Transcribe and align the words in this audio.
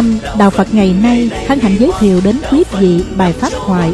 âm 0.00 0.18
Đạo 0.38 0.50
Phật 0.50 0.74
ngày 0.74 0.94
nay 1.02 1.30
hân 1.48 1.60
hạnh 1.60 1.76
giới 1.78 1.90
thiệu 2.00 2.20
đến 2.24 2.36
quý 2.50 2.64
vị 2.78 3.04
bài 3.16 3.32
pháp 3.32 3.52
thoại 3.66 3.92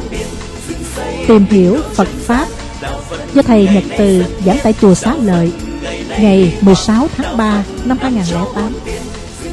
Tìm 1.29 1.45
hiểu 1.51 1.77
Phật 1.95 2.09
Pháp 2.09 2.47
do 3.35 3.43
Thầy 3.43 3.69
Nhật 3.75 3.85
Từ 3.99 4.25
giảng 4.47 4.59
tại 4.63 4.75
Chùa 4.81 4.95
Xá 4.95 5.15
Lợi 5.23 5.53
ngày 6.21 6.55
16 6.61 7.09
tháng 7.17 7.37
3 7.37 7.65
năm 7.85 7.99
2008. 8.01 8.73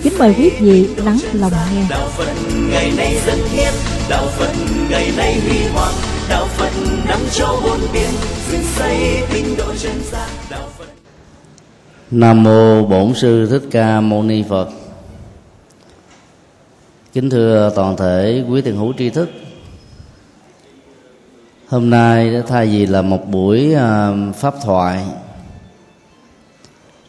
Kính 0.03 0.13
mời 0.19 0.35
quý 0.37 0.49
vị 0.59 0.87
lắng 0.95 1.17
lòng 1.33 1.51
nghe. 1.73 1.83
đạo 1.89 2.07
phật 2.17 2.27
ngày 2.71 2.91
nay 2.97 3.15
dân 3.25 3.39
hiến 3.51 3.73
đạo 4.09 4.25
phật 4.37 4.51
ngày 4.89 5.11
nay 5.17 5.39
huy 5.47 5.57
hoàng 5.73 5.93
đạo 6.29 6.47
phật 6.57 6.69
năm 7.07 7.19
châu 7.31 7.61
bốn 7.63 7.79
biển 7.93 8.09
dựng 8.51 8.63
xây 8.75 8.97
tinh 9.33 9.55
độ 9.57 9.65
chân 9.81 10.01
gian 10.11 10.29
đạo 10.49 10.69
phật 10.77 10.85
Nam 12.11 12.43
mô 12.43 12.85
Bổn 12.85 13.13
sư 13.15 13.47
Thích 13.49 13.63
Ca 13.71 14.01
Mâu 14.01 14.23
Ni 14.23 14.43
Phật. 14.49 14.82
Kính 17.13 17.29
thưa 17.29 17.71
toàn 17.75 17.97
thể 17.97 18.43
quý 18.49 18.61
tiền 18.61 18.77
hữu 18.77 18.93
tri 18.93 19.09
thức. 19.09 19.29
Hôm 21.67 21.89
nay 21.89 22.43
thay 22.47 22.67
vì 22.67 22.85
là 22.85 23.01
một 23.01 23.29
buổi 23.29 23.73
à, 23.73 24.13
pháp 24.35 24.53
thoại 24.61 25.05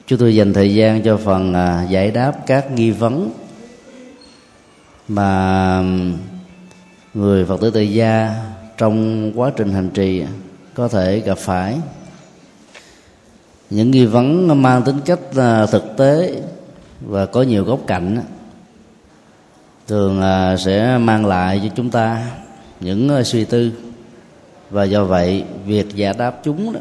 chúng 0.07 0.19
tôi 0.19 0.35
dành 0.37 0.53
thời 0.53 0.75
gian 0.75 1.03
cho 1.03 1.17
phần 1.17 1.55
à, 1.55 1.87
giải 1.91 2.11
đáp 2.11 2.47
các 2.47 2.71
nghi 2.73 2.91
vấn 2.91 3.31
mà 5.09 5.83
người 7.15 7.45
Phật 7.45 7.61
tử 7.61 7.71
tự 7.71 7.81
gia 7.81 8.35
trong 8.79 9.33
quá 9.41 9.53
trình 9.57 9.73
hành 9.73 9.91
trì 9.91 10.25
có 10.75 10.89
thể 10.89 11.21
gặp 11.21 11.39
phải 11.39 11.79
những 13.71 13.91
nghi 13.91 14.07
vấn 14.07 14.63
mang 14.63 14.83
tính 14.83 15.01
cách 15.05 15.21
à, 15.37 15.67
thực 15.67 15.85
tế 15.97 16.43
và 17.01 17.27
có 17.27 17.43
nhiều 17.43 17.65
góc 17.65 17.81
cạnh 17.87 18.17
á, 18.17 18.23
thường 19.89 20.23
à, 20.23 20.57
sẽ 20.57 20.99
mang 20.99 21.27
lại 21.27 21.61
cho 21.63 21.69
chúng 21.77 21.91
ta 21.91 22.31
những 22.81 23.09
à, 23.09 23.23
suy 23.23 23.45
tư. 23.45 23.73
Và 24.71 24.85
do 24.85 25.05
vậy 25.05 25.45
việc 25.67 25.95
giải 25.95 26.15
đáp 26.19 26.41
chúng 26.45 26.73
đó 26.73 26.81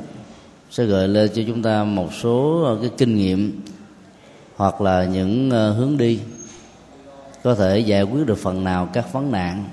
sẽ 0.72 0.86
gợi 0.86 1.08
lên 1.08 1.30
cho 1.34 1.42
chúng 1.48 1.64
ta 1.64 1.84
một 1.84 2.14
số 2.14 2.64
à, 2.64 2.72
cái 2.81 2.92
kinh 2.98 3.16
nghiệm 3.16 3.62
hoặc 4.56 4.81
là 4.81 5.06
những 5.06 5.50
hướng 5.50 5.98
đi 5.98 6.20
có 7.44 7.56
thể 7.56 7.80
giải 7.80 8.04
quyết 8.04 8.28
được 8.28 8.38
phần 8.38 8.64
nào 8.64 8.90
các 8.94 9.14
vấn 9.14 9.31
nạn. 9.31 9.66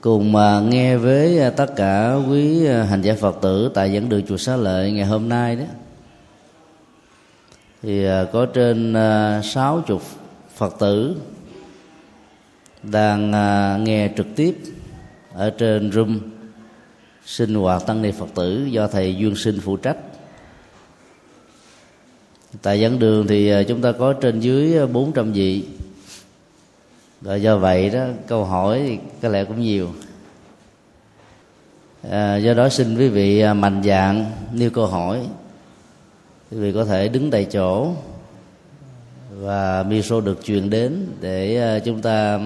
Cùng 0.00 0.32
mà 0.32 0.60
nghe 0.60 0.96
với 0.96 1.50
tất 1.56 1.76
cả 1.76 2.14
quý 2.30 2.66
hành 2.66 3.02
giả 3.02 3.14
Phật 3.20 3.36
tử 3.42 3.70
tại 3.74 3.92
dẫn 3.92 4.08
đường 4.08 4.22
chùa 4.28 4.36
Xá 4.36 4.56
Lợi 4.56 4.92
ngày 4.92 5.06
hôm 5.06 5.28
nay 5.28 5.56
đó 5.56 5.64
thì 7.82 8.06
có 8.32 8.46
trên 8.46 8.94
à, 8.94 9.40
sáu 9.44 9.82
chục 9.86 10.02
Phật 10.58 10.78
tử 10.78 11.16
đang 12.82 13.32
à, 13.32 13.78
nghe 13.82 14.10
trực 14.16 14.26
tiếp 14.36 14.56
ở 15.32 15.50
trên 15.50 15.92
room 15.92 16.20
sinh 17.24 17.54
hoạt 17.54 17.86
tăng 17.86 18.02
ni 18.02 18.10
Phật 18.10 18.28
tử 18.34 18.64
do 18.64 18.86
thầy 18.86 19.16
Duyên 19.16 19.36
Sinh 19.36 19.60
phụ 19.60 19.76
trách. 19.76 19.96
Tại 22.62 22.80
dẫn 22.80 22.98
đường 22.98 23.26
thì 23.26 23.50
à, 23.50 23.62
chúng 23.62 23.80
ta 23.80 23.92
có 23.92 24.12
trên 24.12 24.40
dưới 24.40 24.78
à, 24.78 24.86
400 24.86 25.32
vị. 25.32 25.64
Và 27.20 27.36
do 27.36 27.58
vậy 27.58 27.90
đó 27.90 28.04
câu 28.26 28.44
hỏi 28.44 28.82
thì 28.86 28.98
có 29.22 29.28
lẽ 29.28 29.44
cũng 29.44 29.60
nhiều. 29.60 29.90
À, 32.10 32.36
do 32.36 32.54
đó 32.54 32.68
xin 32.68 32.98
quý 32.98 33.08
vị 33.08 33.44
mạnh 33.56 33.82
dạng 33.84 34.32
nêu 34.52 34.70
câu 34.70 34.86
hỏi. 34.86 35.20
Quý 36.50 36.58
vị 36.58 36.72
có 36.72 36.84
thể 36.84 37.08
đứng 37.08 37.30
tại 37.30 37.44
chỗ 37.44 37.92
và 39.40 39.82
micro 39.88 40.20
được 40.20 40.44
truyền 40.44 40.70
đến 40.70 41.06
để 41.20 41.56
ờ, 41.56 41.80
chúng 41.80 42.02
ta 42.02 42.40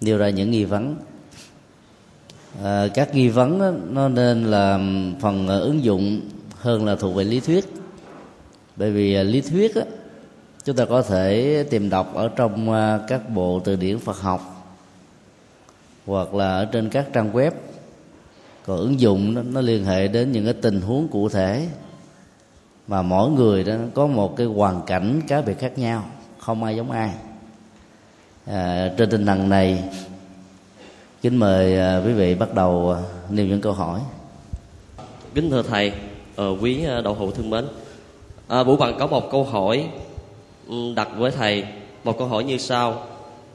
nêu 0.00 0.18
ra 0.18 0.30
những 0.30 0.50
nghi 0.50 0.64
vấn. 0.64 0.96
À, 2.64 2.86
các 2.94 3.14
nghi 3.14 3.28
vấn 3.28 3.58
đó, 3.58 3.72
nó 3.90 4.08
nên 4.08 4.44
là 4.44 4.78
phần 5.20 5.48
ờ, 5.48 5.60
ứng 5.60 5.84
dụng 5.84 6.20
hơn 6.54 6.86
là 6.86 6.96
thuộc 6.96 7.14
về 7.14 7.24
lý 7.24 7.40
thuyết. 7.40 7.64
Bởi 8.76 8.90
vì 8.90 9.24
lý 9.24 9.40
thuyết 9.40 9.74
đó, 9.74 9.82
chúng 10.64 10.76
ta 10.76 10.84
có 10.84 11.02
thể 11.02 11.64
tìm 11.70 11.90
đọc 11.90 12.14
ở 12.14 12.28
trong 12.36 12.68
các 13.08 13.30
bộ 13.30 13.60
từ 13.64 13.76
điển 13.76 13.98
Phật 13.98 14.20
học 14.20 14.74
hoặc 16.06 16.34
là 16.34 16.56
ở 16.56 16.64
trên 16.64 16.88
các 16.88 17.06
trang 17.12 17.32
web. 17.32 17.50
Còn 18.66 18.78
ứng 18.78 19.00
dụng 19.00 19.34
nó, 19.34 19.42
nó 19.42 19.60
liên 19.60 19.84
hệ 19.84 20.08
đến 20.08 20.32
những 20.32 20.44
cái 20.44 20.54
tình 20.54 20.80
huống 20.80 21.08
cụ 21.08 21.28
thể 21.28 21.66
mà 22.90 23.02
mỗi 23.02 23.30
người 23.30 23.64
đó 23.64 23.74
có 23.94 24.06
một 24.06 24.36
cái 24.36 24.46
hoàn 24.46 24.82
cảnh 24.86 25.20
cá 25.28 25.40
biệt 25.40 25.58
khác 25.58 25.78
nhau 25.78 26.04
không 26.38 26.64
ai 26.64 26.76
giống 26.76 26.90
ai. 26.90 27.10
À, 28.46 28.90
trên 28.96 29.10
tinh 29.10 29.26
thần 29.26 29.48
này 29.48 29.84
kính 31.22 31.36
mời 31.36 31.78
à, 31.78 32.02
quý 32.06 32.12
vị 32.12 32.34
bắt 32.34 32.54
đầu 32.54 32.96
à, 32.96 33.00
nêu 33.30 33.46
những 33.46 33.60
câu 33.60 33.72
hỏi. 33.72 34.00
Kính 35.34 35.50
thưa 35.50 35.62
thầy, 35.62 35.92
ờ, 36.36 36.56
quý 36.60 36.84
à, 36.84 36.94
ờ, 36.94 37.02
đậu 37.02 37.14
hữu 37.14 37.30
thương 37.30 37.50
mến, 37.50 37.64
à, 38.48 38.62
Vũ 38.62 38.76
Bằng 38.76 38.96
có 38.98 39.06
một 39.06 39.30
câu 39.30 39.44
hỏi 39.44 39.86
ừ, 40.68 40.76
đặt 40.96 41.08
với 41.16 41.30
thầy, 41.30 41.64
một 42.04 42.18
câu 42.18 42.28
hỏi 42.28 42.44
như 42.44 42.58
sau: 42.58 43.02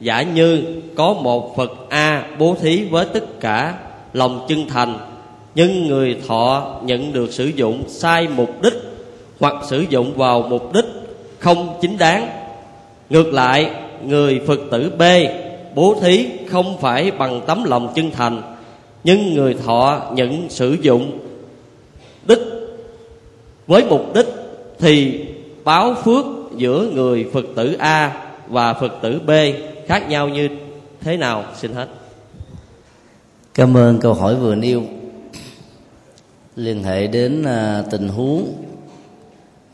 Giả 0.00 0.22
như 0.22 0.64
có 0.96 1.14
một 1.14 1.56
Phật 1.56 1.70
A 1.88 2.26
bố 2.38 2.56
thí 2.60 2.84
với 2.84 3.06
tất 3.12 3.40
cả 3.40 3.78
lòng 4.12 4.46
chân 4.48 4.68
thành, 4.68 4.98
nhưng 5.54 5.86
người 5.86 6.20
thọ 6.28 6.76
nhận 6.82 7.12
được 7.12 7.32
sử 7.32 7.46
dụng 7.46 7.84
sai 7.88 8.28
mục 8.28 8.62
đích 8.62 8.75
hoặc 9.40 9.54
sử 9.68 9.84
dụng 9.88 10.16
vào 10.16 10.42
mục 10.42 10.72
đích 10.72 10.84
không 11.38 11.78
chính 11.80 11.98
đáng. 11.98 12.28
Ngược 13.10 13.32
lại, 13.32 13.70
người 14.04 14.40
Phật 14.46 14.60
tử 14.70 14.92
B 14.98 15.02
bố 15.76 15.96
thí 16.00 16.28
không 16.46 16.78
phải 16.80 17.10
bằng 17.10 17.40
tấm 17.46 17.64
lòng 17.64 17.92
chân 17.94 18.10
thành, 18.10 18.42
nhưng 19.04 19.34
người 19.34 19.54
thọ 19.54 20.10
nhận 20.14 20.50
sử 20.50 20.76
dụng 20.82 21.18
đích. 22.26 22.38
Với 23.66 23.84
mục 23.84 24.14
đích 24.14 24.26
thì 24.78 25.24
báo 25.64 25.94
phước 26.04 26.24
giữa 26.56 26.90
người 26.94 27.26
phật 27.32 27.44
tử 27.56 27.76
a 27.78 28.26
và 28.48 28.74
phật 28.74 28.92
tử 29.02 29.20
b 29.26 29.30
khác 29.86 30.08
nhau 30.08 30.28
như 30.28 30.48
thế 31.00 31.16
nào? 31.16 31.44
Xin 31.56 31.72
hết. 31.72 31.88
Cảm 33.54 33.76
ơn 33.76 33.98
câu 33.98 34.14
hỏi 34.14 34.34
vừa 34.34 34.54
nêu. 34.54 34.82
Liên 36.56 36.82
hệ 36.82 37.06
đến 37.06 37.42
à, 37.44 37.82
tình 37.90 38.08
huống 38.08 38.52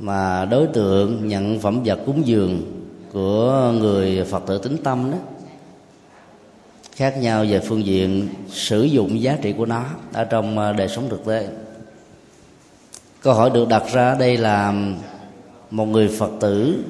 mà 0.02 0.44
đối 0.44 0.66
tượng 0.66 1.28
nhận 1.28 1.60
phẩm 1.60 1.82
vật 1.84 1.98
cúng 2.06 2.26
dường 2.26 2.62
của 3.12 3.72
người 3.78 4.24
phật 4.24 4.42
tử 4.46 4.58
tính 4.58 4.76
tâm 4.84 5.10
đó, 5.10 5.18
khác 6.96 7.18
nhau 7.18 7.44
về 7.48 7.60
phương 7.60 7.86
diện 7.86 8.28
sử 8.48 8.82
dụng 8.82 9.20
giá 9.20 9.38
trị 9.42 9.52
của 9.52 9.66
nó 9.66 9.84
ở 10.12 10.24
trong 10.24 10.58
ờ, 10.58 10.72
đời 10.72 10.88
sống 10.88 11.08
thực 11.08 11.24
tế. 11.24 11.48
Câu 13.22 13.34
hỏi 13.34 13.50
được 13.50 13.68
đặt 13.68 13.82
ra 13.92 14.14
đây 14.14 14.36
là 14.36 14.74
một 15.70 15.84
người 15.84 16.08
phật 16.08 16.30
tử 16.40 16.84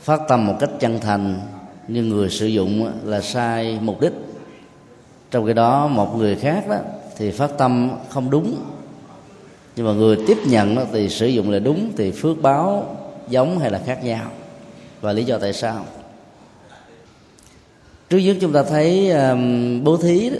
phát 0.00 0.20
tâm 0.28 0.46
một 0.46 0.56
cách 0.60 0.70
chân 0.80 1.00
thành 1.00 1.40
nhưng 1.88 2.08
người 2.08 2.30
sử 2.30 2.46
dụng 2.46 2.92
là 3.04 3.20
sai 3.20 3.78
mục 3.82 4.00
đích. 4.00 4.12
Trong 5.30 5.46
khi 5.46 5.52
đó, 5.52 5.86
một 5.86 6.16
người 6.16 6.36
khác 6.36 6.68
đó 6.68 6.76
thì 7.16 7.30
phát 7.30 7.50
tâm 7.58 7.90
không 8.08 8.30
đúng 8.30 8.56
nhưng 9.76 9.86
mà 9.86 9.92
người 9.92 10.16
tiếp 10.26 10.38
nhận 10.46 10.74
nó 10.74 10.82
thì 10.92 11.08
sử 11.08 11.26
dụng 11.26 11.50
là 11.50 11.58
đúng 11.58 11.92
thì 11.96 12.10
phước 12.10 12.42
báo 12.42 12.96
giống 13.28 13.58
hay 13.58 13.70
là 13.70 13.80
khác 13.86 14.04
nhau. 14.04 14.30
Và 15.00 15.12
lý 15.12 15.24
do 15.24 15.38
tại 15.38 15.52
sao? 15.52 15.84
Trước 18.10 18.18
nhất 18.18 18.36
chúng 18.40 18.52
ta 18.52 18.62
thấy 18.62 19.10
um, 19.10 19.84
bố 19.84 19.96
thí 19.96 20.30
đó, 20.30 20.36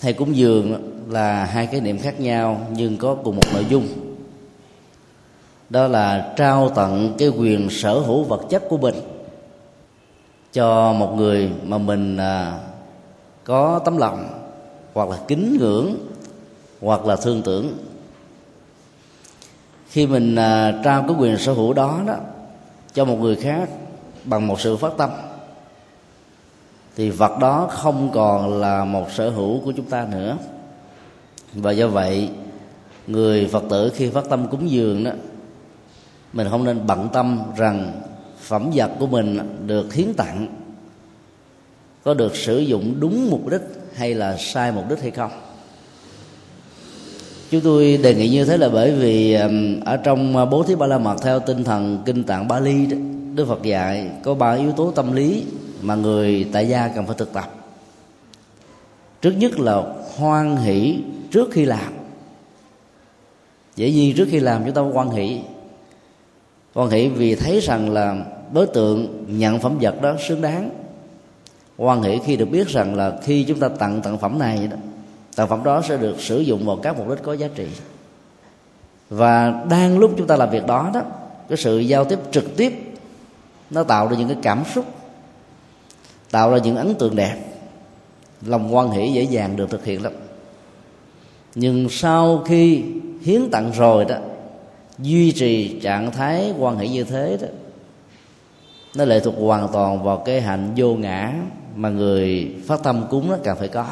hay 0.00 0.12
cúng 0.12 0.36
dường 0.36 0.92
là 1.10 1.44
hai 1.44 1.66
cái 1.66 1.80
niệm 1.80 1.98
khác 1.98 2.20
nhau 2.20 2.66
nhưng 2.72 2.96
có 2.96 3.14
cùng 3.14 3.36
một 3.36 3.46
nội 3.54 3.66
dung. 3.68 3.86
Đó 5.70 5.86
là 5.86 6.32
trao 6.36 6.68
tặng 6.68 7.14
cái 7.18 7.28
quyền 7.28 7.70
sở 7.70 7.98
hữu 7.98 8.24
vật 8.24 8.40
chất 8.50 8.62
của 8.68 8.76
mình 8.78 8.94
cho 10.52 10.92
một 10.92 11.14
người 11.16 11.50
mà 11.64 11.78
mình 11.78 12.16
à, 12.16 12.58
có 13.44 13.80
tấm 13.84 13.96
lòng 13.96 14.28
hoặc 14.94 15.08
là 15.08 15.18
kính 15.28 15.56
ngưỡng 15.60 15.94
hoặc 16.80 17.06
là 17.06 17.16
thương 17.16 17.42
tưởng 17.42 17.72
khi 19.88 20.06
mình 20.06 20.36
à, 20.36 20.80
trao 20.84 21.02
cái 21.02 21.16
quyền 21.18 21.38
sở 21.38 21.52
hữu 21.52 21.72
đó 21.72 22.00
đó 22.06 22.16
cho 22.94 23.04
một 23.04 23.16
người 23.20 23.36
khác 23.36 23.68
bằng 24.24 24.46
một 24.46 24.60
sự 24.60 24.76
phát 24.76 24.92
tâm 24.98 25.10
thì 26.96 27.10
vật 27.10 27.38
đó 27.40 27.68
không 27.70 28.10
còn 28.14 28.60
là 28.60 28.84
một 28.84 29.12
sở 29.12 29.30
hữu 29.30 29.60
của 29.60 29.72
chúng 29.72 29.84
ta 29.84 30.06
nữa. 30.10 30.36
Và 31.52 31.70
do 31.70 31.88
vậy 31.88 32.30
người 33.06 33.46
phật 33.46 33.64
tử 33.70 33.92
khi 33.94 34.10
phát 34.10 34.24
tâm 34.28 34.48
cúng 34.48 34.70
dường 34.70 35.04
đó 35.04 35.10
mình 36.32 36.46
không 36.50 36.64
nên 36.64 36.86
bận 36.86 37.08
tâm 37.12 37.40
rằng 37.56 37.92
phẩm 38.38 38.70
vật 38.74 38.90
của 38.98 39.06
mình 39.06 39.38
được 39.66 39.94
hiến 39.94 40.14
tặng 40.14 40.46
có 42.04 42.14
được 42.14 42.36
sử 42.36 42.58
dụng 42.58 42.94
đúng 43.00 43.30
mục 43.30 43.48
đích 43.50 43.60
hay 43.94 44.14
là 44.14 44.36
sai 44.36 44.72
mục 44.72 44.84
đích 44.88 45.02
hay 45.02 45.10
không 45.10 45.30
chúng 47.50 47.60
tôi 47.60 47.96
đề 48.02 48.14
nghị 48.14 48.28
như 48.28 48.44
thế 48.44 48.56
là 48.56 48.68
bởi 48.68 48.92
vì 48.92 49.32
ở 49.84 49.96
trong 49.96 50.36
ờ, 50.36 50.46
bố 50.46 50.62
thí 50.62 50.74
ba 50.74 50.86
la 50.86 50.98
mật 50.98 51.16
theo 51.22 51.40
tinh 51.40 51.64
thần 51.64 52.02
kinh 52.04 52.24
tạng 52.24 52.48
bali 52.48 52.86
đức 53.34 53.44
phật 53.48 53.62
dạy 53.62 54.10
có 54.22 54.34
ba 54.34 54.52
yếu 54.52 54.72
tố 54.72 54.90
tâm 54.90 55.12
lý 55.12 55.44
mà 55.82 55.94
người 55.94 56.46
tại 56.52 56.68
gia 56.68 56.88
cần 56.88 57.06
phải 57.06 57.16
thực 57.18 57.32
tập. 57.32 57.54
Trước 59.22 59.30
nhất 59.30 59.58
là 59.58 59.82
hoan 60.16 60.56
hỷ 60.56 60.98
trước 61.30 61.48
khi 61.52 61.64
làm. 61.64 61.92
Dễ 63.76 63.90
nhiên 63.90 64.16
trước 64.16 64.28
khi 64.30 64.40
làm 64.40 64.64
chúng 64.64 64.74
ta 64.74 64.82
hoan 64.82 65.10
hỷ. 65.10 65.40
Hoan 66.74 66.90
hỷ 66.90 67.08
vì 67.08 67.34
thấy 67.34 67.60
rằng 67.60 67.90
là 67.90 68.24
đối 68.52 68.66
tượng 68.66 69.24
nhận 69.28 69.58
phẩm 69.58 69.78
vật 69.80 70.02
đó 70.02 70.14
xứng 70.28 70.42
đáng. 70.42 70.70
Hoan 71.76 72.02
hỷ 72.02 72.18
khi 72.24 72.36
được 72.36 72.50
biết 72.50 72.68
rằng 72.68 72.94
là 72.94 73.18
khi 73.22 73.44
chúng 73.44 73.60
ta 73.60 73.68
tặng 73.68 74.00
tặng 74.02 74.18
phẩm 74.18 74.38
này 74.38 74.66
đó 74.66 74.76
tặng 75.38 75.48
phẩm 75.48 75.64
đó 75.64 75.82
sẽ 75.82 75.96
được 75.96 76.20
sử 76.20 76.40
dụng 76.40 76.66
vào 76.66 76.76
các 76.76 76.98
mục 76.98 77.08
đích 77.08 77.22
có 77.22 77.32
giá 77.32 77.48
trị. 77.54 77.66
Và 79.10 79.64
đang 79.70 79.98
lúc 79.98 80.14
chúng 80.18 80.26
ta 80.26 80.36
làm 80.36 80.50
việc 80.50 80.66
đó 80.66 80.90
đó, 80.94 81.02
cái 81.48 81.58
sự 81.58 81.78
giao 81.78 82.04
tiếp 82.04 82.18
trực 82.30 82.56
tiếp, 82.56 82.72
nó 83.70 83.82
tạo 83.82 84.08
ra 84.08 84.16
những 84.16 84.28
cái 84.28 84.36
cảm 84.42 84.62
xúc, 84.74 84.84
tạo 86.30 86.50
ra 86.50 86.58
những 86.58 86.76
ấn 86.76 86.94
tượng 86.94 87.16
đẹp, 87.16 87.36
lòng 88.46 88.74
quan 88.74 88.90
hỷ 88.90 89.12
dễ 89.12 89.22
dàng 89.22 89.56
được 89.56 89.70
thực 89.70 89.84
hiện 89.84 90.02
lắm. 90.02 90.12
Nhưng 91.54 91.88
sau 91.88 92.42
khi 92.46 92.84
hiến 93.22 93.50
tặng 93.50 93.72
rồi 93.76 94.04
đó, 94.04 94.16
duy 94.98 95.32
trì 95.32 95.80
trạng 95.80 96.12
thái 96.12 96.54
quan 96.58 96.76
hệ 96.76 96.88
như 96.88 97.04
thế 97.04 97.38
đó, 97.40 97.48
nó 98.96 99.04
lệ 99.04 99.20
thuộc 99.20 99.34
hoàn 99.38 99.68
toàn 99.72 100.02
vào 100.02 100.16
cái 100.16 100.40
hạnh 100.40 100.72
vô 100.76 100.94
ngã 100.94 101.32
mà 101.76 101.88
người 101.88 102.54
phát 102.66 102.82
tâm 102.82 103.04
cúng 103.10 103.30
nó 103.30 103.36
cần 103.44 103.56
phải 103.58 103.68
có 103.68 103.86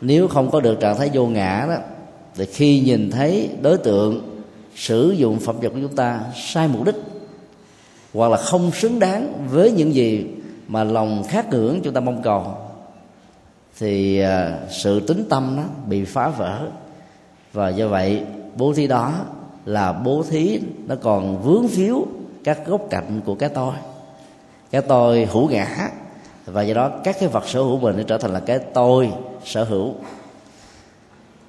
nếu 0.00 0.28
không 0.28 0.50
có 0.50 0.60
được 0.60 0.80
trạng 0.80 0.98
thái 0.98 1.10
vô 1.12 1.26
ngã 1.26 1.66
đó, 1.68 1.76
thì 2.34 2.46
khi 2.46 2.80
nhìn 2.80 3.10
thấy 3.10 3.50
đối 3.62 3.78
tượng 3.78 4.40
sử 4.74 5.10
dụng 5.10 5.38
phẩm 5.38 5.60
vật 5.60 5.68
của 5.68 5.80
chúng 5.82 5.96
ta 5.96 6.20
sai 6.36 6.68
mục 6.68 6.84
đích, 6.84 6.96
hoặc 8.14 8.30
là 8.30 8.36
không 8.36 8.70
xứng 8.70 8.98
đáng 8.98 9.32
với 9.50 9.72
những 9.72 9.94
gì 9.94 10.26
mà 10.68 10.84
lòng 10.84 11.22
khát 11.28 11.50
ngưỡng 11.50 11.80
chúng 11.82 11.94
ta 11.94 12.00
mong 12.00 12.22
cầu, 12.22 12.44
thì 13.78 14.20
à, 14.20 14.58
sự 14.70 15.00
tính 15.00 15.24
tâm 15.28 15.56
nó 15.56 15.62
bị 15.88 16.04
phá 16.04 16.28
vỡ. 16.28 16.68
Và 17.52 17.68
do 17.68 17.88
vậy, 17.88 18.22
bố 18.56 18.72
thí 18.72 18.86
đó 18.86 19.12
là 19.64 19.92
bố 19.92 20.24
thí 20.30 20.60
nó 20.86 20.94
còn 21.02 21.42
vướng 21.42 21.68
phiếu 21.68 22.06
các 22.44 22.66
góc 22.66 22.80
cạnh 22.90 23.20
của 23.24 23.34
cái 23.34 23.48
tôi. 23.48 23.74
Cái 24.70 24.82
tôi 24.82 25.24
hữu 25.24 25.48
ngã, 25.48 25.90
và 26.46 26.62
do 26.62 26.74
đó 26.74 26.90
các 27.04 27.16
cái 27.20 27.28
vật 27.28 27.48
sở 27.48 27.60
hữu 27.60 27.78
mình 27.78 27.96
nó 27.96 28.02
trở 28.02 28.18
thành 28.18 28.32
là 28.32 28.40
cái 28.40 28.58
tôi 28.58 29.10
sở 29.44 29.64
hữu. 29.64 29.94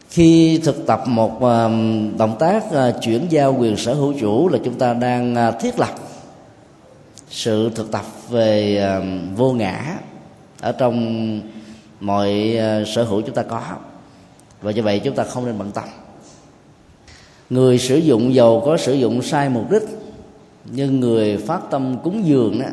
Khi 0.10 0.58
thực 0.64 0.88
tập 0.88 1.04
một 1.08 1.42
ờ, 1.42 1.70
động 2.18 2.36
tác 2.40 2.72
ờ, 2.72 3.00
chuyển 3.02 3.28
giao 3.30 3.56
quyền 3.60 3.78
sở 3.78 3.94
hữu 3.94 4.14
chủ 4.20 4.50
là 4.50 4.60
chúng 4.66 4.74
ta 4.74 4.94
đang 4.94 5.36
ờ, 5.36 5.52
thiết 5.52 5.80
lập 5.80 5.96
sự 7.30 7.70
thực 7.76 7.92
tập 7.92 8.06
về 8.30 8.82
vô 9.36 9.54
ngã 9.54 9.98
ở 10.62 10.72
trong 10.72 11.42
mọi 12.00 12.58
sở 12.96 13.04
hữu 13.04 13.22
chúng 13.22 13.36
ta 13.36 13.44
có. 13.44 13.62
Và 14.62 14.72
như 14.72 14.84
vậy 14.84 15.02
chúng 15.04 15.16
ta 15.16 15.24
không 15.24 15.46
nên 15.46 15.58
bận 15.58 15.72
tâm. 15.72 15.84
Người 17.50 17.78
sử 17.78 17.98
dụng 17.98 18.34
dầu 18.34 18.64
có 18.66 18.78
sử 18.78 18.94
dụng 18.94 19.22
sai 19.22 19.50
mục 19.50 19.72
đích, 19.72 19.84
nhưng 20.66 21.00
người 21.00 21.38
phát 21.38 21.62
tâm 21.72 21.98
cúng 22.04 22.26
dường 22.26 22.60
đó 22.60 22.68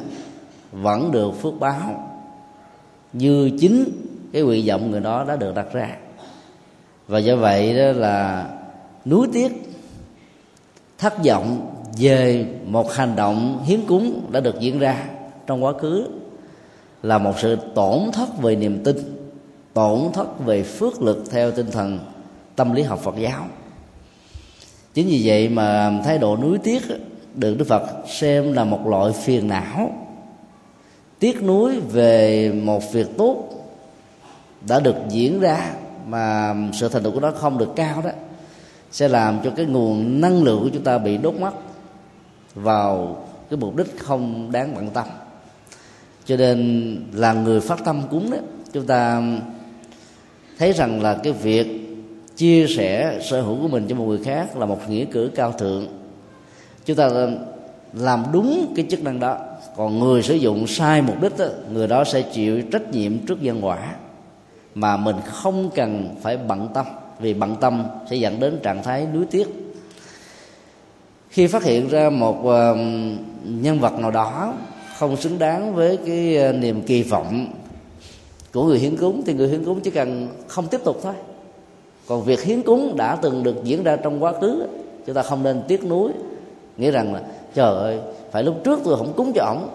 vẫn 0.73 1.11
được 1.11 1.43
phước 1.43 1.61
báo 1.61 2.09
như 3.13 3.51
chính 3.61 3.85
cái 4.33 4.43
nguyện 4.43 4.67
vọng 4.67 4.91
người 4.91 5.01
đó 5.01 5.25
đã 5.29 5.37
được 5.37 5.55
đặt 5.55 5.67
ra. 5.73 5.97
Và 7.09 7.19
do 7.19 7.37
vậy 7.37 7.79
đó 7.79 7.93
là 7.93 8.47
nuối 9.05 9.29
tiếc, 9.33 9.53
thất 10.99 11.25
vọng 11.25 11.75
về 11.99 12.47
một 12.67 12.93
hành 12.93 13.17
động 13.17 13.63
hiến 13.65 13.81
cúng 13.87 14.21
đã 14.31 14.41
được 14.41 14.61
diễn 14.61 14.79
ra 14.79 15.05
trong 15.47 15.65
quá 15.65 15.73
khứ 15.73 16.09
là 17.03 17.19
một 17.19 17.35
sự 17.39 17.57
tổn 17.75 18.01
thất 18.13 18.39
về 18.43 18.57
niềm 18.57 18.85
tin, 18.85 18.97
tổn 19.75 20.01
thất 20.13 20.45
về 20.45 20.63
phước 20.63 21.03
lực 21.03 21.25
theo 21.31 21.51
tinh 21.51 21.71
thần 21.71 21.99
tâm 22.57 22.73
lý 22.73 22.83
học 22.83 23.01
Phật 23.03 23.15
giáo. 23.19 23.47
Chính 24.95 25.07
vì 25.07 25.23
vậy 25.25 25.49
mà 25.49 26.01
thái 26.05 26.19
độ 26.19 26.37
nuối 26.37 26.59
tiếc 26.59 26.83
được 27.35 27.59
Đức 27.59 27.65
Phật 27.69 27.83
xem 28.09 28.53
là 28.53 28.65
một 28.65 28.87
loại 28.87 29.13
phiền 29.13 29.49
não, 29.49 29.93
tiếc 31.19 31.43
nuối 31.43 31.81
về 31.81 32.53
một 32.65 32.93
việc 32.93 33.07
tốt 33.19 33.52
đã 34.69 34.81
được 34.81 34.95
diễn 35.09 35.41
ra 35.41 35.75
mà 36.07 36.55
sự 36.73 36.89
thành 36.89 37.03
tựu 37.03 37.13
của 37.13 37.21
nó 37.21 37.31
không 37.31 37.59
được 37.59 37.73
cao 37.77 38.03
đó 38.05 38.11
sẽ 38.91 39.09
làm 39.09 39.39
cho 39.45 39.51
cái 39.57 39.67
nguồn 39.67 40.21
năng 40.21 40.43
lượng 40.43 40.61
của 40.63 40.71
chúng 40.73 40.85
ta 40.85 40.99
bị 40.99 41.17
đốt 41.17 41.35
mất 41.35 41.51
vào 42.55 43.17
cái 43.51 43.57
mục 43.57 43.77
đích 43.77 43.99
không 43.99 44.53
đáng 44.53 44.75
bận 44.75 44.91
tâm. 44.91 45.07
Cho 46.25 46.37
nên 46.37 46.97
là 47.13 47.33
người 47.33 47.61
phát 47.61 47.85
tâm 47.85 48.03
cúng 48.11 48.31
đó 48.31 48.37
chúng 48.73 48.87
ta 48.87 49.23
thấy 50.59 50.73
rằng 50.73 51.03
là 51.03 51.15
cái 51.23 51.33
việc 51.33 51.67
chia 52.37 52.67
sẻ 52.77 53.21
sở 53.31 53.43
hữu 53.43 53.63
của 53.63 53.69
mình 53.69 53.87
cho 53.89 53.95
một 53.95 54.05
người 54.05 54.25
khác 54.25 54.57
là 54.57 54.67
một 54.67 54.89
nghĩa 54.89 55.05
cử 55.05 55.31
cao 55.35 55.53
thượng. 55.53 55.87
Chúng 56.85 56.97
ta 56.97 57.11
làm 57.93 58.25
đúng 58.33 58.73
cái 58.77 58.87
chức 58.91 59.03
năng 59.03 59.21
đó 59.21 59.39
còn 59.77 59.99
người 59.99 60.23
sử 60.23 60.35
dụng 60.35 60.67
sai 60.67 61.03
mục 61.03 61.23
đích 61.23 61.39
đó, 61.39 61.47
người 61.73 61.89
đó 61.89 62.05
sẽ 62.05 62.23
chịu 62.23 62.63
trách 62.73 62.91
nhiệm 62.91 63.19
trước 63.19 63.43
nhân 63.43 63.65
quả 63.65 63.95
mà 64.75 64.97
mình 64.97 65.17
không 65.27 65.71
cần 65.75 66.15
phải 66.23 66.37
bận 66.37 66.69
tâm, 66.75 66.87
vì 67.21 67.35
bận 67.35 67.57
tâm 67.61 67.85
sẽ 68.11 68.17
dẫn 68.17 68.41
đến 68.41 68.59
trạng 68.63 68.83
thái 68.83 69.07
nuối 69.15 69.25
tiếc. 69.31 69.49
Khi 71.29 71.47
phát 71.47 71.65
hiện 71.65 71.89
ra 71.89 72.11
một 72.11 72.43
nhân 73.45 73.79
vật 73.81 73.99
nào 73.99 74.11
đó 74.11 74.55
không 74.99 75.17
xứng 75.17 75.39
đáng 75.39 75.75
với 75.75 75.99
cái 76.07 76.37
ờ, 76.37 76.53
niềm 76.53 76.83
kỳ 76.83 77.03
vọng 77.03 77.47
của 78.53 78.65
người 78.65 78.79
hiến 78.79 78.97
cúng, 78.97 79.23
thì 79.27 79.33
người 79.33 79.49
hiến 79.49 79.65
cúng 79.65 79.81
chỉ 79.81 79.91
cần 79.91 80.29
không 80.49 80.69
tiếp 80.69 80.81
tục 80.85 81.01
thôi. 81.03 81.15
Còn 82.07 82.23
việc 82.23 82.43
hiến 82.43 82.63
cúng 82.63 82.97
đã 82.97 83.17
từng 83.17 83.43
được 83.43 83.65
diễn 83.65 83.83
ra 83.83 83.97
trong 83.97 84.23
quá 84.23 84.33
khứ, 84.41 84.67
chúng 85.07 85.15
ta 85.15 85.23
không 85.23 85.43
nên 85.43 85.63
tiếc 85.69 85.85
nuối 85.85 86.13
nghĩa 86.77 86.91
rằng 86.91 87.15
là, 87.15 87.21
trời 87.55 87.77
ơi, 87.77 87.99
phải 88.31 88.43
lúc 88.43 88.55
trước 88.65 88.81
tôi 88.85 88.97
không 88.97 89.13
cúng 89.17 89.33
cho 89.35 89.45
ổng, 89.45 89.69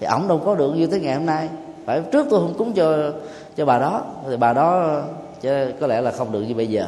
thì 0.00 0.06
ổng 0.06 0.28
đâu 0.28 0.38
có 0.44 0.54
được 0.54 0.72
như 0.74 0.86
thế 0.86 1.00
ngày 1.00 1.14
hôm 1.14 1.26
nay, 1.26 1.48
phải 1.84 2.00
trước 2.12 2.26
tôi 2.30 2.40
không 2.40 2.54
cúng 2.58 2.72
cho 2.72 3.12
cho 3.56 3.64
bà 3.64 3.78
đó 3.78 4.02
thì 4.28 4.36
bà 4.36 4.52
đó 4.52 5.00
chứ 5.40 5.72
có 5.80 5.86
lẽ 5.86 6.00
là 6.00 6.10
không 6.10 6.32
được 6.32 6.40
như 6.40 6.54
bây 6.54 6.66
giờ. 6.66 6.86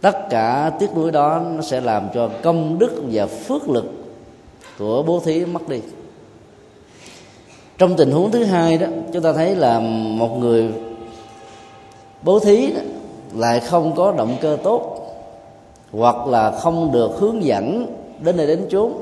Tất 0.00 0.30
cả 0.30 0.72
tiếc 0.78 0.96
nuối 0.96 1.10
đó 1.10 1.40
nó 1.56 1.62
sẽ 1.62 1.80
làm 1.80 2.08
cho 2.14 2.30
công 2.42 2.78
đức 2.78 3.02
và 3.12 3.26
phước 3.26 3.68
lực 3.68 3.84
của 4.78 5.02
bố 5.02 5.20
thí 5.24 5.44
mất 5.44 5.68
đi. 5.68 5.80
Trong 7.78 7.96
tình 7.96 8.10
huống 8.10 8.30
thứ 8.30 8.44
hai 8.44 8.78
đó 8.78 8.86
chúng 9.12 9.22
ta 9.22 9.32
thấy 9.32 9.56
là 9.56 9.80
một 10.18 10.38
người 10.38 10.72
bố 12.22 12.38
thí 12.38 12.72
đó, 12.72 12.80
lại 13.34 13.60
không 13.60 13.94
có 13.94 14.12
động 14.12 14.36
cơ 14.40 14.56
tốt 14.62 14.98
hoặc 15.92 16.26
là 16.26 16.50
không 16.50 16.92
được 16.92 17.10
hướng 17.18 17.44
dẫn 17.44 17.86
đến 18.20 18.36
nơi 18.36 18.46
đến 18.46 18.66
chốn 18.70 18.92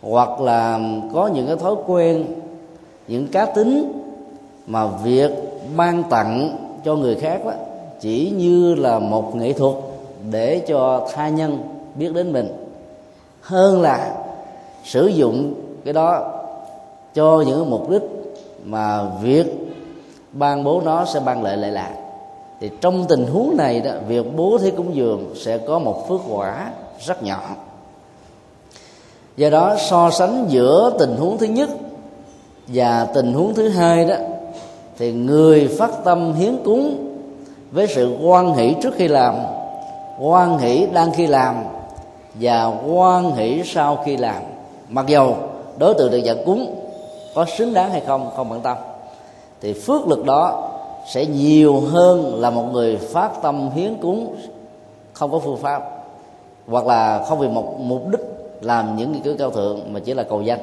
hoặc 0.00 0.40
là 0.40 0.80
có 1.14 1.26
những 1.26 1.46
cái 1.46 1.56
thói 1.56 1.74
quen 1.86 2.24
những 3.08 3.26
cá 3.28 3.46
tính 3.46 4.01
mà 4.66 4.86
việc 4.86 5.30
ban 5.76 6.02
tặng 6.02 6.56
cho 6.84 6.94
người 6.94 7.14
khác 7.14 7.40
đó 7.44 7.52
chỉ 8.00 8.30
như 8.36 8.74
là 8.74 8.98
một 8.98 9.36
nghệ 9.36 9.52
thuật 9.52 9.74
để 10.30 10.58
cho 10.58 11.08
tha 11.12 11.28
nhân 11.28 11.58
biết 11.94 12.14
đến 12.14 12.32
mình. 12.32 12.48
Hơn 13.40 13.82
là 13.82 14.14
sử 14.84 15.06
dụng 15.06 15.54
cái 15.84 15.92
đó 15.92 16.32
cho 17.14 17.44
những 17.46 17.70
mục 17.70 17.90
đích 17.90 18.02
mà 18.64 19.04
việc 19.22 19.46
ban 20.32 20.64
bố 20.64 20.80
nó 20.84 21.04
sẽ 21.04 21.20
ban 21.20 21.42
lợi 21.42 21.56
lại 21.56 21.70
lạc. 21.70 21.94
Thì 22.60 22.70
trong 22.80 23.04
tình 23.08 23.26
huống 23.26 23.56
này 23.56 23.80
đó, 23.80 23.90
việc 24.08 24.36
bố 24.36 24.58
thí 24.58 24.70
cúng 24.70 24.94
dường 24.94 25.34
sẽ 25.36 25.58
có 25.58 25.78
một 25.78 26.08
phước 26.08 26.20
quả 26.30 26.70
rất 27.06 27.22
nhỏ. 27.22 27.40
Do 29.36 29.50
đó 29.50 29.76
so 29.78 30.10
sánh 30.10 30.44
giữa 30.48 30.92
tình 30.98 31.16
huống 31.16 31.38
thứ 31.38 31.46
nhất 31.46 31.70
và 32.66 33.08
tình 33.14 33.32
huống 33.32 33.54
thứ 33.54 33.68
hai 33.68 34.04
đó 34.04 34.14
thì 34.98 35.12
người 35.12 35.68
phát 35.78 35.90
tâm 36.04 36.34
hiến 36.34 36.56
cúng 36.64 37.08
với 37.72 37.86
sự 37.86 38.16
quan 38.22 38.54
hỷ 38.54 38.74
trước 38.82 38.94
khi 38.94 39.08
làm 39.08 39.34
quan 40.20 40.58
hỷ 40.58 40.86
đang 40.92 41.12
khi 41.12 41.26
làm, 41.26 41.64
và 42.34 42.72
quan 42.86 43.36
hỷ 43.36 43.62
sau 43.64 43.98
khi 44.04 44.16
làm. 44.16 44.42
Mặc 44.88 45.06
dầu 45.06 45.36
đối 45.78 45.94
tượng 45.94 46.10
được 46.10 46.18
nhận 46.18 46.44
cúng 46.46 46.74
có 47.34 47.46
xứng 47.58 47.74
đáng 47.74 47.90
hay 47.90 48.00
không 48.06 48.30
không 48.36 48.48
bận 48.48 48.60
tâm. 48.60 48.76
Thì 49.60 49.72
phước 49.72 50.06
lực 50.08 50.24
đó 50.24 50.70
sẽ 51.12 51.26
nhiều 51.26 51.80
hơn 51.80 52.40
là 52.40 52.50
một 52.50 52.64
người 52.72 52.96
phát 52.96 53.42
tâm 53.42 53.70
hiến 53.74 53.94
cúng 54.02 54.36
không 55.12 55.32
có 55.32 55.38
phương 55.38 55.56
pháp, 55.56 55.82
hoặc 56.68 56.86
là 56.86 57.24
không 57.28 57.38
vì 57.38 57.48
một 57.48 57.80
mục 57.80 58.08
đích 58.08 58.20
làm 58.60 58.96
những 58.96 59.12
nghiên 59.12 59.22
cứu 59.22 59.34
cao 59.38 59.50
thượng 59.50 59.92
mà 59.92 60.00
chỉ 60.00 60.14
là 60.14 60.22
cầu 60.22 60.42
danh 60.42 60.60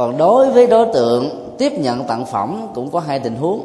còn 0.00 0.18
đối 0.18 0.50
với 0.50 0.66
đối 0.66 0.86
tượng 0.86 1.54
tiếp 1.58 1.72
nhận 1.72 2.04
tặng 2.04 2.26
phẩm 2.26 2.66
cũng 2.74 2.90
có 2.90 3.00
hai 3.00 3.18
tình 3.18 3.36
huống. 3.36 3.64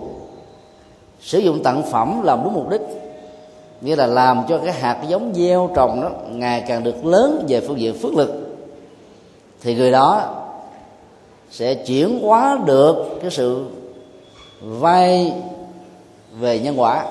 Sử 1.21 1.39
dụng 1.39 1.63
tặng 1.63 1.83
phẩm 1.91 2.21
làm 2.23 2.43
đúng 2.43 2.53
mục 2.53 2.69
đích 2.69 2.81
nghĩa 3.81 3.95
là 3.95 4.07
làm 4.07 4.43
cho 4.49 4.57
cái 4.57 4.73
hạt 4.73 5.03
giống 5.07 5.33
gieo 5.33 5.69
trồng 5.75 6.01
đó 6.01 6.09
ngày 6.31 6.63
càng 6.67 6.83
được 6.83 7.05
lớn 7.05 7.45
về 7.47 7.61
phương 7.61 7.79
diện 7.79 7.97
phước 8.01 8.13
lực 8.13 8.57
thì 9.61 9.75
người 9.75 9.91
đó 9.91 10.35
sẽ 11.51 11.73
chuyển 11.73 12.19
hóa 12.19 12.59
được 12.65 13.19
cái 13.21 13.31
sự 13.31 13.65
vay 14.61 15.33
về 16.39 16.59
nhân 16.59 16.79
quả. 16.79 17.05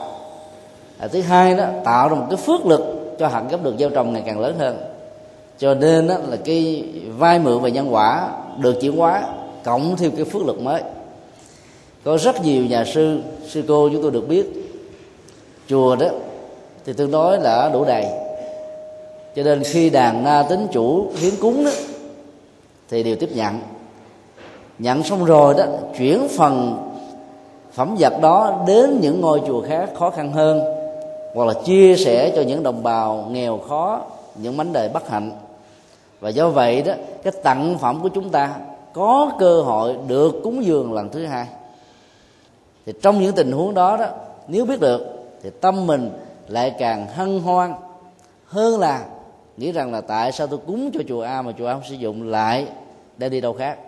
À, 0.98 1.08
thứ 1.08 1.20
hai 1.20 1.54
đó 1.54 1.64
tạo 1.84 2.08
ra 2.08 2.14
một 2.14 2.26
cái 2.30 2.36
phước 2.36 2.66
lực 2.66 3.14
cho 3.18 3.28
hạt 3.28 3.42
giống 3.50 3.62
được 3.62 3.74
gieo 3.78 3.90
trồng 3.90 4.12
ngày 4.12 4.22
càng 4.26 4.40
lớn 4.40 4.54
hơn 4.58 4.93
cho 5.58 5.74
nên 5.74 6.08
đó 6.08 6.14
là 6.28 6.36
cái 6.44 6.84
vai 7.18 7.38
mượn 7.38 7.60
và 7.60 7.68
nhân 7.68 7.94
quả 7.94 8.30
được 8.58 8.80
chuyển 8.80 8.96
hóa, 8.96 9.28
cộng 9.64 9.96
thêm 9.96 10.10
cái 10.16 10.24
phước 10.24 10.42
lực 10.42 10.60
mới. 10.60 10.82
Có 12.04 12.18
rất 12.18 12.44
nhiều 12.44 12.64
nhà 12.64 12.84
sư 12.84 13.18
sư 13.48 13.62
cô 13.68 13.88
chúng 13.92 14.02
tôi 14.02 14.10
được 14.10 14.28
biết. 14.28 14.46
Chùa 15.68 15.96
đó 15.96 16.06
thì 16.86 16.92
tương 16.92 17.10
đối 17.10 17.38
là 17.38 17.70
đủ 17.72 17.84
đầy. 17.84 18.06
Cho 19.36 19.42
nên 19.42 19.62
khi 19.64 19.90
đàn 19.90 20.24
na 20.24 20.42
tính 20.42 20.66
chủ 20.72 21.06
hiến 21.18 21.34
cúng 21.40 21.64
đó, 21.64 21.70
thì 22.90 23.02
đều 23.02 23.16
tiếp 23.16 23.28
nhận. 23.34 23.60
Nhận 24.78 25.02
xong 25.02 25.24
rồi 25.24 25.54
đó, 25.58 25.64
chuyển 25.98 26.28
phần 26.28 26.76
phẩm 27.72 27.96
vật 27.98 28.12
đó 28.20 28.64
đến 28.66 28.98
những 29.00 29.20
ngôi 29.20 29.40
chùa 29.46 29.62
khác 29.68 29.90
khó 29.98 30.10
khăn 30.10 30.32
hơn, 30.32 30.60
hoặc 31.34 31.44
là 31.44 31.54
chia 31.64 31.96
sẻ 31.96 32.32
cho 32.36 32.42
những 32.42 32.62
đồng 32.62 32.82
bào 32.82 33.28
nghèo 33.30 33.58
khó 33.68 34.00
những 34.34 34.56
vấn 34.56 34.72
đề 34.72 34.88
bất 34.88 35.08
hạnh. 35.08 35.30
Và 36.20 36.28
do 36.28 36.48
vậy 36.48 36.82
đó, 36.82 36.92
cái 37.22 37.32
tặng 37.42 37.78
phẩm 37.78 38.00
của 38.02 38.08
chúng 38.08 38.30
ta 38.30 38.56
có 38.92 39.32
cơ 39.38 39.62
hội 39.62 39.96
được 40.08 40.40
cúng 40.44 40.64
dường 40.64 40.92
lần 40.92 41.08
thứ 41.08 41.26
hai. 41.26 41.46
Thì 42.86 42.92
trong 43.02 43.20
những 43.20 43.34
tình 43.34 43.52
huống 43.52 43.74
đó 43.74 43.96
đó, 43.96 44.06
nếu 44.48 44.66
biết 44.66 44.80
được, 44.80 45.00
thì 45.42 45.50
tâm 45.60 45.86
mình 45.86 46.10
lại 46.48 46.74
càng 46.78 47.06
hân 47.06 47.40
hoan. 47.40 47.74
Hơn 48.46 48.80
là 48.80 49.04
nghĩ 49.56 49.72
rằng 49.72 49.92
là 49.92 50.00
tại 50.00 50.32
sao 50.32 50.46
tôi 50.46 50.58
cúng 50.66 50.90
cho 50.94 51.00
chùa 51.08 51.20
A 51.20 51.42
mà 51.42 51.52
chùa 51.58 51.66
A 51.66 51.72
không 51.72 51.82
sử 51.88 51.94
dụng, 51.94 52.28
lại 52.28 52.66
để 53.16 53.28
đi 53.28 53.40
đâu 53.40 53.52
khác? 53.52 53.78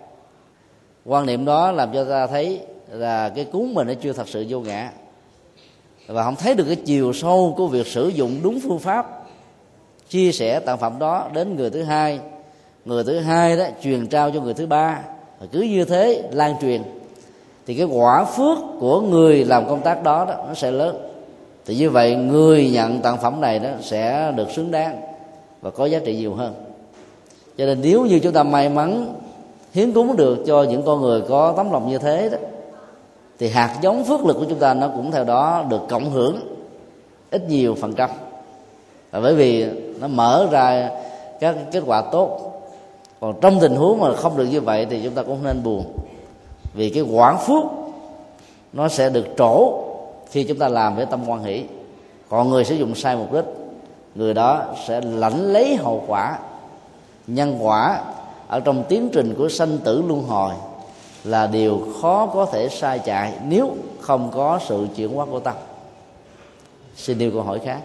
Quan 1.05 1.25
niệm 1.25 1.45
đó 1.45 1.71
làm 1.71 1.93
cho 1.93 2.03
ta 2.03 2.27
thấy 2.27 2.61
là 2.89 3.29
cái 3.29 3.45
cúng 3.45 3.73
mình 3.73 3.87
nó 3.87 3.93
chưa 4.01 4.13
thật 4.13 4.27
sự 4.27 4.45
vô 4.49 4.59
ngã. 4.59 4.91
Và 6.07 6.23
không 6.23 6.35
thấy 6.35 6.55
được 6.55 6.65
cái 6.67 6.75
chiều 6.75 7.13
sâu 7.13 7.53
của 7.57 7.67
việc 7.67 7.87
sử 7.87 8.07
dụng 8.07 8.39
đúng 8.43 8.59
phương 8.63 8.79
pháp 8.79 9.16
chia 10.09 10.31
sẻ 10.31 10.59
tặng 10.59 10.77
phẩm 10.77 10.99
đó 10.99 11.27
đến 11.33 11.55
người 11.55 11.69
thứ 11.69 11.83
hai. 11.83 12.19
Người 12.85 13.03
thứ 13.03 13.19
hai 13.19 13.57
đó 13.57 13.65
truyền 13.83 14.07
trao 14.07 14.31
cho 14.31 14.41
người 14.41 14.53
thứ 14.53 14.65
ba. 14.65 14.99
Và 15.39 15.47
cứ 15.51 15.61
như 15.61 15.85
thế 15.85 16.23
lan 16.31 16.55
truyền 16.61 16.81
thì 17.67 17.73
cái 17.73 17.85
quả 17.85 18.25
phước 18.25 18.57
của 18.79 19.01
người 19.01 19.45
làm 19.45 19.67
công 19.67 19.81
tác 19.81 20.03
đó, 20.03 20.25
đó 20.25 20.35
nó 20.47 20.53
sẽ 20.53 20.71
lớn. 20.71 20.97
Thì 21.65 21.75
như 21.75 21.89
vậy 21.89 22.15
người 22.15 22.69
nhận 22.69 23.01
tặng 23.01 23.17
phẩm 23.21 23.41
này 23.41 23.59
đó 23.59 23.69
sẽ 23.81 24.31
được 24.35 24.51
xứng 24.51 24.71
đáng 24.71 25.01
và 25.61 25.69
có 25.69 25.85
giá 25.85 25.99
trị 26.05 26.15
nhiều 26.15 26.33
hơn. 26.33 26.53
Cho 27.57 27.65
nên 27.65 27.81
nếu 27.81 28.05
như 28.05 28.19
chúng 28.19 28.33
ta 28.33 28.43
may 28.43 28.69
mắn 28.69 29.15
hiến 29.73 29.91
cúng 29.91 30.15
được 30.15 30.43
cho 30.47 30.63
những 30.63 30.83
con 30.83 31.01
người 31.01 31.21
có 31.21 31.53
tấm 31.57 31.71
lòng 31.71 31.89
như 31.89 31.97
thế 31.97 32.29
đó 32.29 32.37
thì 33.39 33.49
hạt 33.49 33.77
giống 33.81 34.03
phước 34.03 34.25
lực 34.25 34.37
của 34.39 34.45
chúng 34.49 34.59
ta 34.59 34.73
nó 34.73 34.87
cũng 34.95 35.11
theo 35.11 35.23
đó 35.23 35.65
được 35.69 35.81
cộng 35.89 36.11
hưởng 36.11 36.39
ít 37.31 37.49
nhiều 37.49 37.75
phần 37.75 37.93
trăm. 37.93 38.09
Và 39.11 39.19
bởi 39.19 39.35
vì 39.35 39.65
nó 39.99 40.07
mở 40.07 40.47
ra 40.51 40.89
các 41.39 41.55
kết 41.71 41.83
quả 41.85 42.01
tốt. 42.11 42.53
Còn 43.19 43.35
trong 43.41 43.59
tình 43.59 43.75
huống 43.75 43.99
mà 43.99 44.15
không 44.15 44.37
được 44.37 44.45
như 44.45 44.61
vậy 44.61 44.87
thì 44.89 45.01
chúng 45.03 45.13
ta 45.13 45.23
cũng 45.23 45.43
nên 45.43 45.63
buồn. 45.63 45.85
Vì 46.73 46.89
cái 46.89 47.03
quả 47.03 47.35
phước 47.35 47.63
nó 48.73 48.87
sẽ 48.87 49.09
được 49.09 49.25
trổ 49.37 49.83
khi 50.31 50.43
chúng 50.43 50.59
ta 50.59 50.67
làm 50.67 50.95
với 50.95 51.05
tâm 51.05 51.29
quan 51.29 51.43
hỷ. 51.43 51.63
Còn 52.29 52.49
người 52.49 52.65
sử 52.65 52.75
dụng 52.75 52.95
sai 52.95 53.15
mục 53.15 53.33
đích, 53.33 53.45
người 54.15 54.33
đó 54.33 54.63
sẽ 54.87 55.01
lãnh 55.01 55.53
lấy 55.53 55.75
hậu 55.75 56.03
quả, 56.07 56.39
nhân 57.27 57.57
quả 57.61 58.01
ở 58.47 58.59
trong 58.59 58.83
tiến 58.89 59.09
trình 59.13 59.35
của 59.37 59.49
sanh 59.49 59.77
tử 59.77 60.03
luân 60.07 60.23
hồi 60.23 60.53
là 61.23 61.47
điều 61.47 61.81
khó 62.01 62.25
có 62.33 62.45
thể 62.45 62.69
sai 62.69 62.99
chạy 62.99 63.33
nếu 63.47 63.75
không 64.01 64.31
có 64.33 64.59
sự 64.67 64.87
chuyển 64.95 65.15
hóa 65.15 65.25
của 65.25 65.39
tâm. 65.39 65.55
Xin 66.95 67.17
điều 67.17 67.31
câu 67.31 67.41
hỏi 67.41 67.59
khác. 67.65 67.79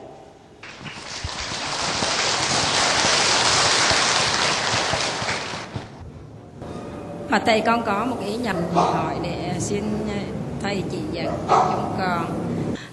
Mà 7.32 7.38
thầy 7.38 7.60
con 7.60 7.82
có 7.82 8.04
một 8.04 8.16
ý 8.26 8.36
nhầm 8.36 8.56
hỏi 8.74 9.14
để 9.22 9.52
xin 9.58 9.82
ờ, 10.08 10.14
thầy 10.62 10.82
chỉ 10.90 10.98
dẫn 11.12 11.26
chúng 11.48 11.94
con. 11.98 12.26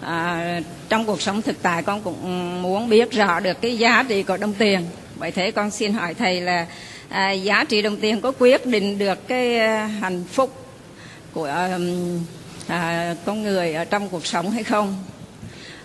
À, 0.02 0.62
trong 0.90 1.06
cuộc 1.06 1.22
sống 1.22 1.42
thực 1.42 1.62
tại 1.62 1.84
con 1.84 2.02
cũng 2.02 2.62
muốn 2.62 2.90
biết 2.90 3.12
rõ 3.12 3.40
được 3.40 3.62
cái 3.62 3.78
giá 3.78 4.06
trị 4.10 4.24
của 4.24 4.38
đồng 4.38 4.54
tiền. 4.54 4.86
Vậy 5.16 5.32
thế 5.32 5.52
con 5.52 5.72
xin 5.72 5.94
hỏi 5.94 6.14
thầy 6.14 6.42
là 6.42 6.68
à, 7.10 7.32
giá 7.32 7.64
trị 7.64 7.82
đồng 7.82 7.98
tiền 7.98 8.22
có 8.22 8.32
quyết 8.40 8.66
định 8.66 8.98
được 8.98 9.28
cái 9.28 9.60
à, 9.60 9.86
hạnh 9.86 10.24
phúc 10.32 10.54
của 11.34 11.70
à, 12.68 13.16
con 13.26 13.44
người 13.44 13.74
ở 13.74 13.86
trong 13.86 14.10
cuộc 14.10 14.26
sống 14.26 14.52
hay 14.52 14.64
không? 14.64 15.04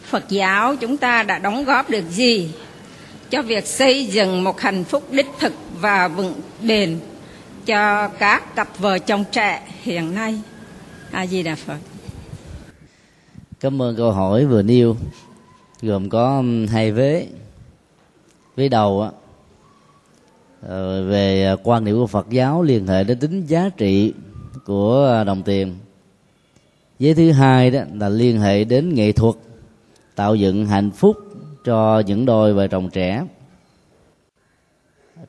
Phật 0.04 0.24
giáo 0.28 0.76
chúng 0.76 0.96
ta 0.96 1.22
đã 1.22 1.38
đóng 1.38 1.64
góp 1.64 1.90
được 1.90 2.04
gì 2.10 2.50
cho 3.30 3.42
việc 3.42 3.66
xây 3.66 4.06
dựng 4.06 4.44
một 4.44 4.60
hạnh 4.60 4.84
phúc 4.84 5.12
đích 5.12 5.28
thực 5.40 5.52
và 5.80 6.08
vững 6.08 6.34
bền? 6.62 6.98
Cho 7.66 8.08
các 8.08 8.54
cặp 8.54 8.78
vợ 8.78 8.98
chồng 8.98 9.24
trẻ 9.32 9.62
hiện 9.82 10.14
nay. 10.14 10.40
A 11.10 11.26
di 11.26 11.42
đà 11.42 11.54
phật. 11.54 11.78
Cảm 13.60 13.82
ơn 13.82 13.96
câu 13.96 14.12
hỏi 14.12 14.46
vừa 14.46 14.62
nêu. 14.62 14.96
Gồm 15.82 16.08
có 16.08 16.36
um, 16.36 16.66
hai 16.66 16.92
vế. 16.92 17.26
Vế 18.56 18.68
đầu 18.68 19.02
á 19.02 19.10
ờ, 20.68 21.04
về 21.04 21.46
à, 21.46 21.56
quan 21.62 21.84
niệm 21.84 21.96
của 21.96 22.06
Phật 22.06 22.30
giáo 22.30 22.62
liên 22.62 22.86
hệ 22.86 23.04
đến 23.04 23.18
tính 23.18 23.46
giá 23.46 23.68
trị 23.76 24.12
của 24.64 25.06
à, 25.12 25.24
đồng 25.24 25.42
tiền. 25.42 25.76
Vế 26.98 27.14
thứ 27.14 27.32
hai 27.32 27.70
đó 27.70 27.80
là 27.94 28.08
liên 28.08 28.40
hệ 28.40 28.64
đến 28.64 28.94
nghệ 28.94 29.12
thuật, 29.12 29.34
tạo 30.14 30.34
dựng 30.34 30.66
hạnh 30.66 30.90
phúc 30.90 31.16
cho 31.64 32.02
những 32.06 32.26
đôi 32.26 32.54
vợ 32.54 32.66
chồng 32.66 32.90
trẻ 32.90 33.24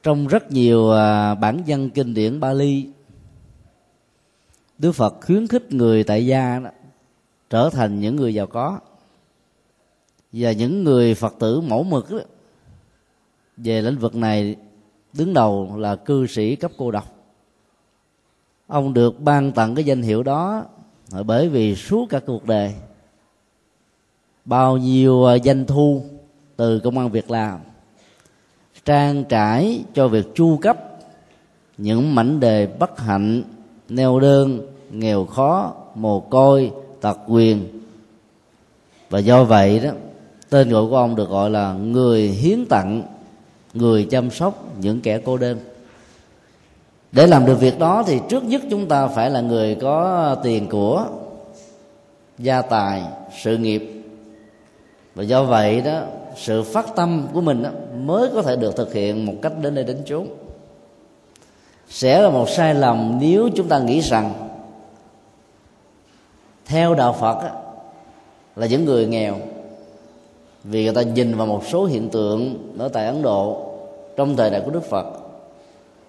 trong 0.04 0.28
rất 0.28 0.52
nhiều 0.52 0.92
à, 0.92 1.36
bản 1.36 1.64
văn 1.68 1.90
kinh 1.90 2.14
điển 2.14 2.40
Bali 2.40 2.88
Đức 4.78 4.92
Phật 4.92 5.16
khuyến 5.26 5.48
khích 5.48 5.74
người 5.74 6.04
tại 6.04 6.26
gia 6.26 6.60
đó, 6.60 6.70
trở 7.50 7.70
thành 7.70 8.00
những 8.00 8.16
người 8.16 8.34
giàu 8.34 8.48
có 8.48 8.80
và 10.32 10.52
những 10.52 10.84
người 10.84 11.16
Phật 11.16 11.36
tử 11.40 11.62
mẫu 11.62 11.84
mực 11.84 12.12
đó, 12.12 12.20
về 13.58 13.82
lĩnh 13.82 13.98
vực 13.98 14.16
này 14.16 14.56
đứng 15.14 15.34
đầu 15.34 15.78
là 15.78 15.96
cư 15.96 16.28
sĩ 16.28 16.56
cấp 16.56 16.72
cô 16.78 16.92
độc. 16.92 17.16
Ông 18.68 18.94
được 18.94 19.20
ban 19.20 19.52
tặng 19.52 19.76
cái 19.76 19.86
danh 19.86 20.02
hiệu 20.02 20.24
đó 20.24 20.66
bởi 21.26 21.50
vì 21.50 21.76
suốt 21.76 22.06
cả 22.10 22.20
cuộc 22.20 22.46
đời 22.46 22.74
bao 24.46 24.78
nhiêu 24.78 25.26
à, 25.26 25.38
doanh 25.38 25.44
danh 25.44 25.66
thu 25.66 26.04
từ 26.56 26.80
công 26.80 26.98
an 26.98 27.10
việc 27.12 27.32
làm 27.32 27.60
trang 28.86 29.24
trải 29.24 29.84
cho 29.94 30.08
việc 30.08 30.36
chu 30.36 30.58
cấp 30.58 30.78
những 31.78 32.16
mảnh 32.16 32.40
đề 32.40 32.68
bất 32.68 33.00
hạnh, 33.00 33.44
neo 33.90 34.20
đơn, 34.20 34.60
nghèo 34.92 35.26
khó, 35.26 35.74
mồ 35.96 36.20
côi, 36.20 36.72
tật 37.02 37.18
quyền 37.28 37.82
và 39.10 39.20
do 39.20 39.44
vậy 39.44 39.80
đó, 39.80 39.90
tên 40.50 40.70
gọi 40.70 40.84
của 40.90 40.98
ông 40.98 41.16
được 41.16 41.30
gọi 41.30 41.50
là 41.50 41.74
người 41.74 42.22
hiến 42.22 42.66
tặng, 42.66 43.04
người 43.74 44.08
chăm 44.12 44.32
sóc 44.32 44.66
những 44.80 45.02
kẻ 45.02 45.20
cô 45.26 45.38
đơn. 45.38 45.58
Để 47.12 47.28
làm 47.28 47.46
được 47.46 47.60
việc 47.60 47.80
đó 47.80 48.04
thì 48.08 48.20
trước 48.30 48.44
nhất 48.44 48.62
chúng 48.70 48.88
ta 48.88 49.08
phải 49.08 49.30
là 49.30 49.42
người 49.42 49.76
có 49.76 50.36
tiền 50.44 50.68
của, 50.70 51.06
gia 52.38 52.62
tài, 52.62 53.04
sự 53.44 53.58
nghiệp. 53.58 53.92
Và 55.16 55.24
do 55.24 55.44
vậy 55.44 55.82
đó 55.82 56.02
sự 56.36 56.64
phát 56.64 56.96
tâm 56.96 57.28
của 57.34 57.42
mình 57.42 57.64
đó, 57.64 57.70
mới 57.98 58.30
có 58.34 58.42
thể 58.42 58.56
được 58.56 58.76
thực 58.76 58.94
hiện 58.94 59.26
một 59.26 59.34
cách 59.42 59.54
đến 59.62 59.76
đây 59.76 59.84
đến 59.84 59.98
chốn. 60.06 60.28
Sẽ 61.90 62.22
là 62.22 62.30
một 62.30 62.50
sai 62.50 62.74
lầm 62.74 63.18
nếu 63.22 63.50
chúng 63.56 63.68
ta 63.68 63.80
nghĩ 63.80 64.00
rằng 64.02 64.34
theo 66.66 66.96
đạo 66.96 67.14
phật 67.14 67.44
đó, 67.44 67.50
là 68.56 68.68
những 68.68 68.86
người 68.86 69.06
nghèo 69.06 69.36
vì 70.64 70.84
người 70.84 70.94
ta 70.94 71.02
nhìn 71.02 71.38
vào 71.38 71.48
một 71.48 71.62
số 71.66 71.86
hiện 71.86 72.10
tượng 72.10 72.72
ở 72.78 72.88
tại 72.88 73.06
ấn 73.06 73.22
độ 73.22 73.72
trong 74.16 74.36
thời 74.36 74.50
đại 74.50 74.62
của 74.66 74.72
đức 74.72 74.84
phật. 74.84 75.06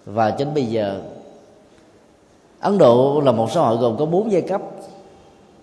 Và 0.05 0.31
đến 0.31 0.55
bây 0.55 0.67
giờ 0.67 1.01
ấn 2.61 2.79
độ 2.79 3.23
là 3.25 3.33
một 3.33 3.51
xã 3.53 3.61
hội 3.61 3.77
gồm 3.77 3.97
có 3.97 4.07
bốn 4.07 4.33
giai 4.33 4.43
cấp. 4.43 4.63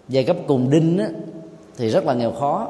Giai 0.09 0.23
cấp 0.23 0.37
cùng 0.47 0.69
đinh 0.69 0.97
á, 0.97 1.09
thì 1.77 1.89
rất 1.89 2.05
là 2.05 2.13
nghèo 2.13 2.31
khó 2.31 2.67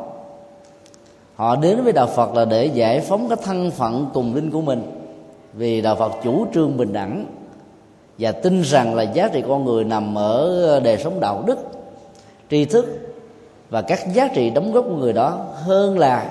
họ 1.43 1.55
đến 1.55 1.83
với 1.83 1.93
đạo 1.93 2.07
phật 2.07 2.35
là 2.35 2.45
để 2.45 2.65
giải 2.65 2.99
phóng 2.99 3.29
cái 3.29 3.37
thân 3.43 3.71
phận 3.71 4.07
tùng 4.13 4.35
linh 4.35 4.51
của 4.51 4.61
mình. 4.61 4.83
Vì 5.53 5.81
đạo 5.81 5.95
phật 5.95 6.11
chủ 6.23 6.45
trương 6.53 6.77
bình 6.77 6.93
đẳng 6.93 7.25
và 8.17 8.31
tin 8.31 8.61
rằng 8.61 8.95
là 8.95 9.03
giá 9.03 9.27
trị 9.27 9.43
con 9.47 9.65
người 9.65 9.83
nằm 9.83 10.17
ở 10.17 10.79
đời 10.83 10.97
sống 10.97 11.19
đạo 11.19 11.43
đức, 11.45 11.57
tri 12.49 12.65
thức 12.65 12.85
và 13.69 13.81
các 13.81 14.13
giá 14.13 14.27
trị 14.27 14.49
đóng 14.49 14.71
góp 14.71 14.85
của 14.85 14.95
người 14.95 15.13
đó, 15.13 15.45
hơn 15.53 15.99
là 15.99 16.29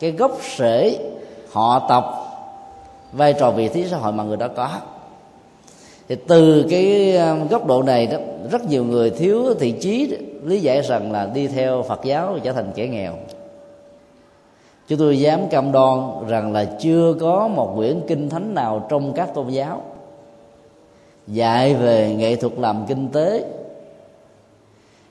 cái 0.00 0.10
gốc 0.10 0.38
rễ 0.56 0.98
họ 1.52 1.86
tộc 1.88 2.04
vai 3.12 3.32
trò 3.32 3.50
vị 3.50 3.68
trí 3.74 3.84
xã 3.84 3.96
hội 3.96 4.12
mà 4.12 4.24
người 4.24 4.36
đó 4.36 4.48
có. 4.56 4.68
Thì 6.08 6.16
từ 6.28 6.66
cái 6.70 7.16
um, 7.16 7.48
góc 7.48 7.66
độ 7.66 7.82
này 7.82 8.06
đó, 8.06 8.18
rất 8.50 8.64
nhiều 8.64 8.84
người 8.84 9.10
thiếu 9.10 9.54
thị 9.60 9.72
trí 9.72 10.16
lý 10.44 10.60
giải 10.60 10.80
rằng 10.82 11.12
là 11.12 11.26
đi 11.34 11.46
theo 11.46 11.82
phật 11.82 12.00
giáo 12.04 12.38
trở 12.42 12.52
thành 12.52 12.72
kẻ 12.74 12.86
nghèo 12.86 13.12
chúng 14.88 14.98
tôi 14.98 15.20
dám 15.20 15.48
cam 15.48 15.72
đoan 15.72 16.00
rằng 16.28 16.52
là 16.52 16.64
chưa 16.64 17.14
có 17.20 17.48
một 17.48 17.72
quyển 17.76 18.00
kinh 18.06 18.28
thánh 18.28 18.54
nào 18.54 18.86
trong 18.88 19.12
các 19.12 19.34
tôn 19.34 19.48
giáo 19.48 19.82
dạy 21.26 21.74
về 21.74 22.14
nghệ 22.14 22.36
thuật 22.36 22.52
làm 22.58 22.84
kinh 22.88 23.08
tế, 23.08 23.44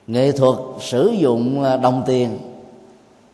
nghệ 0.06 0.32
thuật 0.32 0.58
sử 0.80 1.14
dụng 1.18 1.62
à, 1.62 1.76
đồng 1.76 2.02
tiền 2.06 2.38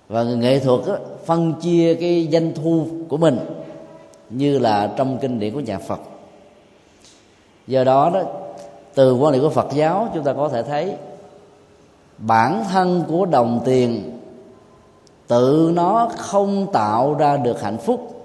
và 0.09 0.23
nghệ 0.23 0.59
thuật 0.59 0.81
phân 1.25 1.53
chia 1.61 1.95
cái 1.95 2.29
doanh 2.33 2.53
thu 2.55 2.87
của 3.09 3.17
mình 3.17 3.39
như 4.31 4.59
là 4.59 4.93
trong 4.97 5.19
kinh 5.21 5.41
điển 5.41 5.55
của 5.55 5.61
nhà 5.61 5.79
Phật. 5.79 6.01
Do 7.67 7.85
đó 7.85 8.11
đó, 8.15 8.23
từ 8.95 9.15
quan 9.15 9.33
điểm 9.33 9.43
của 9.43 9.51
Phật 9.51 9.69
giáo 9.75 10.09
chúng 10.15 10.25
ta 10.25 10.33
có 10.33 10.49
thể 10.49 10.63
thấy 10.63 10.95
bản 12.19 12.65
thân 12.71 13.05
của 13.09 13.27
đồng 13.27 13.61
tiền 13.65 14.11
tự 15.28 15.71
nó 15.75 16.09
không 16.16 16.66
tạo 16.73 17.14
ra 17.14 17.37
được 17.37 17.62
hạnh 17.62 17.78
phúc. 17.78 18.25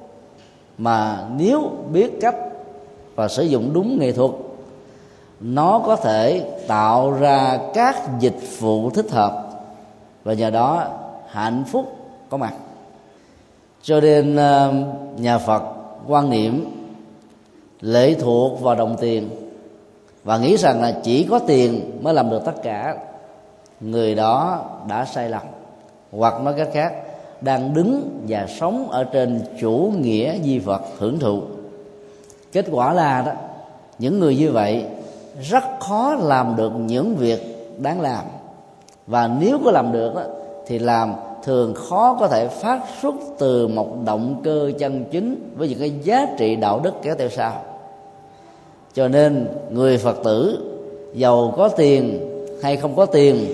Mà 0.77 1.27
nếu 1.38 1.72
biết 1.91 2.12
cách 2.22 2.36
và 3.15 3.27
sử 3.27 3.44
dụng 3.44 3.74
đúng 3.74 4.00
nghệ 4.00 4.12
thuật, 4.12 4.32
nó 5.39 5.82
có 5.86 5.96
thể 5.96 6.51
tạo 6.68 7.12
ra 7.12 7.60
các 7.74 8.20
dịch 8.20 8.39
vụ 8.60 8.89
thích 8.89 9.12
hợp 9.12 9.50
và 10.24 10.34
nhờ 10.34 10.50
đó 10.50 10.88
hạnh 11.29 11.63
phúc 11.72 11.98
có 12.29 12.38
mặt. 12.38 12.53
Cho 13.82 14.00
nên 14.00 14.36
ờ, 14.36 14.74
nhà 15.18 15.38
phật 15.38 15.63
quan 16.08 16.29
niệm 16.29 16.65
lệ 17.82 18.13
thuộc 18.13 18.62
vào 18.62 18.75
đồng 18.75 18.98
tiền 19.00 19.29
và 20.24 20.38
nghĩ 20.38 20.58
rằng 20.58 20.82
là 20.82 21.00
chỉ 21.03 21.27
có 21.29 21.39
tiền 21.39 22.00
mới 22.01 22.13
làm 22.13 22.29
được 22.29 22.41
tất 22.46 22.63
cả. 22.63 22.96
Người 23.82 24.15
đó 24.15 24.65
đã 24.88 25.06
sai 25.06 25.29
lầm 25.29 25.41
hoặc 26.12 26.42
nói 26.42 26.54
cách 26.58 26.70
khác 26.74 26.94
đang 27.42 27.74
đứng 27.74 28.20
và 28.28 28.48
sống 28.60 28.89
ở 28.89 29.04
trên 29.04 29.42
chủ 29.60 29.94
nghĩa 30.00 30.39
di 30.44 30.60
vật 30.60 30.82
hưởng 30.98 31.20
thụ. 31.20 31.42
Kết 32.51 32.66
quả 32.72 32.94
là 32.94 33.22
đó 33.22 33.32
những 34.00 34.20
người 34.20 34.36
như 34.36 34.51
vậy 34.51 34.86
rất 35.42 35.63
khó 35.80 36.16
làm 36.20 36.56
được 36.56 36.72
những 36.78 37.16
việc 37.16 37.68
đáng 37.78 38.01
làm. 38.01 38.25
Và 39.08 39.28
nếu 39.39 39.60
có 39.66 39.72
làm 39.72 39.92
được 39.92 40.16
đó, 40.16 40.24
thì 40.68 40.80
làm 40.80 41.13
thường 41.44 41.74
khó 41.74 42.18
có 42.20 42.28
thể 42.28 42.48
phát 42.48 42.82
xuất 43.01 43.16
từ 43.38 43.68
một 43.68 43.98
động 44.06 44.42
cơ 44.44 44.72
chân 44.80 45.06
chính 45.12 45.54
với 45.56 45.70
những 45.70 45.80
cái 45.80 45.92
giá 46.04 46.28
trị 46.38 46.56
đạo 46.56 46.80
đức 46.84 46.94
kéo 47.01 47.16
theo 47.16 47.30
sau. 47.30 47.63
Cho 48.94 49.08
nên 49.08 49.48
người 49.70 49.98
phật 49.98 50.18
tử 50.24 50.60
giàu 51.13 51.54
có 51.58 51.70
tiền 51.70 52.20
hay 52.63 52.78
không 52.78 52.96
có 52.96 53.06
tiền 53.06 53.54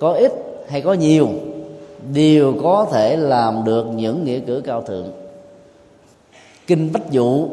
có 0.00 0.12
ít 0.12 0.32
hay 0.68 0.80
có 0.80 0.92
nhiều 0.92 1.28
đều 2.12 2.54
có 2.62 2.86
thể 2.92 3.16
làm 3.16 3.64
được 3.64 3.86
những 3.86 4.24
nghĩa 4.24 4.40
cử 4.40 4.62
cao 4.64 4.82
thượng. 4.82 5.12
Kinh 6.66 6.92
bách 6.92 7.10
dụ 7.10 7.48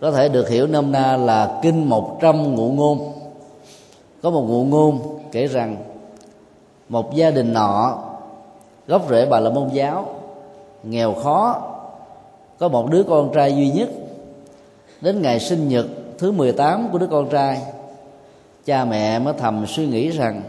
có 0.00 0.10
thể 0.10 0.28
được 0.28 0.48
hiểu 0.48 0.66
nôm 0.66 0.92
na 0.92 1.16
là 1.16 1.60
kinh 1.62 1.88
một 1.88 2.18
trăm 2.20 2.54
ngụ 2.54 2.72
ngôn. 2.72 3.12
Có 4.22 4.30
một 4.30 4.44
ngụ 4.48 4.64
ngôn 4.64 5.18
kể 5.32 5.46
rằng, 5.46 5.76
một 6.88 7.14
gia 7.14 7.30
đình 7.30 7.52
nọ 7.52 7.98
gốc 8.86 9.10
rễ 9.10 9.26
bà 9.26 9.40
là 9.40 9.50
môn 9.50 9.68
giáo, 9.68 10.14
nghèo 10.82 11.14
khó, 11.14 11.62
có 12.58 12.68
một 12.68 12.90
đứa 12.90 13.02
con 13.02 13.30
trai 13.34 13.56
duy 13.56 13.70
nhất. 13.70 13.88
Đến 15.00 15.22
ngày 15.22 15.40
sinh 15.40 15.68
nhật 15.68 15.86
thứ 16.18 16.32
18 16.32 16.88
của 16.92 16.98
đứa 16.98 17.06
con 17.06 17.28
trai, 17.28 17.62
cha 18.64 18.84
mẹ 18.84 19.18
mới 19.18 19.34
thầm 19.38 19.66
suy 19.66 19.86
nghĩ 19.86 20.08
rằng, 20.08 20.42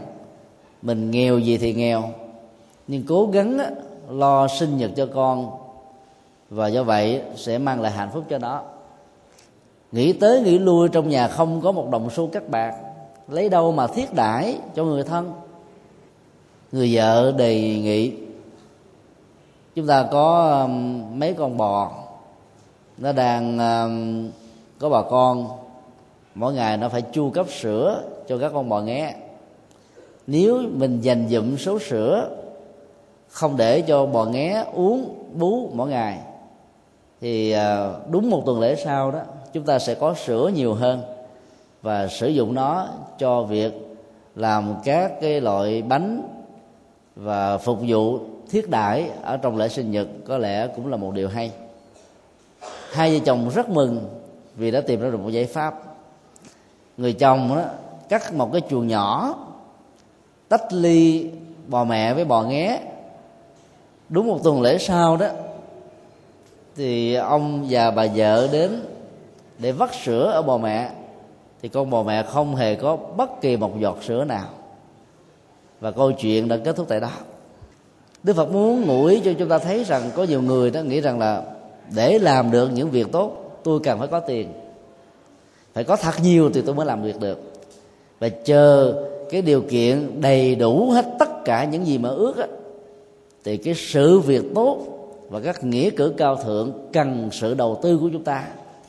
mình 0.82 1.10
nghèo 1.10 1.38
gì 1.38 1.58
thì 1.58 1.74
nghèo 1.74 2.02
nhưng 2.86 3.04
cố 3.08 3.26
gắng 3.26 3.58
lo 4.10 4.48
sinh 4.48 4.76
nhật 4.76 4.90
cho 4.96 5.06
con, 5.14 5.50
và 6.50 6.68
do 6.68 6.82
vậy 6.82 7.22
sẽ 7.36 7.58
mang 7.58 7.80
lại 7.80 7.92
hạnh 7.92 8.10
phúc 8.12 8.24
cho 8.30 8.38
nó. 8.38 8.62
Nghĩ 9.92 10.12
tới 10.12 10.40
nghĩ 10.40 10.58
lui, 10.58 10.88
trong 10.88 11.08
nhà 11.08 11.28
không 11.28 11.60
có 11.60 11.72
một 11.72 11.90
đồng 11.90 12.10
xu 12.10 12.26
các 12.26 12.48
bạc. 12.48 12.74
Lấy 13.28 13.48
đâu 13.48 13.72
mà 13.72 13.86
thiết 13.86 14.14
đãi 14.14 14.58
cho 14.74 14.84
người 14.84 15.02
thân? 15.02 15.32
Người 16.72 16.96
vợ 16.96 17.32
đề 17.32 17.60
nghị, 17.60 18.12
chúng 19.74 19.86
ta 19.86 20.08
có 20.12 20.58
um, 20.62 21.04
mấy 21.18 21.34
con 21.34 21.56
bò? 21.56 21.92
Nó 22.98 23.12
đang 23.12 23.58
um, 23.58 24.30
có 24.78 24.88
bà 24.88 25.02
con. 25.02 25.48
Mỗi 26.34 26.54
ngày 26.54 26.76
nó 26.76 26.88
phải 26.88 27.02
chu 27.02 27.30
cấp 27.30 27.46
sữa 27.60 28.02
cho 28.28 28.38
các 28.38 28.52
con 28.54 28.68
bò 28.68 28.80
nghe. 28.80 29.14
Nếu 30.26 30.62
mình 30.72 31.00
dành 31.00 31.28
dụm 31.28 31.56
số 31.56 31.78
sữa 31.78 32.30
không 33.32 33.56
để 33.56 33.80
cho 33.80 34.06
bò 34.06 34.24
nghé 34.24 34.64
uống 34.72 35.14
bú 35.32 35.70
mỗi 35.74 35.88
ngày. 35.88 36.18
Thì 37.20 37.50
à, 37.50 37.92
đúng 38.10 38.30
một 38.30 38.42
tuần 38.46 38.60
lễ 38.60 38.76
sau 38.84 39.10
đó, 39.10 39.20
chúng 39.52 39.64
ta 39.64 39.78
sẽ 39.78 39.94
có 39.94 40.14
sữa 40.14 40.50
nhiều 40.54 40.74
hơn 40.74 41.02
và 41.82 42.08
sử 42.08 42.28
dụng 42.28 42.54
nó 42.54 42.88
cho 43.18 43.42
việc 43.42 43.72
làm 44.36 44.74
các 44.84 45.12
cái 45.20 45.40
loại 45.40 45.82
bánh 45.82 46.22
và 47.16 47.58
phục 47.58 47.78
vụ 47.86 48.18
thiết 48.50 48.70
đãi 48.70 49.10
ở 49.22 49.36
trong 49.36 49.56
lễ 49.56 49.68
sinh 49.68 49.90
nhật, 49.90 50.08
có 50.26 50.38
lẽ 50.38 50.66
cũng 50.66 50.90
là 50.90 50.96
một 50.96 51.14
điều 51.14 51.28
hay. 51.28 51.52
Hai 52.92 53.18
vợ 53.18 53.24
chồng 53.24 53.50
rất 53.54 53.68
mừng 53.68 54.08
vì 54.56 54.70
đã 54.70 54.80
tìm 54.80 55.00
ra 55.00 55.10
được 55.10 55.20
một 55.20 55.30
giải 55.30 55.44
pháp. 55.44 55.82
Người 56.96 57.12
chồng 57.12 57.56
đó 57.56 57.62
cắt 58.08 58.34
một 58.34 58.52
cái 58.52 58.62
chuồng 58.70 58.86
nhỏ, 58.86 59.34
tách 60.48 60.72
ly 60.72 61.30
bò 61.66 61.84
mẹ 61.84 62.14
với 62.14 62.24
bò 62.24 62.42
nghé 62.42 62.80
đúng 64.12 64.26
một 64.26 64.38
tuần 64.44 64.62
lễ 64.62 64.78
sau 64.78 65.16
đó 65.16 65.26
thì 66.76 67.14
ông 67.14 67.66
và 67.70 67.90
bà 67.90 68.06
vợ 68.16 68.48
đến 68.52 68.80
để 69.58 69.72
vắt 69.72 69.90
sữa 70.04 70.30
ở 70.34 70.42
bò 70.42 70.58
mẹ. 70.58 70.90
Thì 71.62 71.68
con 71.68 71.90
bò 71.90 72.02
mẹ 72.02 72.22
không 72.22 72.56
hề 72.56 72.74
có 72.74 72.96
bất 72.96 73.40
kỳ 73.40 73.56
một 73.56 73.80
giọt 73.80 73.98
sữa 74.02 74.24
nào. 74.24 74.48
Và 75.80 75.90
câu 75.90 76.12
chuyện 76.12 76.48
đã 76.48 76.56
kết 76.56 76.76
thúc 76.76 76.86
tại 76.88 77.00
đó. 77.00 77.10
Đức 78.22 78.36
phật 78.36 78.52
muốn 78.52 78.86
ngụ 78.86 79.04
ý 79.04 79.20
cho 79.24 79.32
chúng 79.38 79.48
ta 79.48 79.58
thấy 79.58 79.84
rằng 79.84 80.10
có 80.16 80.24
nhiều 80.24 80.42
người 80.42 80.70
đó 80.70 80.80
nghĩ 80.80 81.00
rằng 81.00 81.18
là 81.18 81.42
để 81.94 82.18
làm 82.18 82.50
được 82.50 82.70
những 82.72 82.90
việc 82.90 83.12
tốt 83.12 83.60
tôi 83.64 83.80
cần 83.80 83.98
phải 83.98 84.08
có 84.08 84.20
tiền. 84.20 84.52
Phải 85.74 85.84
có 85.84 85.96
thật 85.96 86.14
nhiều 86.22 86.50
thì 86.54 86.62
tôi 86.62 86.74
mới 86.74 86.86
làm 86.86 87.02
việc 87.02 87.20
được. 87.20 87.52
Và 88.20 88.28
chờ 88.28 88.94
cái 89.30 89.42
điều 89.42 89.62
kiện 89.62 90.20
đầy 90.20 90.54
đủ 90.54 90.90
hết 90.90 91.04
tất 91.18 91.44
cả 91.44 91.64
những 91.64 91.86
gì 91.86 91.98
mà 91.98 92.08
ước 92.08 92.36
á, 92.36 92.46
thì 93.44 93.56
cái 93.56 93.74
sự 93.74 94.20
việc 94.20 94.44
tốt 94.54 94.78
và 95.28 95.40
các 95.40 95.64
nghĩa 95.64 95.90
cử 95.90 96.14
cao 96.16 96.36
thượng 96.36 96.72
cần 96.92 97.28
sự 97.32 97.54
đầu 97.54 97.78
tư 97.82 97.98
của 97.98 98.08
chúng 98.12 98.24
ta 98.24 98.44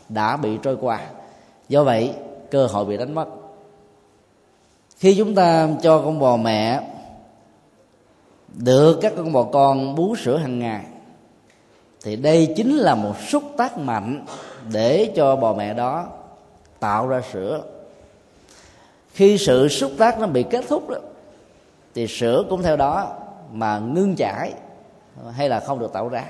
đã 0.09 0.37
bị 0.37 0.57
trôi 0.63 0.77
qua. 0.81 0.99
Do 1.69 1.83
vậy 1.83 2.11
cơ 2.51 2.65
hội 2.65 2.85
bị 2.85 2.97
đánh 2.97 3.15
mất. 3.15 3.25
Khi 4.97 5.15
chúng 5.17 5.35
ta 5.35 5.69
cho 5.81 5.99
con 5.99 6.19
bò 6.19 6.37
mẹ 6.37 6.81
được 8.53 8.99
các 9.01 9.13
con 9.17 9.31
bò 9.31 9.43
con 9.43 9.95
bú 9.95 10.15
sữa 10.15 10.37
hàng 10.37 10.59
ngày 10.59 10.85
thì 12.03 12.15
đây 12.15 12.53
chính 12.57 12.77
là 12.77 12.95
một 12.95 13.13
xúc 13.27 13.43
tác 13.57 13.77
mạnh 13.77 14.25
để 14.71 15.11
cho 15.15 15.35
bò 15.35 15.53
mẹ 15.53 15.73
đó 15.73 16.07
tạo 16.79 17.07
ra 17.07 17.21
sữa. 17.33 17.63
Khi 19.13 19.37
sự 19.37 19.67
xúc 19.67 19.91
tác 19.97 20.19
nó 20.19 20.27
bị 20.27 20.43
kết 20.43 20.65
thúc 20.69 20.89
đó, 20.89 20.97
thì 21.95 22.07
sữa 22.07 22.43
cũng 22.49 22.61
theo 22.61 22.75
đó 22.75 23.22
mà 23.53 23.79
ngưng 23.79 24.15
chảy 24.15 24.53
hay 25.31 25.49
là 25.49 25.59
không 25.59 25.79
được 25.79 25.93
tạo 25.93 26.09
ra. 26.09 26.25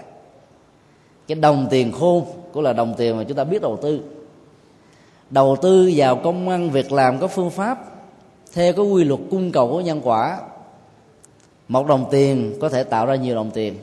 Cái 1.27 1.36
đồng 1.36 1.67
tiền 1.69 1.91
khôn 1.91 2.25
cũng 2.53 2.63
là 2.63 2.73
đồng 2.73 2.93
tiền 2.97 3.17
mà 3.17 3.23
chúng 3.23 3.38
ta 3.38 3.43
biết 3.43 3.62
đầu 3.62 3.77
tư. 3.81 4.01
Đầu 5.29 5.55
tư 5.62 5.91
vào 5.95 6.15
công 6.15 6.49
ăn 6.49 6.69
việc 6.69 6.91
làm 6.91 7.19
có 7.19 7.27
phương 7.27 7.49
pháp 7.49 7.86
theo 8.53 8.73
cái 8.73 8.86
quy 8.86 9.03
luật 9.03 9.19
cung 9.31 9.51
cầu 9.51 9.69
của 9.71 9.81
nhân 9.81 10.01
quả 10.03 10.39
một 11.67 11.88
đồng 11.88 12.05
tiền 12.12 12.57
có 12.62 12.69
thể 12.69 12.83
tạo 12.83 13.05
ra 13.05 13.15
nhiều 13.15 13.36
đồng 13.36 13.51
tiền. 13.51 13.75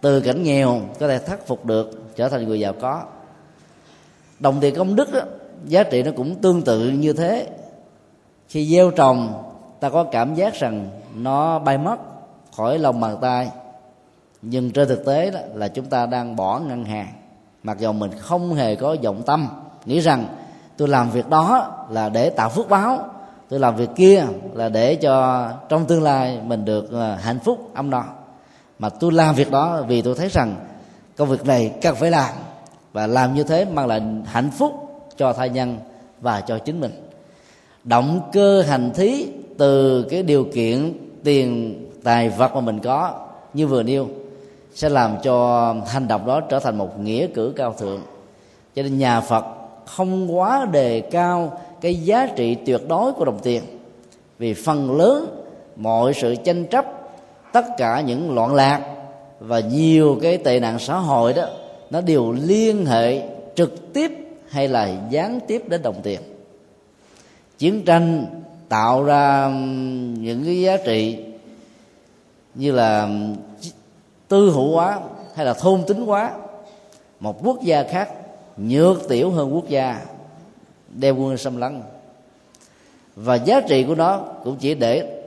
Từ 0.00 0.20
cảnh 0.20 0.42
nghèo 0.42 0.80
có 0.98 1.08
thể 1.08 1.18
khắc 1.18 1.46
phục 1.46 1.64
được 1.64 2.16
trở 2.16 2.28
thành 2.28 2.48
người 2.48 2.60
giàu 2.60 2.72
có. 2.80 3.02
Đồng 4.40 4.60
tiền 4.60 4.74
công 4.74 4.96
đức 4.96 5.12
đó, 5.12 5.20
giá 5.66 5.82
trị 5.82 6.02
nó 6.02 6.10
cũng 6.16 6.34
tương 6.34 6.62
tự 6.62 6.88
như 6.88 7.12
thế. 7.12 7.48
Khi 8.48 8.66
gieo 8.66 8.90
trồng 8.90 9.42
ta 9.80 9.88
có 9.88 10.04
cảm 10.04 10.34
giác 10.34 10.54
rằng 10.54 10.88
nó 11.14 11.58
bay 11.58 11.78
mất 11.78 11.96
khỏi 12.56 12.78
lòng 12.78 13.00
bàn 13.00 13.16
tay. 13.20 13.50
Nhưng 14.42 14.70
trên 14.70 14.88
thực 14.88 15.04
tế 15.06 15.30
đó 15.30 15.40
là 15.54 15.68
chúng 15.68 15.86
ta 15.86 16.06
đang 16.06 16.36
bỏ 16.36 16.60
ngân 16.60 16.84
hàng. 16.84 17.08
Mặc 17.62 17.78
dù 17.78 17.92
mình 17.92 18.10
không 18.18 18.54
hề 18.54 18.74
có 18.74 18.96
vọng 19.02 19.22
tâm, 19.26 19.48
nghĩ 19.86 20.00
rằng 20.00 20.26
tôi 20.76 20.88
làm 20.88 21.10
việc 21.10 21.28
đó 21.28 21.70
là 21.90 22.08
để 22.08 22.30
tạo 22.30 22.48
phước 22.48 22.68
báo, 22.68 23.04
tôi 23.48 23.60
làm 23.60 23.76
việc 23.76 23.90
kia 23.96 24.24
là 24.54 24.68
để 24.68 24.94
cho 24.94 25.48
trong 25.68 25.86
tương 25.86 26.02
lai 26.02 26.40
mình 26.44 26.64
được 26.64 26.92
ờ, 26.92 27.14
hạnh 27.14 27.38
phúc, 27.38 27.70
âm 27.74 27.90
no. 27.90 28.04
Mà 28.78 28.88
tôi 28.88 29.12
làm 29.12 29.34
việc 29.34 29.50
đó 29.50 29.82
vì 29.88 30.02
tôi 30.02 30.14
thấy 30.14 30.28
rằng 30.28 30.56
công 31.16 31.28
việc 31.28 31.46
này 31.46 31.72
cần 31.82 31.96
phải 31.96 32.10
làm, 32.10 32.34
và 32.92 33.06
làm 33.06 33.34
như 33.34 33.42
thế 33.42 33.64
mang 33.64 33.86
lại 33.86 34.02
hạnh 34.24 34.50
phúc 34.50 34.72
cho 35.16 35.32
thai 35.32 35.48
nhân 35.48 35.78
và 36.20 36.40
cho 36.40 36.58
chính 36.58 36.80
mình. 36.80 36.92
Động 37.84 38.28
cơ 38.32 38.62
hành 38.62 38.90
thí 38.94 39.26
từ 39.58 40.02
cái 40.10 40.22
điều 40.22 40.44
kiện 40.54 40.92
tiền 41.24 41.76
tài 42.04 42.28
vật 42.28 42.54
mà 42.54 42.60
mình 42.60 42.78
có, 42.78 43.14
như 43.54 43.66
vừa 43.66 43.82
nêu, 43.82 44.08
sẽ 44.74 44.88
làm 44.88 45.16
cho 45.22 45.74
hành 45.86 46.08
động 46.08 46.26
đó 46.26 46.40
trở 46.40 46.58
thành 46.58 46.78
một 46.78 47.00
nghĩa 47.00 47.26
cử 47.26 47.52
cao 47.56 47.74
thượng. 47.78 48.00
Cho 48.74 48.82
nên 48.82 48.98
nhà 48.98 49.20
phật 49.20 49.44
không 49.86 50.38
quá 50.38 50.66
đề 50.72 51.00
cao 51.00 51.60
cái 51.80 51.94
giá 51.94 52.26
trị 52.26 52.54
tuyệt 52.66 52.80
đối 52.88 53.12
của 53.12 53.24
đồng 53.24 53.38
tiền. 53.42 53.62
Vì 54.38 54.54
phần 54.54 54.96
lớn 54.96 55.44
mọi 55.76 56.14
sự 56.14 56.34
tranh 56.34 56.66
chấp, 56.66 56.84
tất 57.52 57.64
cả 57.76 58.00
những 58.00 58.34
loạn 58.34 58.54
lạc 58.54 58.80
và 59.40 59.60
nhiều 59.60 60.18
cái 60.22 60.36
tệ 60.38 60.60
nạn 60.60 60.78
xã 60.78 60.96
hội 60.96 61.32
đó, 61.32 61.44
nó 61.90 62.00
đều 62.00 62.32
liên 62.32 62.86
hệ 62.86 63.28
trực 63.54 63.92
tiếp 63.92 64.10
hay 64.48 64.68
là 64.68 64.90
gián 65.10 65.40
tiếp 65.46 65.68
đến 65.68 65.82
đồng 65.82 66.00
tiền. 66.02 66.20
Chiến 67.58 67.84
tranh 67.84 68.26
tạo 68.68 69.04
ra 69.04 69.48
những 70.18 70.44
cái 70.44 70.60
giá 70.60 70.76
trị 70.76 71.18
như 72.54 72.72
là 72.72 73.08
tư 74.28 74.50
hữu 74.50 74.72
hóa 74.72 75.00
hay 75.34 75.46
là 75.46 75.54
thôn 75.54 75.82
tính 75.86 76.06
hóa, 76.06 76.32
một 77.20 77.44
quốc 77.44 77.62
gia 77.62 77.82
khác 77.82 78.10
nhược 78.56 79.08
tiểu 79.08 79.30
hơn 79.30 79.54
quốc 79.54 79.68
gia, 79.68 80.00
đem 80.88 81.18
quân 81.18 81.36
xâm 81.36 81.56
lấn. 81.56 81.82
Và 83.16 83.34
giá 83.34 83.60
trị 83.60 83.84
của 83.84 83.94
nó 83.94 84.20
cũng 84.44 84.56
chỉ 84.56 84.74
để 84.74 85.22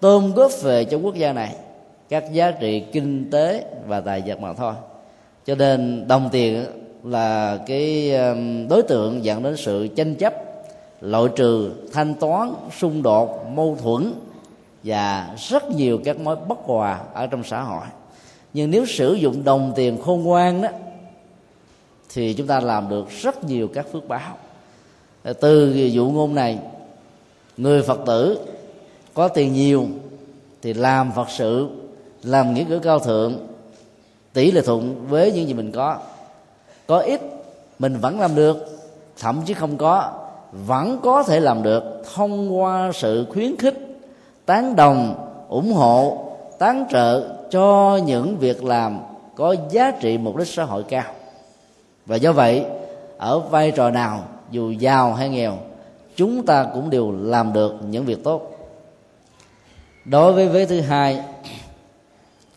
tôm 0.00 0.32
góp 0.34 0.50
về 0.62 0.84
cho 0.84 0.98
quốc 0.98 1.14
gia 1.14 1.32
này, 1.32 1.56
các 2.08 2.32
giá 2.32 2.50
trị 2.50 2.80
kinh 2.92 3.30
tế 3.30 3.64
và 3.86 4.00
tài 4.00 4.22
vật 4.26 4.40
mà 4.40 4.52
thôi. 4.52 4.74
Cho 5.46 5.54
nên 5.54 6.08
đồng 6.08 6.28
tiền 6.32 6.64
là 7.04 7.58
cái 7.66 8.12
đối 8.68 8.82
tượng 8.82 9.24
dẫn 9.24 9.42
đến 9.42 9.56
sự 9.56 9.88
tranh 9.96 10.14
chấp, 10.14 10.34
loại 11.00 11.28
trừ, 11.36 11.72
thanh 11.92 12.14
toán, 12.14 12.54
xung 12.78 13.02
đột, 13.02 13.46
mâu 13.48 13.76
thuẫn 13.82 14.12
và 14.84 15.34
rất 15.48 15.70
nhiều 15.70 16.00
các 16.04 16.20
mối 16.20 16.36
bất 16.36 16.58
hòa 16.64 17.00
ở 17.14 17.26
trong 17.26 17.44
xã 17.44 17.62
hội. 17.62 17.84
Nhưng 18.52 18.70
nếu 18.70 18.86
sử 18.86 19.14
dụng 19.14 19.44
đồng 19.44 19.72
tiền 19.76 20.02
khôn 20.02 20.22
ngoan 20.22 20.62
đó, 20.62 20.68
thì 22.14 22.34
chúng 22.34 22.46
ta 22.46 22.60
làm 22.60 22.88
được 22.88 23.10
rất 23.10 23.44
nhiều 23.44 23.68
các 23.74 23.86
phước 23.92 24.08
báo. 24.08 24.36
Từ 25.40 25.74
dụ 25.74 26.10
ngôn 26.10 26.34
này, 26.34 26.58
người 27.56 27.82
phật 27.82 28.00
tử 28.06 28.38
có 29.14 29.28
tiền 29.28 29.52
nhiều 29.52 29.86
thì 30.62 30.74
làm 30.74 31.12
phật 31.12 31.30
sự, 31.30 31.68
làm 32.22 32.54
nghĩa 32.54 32.64
cử 32.64 32.78
cao 32.78 32.98
thượng, 32.98 33.38
tỷ 34.32 34.50
lệ 34.50 34.60
thuận 34.60 35.06
với 35.08 35.32
những 35.32 35.46
gì 35.48 35.54
mình 35.54 35.72
có. 35.72 35.98
Có 36.86 36.98
ít, 36.98 37.20
mình 37.78 37.96
vẫn 37.96 38.20
làm 38.20 38.34
được, 38.34 38.56
thậm 39.18 39.42
chí 39.46 39.54
không 39.54 39.76
có, 39.76 40.12
vẫn 40.66 41.00
có 41.02 41.22
thể 41.22 41.40
làm 41.40 41.62
được 41.62 42.02
thông 42.14 42.58
qua 42.58 42.90
sự 42.94 43.26
khuyến 43.32 43.56
khích 43.56 43.83
tán 44.46 44.76
đồng, 44.76 45.28
ủng 45.48 45.72
hộ, 45.72 46.26
tán 46.58 46.86
trợ 46.90 47.28
cho 47.50 48.00
những 48.04 48.38
việc 48.38 48.64
làm 48.64 49.00
có 49.34 49.56
giá 49.70 49.90
trị 49.90 50.18
mục 50.18 50.36
đích 50.36 50.48
xã 50.48 50.64
hội 50.64 50.84
cao. 50.88 51.12
Và 52.06 52.16
do 52.16 52.32
vậy, 52.32 52.64
ở 53.18 53.40
vai 53.40 53.70
trò 53.70 53.90
nào, 53.90 54.24
dù 54.50 54.70
giàu 54.70 55.14
hay 55.14 55.28
nghèo, 55.28 55.58
chúng 56.16 56.46
ta 56.46 56.66
cũng 56.74 56.90
đều 56.90 57.12
làm 57.12 57.52
được 57.52 57.74
những 57.88 58.04
việc 58.04 58.24
tốt. 58.24 58.50
Đối 60.04 60.32
với 60.32 60.48
vế 60.48 60.66
thứ 60.66 60.80
hai, 60.80 61.22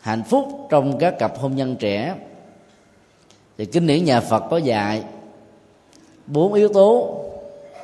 hạnh 0.00 0.22
phúc 0.22 0.48
trong 0.70 0.98
các 0.98 1.18
cặp 1.18 1.38
hôn 1.38 1.56
nhân 1.56 1.76
trẻ, 1.76 2.14
thì 3.58 3.66
kinh 3.66 3.86
điển 3.86 4.04
nhà 4.04 4.20
phật 4.20 4.44
có 4.50 4.56
dạy 4.56 5.02
bốn 6.26 6.52
yếu 6.52 6.68
tố 6.68 7.20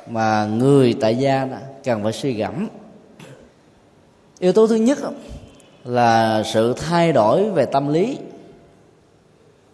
mà 0.07 0.45
người 0.45 0.95
tại 1.01 1.15
gia 1.15 1.47
cần 1.83 2.03
phải 2.03 2.13
suy 2.13 2.33
gẫm 2.33 2.67
yếu 4.39 4.53
tố 4.53 4.67
thứ 4.67 4.75
nhất 4.75 4.97
là 5.85 6.43
sự 6.43 6.73
thay 6.73 7.13
đổi 7.13 7.49
về 7.49 7.65
tâm 7.65 7.93
lý. 7.93 8.17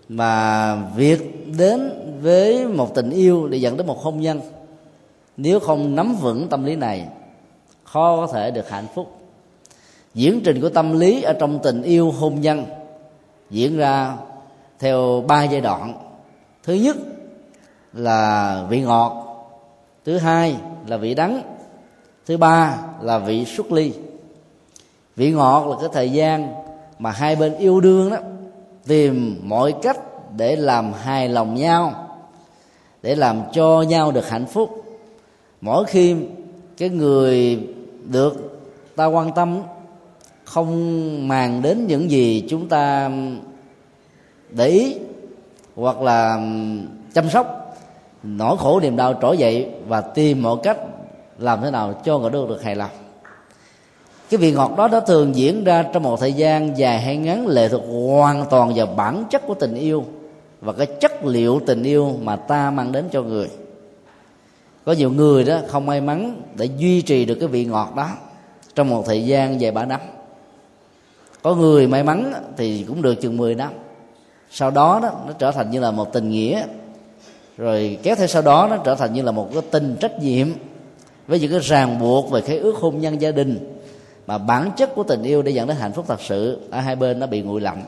Mà 0.10 0.76
việc 0.96 1.48
đến 1.58 1.92
với 2.22 2.68
một 2.68 2.96
tình 2.96 3.10
yêu 3.10 3.48
để 3.48 3.58
dẫn 3.58 3.78
đến 3.78 3.88
một 3.88 4.00
hôn 4.00 4.20
nhân, 4.20 4.42
nếu 5.38 5.60
không 5.60 5.96
nắm 5.96 6.16
vững 6.16 6.48
tâm 6.50 6.66
lý 6.66 6.76
này, 6.76 7.08
khó 7.84 8.18
có 8.18 8.34
thể 8.34 8.52
được 8.52 8.70
hạnh 8.70 8.88
phúc. 8.96 9.18
Diễn 10.14 10.42
trình 10.44 10.62
của 10.62 10.70
tâm 10.70 11.00
lý 11.00 11.22
ở 11.22 11.34
trong 11.34 11.60
tình 11.64 11.82
yêu 11.82 12.12
hôn 12.12 12.42
nhân 12.42 12.66
diễn 13.50 13.78
ra 13.78 14.16
theo 14.80 15.24
ba 15.28 15.44
giai 15.44 15.62
đoạn. 15.62 15.94
Thứ 16.64 16.74
nhất 16.74 16.98
là 17.94 18.66
vị 18.70 18.82
ngọt, 18.82 19.28
thứ 20.06 20.18
hai 20.18 20.56
là 20.88 20.98
vị 20.98 21.14
đắng, 21.14 21.42
thứ 22.26 22.38
ba 22.38 22.78
là 23.02 23.18
vị 23.18 23.46
xuất 23.46 23.72
ly 23.72 23.94
vị 25.22 25.32
ngọt 25.32 25.68
là 25.68 25.76
cái 25.80 25.90
thời 25.94 26.10
gian 26.12 26.54
mà 27.00 27.12
hai 27.12 27.36
bên 27.36 27.58
yêu 27.58 27.82
đương 27.82 28.10
đó, 28.10 28.18
tìm 28.88 29.40
mọi 29.44 29.74
cách 29.82 29.98
để 30.38 30.56
làm 30.56 30.94
hài 30.94 31.30
lòng 31.30 31.56
nhau, 31.56 32.08
để 33.02 33.16
làm 33.16 33.42
cho 33.54 33.82
nhau 33.82 34.12
được 34.12 34.30
hạnh 34.30 34.46
phúc. 34.46 34.84
Mỗi 35.62 35.86
khi 35.86 36.16
cái 36.78 36.90
người 36.90 37.60
được 38.04 38.62
ta 38.96 39.06
quan 39.06 39.34
tâm 39.34 39.62
không 40.44 41.28
màng 41.28 41.62
đến 41.62 41.88
những 41.88 42.12
gì 42.12 42.46
chúng 42.50 42.70
ta 42.70 43.12
để 44.50 44.68
ý 44.68 44.96
hoặc 45.76 46.02
là 46.02 46.40
chăm 47.14 47.30
sóc, 47.30 47.76
nỗi 48.24 48.58
khổ 48.58 48.80
niềm 48.80 48.96
đau 48.96 49.14
trỗi 49.22 49.38
dậy 49.38 49.70
và 49.88 50.02
tìm 50.02 50.42
mọi 50.42 50.58
cách 50.64 50.78
làm 51.38 51.62
thế 51.62 51.72
nào 51.72 51.94
cho 52.06 52.18
người 52.18 52.30
đó 52.30 52.40
được 52.50 52.64
hài 52.64 52.76
lòng 52.76 53.01
cái 54.32 54.38
vị 54.38 54.52
ngọt 54.52 54.74
đó 54.78 54.88
đã 54.88 55.00
thường 55.00 55.36
diễn 55.36 55.64
ra 55.64 55.84
trong 55.94 56.04
một 56.04 56.20
thời 56.20 56.34
gian 56.34 56.78
dài 56.78 57.02
hay 57.02 57.18
ngắn, 57.18 57.48
lệ 57.48 57.70
thuộc 57.70 57.82
hoàn 58.16 58.46
toàn 58.50 58.74
vào 58.76 58.86
bản 58.86 59.24
chất 59.30 59.48
của 59.48 59.54
tình 59.54 59.76
yêu 59.76 60.06
và 60.62 60.74
cái 60.74 60.88
chất 60.88 61.26
liệu 61.26 61.62
tình 61.66 61.84
yêu 61.84 62.16
mà 62.22 62.36
ta 62.36 62.72
mang 62.72 62.92
đến 62.92 63.06
cho 63.12 63.22
người. 63.22 63.50
Có 64.86 64.92
nhiều 64.92 65.12
người 65.12 65.44
đó 65.44 65.60
không 65.68 65.86
may 65.86 66.02
mắn 66.02 66.42
để 66.56 66.70
duy 66.78 67.02
trì 67.02 67.26
được 67.26 67.36
cái 67.36 67.48
vị 67.48 67.66
ngọt 67.66 67.94
đó 67.96 68.10
trong 68.76 68.90
một 68.90 69.04
thời 69.06 69.26
gian 69.26 69.62
dài 69.62 69.72
ba 69.72 69.86
năm. 69.86 70.00
Có 71.42 71.56
người 71.56 71.88
may 71.88 72.04
mắn 72.04 72.34
thì 72.58 72.86
cũng 72.88 73.02
được 73.02 73.22
chừng 73.22 73.38
10 73.38 73.56
năm. 73.56 73.72
Sau 74.52 74.72
đó 74.72 75.00
đó, 75.04 75.12
nó 75.28 75.34
trở 75.34 75.52
thành 75.52 75.72
như 75.72 75.80
là 75.80 75.92
một 75.92 76.14
tình 76.14 76.30
nghĩa. 76.30 76.64
Rồi 77.58 78.00
kéo 78.04 78.16
theo 78.16 78.28
sau 78.28 78.42
đó, 78.42 78.68
nó 78.70 78.78
trở 78.78 78.96
thành 78.96 79.14
như 79.14 79.22
là 79.22 79.32
một 79.32 79.50
cái 79.54 79.62
tình 79.72 79.96
trách 80.00 80.20
nhiệm 80.20 80.48
với 81.28 81.40
những 81.40 81.52
cái 81.52 81.60
ràng 81.60 82.00
buộc 82.00 82.32
về 82.32 82.42
cái 82.42 82.58
ước 82.58 82.76
hôn 82.76 83.02
nhân 83.02 83.22
gia 83.22 83.32
đình 83.32 83.81
mà 84.32 84.38
bản 84.38 84.72
chất 84.78 84.96
của 84.96 85.04
tình 85.04 85.24
yêu 85.24 85.42
để 85.42 85.52
dẫn 85.52 85.68
đến 85.68 85.78
hạnh 85.78 85.92
phúc 85.92 86.06
thật 86.08 86.22
sự 86.22 86.60
ở 86.72 86.80
hai 86.80 86.96
bên 86.96 87.20
nó 87.20 87.28
bị 87.28 87.42
nguội 87.42 87.62
lạnh. 87.62 87.84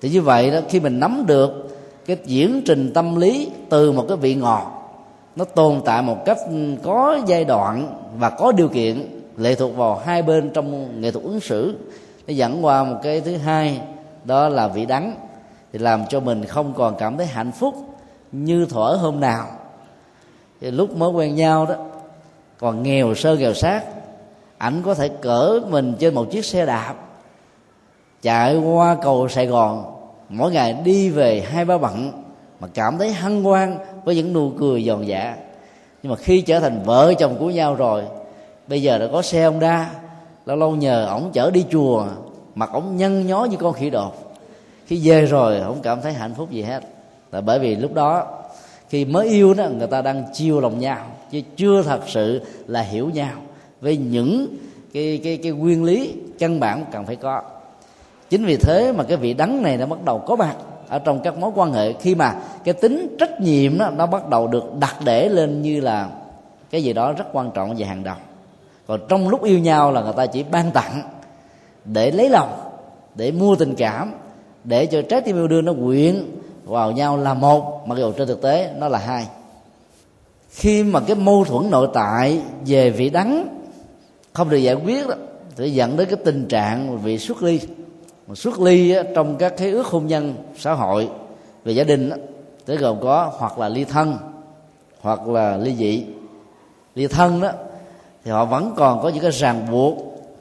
Thì 0.00 0.10
như 0.10 0.22
vậy 0.22 0.50
đó, 0.50 0.58
khi 0.68 0.80
mình 0.80 1.00
nắm 1.00 1.24
được 1.26 1.78
cái 2.06 2.16
diễn 2.24 2.62
trình 2.66 2.92
tâm 2.94 3.16
lý 3.16 3.50
từ 3.68 3.92
một 3.92 4.04
cái 4.08 4.16
vị 4.16 4.34
ngọt, 4.34 4.92
nó 5.36 5.44
tồn 5.44 5.80
tại 5.84 6.02
một 6.02 6.24
cách 6.24 6.38
ừ, 6.48 6.74
có 6.82 7.18
giai 7.26 7.44
đoạn 7.44 8.02
và 8.18 8.30
có 8.30 8.52
điều 8.52 8.68
kiện 8.68 9.22
lệ 9.36 9.54
thuộc 9.54 9.76
vào 9.76 10.02
hai 10.04 10.22
bên 10.22 10.50
trong 10.50 11.00
nghệ 11.00 11.10
thuật 11.10 11.24
ứng 11.24 11.40
xử, 11.40 11.78
nó 12.26 12.32
dẫn 12.32 12.64
qua 12.64 12.84
một 12.84 12.96
cái 13.02 13.20
thứ 13.20 13.36
hai, 13.36 13.80
đó 14.24 14.48
là 14.48 14.68
vị 14.68 14.86
đắng, 14.86 15.16
thì 15.72 15.78
làm 15.78 16.06
cho 16.08 16.20
mình 16.20 16.44
không 16.44 16.74
còn 16.76 16.94
cảm 16.98 17.16
thấy 17.16 17.26
hạnh 17.26 17.52
phúc 17.52 17.74
như 18.32 18.66
thuở 18.66 18.98
hôm 19.00 19.20
nào. 19.20 19.46
Thì 20.60 20.70
lúc 20.70 20.96
mới 20.96 21.10
quen 21.10 21.34
nhau 21.34 21.66
đó, 21.66 21.74
còn 22.58 22.82
nghèo 22.82 23.14
sơ 23.14 23.36
nghèo 23.36 23.54
sát 23.54 23.84
ảnh 24.58 24.82
có 24.84 24.94
thể 24.94 25.08
cỡ 25.08 25.60
mình 25.68 25.94
trên 25.98 26.14
một 26.14 26.30
chiếc 26.30 26.44
xe 26.44 26.66
đạp, 26.66 26.94
chạy 28.22 28.56
qua 28.56 28.96
cầu 29.02 29.28
sài 29.28 29.46
gòn, 29.46 29.84
mỗi 30.28 30.52
ngày 30.52 30.72
đi 30.72 31.10
về 31.10 31.40
hai 31.40 31.64
ba 31.64 31.78
bận, 31.78 32.12
mà 32.60 32.68
cảm 32.74 32.98
thấy 32.98 33.12
hân 33.12 33.44
hoan 33.44 33.78
với 34.04 34.16
những 34.16 34.32
nụ 34.32 34.52
cười 34.58 34.84
giòn 34.84 35.02
giả 35.02 35.36
nhưng 36.04 36.10
mà 36.10 36.16
khi 36.16 36.40
trở 36.40 36.60
thành 36.60 36.82
vợ 36.84 37.14
chồng 37.18 37.36
của 37.38 37.50
nhau 37.50 37.74
rồi, 37.74 38.02
bây 38.66 38.82
giờ 38.82 38.98
đã 38.98 39.06
có 39.12 39.22
xe 39.22 39.42
ông 39.42 39.60
đa 39.60 39.90
lâu 40.46 40.56
lâu 40.56 40.76
nhờ 40.76 41.06
ổng 41.06 41.30
chở 41.32 41.50
đi 41.50 41.64
chùa 41.70 42.06
mặt 42.54 42.70
ổng 42.72 42.96
nhân 42.96 43.26
nhó 43.26 43.44
như 43.44 43.56
con 43.56 43.72
khỉ 43.72 43.90
đột. 43.90 44.34
Khi 44.86 45.00
về 45.04 45.26
rồi 45.26 45.60
không 45.66 45.78
cảm 45.82 46.00
thấy 46.00 46.12
hạnh 46.12 46.34
phúc 46.34 46.50
gì 46.50 46.62
hết. 46.62 46.80
Là 47.32 47.40
bởi 47.40 47.58
vì 47.58 47.76
lúc 47.76 47.94
đó, 47.94 48.26
khi 48.88 49.04
mới 49.04 49.28
yêu 49.28 49.54
đó, 49.54 49.66
người 49.78 49.86
ta 49.86 50.02
đang 50.02 50.24
chiêu 50.32 50.60
lòng 50.60 50.78
nhau, 50.78 51.06
chứ 51.30 51.40
chưa 51.56 51.82
thật 51.82 52.00
sự 52.06 52.40
là 52.66 52.80
hiểu 52.80 53.10
nhau 53.10 53.32
với 53.84 53.96
những 53.96 54.56
cái 54.92 55.20
cái 55.24 55.36
cái 55.36 55.52
nguyên 55.52 55.84
lý 55.84 56.14
căn 56.38 56.60
bản 56.60 56.84
cần 56.92 57.06
phải 57.06 57.16
có. 57.16 57.42
Chính 58.30 58.44
vì 58.44 58.56
thế 58.56 58.92
mà 58.92 59.04
cái 59.04 59.16
vị 59.16 59.34
đắng 59.34 59.62
này 59.62 59.76
đã 59.76 59.86
bắt 59.86 60.04
đầu 60.04 60.18
có 60.18 60.36
mặt 60.36 60.56
ở 60.88 60.98
trong 60.98 61.20
các 61.20 61.38
mối 61.38 61.50
quan 61.54 61.72
hệ, 61.72 61.92
khi 61.92 62.14
mà 62.14 62.34
cái 62.64 62.74
tính 62.74 63.16
trách 63.18 63.40
nhiệm 63.40 63.78
đó, 63.78 63.90
nó 63.96 64.06
bắt 64.06 64.28
đầu 64.28 64.46
được 64.46 64.64
đặt 64.80 64.96
để 65.04 65.28
lên 65.28 65.62
như 65.62 65.80
là 65.80 66.08
cái 66.70 66.82
gì 66.84 66.92
đó 66.92 67.12
rất 67.12 67.24
quan 67.32 67.50
trọng 67.54 67.76
về 67.76 67.86
hàng 67.86 68.04
đầu. 68.04 68.16
Còn 68.86 69.00
trong 69.08 69.28
lúc 69.28 69.42
yêu 69.42 69.58
nhau 69.58 69.92
là 69.92 70.02
người 70.02 70.12
ta 70.16 70.26
chỉ 70.26 70.42
ban 70.42 70.70
tặng 70.70 71.02
để 71.84 72.10
lấy 72.10 72.28
lòng, 72.28 72.60
để 73.14 73.32
mua 73.32 73.56
tình 73.56 73.74
cảm, 73.74 74.12
để 74.64 74.86
cho 74.86 75.02
trái 75.02 75.20
tim 75.20 75.36
yêu 75.36 75.48
đương 75.48 75.64
nó 75.64 75.72
quyện 75.86 76.24
vào 76.64 76.92
nhau 76.92 77.16
là 77.16 77.34
một, 77.34 77.88
mặc 77.88 77.98
dù 77.98 78.12
trên 78.12 78.28
thực 78.28 78.42
tế 78.42 78.70
nó 78.78 78.88
là 78.88 78.98
hai. 78.98 79.26
Khi 80.50 80.82
mà 80.82 81.00
cái 81.00 81.16
mâu 81.16 81.44
thuẫn 81.44 81.70
nội 81.70 81.88
tại 81.94 82.40
về 82.66 82.90
vị 82.90 83.10
đắng 83.10 83.63
không 84.34 84.50
được 84.50 84.56
giải 84.56 84.74
quyết 84.74 85.08
đó 85.08 85.14
sẽ 85.56 85.66
dẫn 85.66 85.96
đến 85.96 86.08
cái 86.08 86.18
tình 86.24 86.46
trạng 86.48 86.98
về 86.98 87.18
xuất 87.18 87.42
ly. 87.42 87.60
Xuất 88.34 88.60
ly 88.60 88.90
á, 88.90 89.02
trong 89.14 89.36
các 89.36 89.54
cái 89.56 89.70
ước 89.70 89.86
hôn 89.86 90.06
nhân 90.06 90.34
xã 90.58 90.72
hội 90.72 91.08
về 91.64 91.72
gia 91.72 91.84
đình 91.84 92.10
á, 92.10 92.16
tới 92.66 92.76
gồm 92.76 93.00
có 93.00 93.32
hoặc 93.38 93.58
là 93.58 93.68
ly 93.68 93.84
thân 93.84 94.16
hoặc 95.00 95.28
là 95.28 95.56
ly 95.56 95.74
dị. 95.76 96.04
Ly 96.94 97.06
thân 97.06 97.40
đó 97.40 97.50
thì 98.24 98.30
họ 98.30 98.44
vẫn 98.44 98.72
còn 98.76 99.02
có 99.02 99.08
những 99.08 99.22
cái 99.22 99.30
ràng 99.30 99.66
buộc 99.70 99.96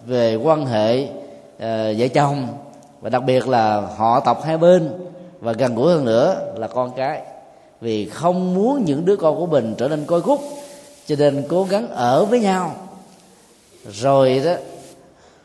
về 0.06 0.36
quan 0.36 0.66
hệ 0.66 1.04
uh, 1.04 1.98
vợ 1.98 2.08
chồng. 2.14 2.48
Và 3.02 3.10
đặc 3.10 3.24
biệt 3.24 3.48
là 3.48 3.82
họ 3.98 4.20
tộc 4.20 4.44
hai 4.44 4.58
bên 4.58 4.90
và 5.40 5.54
gần 5.54 5.76
gũi 5.76 5.94
hơn 5.94 6.06
nữa 6.06 6.54
là 6.58 6.68
con 6.68 6.92
cái. 6.96 7.22
Vì 7.82 8.10
không 8.10 8.56
muốn 8.56 8.84
những 8.86 9.06
đứa 9.06 9.16
con 9.16 9.38
của 9.38 9.46
mình 9.46 9.76
trở 9.78 9.88
nên 9.88 10.06
coi 10.06 10.22
khúc 10.22 10.40
cho 11.06 11.16
nên 11.20 11.44
cố 11.50 11.64
gắng 11.64 11.90
ở 11.90 12.26
với 12.26 12.40
nhau 12.40 12.76
rồi 13.92 14.42
đó, 14.46 14.54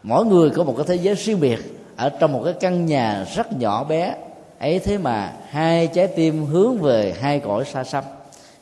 mỗi 0.02 0.26
người 0.26 0.50
có 0.50 0.64
một 0.64 0.74
cái 0.76 0.86
thế 0.88 0.94
giới 0.94 1.14
riêng 1.14 1.40
biệt 1.40 1.58
ở 1.96 2.08
trong 2.08 2.32
một 2.32 2.42
cái 2.44 2.54
căn 2.60 2.86
nhà 2.86 3.26
rất 3.34 3.52
nhỏ 3.52 3.84
bé. 3.84 4.14
Ấy 4.58 4.78
thế 4.78 4.98
mà 4.98 5.32
hai 5.48 5.86
trái 5.86 6.06
tim 6.06 6.46
hướng 6.46 6.78
về 6.78 7.14
hai 7.20 7.40
cõi 7.40 7.64
xa 7.64 7.84
xăm. 7.84 8.04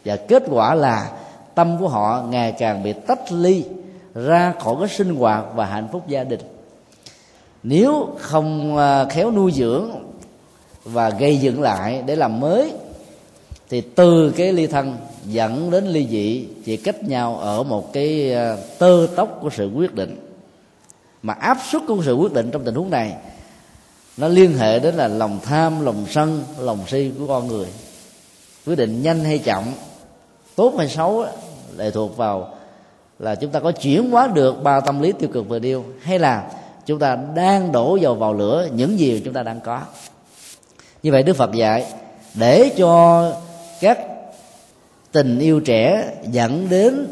Và 0.04 0.16
kết 0.16 0.42
quả 0.50 0.74
là 0.74 1.10
tâm 1.54 1.78
của 1.80 1.88
họ 1.88 2.24
ngày 2.30 2.52
càng 2.52 2.82
bị 2.82 2.92
tách 2.92 3.32
ly 3.32 3.64
ra 4.14 4.54
khỏi 4.60 4.76
cái 4.80 4.88
sinh 4.88 5.14
hoạt 5.14 5.44
và 5.54 5.66
hạnh 5.66 5.88
phúc 5.92 6.08
gia 6.08 6.24
đình. 6.24 6.40
Nếu 7.62 8.08
không 8.18 8.76
à, 8.76 9.04
khéo 9.04 9.30
nuôi 9.30 9.52
dưỡng 9.52 9.90
và 10.84 11.10
gây 11.10 11.36
dựng 11.36 11.62
lại 11.62 12.02
để 12.06 12.16
làm 12.16 12.40
mới, 12.40 12.72
thì 13.68 13.80
từ 13.80 14.32
cái 14.36 14.52
ly 14.52 14.66
thân 14.66 14.96
dẫn 15.26 15.70
đến 15.70 15.86
ly 15.86 16.06
dị, 16.10 16.46
chỉ 16.64 16.76
cách 16.76 17.02
nhau 17.02 17.36
ở 17.36 17.62
một 17.62 17.92
cái 17.92 18.32
ờ, 18.32 18.58
tơ 18.78 19.06
tóc 19.16 19.38
của 19.42 19.50
sự 19.50 19.70
quyết 19.74 19.94
định. 19.94 20.16
Mà 21.22 21.32
áp 21.32 21.58
suất 21.70 21.82
của 21.88 22.02
sự 22.04 22.14
quyết 22.14 22.32
định 22.32 22.50
trong 22.50 22.64
tình 22.64 22.74
huống 22.74 22.90
này, 22.90 23.14
nó 24.16 24.28
liên 24.28 24.58
hệ 24.58 24.78
đến 24.78 24.94
là 24.94 25.08
lòng 25.08 25.38
tham, 25.42 25.84
lòng 25.84 26.06
sân, 26.10 26.44
lòng 26.58 26.78
si 26.88 27.10
của 27.18 27.26
con 27.26 27.46
người. 27.46 27.66
Quyết 28.66 28.76
định 28.76 29.02
nhanh 29.02 29.24
hay 29.24 29.38
chậm, 29.38 29.64
tốt 30.56 30.74
hay 30.78 30.88
xấu 30.88 31.26
lệ 31.76 31.90
thuộc 31.90 32.16
vào 32.16 32.54
là 33.18 33.34
chúng 33.34 33.50
ta 33.50 33.60
có 33.60 33.72
chuyển 33.72 34.10
hóa 34.10 34.26
được 34.26 34.62
ba 34.62 34.80
tâm 34.80 35.02
lý 35.02 35.12
tiêu 35.12 35.28
cực 35.32 35.48
vừa 35.48 35.58
điêu, 35.58 35.84
hay 36.00 36.18
là 36.18 36.50
chúng 36.86 36.98
ta 36.98 37.18
đang 37.34 37.72
đổ 37.72 37.96
dầu 37.96 38.14
vào 38.14 38.34
lửa 38.34 38.68
những 38.74 38.98
gì 38.98 39.22
chúng 39.24 39.34
ta 39.34 39.42
đang 39.42 39.60
có. 39.60 39.80
Như 41.02 41.12
vậy 41.12 41.22
đức 41.22 41.36
phật 41.36 41.52
dạy, 41.52 41.86
để 42.34 42.70
cho 42.76 43.32
các 43.80 43.98
tình 45.16 45.38
yêu 45.38 45.60
trẻ 45.60 46.12
dẫn 46.30 46.66
đến 46.70 47.06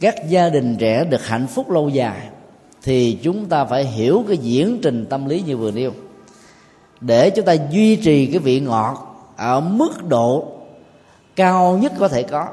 các 0.00 0.28
gia 0.28 0.48
đình 0.48 0.76
trẻ 0.76 1.04
được 1.04 1.26
hạnh 1.26 1.46
phúc 1.46 1.70
lâu 1.70 1.88
dài, 1.88 2.20
thì 2.82 3.18
chúng 3.22 3.46
ta 3.46 3.64
phải 3.64 3.84
hiểu 3.84 4.24
cái 4.28 4.36
diễn 4.36 4.78
trình 4.82 5.06
tâm 5.06 5.26
lý 5.26 5.42
như 5.46 5.56
vừa 5.56 5.70
nêu. 5.70 5.92
Để 7.00 7.30
chúng 7.30 7.44
ta 7.44 7.52
duy 7.70 7.96
trì 7.96 8.26
cái 8.26 8.38
vị 8.38 8.60
ngọt 8.60 9.16
ở 9.36 9.60
mức 9.60 10.08
độ 10.08 10.52
cao 11.36 11.78
nhất 11.82 11.92
có 11.98 12.08
thể 12.08 12.22
có, 12.22 12.46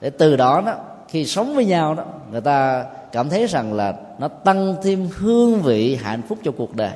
để 0.00 0.10
từ 0.10 0.36
đó 0.36 0.62
đó, 0.66 0.74
khi 1.08 1.26
sống 1.26 1.54
với 1.54 1.64
nhau 1.64 1.94
đó, 1.94 2.04
người 2.32 2.40
ta 2.40 2.84
cảm 3.12 3.28
thấy 3.28 3.46
rằng 3.46 3.72
là 3.72 3.94
nó 4.18 4.28
tăng 4.28 4.76
thêm 4.82 5.08
hương 5.16 5.62
vị 5.62 5.98
hạnh 6.02 6.22
phúc 6.28 6.38
cho 6.44 6.50
cuộc 6.50 6.76
đời. 6.76 6.92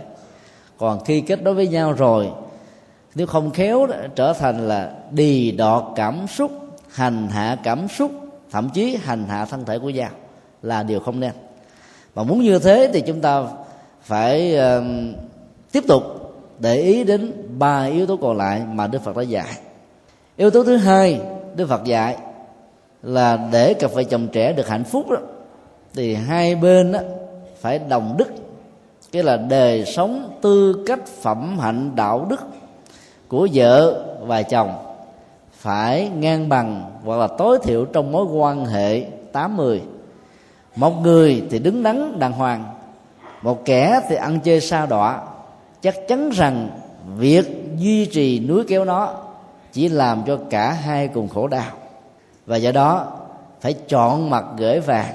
Còn 0.79 1.05
khi 1.05 1.21
kết 1.21 1.43
nối 1.43 1.55
với 1.55 1.69
nhau 1.69 1.93
rồi 1.93 2.31
nếu 3.17 3.27
không 3.27 3.51
khéo 3.51 3.87
đó, 3.87 3.97
trở 4.15 4.33
thành 4.33 4.69
là 4.69 4.93
đì 5.11 5.51
đọt 5.51 5.85
cảm 5.97 6.27
xúc 6.27 6.51
hành 6.91 7.29
hạ 7.29 7.57
cảm 7.63 7.89
xúc 7.89 8.11
thậm 8.51 8.69
chí 8.75 8.97
hành 9.03 9.25
hạ 9.29 9.45
thân 9.45 9.65
thể 9.65 9.79
của 9.79 9.91
nhau 9.91 10.11
là 10.63 10.83
điều 10.83 11.01
không 11.01 11.21
nên. 11.21 11.33
Mà 12.15 12.23
muốn 12.23 12.41
như 12.41 12.59
thế 12.59 12.91
thì 12.93 13.01
chúng 13.01 13.21
ta 13.21 13.43
phải 14.03 14.57
uh, 14.57 14.85
tiếp 15.73 15.85
tục 15.89 16.03
để 16.59 16.77
ý 16.77 17.05
đến 17.05 17.33
ba 17.59 17.85
yếu 17.85 18.07
tố 18.07 18.17
còn 18.17 18.37
lại 18.37 18.63
mà 18.73 18.87
đức 18.87 19.03
phật 19.03 19.17
đã 19.17 19.23
dạy. 19.23 19.59
Yếu 20.37 20.51
tố 20.51 20.65
thứ 20.65 20.77
hai 20.77 21.21
đức 21.57 21.69
phật 21.69 21.85
dạy 21.85 22.17
là 23.03 23.49
để 23.53 23.75
cặp 23.75 23.93
vợ 23.93 24.03
chồng 24.03 24.29
trẻ 24.33 24.53
được 24.53 24.69
hạnh 24.69 24.85
phúc 24.85 25.11
đó 25.11 25.19
thì 25.95 26.15
hai 26.15 26.55
bên 26.55 26.93
đó 26.93 27.01
phải 27.61 27.79
đồng 27.79 28.15
đức. 28.19 28.29
Cái 29.13 29.23
là 29.23 29.37
đời 29.37 29.85
sống 29.85 30.39
tư 30.43 30.85
cách 30.87 31.07
phẩm 31.07 31.59
hạnh 31.59 31.91
đạo 31.95 32.27
đức 32.31 32.41
của 33.29 33.49
vợ 33.53 34.05
và 34.27 34.43
chồng 34.43 34.75
phải 35.53 36.09
ngang 36.09 36.49
bằng 36.49 36.91
hoặc 37.05 37.17
là 37.17 37.27
tối 37.27 37.59
thiểu 37.63 37.85
trong 37.85 38.13
mối 38.13 38.25
quan 38.25 38.65
hệ 38.65 39.05
tám 39.33 39.57
mươi. 39.57 39.83
Một 40.77 41.01
người 41.03 41.43
thì 41.51 41.59
đứng 41.59 41.83
đắn 41.83 42.19
đàng 42.19 42.33
hoàng, 42.33 42.65
một 43.43 43.65
kẻ 43.65 44.01
thì 44.09 44.17
ăn 44.17 44.41
chơi 44.41 44.61
sa 44.61 44.87
đọa. 44.87 45.21
Chắc 45.83 45.95
chắn 46.09 46.31
rằng 46.31 46.69
việc 47.17 47.65
duy 47.77 48.07
trì 48.07 48.41
núi 48.41 48.65
kéo 48.69 48.85
nó 48.85 49.15
chỉ 49.73 49.89
làm 49.89 50.23
cho 50.27 50.39
cả 50.51 50.73
hai 50.73 51.09
cùng 51.09 51.29
khổ 51.29 51.47
đau. 51.47 51.71
Và 52.47 52.57
do 52.57 52.73
đó, 52.73 53.07
phải 53.61 53.75
chọn 53.89 54.31
mặt 54.31 54.45
gửi 54.57 54.81
vàng. 54.81 55.15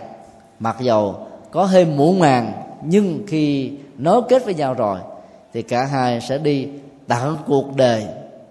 Mặc 0.60 0.76
dầu 0.80 1.16
có 1.52 1.66
hơi 1.66 1.86
muộn 1.86 2.20
màng, 2.20 2.54
nhưng 2.84 3.24
khi 3.28 3.72
nối 3.98 4.22
kết 4.30 4.46
với 4.46 4.54
nhau 4.54 4.74
rồi, 4.74 5.00
thì 5.54 5.62
cả 5.62 5.86
hai 5.86 6.22
sẽ 6.22 6.38
đi 6.38 6.68
tận 7.12 7.38
cuộc 7.48 7.76
đời 7.76 8.06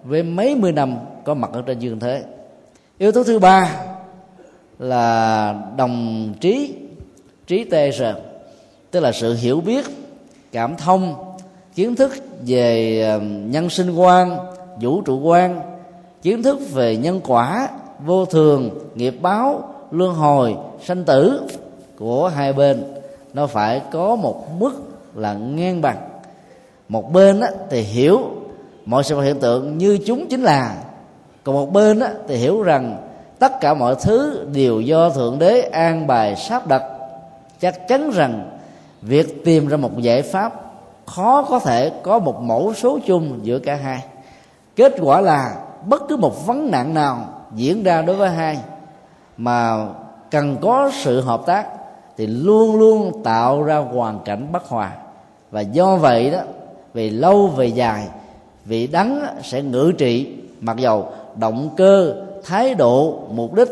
với 0.04 0.22
mấy 0.22 0.54
mươi 0.54 0.72
năm 0.72 0.98
có 1.24 1.34
mặt 1.34 1.50
ở 1.52 1.62
trên 1.62 1.78
dương 1.78 2.00
thế. 2.00 2.24
Yếu 2.98 3.12
tố 3.12 3.24
thứ 3.24 3.38
ba 3.38 3.76
là 4.78 5.54
đồng 5.76 6.32
trí 6.40 6.74
trí 7.46 7.64
tê 7.64 7.90
sợ 7.92 8.20
tức 8.90 9.00
là 9.00 9.12
sự 9.12 9.34
hiểu 9.34 9.60
biết, 9.60 9.84
cảm 10.52 10.76
thông, 10.76 11.14
kiến 11.74 11.96
thức 11.96 12.12
về 12.46 13.00
ờ, 13.02 13.20
nhân 13.24 13.70
sinh 13.70 13.94
quan, 13.94 14.36
vũ 14.80 15.02
trụ 15.02 15.20
quan, 15.20 15.60
kiến 16.22 16.42
thức 16.42 16.58
về 16.72 16.96
nhân 16.96 17.20
quả, 17.26 17.68
vô 18.06 18.24
thường, 18.24 18.70
nghiệp 18.94 19.14
báo, 19.20 19.74
luân 19.90 20.14
hồi, 20.14 20.56
sanh 20.84 21.04
tử 21.04 21.42
của 21.98 22.28
hai 22.28 22.52
bên. 22.52 22.84
Nó 23.34 23.46
phải 23.46 23.82
có 23.92 24.16
một 24.16 24.46
mức 24.58 24.72
là 25.14 25.34
ngang 25.34 25.80
bằng. 25.80 26.08
Một 26.88 27.12
bên 27.12 27.40
thì 27.70 27.80
hiểu 27.80 28.39
mọi 28.84 29.04
sự 29.04 29.16
vật 29.16 29.22
hiện 29.22 29.40
tượng 29.40 29.78
như 29.78 29.98
chúng 30.06 30.26
chính 30.28 30.42
là. 30.42 30.76
Còn 31.44 31.54
một 31.54 31.72
bên 31.72 32.00
á, 32.00 32.10
thì 32.28 32.36
hiểu 32.36 32.62
rằng 32.62 32.96
tất 33.38 33.60
cả 33.60 33.74
mọi 33.74 33.94
thứ 34.02 34.46
đều 34.52 34.80
do 34.80 35.10
thượng 35.10 35.38
đế 35.38 35.60
an 35.60 36.06
bài 36.06 36.36
sắp 36.36 36.66
đặt. 36.66 36.82
Chắc 37.60 37.88
chắn 37.88 38.10
rằng 38.10 38.50
việc 39.02 39.44
tìm 39.44 39.68
ra 39.68 39.76
một 39.76 39.98
giải 39.98 40.22
pháp 40.22 40.52
khó 41.06 41.42
có 41.42 41.58
thể 41.58 41.92
có 42.02 42.18
một 42.18 42.42
mẫu 42.42 42.74
số 42.74 42.98
chung 43.06 43.38
giữa 43.42 43.58
cả 43.58 43.74
hai. 43.74 44.04
Kết 44.76 44.94
quả 45.00 45.20
là 45.20 45.56
bất 45.86 46.02
cứ 46.08 46.16
một 46.16 46.46
vấn 46.46 46.70
nạn 46.70 46.94
nào 46.94 47.18
diễn 47.54 47.82
ra 47.82 48.02
đối 48.02 48.16
với 48.16 48.30
hai 48.30 48.58
mà 49.36 49.86
cần 50.30 50.56
có 50.60 50.90
sự 50.94 51.20
hợp 51.20 51.46
tác 51.46 51.66
thì 52.16 52.26
luôn 52.26 52.76
luôn 52.76 53.22
tạo 53.24 53.62
ra 53.62 53.76
hoàn 53.76 54.18
cảnh 54.24 54.52
bất 54.52 54.68
hòa. 54.68 54.92
Và 55.50 55.60
do 55.60 55.96
vậy 55.96 56.30
đó 56.30 56.38
về 56.94 57.10
lâu 57.10 57.46
về 57.46 57.66
dài 57.66 58.08
vị 58.64 58.86
đắng 58.86 59.26
sẽ 59.42 59.62
ngự 59.62 59.92
trị, 59.98 60.28
mặc 60.60 60.76
dầu 60.76 61.12
động 61.36 61.70
cơ, 61.76 62.14
thái 62.44 62.74
độ, 62.74 63.18
mục 63.30 63.54
đích, 63.54 63.68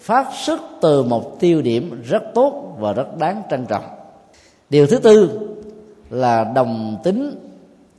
phát 0.00 0.26
xuất 0.34 0.60
từ 0.80 1.02
một 1.02 1.40
tiêu 1.40 1.62
điểm 1.62 2.02
rất 2.02 2.22
tốt 2.34 2.76
và 2.78 2.92
rất 2.92 3.18
đáng 3.18 3.42
trân 3.50 3.66
trọng. 3.66 3.84
Điều 4.70 4.86
thứ 4.86 4.98
tư 4.98 5.48
là 6.10 6.44
đồng 6.44 6.96
tính, 7.04 7.50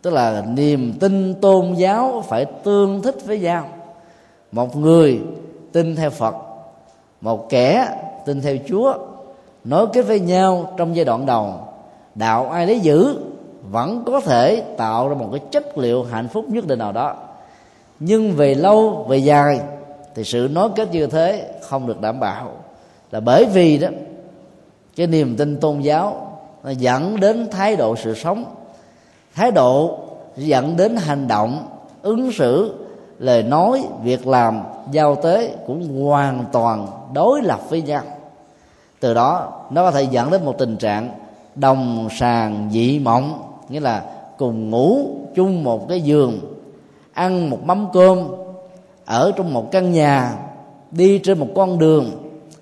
tức 0.01 0.13
là 0.13 0.43
niềm 0.55 0.93
tin 0.99 1.33
tôn 1.33 1.73
giáo 1.73 2.23
phải 2.27 2.45
tương 2.45 3.01
thích 3.01 3.15
với 3.25 3.39
nhau. 3.39 3.67
Một 4.51 4.75
người 4.75 5.19
tin 5.71 5.95
theo 5.95 6.09
phật, 6.09 6.35
một 7.21 7.49
kẻ 7.49 7.87
tin 8.25 8.41
theo 8.41 8.55
chúa, 8.67 8.93
nối 9.63 9.87
kết 9.93 10.01
với 10.01 10.19
nhau 10.19 10.73
trong 10.77 10.95
giai 10.95 11.05
đoạn 11.05 11.25
đầu. 11.25 11.53
Đạo 12.15 12.49
ai 12.49 12.67
lấy 12.67 12.79
giữ 12.79 13.15
vẫn 13.71 14.03
có 14.05 14.19
thể 14.19 14.63
tạo 14.77 15.09
ra 15.09 15.15
một 15.15 15.27
cái 15.31 15.41
chất 15.51 15.77
liệu 15.77 16.03
hạnh 16.03 16.27
phúc 16.27 16.45
nhất 16.49 16.67
định 16.67 16.79
nào 16.79 16.91
đó. 16.91 17.15
Nhưng 17.99 18.33
về 18.33 18.55
lâu, 18.55 19.05
về 19.09 19.17
dài, 19.17 19.59
thì 20.15 20.23
sự 20.23 20.49
nối 20.51 20.69
kết 20.75 20.91
như 20.91 21.07
thế 21.07 21.51
không 21.61 21.87
được 21.87 22.01
đảm 22.01 22.19
bảo. 22.19 22.51
Là 23.11 23.19
bởi 23.19 23.45
vì 23.45 23.77
đó, 23.77 23.87
cái 24.95 25.07
niềm 25.07 25.35
tin 25.37 25.59
tôn 25.59 25.79
giáo 25.79 26.37
nó 26.63 26.69
dẫn 26.69 27.19
đến 27.19 27.47
thái 27.51 27.75
độ 27.75 27.95
sự 27.95 28.15
sống. 28.15 28.45
Thái 29.35 29.51
độ 29.51 29.99
dẫn 30.37 30.77
đến 30.77 30.95
hành 30.95 31.27
động, 31.27 31.67
ứng 32.01 32.31
xử, 32.31 32.75
lời 33.19 33.43
nói, 33.43 33.83
việc 34.03 34.27
làm, 34.27 34.61
giao 34.91 35.15
tế 35.15 35.55
cũng 35.67 36.05
hoàn 36.05 36.45
toàn 36.51 36.87
đối 37.13 37.41
lập 37.41 37.59
với 37.69 37.81
nhau. 37.81 38.03
Từ 38.99 39.13
đó, 39.13 39.51
nó 39.69 39.83
có 39.83 39.91
thể 39.91 40.03
dẫn 40.03 40.31
đến 40.31 40.45
một 40.45 40.57
tình 40.57 40.77
trạng 40.77 41.09
đồng 41.55 42.07
sàng 42.11 42.69
dị 42.71 42.99
mộng 42.99 43.50
nghĩa 43.71 43.79
là 43.79 44.03
cùng 44.37 44.69
ngủ 44.69 45.07
chung 45.35 45.63
một 45.63 45.89
cái 45.89 46.01
giường, 46.01 46.39
ăn 47.13 47.49
một 47.49 47.63
mắm 47.63 47.87
cơm, 47.93 48.27
ở 49.05 49.31
trong 49.35 49.53
một 49.53 49.71
căn 49.71 49.91
nhà, 49.91 50.33
đi 50.91 51.19
trên 51.19 51.39
một 51.39 51.47
con 51.55 51.79
đường, 51.79 52.11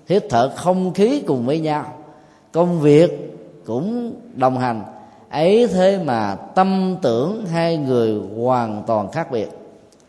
hít 0.08 0.24
thở 0.30 0.52
không 0.56 0.92
khí 0.92 1.22
cùng 1.26 1.46
với 1.46 1.60
nhau. 1.60 1.84
Công 2.52 2.80
việc 2.80 3.36
cũng 3.66 4.12
đồng 4.34 4.58
hành. 4.58 4.82
Ấy 5.30 5.66
thế 5.66 5.98
mà 6.04 6.34
tâm 6.34 6.96
tưởng 7.02 7.46
hai 7.46 7.76
người 7.76 8.20
hoàn 8.36 8.82
toàn 8.86 9.10
khác 9.10 9.30
biệt. 9.30 9.48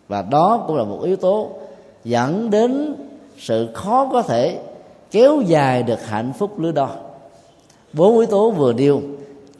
Và 0.08 0.22
đó 0.22 0.64
cũng 0.68 0.76
là 0.76 0.84
một 0.84 1.00
yếu 1.04 1.16
tố 1.16 1.50
dẫn 2.04 2.50
đến 2.50 2.96
sự 3.38 3.68
khó 3.74 4.10
có 4.12 4.22
thể 4.22 4.60
kéo 5.12 5.42
dài 5.42 5.84
được 5.84 6.08
hạnh 6.08 6.34
phúc 6.38 6.60
lứa 6.60 6.72
đôi 6.72 6.90
bốn 7.94 8.18
yếu 8.18 8.26
tố 8.26 8.52
vừa 8.52 8.74
nêu 8.74 9.02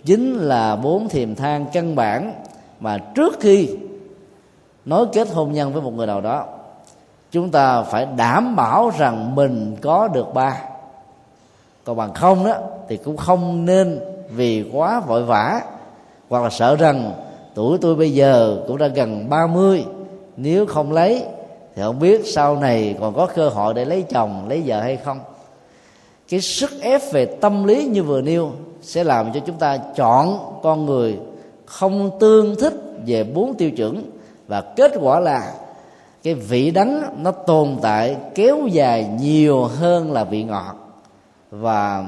chính 0.06 0.34
là 0.36 0.76
bốn 0.76 1.10
thiềm 1.10 1.36
thang 1.36 1.66
căn 1.74 1.96
bản 1.96 2.34
mà 2.80 2.98
trước 2.98 3.40
khi 3.40 3.70
nói 4.86 5.06
kết 5.14 5.28
hôn 5.34 5.52
nhân 5.52 5.74
với 5.74 5.82
một 5.82 5.94
người 5.94 6.08
nào 6.08 6.22
đó, 6.22 6.46
chúng 7.32 7.50
ta 7.50 7.84
phải 7.84 8.08
đảm 8.18 8.56
bảo 8.56 8.92
rằng 8.98 9.36
mình 9.36 9.76
có 9.82 10.08
được 10.08 10.34
ba. 10.34 10.62
Còn 11.84 11.98
bằng 11.98 12.14
không 12.14 12.46
đó, 12.46 12.54
thì 12.88 12.98
cũng 12.98 13.18
không 13.18 13.66
nên 13.66 14.00
vì 14.30 14.70
quá 14.74 15.00
vội 15.00 15.24
vã, 15.24 15.62
hoặc 16.30 16.44
là 16.44 16.50
sợ 16.50 16.76
rằng 16.76 17.12
tuổi 17.54 17.78
tôi 17.82 17.96
bây 17.96 18.14
giờ 18.14 18.58
cũng 18.68 18.78
đã 18.78 18.88
gần 18.88 19.30
30 19.30 19.86
nếu 20.38 20.66
không 20.66 20.92
lấy, 20.92 21.26
thì 21.76 21.82
không 21.82 22.00
biết 22.00 22.22
sau 22.26 22.56
này 22.56 22.96
còn 23.00 23.14
có 23.14 23.28
cơ 23.36 23.50
hội 23.50 23.74
để 23.74 23.86
lấy 23.86 24.06
chồng, 24.10 24.46
lấy 24.50 24.64
vợ 24.66 24.82
hay 24.82 24.98
không 24.98 25.20
cái 26.32 26.42
sức 26.42 26.82
ép 26.82 27.12
về 27.12 27.26
tâm 27.26 27.64
lý 27.64 27.86
như 27.86 28.04
vừa 28.04 28.22
nêu 28.22 28.52
sẽ 28.82 29.04
làm 29.04 29.34
cho 29.34 29.40
chúng 29.40 29.56
ta 29.56 29.78
chọn 29.78 30.40
con 30.64 30.86
người 30.86 31.18
không 31.66 32.20
tương 32.20 32.56
thích 32.56 32.74
về 33.06 33.24
bốn 33.24 33.54
tiêu 33.54 33.72
chuẩn. 33.72 34.12
Và 34.48 34.62
kết 34.62 34.92
quả 35.02 35.20
là 35.20 35.54
cái 36.24 36.34
vị 36.34 36.72
đắng 36.72 37.04
nó 37.24 37.32
tồn 37.32 37.78
tại 37.82 38.18
kéo 38.36 38.68
dài 38.72 39.10
nhiều 39.20 39.64
hơn 39.64 40.12
là 40.12 40.24
vị 40.24 40.44
ngọt. 40.44 40.76
Và 41.52 42.06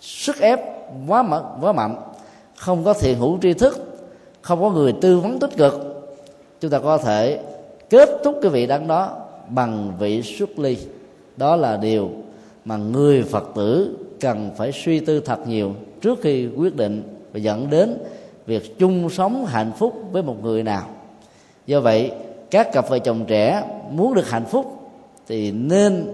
sức 0.00 0.40
ép 0.40 0.60
quá 1.08 1.22
mạnh 1.22 1.44
quá 1.60 1.72
mạnh 1.72 1.96
không 2.56 2.84
có 2.84 2.92
thiện 2.92 3.18
hữu 3.18 3.38
tri 3.42 3.52
thức, 3.52 3.98
không 4.42 4.60
có 4.60 4.70
người 4.70 4.92
tư 5.00 5.20
vấn 5.20 5.38
tích 5.38 5.56
cực. 5.56 6.04
Chúng 6.60 6.70
ta 6.70 6.78
có 6.78 6.98
thể 6.98 7.40
kết 7.90 8.08
thúc 8.24 8.38
cái 8.42 8.50
vị 8.50 8.66
đắng 8.66 8.88
đó 8.88 9.16
bằng 9.48 9.92
vị 9.98 10.22
xuất 10.22 10.58
ly. 10.58 10.78
Đó 11.36 11.56
là 11.56 11.76
điều 11.76 12.10
mà 12.66 12.76
người 12.76 13.22
phật 13.22 13.48
tử 13.54 13.96
cần 14.20 14.50
phải 14.56 14.72
suy 14.72 15.00
tư 15.00 15.20
thật 15.20 15.48
nhiều 15.48 15.72
trước 16.00 16.18
khi 16.22 16.48
quyết 16.56 16.76
định 16.76 17.02
và 17.32 17.38
dẫn 17.38 17.70
đến 17.70 17.98
việc 18.46 18.78
chung 18.78 19.10
sống 19.10 19.46
hạnh 19.46 19.72
phúc 19.78 19.94
với 20.12 20.22
một 20.22 20.42
người 20.42 20.62
nào. 20.62 20.88
Do 21.66 21.80
vậy, 21.80 22.10
các 22.50 22.72
cặp 22.72 22.88
vợ 22.88 22.98
chồng 22.98 23.24
trẻ 23.28 23.62
muốn 23.90 24.14
được 24.14 24.30
hạnh 24.30 24.44
phúc 24.44 24.90
thì 25.28 25.50
nên 25.50 26.06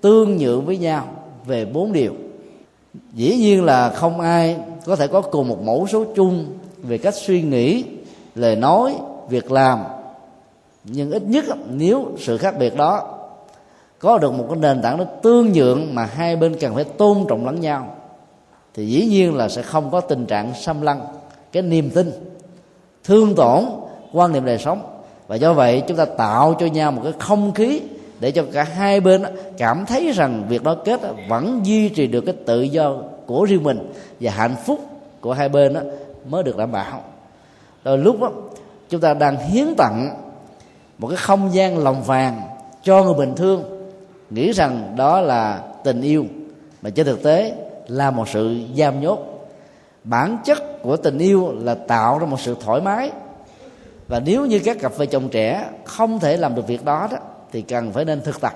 tương 0.00 0.36
nhượng 0.36 0.64
với 0.64 0.78
nhau 0.78 1.08
về 1.46 1.64
bốn 1.64 1.92
điều. 1.92 2.12
Dĩ 3.12 3.36
nhiên 3.36 3.64
là 3.64 3.90
không 3.90 4.20
ai 4.20 4.56
có 4.86 4.96
thể 4.96 5.06
có 5.06 5.20
cùng 5.20 5.48
một 5.48 5.62
mẫu 5.62 5.86
số 5.86 6.04
chung 6.16 6.46
về 6.78 6.98
cách 6.98 7.14
suy 7.14 7.42
nghĩ, 7.42 7.84
lời 8.34 8.56
nói, 8.56 8.94
việc 9.28 9.52
làm. 9.52 9.78
Nhưng 10.84 11.10
ít 11.10 11.22
nhất, 11.22 11.44
nếu 11.70 12.08
sự 12.18 12.38
khác 12.38 12.58
biệt 12.58 12.76
đó 12.76 13.19
có 14.00 14.18
được 14.18 14.32
một 14.32 14.46
cái 14.48 14.58
nền 14.58 14.82
tảng 14.82 14.98
nó 14.98 15.04
tương 15.04 15.52
nhượng 15.52 15.94
mà 15.94 16.04
hai 16.04 16.36
bên 16.36 16.56
cần 16.60 16.74
phải 16.74 16.84
tôn 16.84 17.24
trọng 17.28 17.46
lẫn 17.46 17.60
nhau 17.60 17.96
thì 18.74 18.86
dĩ 18.86 19.06
nhiên 19.06 19.36
là 19.36 19.48
sẽ 19.48 19.62
không 19.62 19.90
có 19.90 20.00
tình 20.00 20.26
trạng 20.26 20.54
xâm 20.54 20.82
lăng 20.82 21.00
cái 21.52 21.62
niềm 21.62 21.90
tin 21.90 22.12
thương 23.04 23.34
tổn 23.34 23.64
quan 24.12 24.32
niệm 24.32 24.44
đời 24.44 24.58
sống. 24.58 24.82
Và 25.26 25.36
do 25.36 25.52
vậy 25.52 25.82
chúng 25.88 25.96
ta 25.96 26.04
tạo 26.04 26.54
cho 26.60 26.66
nhau 26.66 26.92
một 26.92 27.00
cái 27.04 27.12
không 27.18 27.52
khí 27.54 27.80
để 28.20 28.30
cho 28.30 28.44
cả 28.52 28.62
hai 28.62 29.00
bên 29.00 29.22
cảm 29.58 29.86
thấy 29.86 30.12
rằng 30.12 30.44
việc 30.48 30.62
đó 30.62 30.76
kết 30.84 31.00
vẫn 31.28 31.60
duy 31.64 31.88
trì 31.88 32.06
được 32.06 32.20
cái 32.20 32.34
tự 32.46 32.62
do 32.62 32.96
của 33.26 33.44
riêng 33.44 33.62
mình 33.62 33.92
và 34.20 34.32
hạnh 34.32 34.56
phúc 34.66 34.80
của 35.20 35.32
hai 35.32 35.48
bên 35.48 35.74
đó 35.74 35.80
mới 36.28 36.42
được 36.42 36.56
đảm 36.56 36.72
bảo. 36.72 37.02
Đôi 37.84 37.98
lúc 37.98 38.20
đó, 38.20 38.30
chúng 38.88 39.00
ta 39.00 39.14
đang 39.14 39.36
hiến 39.48 39.74
tặng 39.78 40.16
một 40.98 41.08
cái 41.08 41.16
không 41.16 41.54
gian 41.54 41.78
lòng 41.78 42.02
vàng 42.02 42.40
cho 42.82 43.04
người 43.04 43.14
bình 43.14 43.34
thường 43.34 43.79
nghĩ 44.30 44.52
rằng 44.52 44.94
đó 44.96 45.20
là 45.20 45.62
tình 45.84 46.02
yêu, 46.02 46.26
mà 46.82 46.90
trên 46.90 47.06
thực 47.06 47.22
tế 47.22 47.54
là 47.88 48.10
một 48.10 48.28
sự 48.28 48.58
giam 48.76 49.00
nhốt. 49.00 49.48
Bản 50.04 50.36
chất 50.44 50.82
của 50.82 50.96
tình 50.96 51.18
yêu 51.18 51.54
là 51.62 51.74
tạo 51.74 52.18
ra 52.18 52.26
một 52.26 52.40
sự 52.40 52.56
thoải 52.60 52.80
mái. 52.80 53.10
Và 54.08 54.20
nếu 54.20 54.46
như 54.46 54.58
các 54.58 54.78
cặp 54.80 54.96
vợ 54.96 55.06
chồng 55.06 55.28
trẻ 55.28 55.68
không 55.84 56.20
thể 56.20 56.36
làm 56.36 56.54
được 56.54 56.66
việc 56.66 56.84
đó 56.84 57.08
đó, 57.10 57.18
thì 57.52 57.62
cần 57.62 57.92
phải 57.92 58.04
nên 58.04 58.20
thực 58.20 58.40
tập 58.40 58.52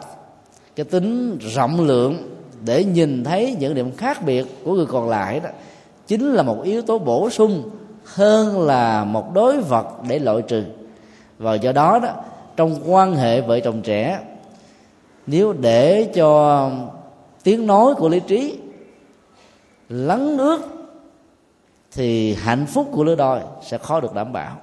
cái 0.76 0.84
tính 0.84 1.38
rộng 1.38 1.80
lượng 1.80 2.37
để 2.64 2.84
nhìn 2.84 3.24
thấy 3.24 3.56
những 3.60 3.74
điểm 3.74 3.96
khác 3.96 4.22
biệt 4.24 4.46
của 4.64 4.72
người 4.72 4.87
còn 4.87 5.08
lại 5.08 5.40
đó. 5.40 5.50
Chính 6.06 6.32
là 6.32 6.42
một 6.42 6.62
yếu 6.62 6.82
tố 6.82 6.98
bổ 6.98 7.30
sung 7.30 7.70
hơn 8.04 8.66
là 8.66 9.04
một 9.04 9.34
đối 9.34 9.60
vật 9.60 9.87
để 10.08 10.18
loại 10.18 10.42
trừ. 10.42 10.64
Và 11.38 11.54
do 11.54 11.72
đó 11.72 11.98
đó, 12.02 12.08
trong 12.56 12.92
quan 12.92 13.16
hệ 13.16 13.40
vợ 13.40 13.60
chồng 13.60 13.82
trẻ 13.82 14.18
nếu 15.26 15.52
để 15.52 16.10
cho 16.14 16.70
tiếng 17.42 17.66
nói 17.66 17.94
của 17.94 18.08
lý 18.08 18.20
trí 18.20 18.58
lắng 19.88 20.37
nước, 20.37 20.60
thì 21.92 22.34
hạnh 22.34 22.66
phúc 22.66 22.88
của 22.92 23.04
lứa 23.04 23.14
đôi 23.14 23.40
sẽ 23.62 23.78
khó 23.78 24.00
được 24.00 24.14
đảm 24.14 24.32
bảo. 24.32 24.56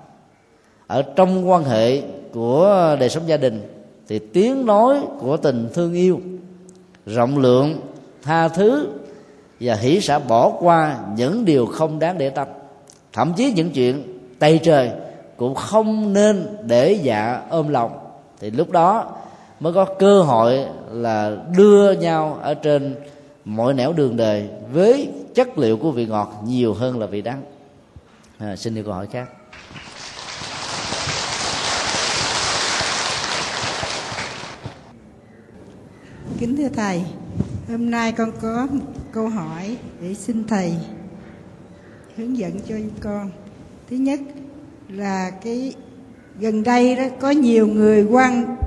Ở 0.88 1.02
trong 1.16 1.50
quan 1.50 1.64
hệ 1.64 2.02
của 2.34 2.96
đời 3.00 3.10
sống 3.10 3.24
gia 3.28 3.38
đình, 3.38 3.62
thì 4.08 4.20
tiếng 4.20 4.66
nói 4.66 5.02
của 5.20 5.38
tình 5.38 5.70
thương 5.74 5.94
yêu, 5.94 6.20
rộng 7.06 7.38
lượng, 7.38 7.80
tha 8.22 8.48
thứ 8.48 8.88
và 9.60 9.76
hỷ 9.76 10.02
xả 10.02 10.20
bỏ 10.20 10.50
qua 10.60 11.00
những 11.16 11.46
điều 11.46 11.66
không 11.66 12.00
đáng 12.00 12.18
để 12.18 12.30
tâm. 12.30 12.48
Thậm 13.14 13.34
chí 13.38 13.54
những 13.56 13.72
chuyện 13.72 14.20
tây 14.40 14.60
trời 14.64 14.92
cũng 15.38 15.56
không 15.56 16.14
nên 16.14 16.58
để 16.66 16.94
dạ 16.94 17.42
ôm 17.50 17.70
lòng. 17.70 17.92
Thì 18.40 18.52
lúc 18.52 18.72
đó 18.72 19.12
mới 19.62 19.74
có 19.74 19.86
cơ 19.86 20.22
hội 20.22 20.66
là 20.92 21.38
đưa 21.58 21.92
nhau 21.92 22.40
ở 22.42 22.54
trên 22.54 22.96
mọi 23.46 23.74
nẻo 23.74 23.94
đường 23.94 24.18
đời 24.18 24.50
với 24.74 25.10
chất 25.36 25.58
liệu 25.58 25.78
của 25.78 25.92
vị 25.92 26.06
ngọt 26.06 26.44
nhiều 26.46 26.74
hơn 26.74 27.00
là 27.00 27.06
vị 27.06 27.22
đắng. 27.22 27.44
À, 28.38 28.56
xin 28.56 28.76
đi 28.76 28.84
câu 28.84 28.94
hỏi 28.94 29.08
khác. 29.08 29.30
Kính 36.40 36.58
thưa 36.58 36.70
thầy 36.76 37.02
hôm 37.70 37.92
nay 37.92 38.12
con 38.12 38.32
có 38.42 38.68
một 38.72 38.86
câu 39.12 39.30
hỏi 39.30 39.78
để 40.02 40.14
xin 40.14 40.48
thầy 40.48 40.74
hướng 42.18 42.38
dẫn 42.38 42.60
cho 42.68 42.76
con. 43.00 43.32
Thứ 43.90 43.96
nhất 43.96 44.20
là 44.90 45.30
cái 45.30 45.74
gần 46.40 46.64
đây 46.64 46.96
đó 46.96 47.04
có 47.20 47.30
nhiều 47.30 47.68
người 47.68 48.04
quan 48.04 48.58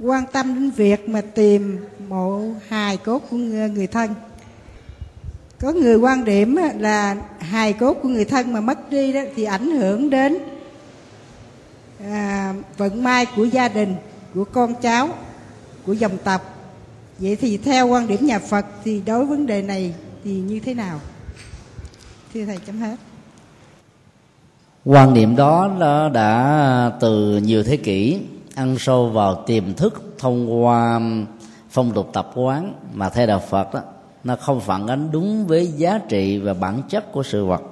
quan 0.00 0.24
tâm 0.32 0.54
đến 0.54 0.70
việc 0.70 1.08
mà 1.08 1.20
tìm 1.20 1.78
mộ 2.08 2.42
hài 2.68 2.96
cốt 2.96 3.22
của 3.30 3.36
người, 3.36 3.70
người 3.70 3.86
thân. 3.86 4.14
Có 5.60 5.72
người 5.72 5.96
quan 5.96 6.24
điểm 6.24 6.56
là 6.78 7.16
hài 7.38 7.72
cốt 7.72 7.94
của 8.02 8.08
người 8.08 8.24
thân 8.24 8.52
mà 8.52 8.60
mất 8.60 8.90
đi 8.90 9.12
đó 9.12 9.20
thì 9.36 9.44
ảnh 9.44 9.70
hưởng 9.70 10.10
đến 10.10 10.38
à, 12.10 12.54
vận 12.76 13.02
may 13.02 13.26
của 13.36 13.44
gia 13.44 13.68
đình 13.68 13.94
của 14.34 14.44
con 14.44 14.74
cháu 14.82 15.08
của 15.86 15.92
dòng 15.92 16.18
tộc. 16.24 16.54
Vậy 17.18 17.36
thì 17.36 17.56
theo 17.56 17.88
quan 17.88 18.06
điểm 18.06 18.26
nhà 18.26 18.38
phật 18.38 18.66
thì 18.84 19.02
đối 19.06 19.26
vấn 19.26 19.46
đề 19.46 19.62
này 19.62 19.94
thì 20.24 20.30
như 20.30 20.60
thế 20.60 20.74
nào? 20.74 21.00
Thưa 22.34 22.44
thầy 22.44 22.58
chấm 22.66 22.78
hết. 22.80 22.96
Quan 24.84 25.14
niệm 25.14 25.36
đó 25.36 25.70
nó 25.78 26.08
đã 26.08 26.92
từ 27.00 27.36
nhiều 27.36 27.62
thế 27.62 27.76
kỷ 27.76 28.20
ăn 28.54 28.76
sâu 28.78 29.08
vào 29.08 29.42
tiềm 29.46 29.74
thức 29.74 30.14
thông 30.18 30.64
qua 30.64 31.00
phong 31.70 31.92
tục 31.92 32.10
tập 32.12 32.30
quán 32.34 32.74
mà 32.92 33.08
theo 33.08 33.26
đạo 33.26 33.42
phật 33.48 33.74
đó 33.74 33.80
nó 34.24 34.36
không 34.36 34.60
phản 34.60 34.86
ánh 34.86 35.08
đúng 35.12 35.46
với 35.46 35.66
giá 35.66 35.98
trị 36.08 36.38
và 36.38 36.54
bản 36.54 36.82
chất 36.88 37.12
của 37.12 37.22
sự 37.22 37.44
vật. 37.44 37.62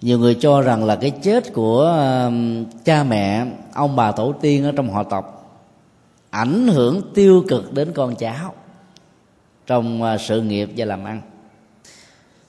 Nhiều 0.00 0.18
người 0.18 0.34
cho 0.34 0.60
rằng 0.60 0.84
là 0.84 0.96
cái 0.96 1.10
chết 1.10 1.52
của 1.52 1.82
um, 2.26 2.64
cha 2.84 3.04
mẹ, 3.04 3.46
ông 3.74 3.96
bà 3.96 4.12
tổ 4.12 4.32
tiên 4.40 4.64
ở 4.64 4.72
trong 4.76 4.90
họ 4.90 5.02
tộc 5.02 5.38
ảnh 6.30 6.68
hưởng 6.68 7.02
tiêu 7.14 7.44
cực 7.48 7.72
đến 7.72 7.92
con 7.92 8.14
cháu 8.14 8.54
trong 9.66 10.02
à, 10.02 10.18
sự 10.18 10.42
nghiệp 10.42 10.70
và 10.76 10.84
làm 10.84 11.04
ăn. 11.04 11.20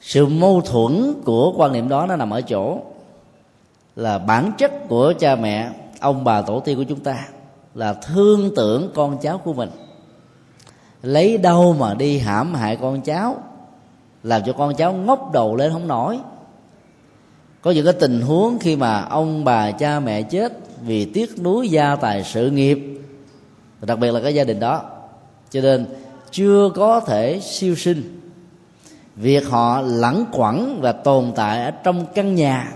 Sự 0.01 0.25
mâu 0.25 0.61
thuẫn 0.61 1.13
của 1.25 1.53
quan 1.57 1.73
niệm 1.73 1.89
đó 1.89 2.05
nó 2.05 2.15
nằm 2.15 2.29
ở 2.29 2.41
chỗ 2.41 2.81
là 3.95 4.17
bản 4.17 4.51
chất 4.57 4.71
của 4.87 5.13
cha 5.19 5.35
mẹ 5.35 5.69
ông 5.99 6.23
bà 6.23 6.41
tổ 6.41 6.59
tiên 6.59 6.77
của 6.77 6.83
chúng 6.83 6.99
ta 6.99 7.27
là 7.75 7.93
thương 7.93 8.55
tưởng 8.55 8.91
con 8.95 9.17
cháu 9.21 9.37
của 9.37 9.53
mình. 9.53 9.69
Lấy 11.01 11.37
đâu 11.37 11.75
mà 11.79 11.93
đi 11.93 12.19
hãm 12.19 12.53
hại 12.53 12.75
con 12.75 13.01
cháu, 13.01 13.43
làm 14.23 14.41
cho 14.45 14.53
con 14.53 14.75
cháu 14.75 14.93
ngóc 14.93 15.31
đầu 15.33 15.55
lên 15.55 15.73
không 15.73 15.87
nổi. 15.87 16.19
Có 17.61 17.71
những 17.71 17.85
cái 17.85 17.93
tình 17.93 18.21
huống 18.21 18.59
khi 18.59 18.75
mà 18.75 19.01
ông 19.01 19.43
bà 19.43 19.71
cha 19.71 19.99
mẹ 19.99 20.21
chết 20.21 20.53
vì 20.81 21.05
tiếc 21.05 21.39
nuối 21.41 21.69
gia 21.69 21.95
tài 21.95 22.23
sự 22.23 22.51
nghiệp, 22.51 22.79
đặc 23.81 23.99
biệt 23.99 24.11
là 24.11 24.19
cái 24.19 24.35
gia 24.35 24.43
đình 24.43 24.59
đó. 24.59 24.81
Cho 25.49 25.61
nên 25.61 25.85
chưa 26.31 26.69
có 26.75 26.99
thể 26.99 27.39
siêu 27.43 27.75
sinh. 27.75 28.15
Việc 29.15 29.49
họ 29.49 29.81
lẳng 29.81 30.25
quẩn 30.31 30.79
và 30.81 30.91
tồn 30.91 31.31
tại 31.35 31.63
ở 31.63 31.71
trong 31.71 32.05
căn 32.15 32.35
nhà 32.35 32.73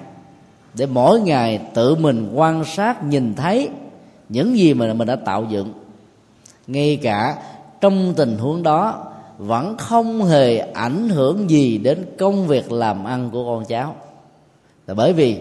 để 0.78 0.86
mỗi 0.86 1.22
ngày 1.22 1.62
tự 1.74 1.96
mình 1.96 2.32
quan 2.34 2.66
sát, 2.66 3.04
nhìn 3.04 3.34
thấy 3.36 3.70
những 4.30 4.58
gì 4.58 4.74
mà 4.74 4.94
mình 4.94 5.08
đã 5.08 5.16
tạo 5.16 5.46
dựng. 5.50 5.74
Ngay 6.68 7.00
cả 7.02 7.38
trong 7.82 8.14
tình 8.18 8.38
huống 8.38 8.64
đó, 8.64 9.06
vẫn 9.38 9.78
không 9.78 10.26
hề 10.26 10.58
ảnh 10.58 11.10
hưởng 11.10 11.50
gì 11.50 11.78
đến 11.78 12.06
công 12.18 12.48
việc 12.48 12.72
làm 12.72 13.04
ăn 13.04 13.30
của 13.32 13.46
con 13.46 13.66
cháu. 13.66 13.96
Là 14.88 14.94
bởi 14.94 15.14
vì 15.14 15.38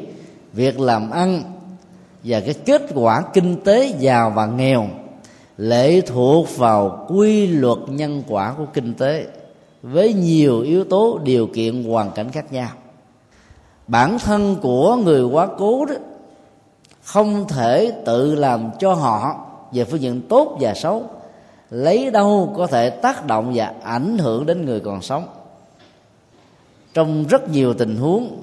việc 0.52 0.80
làm 0.80 1.10
ăn 1.10 1.42
và 2.24 2.40
cái 2.40 2.54
kết 2.54 2.82
quả 2.94 3.22
kinh 3.32 3.56
tế 3.64 3.94
giàu 3.98 4.32
và 4.36 4.46
nghèo 4.46 4.88
lệ 5.56 6.00
thuộc 6.00 6.56
vào 6.56 7.06
quy 7.08 7.46
luật 7.46 7.78
nhân 7.88 8.22
quả 8.28 8.54
của 8.58 8.66
kinh 8.74 8.94
tế, 8.94 9.26
với 9.82 10.14
nhiều 10.14 10.60
yếu 10.60 10.84
tố, 10.84 11.18
điều 11.24 11.46
kiện, 11.46 11.84
hoàn 11.84 12.10
cảnh 12.10 12.30
khác 12.30 12.52
nhau 12.52 12.68
bản 13.86 14.18
thân 14.18 14.56
của 14.62 14.96
người 14.96 15.22
quá 15.22 15.48
cố 15.58 15.84
đó, 15.84 15.94
không 17.02 17.48
thể 17.48 17.92
tự 18.04 18.34
làm 18.34 18.70
cho 18.78 18.94
họ 18.94 19.46
về 19.72 19.84
phương 19.84 20.00
diện 20.00 20.22
tốt 20.28 20.56
và 20.60 20.74
xấu. 20.74 21.02
Lấy 21.70 22.10
đâu 22.10 22.52
có 22.56 22.66
thể 22.66 22.90
tác 22.90 23.26
động 23.26 23.52
và 23.54 23.72
ảnh 23.82 24.18
hưởng 24.18 24.46
đến 24.46 24.64
người 24.64 24.80
còn 24.80 25.02
sống. 25.02 25.26
Trong 26.94 27.24
rất 27.28 27.48
nhiều 27.48 27.74
tình 27.74 27.96
huống 27.96 28.36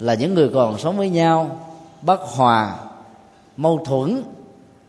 là 0.00 0.14
những 0.14 0.34
người 0.34 0.48
còn 0.48 0.78
sống 0.78 0.96
với 0.96 1.08
nhau, 1.08 1.58
bất 2.02 2.20
hòa, 2.20 2.76
mâu 3.56 3.80
thuẫn, 3.84 4.22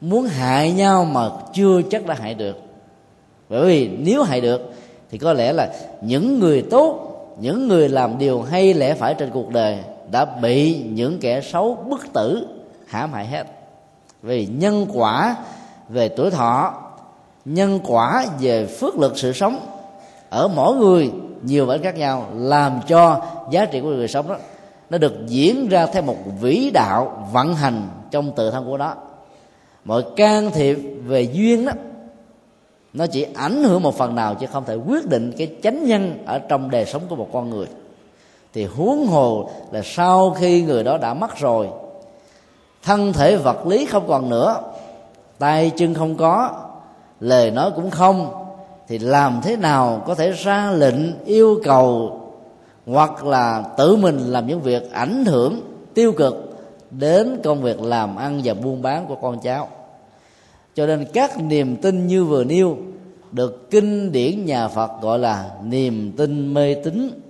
muốn 0.01 0.25
hại 0.25 0.71
nhau 0.71 1.05
mà 1.05 1.29
chưa 1.53 1.81
chắc 1.91 2.05
đã 2.05 2.13
hại 2.13 2.33
được. 2.33 2.57
Bởi 3.49 3.67
vì 3.67 3.87
nếu 3.87 4.23
hại 4.23 4.41
được, 4.41 4.73
thì 5.11 5.17
có 5.17 5.33
lẽ 5.33 5.53
là 5.53 5.73
những 6.01 6.39
người 6.39 6.61
tốt 6.71 7.12
những 7.43 7.67
người 7.67 7.89
làm 7.89 8.17
điều 8.17 8.41
hay 8.41 8.73
lẽ 8.73 8.93
phải 8.93 9.13
trên 9.13 9.29
cuộc 9.29 9.49
đời 9.49 9.79
đã 10.11 10.25
bị 10.25 10.83
những 10.83 11.19
kẻ 11.19 11.41
xấu, 11.41 11.75
bức 11.89 12.13
tử 12.13 12.47
hãm 12.87 13.13
hại 13.13 13.27
hết. 13.27 13.43
Vì 14.21 14.45
nhân 14.45 14.85
quả 14.93 15.35
về 15.89 16.09
tuổi 16.09 16.31
thọ, 16.31 16.73
nhân 17.45 17.79
quả 17.83 18.25
về 18.39 18.65
phước 18.65 18.97
lực 18.97 19.17
sự 19.17 19.33
sống 19.33 19.59
ở 20.29 20.47
mỗi 20.47 20.75
người 20.75 21.11
nhiều 21.41 21.65
bản 21.65 21.83
khác 21.83 21.97
nhau, 21.97 22.27
làm 22.35 22.79
cho 22.87 23.21
giá 23.51 23.65
trị 23.65 23.81
của 23.81 23.87
người 23.87 24.07
sống 24.07 24.27
đó, 24.27 24.37
nó 24.89 24.97
được 24.97 25.27
diễn 25.27 25.67
ra 25.67 25.85
theo 25.85 26.01
một 26.01 26.17
vĩ 26.41 26.71
đạo 26.73 27.29
vận 27.33 27.55
hành 27.55 27.87
trong 28.11 28.31
tự 28.35 28.51
thân 28.51 28.65
của 28.65 28.77
nó. 28.77 28.93
Mọi 29.85 30.03
can 30.15 30.51
thiệp 30.51 30.77
về 31.05 31.21
duyên 31.21 31.65
đó 31.65 31.71
nó 32.93 33.07
chỉ 33.07 33.25
ảnh 33.33 33.63
hưởng 33.63 33.83
một 33.83 33.95
phần 33.97 34.15
nào, 34.15 34.35
chứ 34.35 34.47
không 34.51 34.65
thể 34.65 34.75
quyết 34.75 35.09
định 35.09 35.33
cái 35.37 35.55
chánh 35.63 35.85
nhân 35.85 36.17
ở 36.25 36.39
trong 36.39 36.71
đời 36.71 36.85
sống 36.85 37.01
của 37.09 37.15
một 37.15 37.27
con 37.33 37.49
người. 37.49 37.67
Thì 38.53 38.65
huống 38.65 39.07
hồ 39.07 39.49
là 39.71 39.81
sau 39.83 40.31
khi 40.31 40.61
người 40.61 40.83
đó 40.83 40.97
đã 40.97 41.13
mất 41.13 41.37
rồi, 41.37 41.67
thân 42.83 43.13
thể 43.13 43.35
vật 43.35 43.67
lý 43.67 43.85
không 43.85 44.07
còn 44.07 44.29
nữa, 44.29 44.61
tay 45.39 45.71
chân 45.77 45.93
không 45.93 46.15
có, 46.15 46.51
lời 47.19 47.51
nói 47.51 47.71
cũng 47.75 47.91
không, 47.91 48.45
thì 48.87 48.99
làm 48.99 49.39
thế 49.43 49.55
nào 49.55 50.03
có 50.07 50.15
thể 50.15 50.31
ra 50.31 50.71
lệnh 50.71 51.25
yêu 51.25 51.59
cầu 51.63 52.19
hoặc 52.87 53.25
là 53.25 53.63
tự 53.77 53.95
mình 53.95 54.17
làm 54.17 54.47
những 54.47 54.61
việc 54.61 54.91
ảnh 54.91 55.25
hưởng 55.25 55.61
tiêu 55.93 56.11
cực 56.17 56.55
đến 56.91 57.39
công 57.43 57.61
việc 57.61 57.81
làm 57.81 58.15
ăn 58.15 58.41
và 58.43 58.53
buôn 58.53 58.81
bán 58.81 59.05
của 59.05 59.15
con 59.15 59.39
cháu? 59.39 59.67
Cho 60.75 60.85
nên 60.85 61.05
các 61.13 61.41
niềm 61.41 61.75
tin 61.75 62.07
như 62.07 62.25
vừa 62.25 62.43
nêu 62.43 62.77
được 63.31 63.69
kinh 63.71 64.11
điển 64.11 64.45
nhà 64.45 64.67
Phật 64.67 64.91
gọi 65.01 65.19
là 65.19 65.51
niềm 65.63 66.11
tin 66.17 66.53
mê 66.53 66.73
tín. 66.73 67.21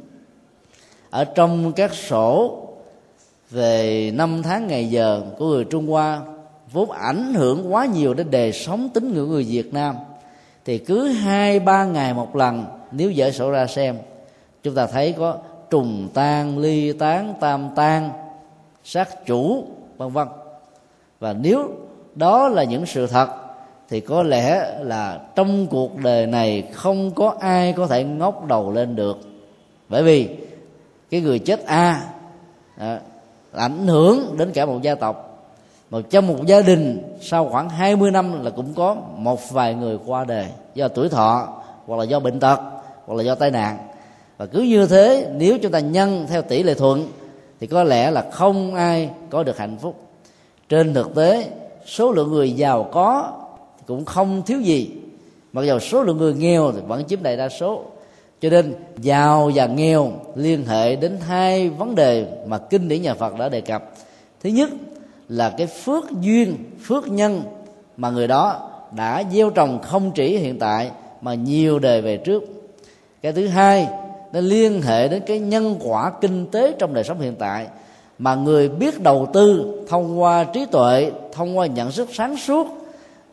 Ở 1.10 1.26
trong 1.26 1.74
các 1.74 1.94
sổ 1.94 2.60
về 3.50 4.12
năm 4.14 4.41
tháng 4.44 4.68
ngày 4.68 4.89
giờ 4.89 5.22
của 5.38 5.48
người 5.48 5.64
Trung 5.64 5.88
Hoa, 5.88 6.22
vốn 6.72 6.91
ảnh 6.91 7.34
hưởng 7.34 7.74
quá 7.74 7.86
nhiều 7.86 8.14
đến 8.14 8.32
đời 8.32 8.52
sống 8.52 8.89
tính 8.89 9.14
ngưỡng 9.14 9.30
người 9.30 9.44
Việt 9.44 9.74
Nam, 9.74 9.96
thì 10.66 10.78
cứ 10.78 11.08
hai, 11.08 11.60
ba 11.60 11.86
ngày 11.86 12.14
một 12.14 12.36
lần, 12.36 12.66
nếu 12.91 13.12
dở 13.12 13.32
sổ 13.32 13.52
ra 13.52 13.68
xem, 13.68 13.98
chúng 14.64 14.76
ta 14.76 14.88
thấy 14.88 15.12
có 15.12 15.38
trùng 15.70 16.10
tan 16.14 16.58
ly 16.58 16.94
tán, 16.94 17.34
tam 17.39 17.70
tan 17.76 18.10
sát 18.84 19.26
chủ, 19.26 19.64
vân 19.98 20.10
vân. 20.10 20.28
Và 21.20 21.34
nếu 21.34 21.70
đó 22.16 22.49
là 22.49 22.64
những 22.64 22.86
sự 22.86 23.07
thật. 23.07 23.30
Thì 23.89 23.99
có 23.99 24.24
lẽ 24.24 24.74
là 24.80 25.20
trong 25.36 25.68
cuộc 25.68 25.97
đời 25.97 26.28
này 26.28 26.64
không 26.74 27.11
có 27.11 27.36
ai 27.39 27.74
có 27.74 27.88
thể 27.88 28.03
ngóc 28.03 28.47
đầu 28.47 28.72
lên 28.72 28.95
được. 28.95 29.20
Bởi 29.89 30.03
vì 30.03 30.30
cái 31.09 31.22
người 31.22 31.39
chết 31.39 31.66
a 31.66 32.01
à, 32.78 32.99
ảnh 33.51 33.88
hưởng 33.88 34.38
đến 34.38 34.51
cả 34.51 34.66
một 34.66 34.82
gia 34.82 34.95
tộc. 34.95 35.30
Mà 35.89 35.99
trong 36.09 36.28
một 36.28 36.45
gia 36.45 36.61
đình 36.61 37.01
sau 37.22 37.49
khoảng 37.49 37.70
20 37.70 38.11
năm 38.11 38.43
là 38.43 38.49
cũng 38.49 38.74
có 38.76 38.95
một 39.16 39.51
vài 39.51 39.76
người 39.76 39.97
qua 40.05 40.26
đời 40.26 40.47
do 40.76 40.88
tuổi 40.88 41.09
thọ 41.09 41.47
hoặc 41.86 41.97
là 41.97 42.03
do 42.03 42.20
bệnh 42.20 42.39
tật 42.39 42.59
hoặc 43.05 43.16
là 43.16 43.24
do 43.24 43.36
tai 43.36 43.51
nạn. 43.51 43.78
Và 44.38 44.45
cứ 44.45 44.61
như 44.61 44.88
thế 44.88 45.32
nếu 45.36 45.57
chúng 45.61 45.72
ta 45.72 45.80
nhân 45.80 46.26
theo 46.30 46.41
tỷ 46.41 46.64
lệ 46.64 46.74
thuận 46.74 47.07
thì 47.59 47.68
có 47.68 47.84
lẽ 47.84 48.11
là 48.11 48.26
không 48.32 48.76
ai 48.76 49.09
có 49.30 49.43
được 49.43 49.57
hạnh 49.57 49.78
phúc. 49.82 49.95
Trên 50.70 50.93
thực 50.93 51.16
tế 51.16 51.49
số 51.86 52.12
lượng 52.12 52.32
người 52.32 52.52
giàu 52.52 52.90
có 52.92 53.32
cũng 53.86 54.06
không 54.06 54.42
thiếu 54.46 54.62
gì. 54.62 54.92
Mặc 55.54 55.64
dù 55.66 55.80
số 55.80 56.04
lượng 56.04 56.18
người 56.18 56.34
nghèo 56.34 56.72
thì 56.72 56.80
vẫn 56.88 57.04
chiếm 57.06 57.24
đại 57.24 57.38
đa 57.38 57.50
số. 57.50 57.84
Cho 58.42 58.50
nên, 58.50 58.76
giàu 58.98 59.52
và 59.56 59.66
nghèo 59.66 60.12
liên 60.36 60.66
hệ 60.66 60.96
đến 60.96 61.18
hai 61.28 61.70
vấn 61.70 61.96
đề 61.96 62.26
mà 62.48 62.58
kinh 62.58 62.88
điển 62.88 63.02
nhà 63.02 63.14
Phật 63.14 63.38
đã 63.40 63.50
đề 63.50 63.62
cập. 63.62 63.92
Thứ 64.44 64.50
nhất 64.50 64.70
là 65.30 65.50
cái 65.50 65.68
phước 65.68 66.04
duyên, 66.22 66.58
phước 66.84 67.08
nhân 67.08 67.42
mà 67.98 68.10
người 68.10 68.28
đó 68.28 68.70
đã 68.96 69.24
gieo 69.32 69.50
trồng 69.50 69.80
không 69.82 70.12
chỉ 70.12 70.38
hiện 70.38 70.60
tại 70.60 70.92
mà 71.22 71.34
nhiều 71.34 71.80
đời 71.80 72.02
về 72.02 72.18
trước. 72.18 72.44
Cái 73.22 73.32
thứ 73.32 73.48
hai, 73.48 73.88
nó 74.34 74.40
liên 74.40 74.82
hệ 74.82 75.08
đến 75.08 75.24
cái 75.26 75.40
nhân 75.40 75.76
quả 75.84 76.12
kinh 76.22 76.48
tế 76.52 76.74
trong 76.80 76.94
đời 76.94 77.04
sống 77.04 77.20
hiện 77.20 77.36
tại 77.36 77.68
mà 78.20 78.36
người 78.36 78.70
biết 78.70 79.01
đầu 79.01 79.28
tư, 79.34 79.74
thông 79.89 80.22
qua 80.22 80.43
trí 80.43 80.66
tuệ, 80.66 81.11
thông 81.34 81.57
qua 81.57 81.66
nhận 81.66 81.91
thức 81.91 82.09
sáng 82.14 82.38
suốt, 82.38 82.68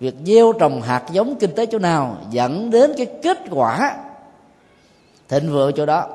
việc 0.01 0.15
gieo 0.25 0.53
trồng 0.53 0.83
hạt 0.83 1.03
giống 1.13 1.35
kinh 1.35 1.55
tế 1.55 1.67
chỗ 1.67 1.79
nào 1.79 2.17
dẫn 2.31 2.71
đến 2.71 2.93
cái 2.97 3.07
kết 3.23 3.39
quả 3.51 3.97
thịnh 5.29 5.53
vượng 5.53 5.73
chỗ 5.77 5.87
đó. 5.87 6.07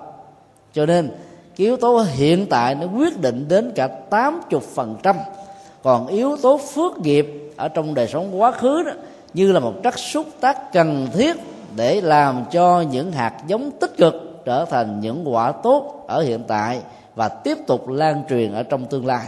Cho 0.73 0.85
nên, 0.85 1.09
cái 1.57 1.67
yếu 1.67 1.77
tố 1.77 2.05
hiện 2.13 2.45
tại 2.49 2.75
nó 2.75 2.87
quyết 2.97 3.21
định 3.21 3.47
đến 3.47 3.71
cả 3.75 3.89
80% 4.09 5.15
còn 5.83 6.07
yếu 6.07 6.37
tố 6.37 6.57
phước 6.57 6.97
nghiệp 6.97 7.53
ở 7.55 7.67
trong 7.67 7.93
đời 7.93 8.07
sống 8.07 8.41
quá 8.41 8.51
khứ 8.51 8.83
đó, 8.83 8.91
như 9.33 9.51
là 9.51 9.59
một 9.59 9.73
chất 9.83 9.99
xúc 9.99 10.25
tác 10.39 10.73
cần 10.73 11.07
thiết 11.13 11.35
để 11.75 12.01
làm 12.01 12.45
cho 12.51 12.83
những 12.91 13.11
hạt 13.11 13.33
giống 13.47 13.71
tích 13.71 13.97
cực 13.97 14.41
trở 14.45 14.65
thành 14.65 14.99
những 14.99 15.33
quả 15.33 15.51
tốt 15.51 16.03
ở 16.07 16.21
hiện 16.21 16.43
tại 16.47 16.79
và 17.15 17.29
tiếp 17.29 17.57
tục 17.67 17.87
lan 17.89 18.23
truyền 18.29 18.53
ở 18.53 18.63
trong 18.63 18.85
tương 18.85 19.05
lai. 19.05 19.27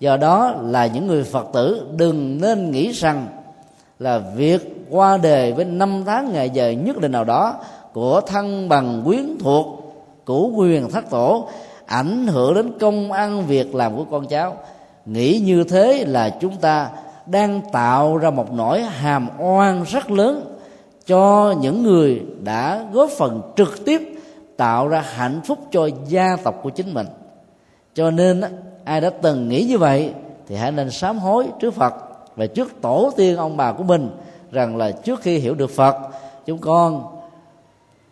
Do 0.00 0.16
đó 0.16 0.54
là 0.62 0.86
những 0.86 1.06
người 1.06 1.24
phật 1.24 1.46
tử 1.52 1.86
đừng 1.96 2.40
nên 2.40 2.70
nghĩ 2.70 2.92
rằng 2.92 3.26
là 3.98 4.18
việc 4.18 4.86
qua 4.90 5.16
đề 5.16 5.52
với 5.52 5.64
năm 5.64 6.02
tháng 6.06 6.32
ngày 6.32 6.50
giờ 6.50 6.70
nhất 6.70 6.98
định 6.98 7.12
nào 7.12 7.24
đó 7.24 7.54
của 7.92 8.20
thân 8.20 8.68
bằng 8.68 9.02
quyến 9.04 9.38
thuộc 9.40 9.66
của 10.24 10.48
quyền 10.56 10.90
thất 10.90 11.10
tổ 11.10 11.48
ảnh 11.86 12.26
hưởng 12.26 12.54
đến 12.54 12.78
công 12.80 13.12
ăn 13.12 13.46
việc 13.46 13.74
làm 13.74 13.96
của 13.96 14.04
con 14.10 14.26
cháu. 14.26 14.56
Nghĩ 15.06 15.38
như 15.44 15.64
thế 15.64 16.04
là 16.08 16.30
chúng 16.40 16.56
ta 16.56 16.90
đang 17.26 17.60
tạo 17.72 18.16
ra 18.16 18.30
một 18.30 18.52
nỗi 18.52 18.82
hàm 18.82 19.28
oan 19.38 19.84
rất 19.84 20.10
lớn 20.10 20.56
cho 21.06 21.54
những 21.60 21.82
người 21.82 22.22
đã 22.42 22.84
góp 22.92 23.10
phần 23.18 23.42
trực 23.56 23.84
tiếp 23.84 24.13
tạo 24.56 24.88
ra 24.88 25.00
hạnh 25.00 25.40
phúc 25.44 25.58
cho 25.70 25.88
gia 26.08 26.36
tộc 26.44 26.60
của 26.62 26.70
chính 26.70 26.94
mình. 26.94 27.06
Cho 27.94 28.10
nên 28.10 28.42
ai 28.84 29.00
đã 29.00 29.10
từng 29.10 29.48
nghĩ 29.48 29.64
như 29.64 29.78
vậy 29.78 30.12
thì 30.48 30.56
hãy 30.56 30.72
nên 30.72 30.90
sám 30.90 31.18
hối 31.18 31.46
trước 31.60 31.74
phật 31.74 31.94
và 32.36 32.46
trước 32.46 32.72
tổ 32.80 33.10
tiên 33.16 33.36
ông 33.36 33.56
bà 33.56 33.72
của 33.72 33.84
mình 33.84 34.10
rằng 34.52 34.76
là 34.76 34.90
trước 34.90 35.20
khi 35.22 35.38
hiểu 35.38 35.54
được 35.54 35.70
phật, 35.70 35.96
chúng 36.46 36.58
con 36.58 37.04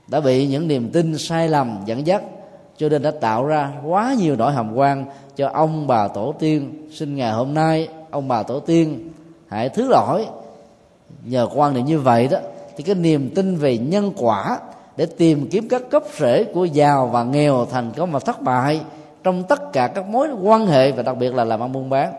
đã 0.09 0.21
bị 0.21 0.47
những 0.47 0.69
niềm 0.69 0.91
tin 0.93 1.19
sai 1.19 1.49
lầm, 1.49 1.79
dẫn 1.87 2.07
dắt, 2.07 2.23
cho 2.77 2.89
nên 2.89 3.03
đã 3.03 3.11
tạo 3.11 3.47
ra 3.47 3.73
quá 3.85 4.15
nhiều 4.19 4.37
nỗi 4.37 4.53
hàm 4.53 4.75
quan 4.75 5.05
cho 5.37 5.49
ông 5.49 5.87
bà 5.87 6.09
tổ 6.09 6.35
tiên. 6.39 6.89
Sinh 6.93 7.17
ngày 7.17 7.33
hôm 7.33 7.55
nay, 7.55 7.89
ông 8.11 8.29
bà 8.29 8.43
tổ 8.43 8.61
tiên, 8.61 9.11
hãy 9.49 9.69
thứ 9.69 9.89
lỗi. 9.89 10.27
Nhờ 11.25 11.49
quan 11.55 11.75
niệm 11.75 11.85
như 11.85 11.99
vậy 11.99 12.29
đó, 12.29 12.39
thì 12.77 12.85
cái 12.85 12.95
niềm 12.95 13.31
tin 13.35 13.57
về 13.57 13.79
nhân 13.79 14.13
quả 14.17 14.59
để 14.97 15.07
tìm 15.07 15.49
kiếm 15.51 15.69
các 15.69 15.83
cấp 15.91 16.03
rễ 16.19 16.45
của 16.45 16.65
giàu 16.65 17.07
và 17.07 17.25
nghèo 17.25 17.67
thành 17.71 17.93
công 17.97 18.13
và 18.13 18.19
thất 18.19 18.43
bại 18.43 18.81
trong 19.23 19.43
tất 19.43 19.73
cả 19.73 19.87
các 19.87 20.09
mối 20.09 20.29
quan 20.43 20.67
hệ 20.67 20.93
và 20.93 21.03
đặc 21.03 21.17
biệt 21.19 21.35
là 21.35 21.45
làm 21.45 21.63
ăn 21.63 21.73
buôn 21.73 21.91
bán. 21.91 22.13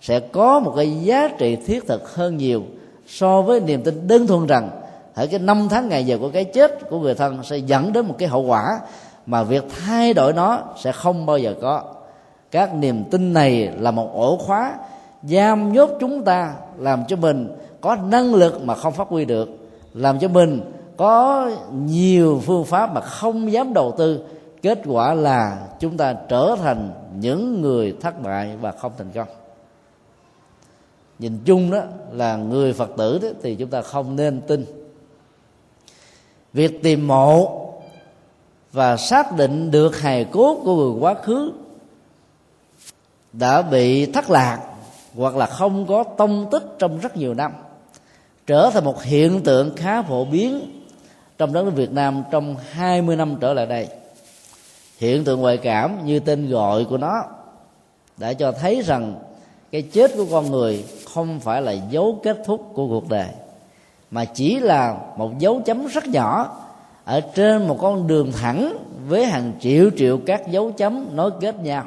Sẽ 0.00 0.20
có 0.20 0.60
một 0.60 0.72
cái 0.76 1.02
giá 1.02 1.28
trị 1.38 1.56
thiết 1.56 1.86
thực 1.86 2.14
hơn 2.14 2.36
nhiều 2.36 2.62
so 3.06 3.42
với 3.42 3.60
niềm 3.60 3.82
tin 3.82 4.08
đơn 4.08 4.26
thuần 4.26 4.46
rằng 4.46 4.70
ở 5.14 5.26
cái 5.26 5.38
năm 5.38 5.68
tháng 5.70 5.88
ngày 5.88 6.04
giờ 6.04 6.18
của 6.18 6.30
cái 6.30 6.44
chết 6.44 6.90
của 6.90 6.98
người 6.98 7.14
thân 7.14 7.42
sẽ 7.42 7.56
dẫn 7.56 7.92
đến 7.92 8.06
một 8.06 8.14
cái 8.18 8.28
hậu 8.28 8.42
quả 8.42 8.80
mà 9.26 9.42
việc 9.42 9.64
thay 9.84 10.14
đổi 10.14 10.32
nó 10.32 10.62
sẽ 10.76 10.92
không 10.92 11.26
bao 11.26 11.38
giờ 11.38 11.54
có. 11.62 11.82
Các 12.50 12.74
niềm 12.74 13.04
tin 13.10 13.32
này 13.32 13.70
là 13.78 13.90
một 13.90 14.14
ổ 14.14 14.36
khóa 14.36 14.74
giam 15.22 15.72
nhốt 15.72 15.90
chúng 16.00 16.24
ta, 16.24 16.52
làm 16.78 17.04
cho 17.08 17.16
mình 17.16 17.56
có 17.80 17.96
năng 17.96 18.34
lực 18.34 18.64
mà 18.64 18.74
không 18.74 18.92
phát 18.92 19.08
huy 19.08 19.24
được, 19.24 19.48
làm 19.94 20.18
cho 20.18 20.28
mình 20.28 20.60
có 20.96 21.50
nhiều 21.72 22.42
phương 22.46 22.64
pháp 22.64 22.94
mà 22.94 23.00
không 23.00 23.52
dám 23.52 23.74
đầu 23.74 23.94
tư. 23.98 24.24
Kết 24.62 24.78
quả 24.86 25.14
là 25.14 25.66
chúng 25.80 25.96
ta 25.96 26.14
trở 26.28 26.56
thành 26.62 26.90
những 27.18 27.62
người 27.62 27.96
thất 28.00 28.22
bại 28.22 28.56
và 28.60 28.72
không 28.72 28.92
thành 28.98 29.10
công. 29.14 29.28
Nhìn 31.18 31.38
chung 31.44 31.70
đó 31.70 31.82
là 32.12 32.36
người 32.36 32.72
phật 32.72 32.90
tử 32.96 33.18
đó, 33.22 33.28
thì 33.42 33.54
chúng 33.54 33.70
ta 33.70 33.82
không 33.82 34.16
nên 34.16 34.40
tin. 34.40 34.64
Việc 36.52 36.82
tìm 36.82 37.06
mộ 37.06 37.60
và 38.72 38.96
xác 38.96 39.36
định 39.36 39.70
được 39.70 39.98
hài 39.98 40.24
cốt 40.24 40.60
của 40.64 40.76
người 40.76 41.00
quá 41.00 41.14
khứ 41.14 41.52
đã 43.32 43.62
bị 43.62 44.06
thất 44.06 44.30
lạc 44.30 44.60
hoặc 45.16 45.36
là 45.36 45.46
không 45.46 45.86
có 45.86 46.04
tông 46.04 46.48
tích 46.50 46.62
trong 46.78 46.98
rất 46.98 47.16
nhiều 47.16 47.34
năm 47.34 47.52
trở 48.46 48.70
thành 48.70 48.84
một 48.84 49.02
hiện 49.02 49.40
tượng 49.44 49.76
khá 49.76 50.02
phổ 50.02 50.24
biến 50.24 50.83
trong 51.38 51.52
đất 51.52 51.64
nước 51.64 51.70
Việt 51.74 51.92
Nam 51.92 52.22
trong 52.30 52.56
20 52.70 53.16
năm 53.16 53.36
trở 53.40 53.54
lại 53.54 53.66
đây. 53.66 53.88
Hiện 54.98 55.24
tượng 55.24 55.40
ngoại 55.40 55.56
cảm 55.56 56.04
như 56.04 56.20
tên 56.20 56.50
gọi 56.50 56.84
của 56.84 56.96
nó 56.96 57.22
đã 58.16 58.32
cho 58.32 58.52
thấy 58.52 58.82
rằng 58.82 59.14
cái 59.72 59.82
chết 59.82 60.10
của 60.16 60.26
con 60.30 60.50
người 60.50 60.84
không 61.14 61.40
phải 61.40 61.62
là 61.62 61.72
dấu 61.72 62.20
kết 62.22 62.38
thúc 62.46 62.70
của 62.74 62.88
cuộc 62.88 63.08
đời, 63.08 63.28
mà 64.10 64.24
chỉ 64.24 64.58
là 64.60 64.96
một 65.16 65.38
dấu 65.38 65.60
chấm 65.64 65.86
rất 65.86 66.06
nhỏ 66.06 66.56
ở 67.04 67.20
trên 67.20 67.68
một 67.68 67.78
con 67.80 68.06
đường 68.06 68.32
thẳng 68.32 68.76
với 69.08 69.26
hàng 69.26 69.52
triệu 69.60 69.90
triệu 69.96 70.18
các 70.26 70.50
dấu 70.50 70.72
chấm 70.72 71.16
nối 71.16 71.30
kết 71.40 71.60
nhau. 71.60 71.84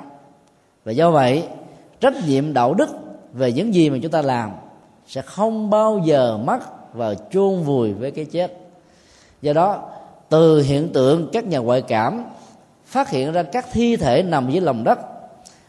Và 0.86 0.92
do 0.92 1.12
vậy, 1.12 1.44
trách 2.00 2.14
nhiệm 2.28 2.54
đạo 2.54 2.74
đức 2.74 2.90
về 3.34 3.52
những 3.52 3.74
gì 3.74 3.90
mà 3.90 3.98
chúng 4.02 4.12
ta 4.12 4.22
làm 4.22 4.52
sẽ 5.08 5.22
không 5.22 5.70
bao 5.70 6.02
giờ 6.06 6.38
mất 6.38 6.60
và 6.94 7.16
chôn 7.32 7.62
vùi 7.62 7.94
với 7.94 8.12
cái 8.12 8.26
chết 8.26 8.58
do 9.42 9.54
đó 9.54 9.84
từ 10.30 10.62
hiện 10.62 10.90
tượng 10.94 11.30
các 11.34 11.48
nhà 11.48 11.58
ngoại 11.58 11.82
cảm 11.82 12.24
phát 12.86 13.10
hiện 13.10 13.32
ra 13.32 13.44
các 13.44 13.66
thi 13.72 13.96
thể 13.96 14.24
nằm 14.24 14.52
dưới 14.52 14.62
lòng 14.62 14.84
đất 14.84 15.00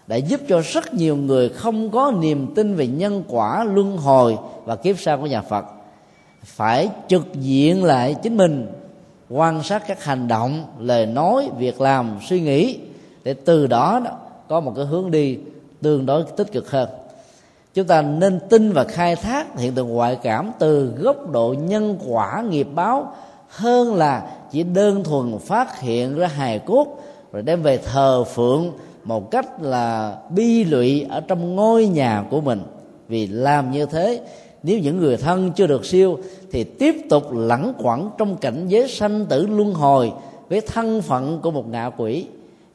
đã 0.09 0.17
giúp 0.17 0.41
cho 0.49 0.61
rất 0.61 0.95
nhiều 0.95 1.17
người 1.17 1.49
không 1.49 1.91
có 1.91 2.13
niềm 2.21 2.55
tin 2.55 2.75
về 2.75 2.87
nhân 2.87 3.25
quả 3.29 3.65
luân 3.65 3.97
hồi 3.97 4.39
và 4.65 4.77
kiếp 4.77 4.99
sau 4.99 5.19
của 5.19 5.27
nhà 5.27 5.43
Phật. 5.43 5.65
Phải 6.45 6.89
trực 7.09 7.35
diện 7.35 7.85
lại 7.85 8.15
chính 8.23 8.37
mình 8.37 8.67
quan 9.29 9.63
sát 9.63 9.83
các 9.87 10.05
hành 10.05 10.29
động 10.29 10.65
lời 10.79 11.07
nói 11.07 11.51
việc 11.59 11.81
làm 11.81 12.19
suy 12.29 12.41
nghĩ 12.41 12.79
để 13.25 13.35
từ 13.35 13.67
đó, 13.67 14.01
có 14.49 14.61
một 14.61 14.73
cái 14.77 14.85
hướng 14.85 15.11
đi 15.11 15.39
tương 15.83 16.07
đối 16.07 16.25
tích 16.37 16.53
cực 16.53 16.71
hơn. 16.71 16.89
Chúng 17.75 17.87
ta 17.87 18.03
nên 18.03 18.41
tin 18.49 18.73
và 18.73 18.85
khai 18.85 19.17
thác 19.17 19.59
hiện 19.59 19.75
tượng 19.75 19.89
ngoại 19.89 20.19
cảm 20.23 20.53
từ 20.59 20.93
góc 20.97 21.31
độ 21.31 21.55
nhân 21.59 21.99
quả 22.09 22.45
nghiệp 22.51 22.69
báo 22.75 23.13
hơn 23.49 23.95
là 23.95 24.23
chỉ 24.51 24.63
đơn 24.63 25.05
thuần 25.05 25.39
phát 25.39 25.81
hiện 25.81 26.15
ra 26.15 26.27
hài 26.27 26.59
cốt 26.59 26.87
rồi 27.33 27.43
đem 27.43 27.63
về 27.63 27.79
thờ 27.79 28.25
phượng 28.25 28.73
một 29.05 29.31
cách 29.31 29.63
là 29.63 30.17
bi 30.31 30.65
lụy 30.65 31.07
ở 31.09 31.21
trong 31.21 31.57
ngôi 31.57 31.87
nhà 31.87 32.25
của 32.31 32.41
mình. 32.41 32.61
Vì 33.09 33.27
làm 33.27 33.71
như 33.71 33.87
thế, 33.87 34.21
nếu 34.63 34.79
những 34.79 34.99
người 34.99 35.17
thân 35.17 35.53
chưa 35.53 35.67
được 35.67 35.87
siêu 35.87 36.19
thì 36.53 36.65
tiếp 36.65 36.95
tục 37.11 37.33
lẳng 37.33 37.73
quẩn 37.83 38.11
trong 38.19 38.37
cảnh 38.37 38.69
giới 38.69 38.89
sanh 38.89 39.27
tử 39.27 39.47
luân 39.47 39.75
hồi 39.75 40.13
với 40.49 40.61
thân 40.61 41.03
phận 41.03 41.41
của 41.43 41.51
một 41.51 41.69
ngạ 41.69 41.91
quỷ. 41.97 42.27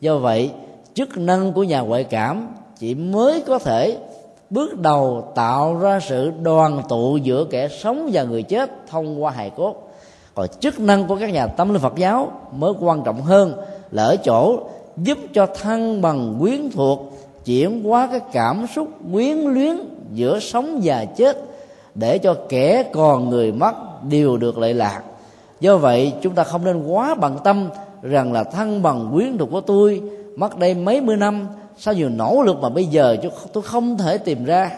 Do 0.01 0.17
vậy, 0.17 0.51
chức 0.93 1.17
năng 1.17 1.53
của 1.53 1.63
nhà 1.63 1.79
ngoại 1.79 2.03
cảm 2.03 2.47
chỉ 2.79 2.95
mới 2.95 3.41
có 3.41 3.59
thể 3.59 3.97
bước 4.49 4.79
đầu 4.79 5.31
tạo 5.35 5.77
ra 5.79 5.99
sự 5.99 6.31
đoàn 6.43 6.81
tụ 6.89 7.17
giữa 7.17 7.45
kẻ 7.49 7.67
sống 7.67 8.09
và 8.13 8.23
người 8.23 8.43
chết 8.43 8.71
thông 8.87 9.23
qua 9.23 9.31
hài 9.31 9.49
cốt 9.49 9.92
còn 10.35 10.47
chức 10.59 10.79
năng 10.79 11.07
của 11.07 11.15
các 11.15 11.33
nhà 11.33 11.47
tâm 11.47 11.73
linh 11.73 11.81
phật 11.81 11.95
giáo 11.95 12.31
mới 12.55 12.73
quan 12.79 13.01
trọng 13.03 13.21
hơn 13.21 13.53
là 13.91 14.03
ở 14.03 14.15
chỗ 14.15 14.59
giúp 14.97 15.17
cho 15.33 15.45
thân 15.45 16.01
bằng 16.01 16.35
quyến 16.39 16.69
thuộc, 16.71 17.13
chuyển 17.45 17.83
hóa 17.83 18.07
cái 18.11 18.19
cảm 18.33 18.65
xúc 18.75 18.87
quyến 19.13 19.37
luyến 19.37 19.77
giữa 20.13 20.39
sống 20.39 20.79
và 20.83 21.05
chết 21.05 21.37
để 21.95 22.17
cho 22.17 22.35
kẻ 22.49 22.83
còn 22.93 23.29
người 23.29 23.51
mất 23.51 23.73
đều 24.09 24.37
được 24.37 24.57
lệ 24.57 24.73
lạc. 24.73 25.01
Do 25.59 25.77
vậy, 25.77 26.13
chúng 26.21 26.35
ta 26.35 26.43
không 26.43 26.65
nên 26.65 26.85
quá 26.87 27.15
bận 27.15 27.37
tâm 27.43 27.69
rằng 28.01 28.33
là 28.33 28.43
thân 28.43 28.83
bằng 28.83 29.09
quyến 29.13 29.37
thuộc 29.37 29.49
của 29.51 29.61
tôi 29.61 30.01
mất 30.35 30.57
đây 30.57 30.73
mấy 30.73 31.01
mươi 31.01 31.17
năm 31.17 31.47
sau 31.77 31.93
nhiều 31.93 32.09
nỗ 32.09 32.41
lực 32.41 32.57
mà 32.61 32.69
bây 32.69 32.85
giờ 32.85 33.17
tôi 33.53 33.63
không 33.63 33.97
thể 33.97 34.17
tìm 34.17 34.45
ra. 34.45 34.71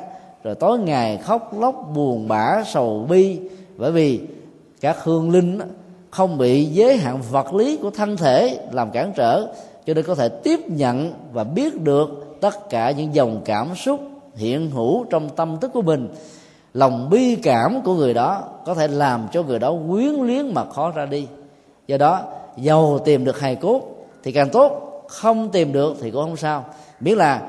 Rồi 0.44 0.56
tối 0.56 0.80
ngày 0.80 1.18
khóc 1.18 1.60
lóc 1.60 1.76
buồn 1.96 2.28
bã 2.28 2.64
sầu 2.66 3.06
bi, 3.10 3.40
bởi 3.78 3.92
vì 3.92 4.20
các 4.82 5.04
hương 5.04 5.32
linh 5.32 5.60
không 6.12 6.38
bị 6.38 6.66
giới 6.66 6.98
hạn 6.98 7.22
vật 7.32 7.54
lý 7.54 7.78
của 7.78 7.90
thân 7.90 8.18
thể 8.18 8.60
làm 8.72 8.92
cản 8.92 9.12
trở, 9.16 9.48
cho 9.86 9.94
nên 9.94 10.06
có 10.06 10.16
thể 10.16 10.30
tiếp 10.30 10.60
nhận 10.68 11.14
và 11.34 11.44
biết 11.44 11.82
được 11.82 12.38
tất 12.42 12.70
cả 12.70 12.92
những 12.92 13.16
dòng 13.16 13.42
cảm 13.46 13.76
xúc 13.76 14.00
hiện 14.36 14.72
hữu 14.72 15.06
trong 15.10 15.30
tâm 15.30 15.58
thức 15.62 15.72
của 15.74 15.82
mình. 15.82 16.10
Lòng 16.74 17.10
bi 17.10 17.36
cảm 17.36 17.82
của 17.82 17.94
người 17.94 18.14
đó 18.14 18.44
có 18.66 18.74
thể 18.74 18.88
làm 18.88 19.28
cho 19.32 19.44
người 19.44 19.60
đó 19.60 19.74
quyến 19.90 20.14
luyến 20.14 20.54
mà 20.54 20.66
khó 20.66 20.92
ra 20.92 21.06
đi. 21.06 21.28
Do 21.88 21.98
đó, 21.98 22.22
giàu 22.58 23.00
tìm 23.06 23.26
được 23.26 23.40
hài 23.40 23.56
cốt 23.56 23.82
thì 24.24 24.32
càng 24.32 24.50
tốt, 24.50 25.02
không 25.08 25.50
tìm 25.50 25.72
được 25.74 25.98
thì 26.02 26.12
cũng 26.12 26.22
không 26.22 26.38
sao. 26.38 26.66
Miễn 27.00 27.18
là 27.18 27.42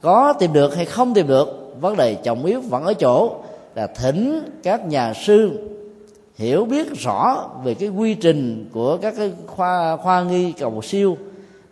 có 0.00 0.32
tìm 0.38 0.52
được 0.52 0.76
hay 0.76 0.84
không 0.84 1.14
tìm 1.14 1.26
được, 1.26 1.74
vấn 1.80 1.96
đề 1.96 2.14
trọng 2.14 2.44
yếu 2.44 2.60
vẫn 2.60 2.84
ở 2.84 2.94
chỗ 2.94 3.36
là 3.74 3.86
thỉnh 3.86 4.50
các 4.62 4.86
nhà 4.86 5.12
sư 5.14 5.68
hiểu 6.34 6.64
biết 6.64 6.86
rõ 7.00 7.50
về 7.64 7.74
cái 7.74 7.88
quy 7.88 8.14
trình 8.14 8.68
của 8.72 8.96
các 8.96 9.14
cái 9.16 9.32
khoa 9.46 9.96
khoa 9.96 10.22
nghi 10.22 10.52
cầu 10.52 10.82
siêu 10.82 11.16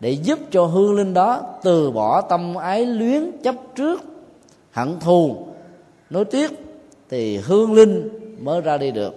để 0.01 0.11
giúp 0.11 0.39
cho 0.51 0.65
hương 0.65 0.97
linh 0.97 1.15
đó 1.15 1.41
từ 1.63 1.91
bỏ 1.91 2.21
tâm 2.21 2.55
ái 2.55 2.87
luyến 2.87 3.31
chấp 3.43 3.55
trước 3.75 4.03
hận 4.73 5.01
thù. 5.01 5.37
Nối 6.11 6.25
tiếc 6.25 6.51
thì 7.11 7.37
hương 7.37 7.75
linh 7.75 8.09
mới 8.41 8.61
ra 8.61 8.79
đi 8.79 8.91
được. 8.91 9.15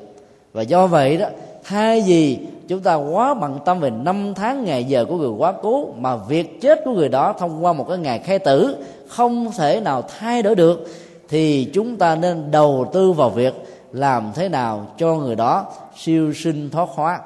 Và 0.53 0.61
do 0.61 0.87
vậy 0.87 1.17
đó, 1.17 1.27
thay 1.63 2.03
vì 2.07 2.37
chúng 2.67 2.79
ta 2.79 2.95
quá 2.95 3.33
bận 3.33 3.59
tâm 3.65 3.79
về 3.79 3.89
năm 3.89 4.33
tháng 4.35 4.63
ngày 4.63 4.83
giờ 4.83 5.05
của 5.05 5.17
người 5.17 5.29
quá 5.29 5.53
cố, 5.61 5.93
mà 5.97 6.15
việc 6.15 6.61
chết 6.61 6.81
của 6.85 6.91
người 6.91 7.09
đó 7.09 7.33
thông 7.39 7.65
qua 7.65 7.73
một 7.73 7.85
cái 7.89 7.97
ngày 7.97 8.19
khai 8.19 8.39
tử 8.39 8.75
không 9.07 9.51
thể 9.57 9.81
nào 9.81 10.03
thay 10.19 10.43
đổi 10.43 10.55
được, 10.55 10.87
thì 11.29 11.69
chúng 11.73 11.97
ta 11.97 12.15
nên 12.15 12.51
đầu 12.51 12.89
tư 12.93 13.11
vào 13.11 13.29
việc 13.29 13.53
làm 13.95 14.31
thế 14.35 14.49
nào 14.49 14.87
cho 14.97 15.15
người 15.15 15.35
đó 15.35 15.65
siêu 15.97 16.33
sinh 16.33 16.69
thoát 16.69 16.89
hóa. 16.89 17.19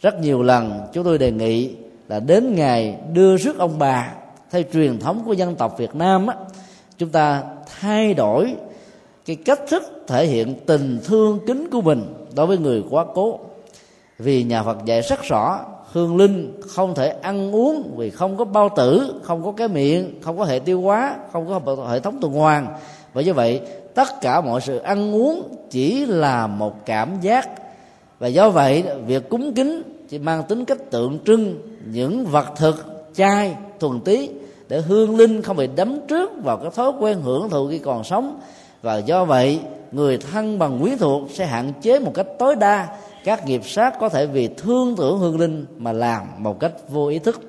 Rất 0.00 0.20
nhiều 0.20 0.42
lần 0.42 0.80
chúng 0.92 1.04
tôi 1.04 1.18
đề 1.18 1.30
nghị 1.30 1.74
là 2.08 2.20
đến 2.20 2.54
ngày 2.54 2.96
đưa 3.12 3.36
rước 3.36 3.58
ông 3.58 3.78
bà 3.78 4.12
theo 4.50 4.62
truyền 4.72 4.98
thống 4.98 5.22
của 5.26 5.32
dân 5.32 5.54
tộc 5.54 5.78
Việt 5.78 5.94
Nam 5.94 6.26
á, 6.26 6.36
chúng 6.98 7.08
ta 7.08 7.42
thay 7.80 8.14
đổi 8.14 8.54
cái 9.26 9.36
cách 9.36 9.60
thức 9.68 10.04
thể 10.06 10.26
hiện 10.26 10.54
tình 10.66 11.00
thương 11.04 11.38
kính 11.46 11.70
của 11.70 11.80
mình 11.80 12.14
đối 12.34 12.46
với 12.46 12.58
người 12.58 12.84
quá 12.90 13.04
cố. 13.14 13.38
Vì 14.18 14.42
nhà 14.42 14.62
Phật 14.62 14.84
dạy 14.84 15.00
rất 15.00 15.22
rõ 15.22 15.60
hương 15.92 16.16
linh 16.16 16.60
không 16.68 16.94
thể 16.94 17.08
ăn 17.08 17.54
uống 17.54 17.94
vì 17.96 18.10
không 18.10 18.36
có 18.36 18.44
bao 18.44 18.68
tử 18.76 19.20
không 19.22 19.44
có 19.44 19.52
cái 19.56 19.68
miệng 19.68 20.20
không 20.22 20.38
có 20.38 20.44
hệ 20.44 20.58
tiêu 20.58 20.80
hóa 20.80 21.16
không 21.32 21.62
có 21.64 21.86
hệ 21.90 22.00
thống 22.00 22.18
tuần 22.20 22.32
hoàn. 22.32 22.66
Và 23.12 23.22
như 23.22 23.34
vậy 23.34 23.60
tất 23.94 24.20
cả 24.20 24.40
mọi 24.40 24.60
sự 24.60 24.78
ăn 24.78 25.14
uống 25.14 25.56
chỉ 25.70 26.06
là 26.06 26.46
một 26.46 26.86
cảm 26.86 27.20
giác. 27.20 27.48
Và 28.18 28.28
do 28.28 28.50
vậy, 28.50 28.84
việc 29.06 29.28
cúng 29.28 29.52
kính 29.54 29.82
chỉ 30.08 30.18
mang 30.18 30.42
tính 30.42 30.64
cách 30.64 30.90
tượng 30.90 31.18
trưng 31.26 31.60
những 31.86 32.26
vật 32.26 32.46
thực 32.56 33.04
chay 33.14 33.54
thuần 33.80 34.00
tí 34.00 34.30
để 34.68 34.80
hương 34.80 35.16
linh 35.16 35.42
không 35.42 35.56
bị 35.56 35.68
đấm 35.76 36.00
trước 36.08 36.30
vào 36.44 36.56
cái 36.56 36.70
thói 36.74 36.92
quen 37.00 37.20
hưởng 37.22 37.50
thụ 37.50 37.68
khi 37.70 37.78
còn 37.78 38.04
sống. 38.04 38.40
Và 38.82 38.96
do 38.96 39.24
vậy, 39.24 39.60
người 39.92 40.18
thân 40.18 40.58
bằng 40.58 40.82
quý 40.82 40.96
thuộc 40.96 41.22
sẽ 41.32 41.46
hạn 41.46 41.72
chế 41.82 41.98
một 41.98 42.12
cách 42.14 42.26
tối 42.38 42.56
đa 42.56 42.88
các 43.24 43.46
nghiệp 43.46 43.62
sát 43.64 43.94
có 44.00 44.08
thể 44.08 44.26
vì 44.26 44.48
thương 44.48 44.96
tưởng 44.96 45.18
hương 45.18 45.40
linh 45.40 45.66
mà 45.78 45.92
làm 45.92 46.26
một 46.38 46.60
cách 46.60 46.72
vô 46.88 47.06
ý 47.06 47.18
thức. 47.18 47.40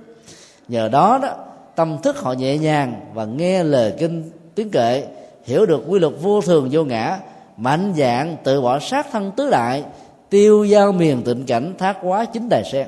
Nhờ 0.68 0.90
đó 0.90 1.20
đó, 1.22 1.36
tâm 1.76 1.98
thức 2.04 2.18
họ 2.18 2.34
nhẹ 2.34 2.58
nhàng 2.58 3.02
và 3.14 3.26
nghe 3.26 3.64
lời 3.64 3.94
kinh, 4.00 4.32
tiếng 4.56 4.70
kệ 4.70 5.04
hiểu 5.44 5.66
được 5.66 5.84
quy 5.88 6.00
luật 6.00 6.14
vô 6.22 6.42
thường 6.42 6.70
vô 6.72 6.84
ngã 6.84 7.20
mạnh 7.58 7.94
dạng 7.98 8.38
tự 8.44 8.62
bỏ 8.62 8.80
sát 8.80 9.08
thân 9.12 9.32
tứ 9.32 9.50
đại, 9.50 9.84
tiêu 10.30 10.64
giao 10.64 10.92
miền 10.92 11.22
tịnh 11.24 11.46
cảnh, 11.46 11.74
thác 11.78 11.98
quá 12.02 12.26
chính 12.26 12.50
đài 12.50 12.64
sen. 12.64 12.88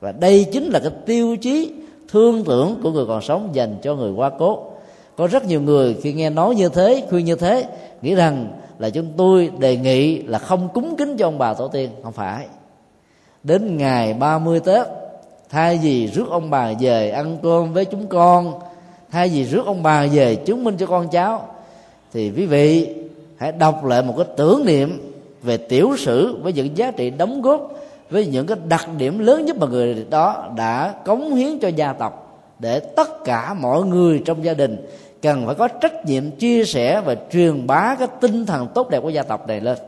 Và 0.00 0.12
đây 0.12 0.46
chính 0.52 0.64
là 0.64 0.78
cái 0.78 0.90
tiêu 1.06 1.36
chí 1.36 1.72
thương 2.08 2.44
tưởng 2.44 2.80
của 2.82 2.90
người 2.90 3.06
còn 3.06 3.22
sống 3.22 3.48
dành 3.52 3.76
cho 3.82 3.94
người 3.94 4.12
quá 4.12 4.30
cố. 4.38 4.64
Có 5.16 5.26
rất 5.26 5.44
nhiều 5.44 5.60
người 5.60 5.96
khi 6.02 6.12
nghe 6.12 6.30
nói 6.30 6.54
như 6.54 6.68
thế, 6.68 7.04
khuyên 7.10 7.24
như 7.24 7.36
thế, 7.36 7.64
nghĩ 8.02 8.14
rằng 8.14 8.48
là 8.78 8.90
chúng 8.90 9.06
tôi 9.16 9.50
đề 9.58 9.76
nghị 9.76 10.22
là 10.22 10.38
không 10.38 10.68
cúng 10.74 10.94
kính 10.98 11.16
cho 11.16 11.26
ông 11.26 11.38
bà 11.38 11.54
tổ 11.54 11.68
tiên. 11.68 11.90
Không 12.02 12.12
phải. 12.12 12.46
Đến 13.42 13.76
ngày 13.76 14.14
30 14.14 14.60
Tết, 14.60 14.86
thay 15.50 15.78
vì 15.82 16.06
rước 16.06 16.30
ông 16.30 16.50
bà 16.50 16.72
về 16.80 17.10
ăn 17.10 17.36
cơm 17.42 17.72
với 17.72 17.84
chúng 17.84 18.06
con, 18.06 18.60
thay 19.10 19.28
vì 19.28 19.44
rước 19.44 19.66
ông 19.66 19.82
bà 19.82 20.06
về 20.06 20.34
chứng 20.34 20.64
minh 20.64 20.76
cho 20.78 20.86
con 20.86 21.08
cháu 21.08 21.48
thì 22.16 22.32
quý 22.36 22.46
vị 22.46 22.94
hãy 23.36 23.52
đọc 23.52 23.84
lại 23.84 24.02
một 24.02 24.14
cái 24.16 24.26
tưởng 24.36 24.64
niệm 24.64 25.12
về 25.42 25.56
tiểu 25.56 25.96
sử 25.98 26.36
với 26.42 26.52
những 26.52 26.76
giá 26.76 26.90
trị 26.90 27.10
đóng 27.10 27.42
góp, 27.42 27.72
với 28.10 28.26
những 28.26 28.46
cái 28.46 28.56
đặc 28.68 28.88
điểm 28.98 29.18
lớn 29.18 29.44
nhất 29.44 29.56
mà 29.56 29.66
người 29.66 30.06
đó 30.10 30.48
đã 30.56 30.94
cống 31.04 31.34
hiến 31.34 31.58
cho 31.58 31.68
gia 31.68 31.92
tộc, 31.92 32.42
để 32.58 32.80
tất 32.80 33.24
cả 33.24 33.54
mọi 33.54 33.82
người 33.82 34.22
trong 34.24 34.44
gia 34.44 34.54
đình 34.54 34.86
cần 35.22 35.46
phải 35.46 35.54
có 35.54 35.68
trách 35.68 36.06
nhiệm 36.06 36.30
chia 36.30 36.64
sẻ 36.64 37.00
và 37.04 37.16
truyền 37.32 37.66
bá 37.66 37.96
cái 37.98 38.08
tinh 38.20 38.46
thần 38.46 38.68
tốt 38.74 38.90
đẹp 38.90 39.02
của 39.02 39.10
gia 39.10 39.22
tộc 39.22 39.48
này 39.48 39.60
lên. 39.60 39.78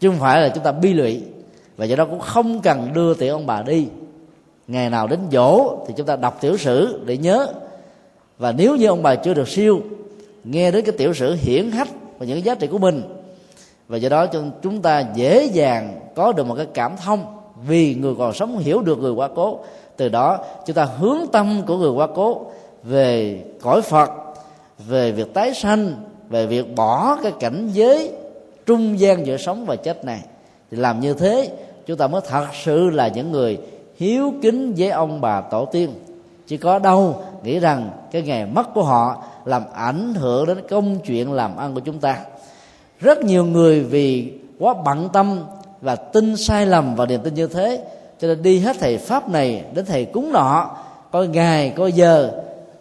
Chứ 0.00 0.08
không 0.08 0.18
phải 0.18 0.42
là 0.42 0.48
chúng 0.48 0.64
ta 0.64 0.72
bi 0.72 0.94
lụy, 0.94 1.22
và 1.76 1.84
do 1.84 1.96
đó 1.96 2.04
cũng 2.04 2.20
không 2.20 2.60
cần 2.60 2.90
đưa 2.94 3.14
tiễn 3.14 3.32
ông 3.32 3.46
bà 3.46 3.62
đi. 3.62 3.86
Ngày 4.68 4.90
nào 4.90 5.06
đến 5.06 5.20
dỗ 5.32 5.76
thì 5.86 5.94
chúng 5.96 6.06
ta 6.06 6.16
đọc 6.16 6.38
tiểu 6.40 6.56
sử 6.56 7.00
để 7.06 7.16
nhớ. 7.16 7.46
Và 8.38 8.52
nếu 8.52 8.76
như 8.76 8.86
ông 8.86 9.02
bà 9.02 9.14
chưa 9.14 9.34
được 9.34 9.48
siêu 9.48 9.80
nghe 10.50 10.70
đến 10.70 10.84
cái 10.84 10.94
tiểu 10.98 11.14
sử 11.14 11.34
hiển 11.34 11.70
hách 11.70 11.88
và 12.18 12.26
những 12.26 12.44
giá 12.44 12.54
trị 12.54 12.66
của 12.66 12.78
mình. 12.78 13.02
Và 13.88 13.96
do 13.96 14.08
đó 14.08 14.26
chúng 14.62 14.82
ta 14.82 15.04
dễ 15.14 15.44
dàng 15.44 16.00
có 16.14 16.32
được 16.32 16.46
một 16.46 16.54
cái 16.54 16.66
cảm 16.74 16.96
thông 16.96 17.24
vì 17.66 17.94
người 17.94 18.14
còn 18.18 18.34
sống 18.34 18.58
hiểu 18.58 18.80
được 18.80 18.98
người 18.98 19.12
quá 19.12 19.28
cố. 19.34 19.58
Từ 19.96 20.08
đó, 20.08 20.38
chúng 20.66 20.74
ta 20.74 20.84
hướng 20.84 21.18
tâm 21.32 21.62
của 21.66 21.76
người 21.76 21.90
quá 21.90 22.06
cố 22.14 22.46
về 22.82 23.40
cõi 23.60 23.82
phật, 23.82 24.10
về 24.78 25.12
việc 25.12 25.34
tái 25.34 25.54
sanh, 25.54 25.94
về 26.28 26.46
việc 26.46 26.74
bỏ 26.76 27.18
cái 27.22 27.32
cảnh 27.40 27.70
giới 27.72 28.12
trung 28.66 29.00
gian 29.00 29.26
giữa 29.26 29.36
sống 29.36 29.66
và 29.66 29.76
chết 29.76 30.04
này. 30.04 30.20
Thì 30.70 30.76
làm 30.76 31.00
như 31.00 31.14
thế, 31.14 31.50
chúng 31.86 31.96
ta 31.96 32.06
mới 32.06 32.20
thật 32.28 32.46
sự 32.64 32.90
là 32.90 33.08
những 33.08 33.32
người 33.32 33.58
hiếu 33.96 34.32
kính 34.42 34.74
với 34.78 34.90
ông 34.90 35.20
bà 35.20 35.40
tổ 35.40 35.64
tiên. 35.64 35.90
Chỉ 36.46 36.56
có 36.56 36.78
đâu 36.78 37.22
nghĩ 37.44 37.58
rằng 37.58 37.90
cái 38.10 38.22
ngày 38.22 38.46
mất 38.46 38.74
của 38.74 38.82
họ 38.82 39.22
làm 39.48 39.62
ảnh 39.74 40.14
hưởng 40.14 40.46
đến 40.46 40.58
công 40.70 40.98
chuyện 40.98 41.32
làm 41.32 41.56
ăn 41.56 41.74
của 41.74 41.80
chúng 41.80 41.98
ta. 41.98 42.18
Rất 43.00 43.24
nhiều 43.24 43.44
người 43.44 43.80
vì 43.80 44.32
quá 44.58 44.74
bận 44.84 45.08
tâm 45.12 45.44
và 45.80 45.96
tin 45.96 46.36
sai 46.36 46.66
lầm 46.66 46.94
vào 46.94 47.06
niềm 47.06 47.20
tin 47.24 47.34
như 47.34 47.46
thế, 47.46 47.84
cho 48.20 48.28
nên 48.28 48.42
đi 48.42 48.58
hết 48.58 48.76
thầy 48.80 48.98
pháp 48.98 49.28
này 49.28 49.64
đến 49.74 49.84
thầy 49.84 50.04
cúng 50.04 50.32
nọ, 50.32 50.76
coi 51.10 51.28
ngày, 51.28 51.72
coi 51.76 51.92
giờ, 51.92 52.30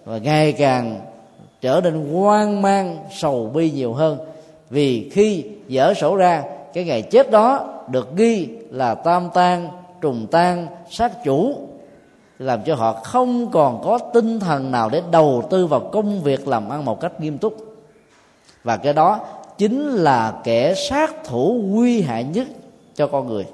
và 0.05 0.17
ngày 0.17 0.51
càng 0.51 0.99
trở 1.61 1.81
nên 1.83 2.13
hoang 2.13 2.61
mang, 2.61 2.97
sầu 3.11 3.51
bi 3.53 3.71
nhiều 3.71 3.93
hơn. 3.93 4.17
Vì 4.69 5.09
khi 5.09 5.43
dở 5.67 5.93
sổ 5.93 6.15
ra, 6.15 6.43
cái 6.73 6.83
ngày 6.83 7.01
chết 7.01 7.31
đó 7.31 7.73
được 7.91 8.15
ghi 8.15 8.47
là 8.71 8.95
tam 8.95 9.29
tan 9.33 9.69
trùng 10.01 10.27
tan 10.31 10.67
sát 10.89 11.23
chủ 11.23 11.55
làm 12.39 12.63
cho 12.63 12.75
họ 12.75 12.93
không 12.93 13.51
còn 13.51 13.81
có 13.83 13.99
tinh 14.13 14.39
thần 14.39 14.71
nào 14.71 14.89
để 14.89 15.01
đầu 15.11 15.47
tư 15.49 15.67
vào 15.67 15.79
công 15.79 16.21
việc 16.21 16.47
làm 16.47 16.69
ăn 16.69 16.85
một 16.85 17.01
cách 17.01 17.21
nghiêm 17.21 17.37
túc. 17.37 17.77
Và 18.63 18.77
cái 18.77 18.93
đó 18.93 19.19
chính 19.57 19.87
là 19.87 20.33
kẻ 20.43 20.73
sát 20.89 21.23
thủ 21.23 21.61
nguy 21.65 22.01
hại 22.01 22.23
nhất 22.23 22.47
cho 22.95 23.07
con 23.07 23.27
người. 23.27 23.45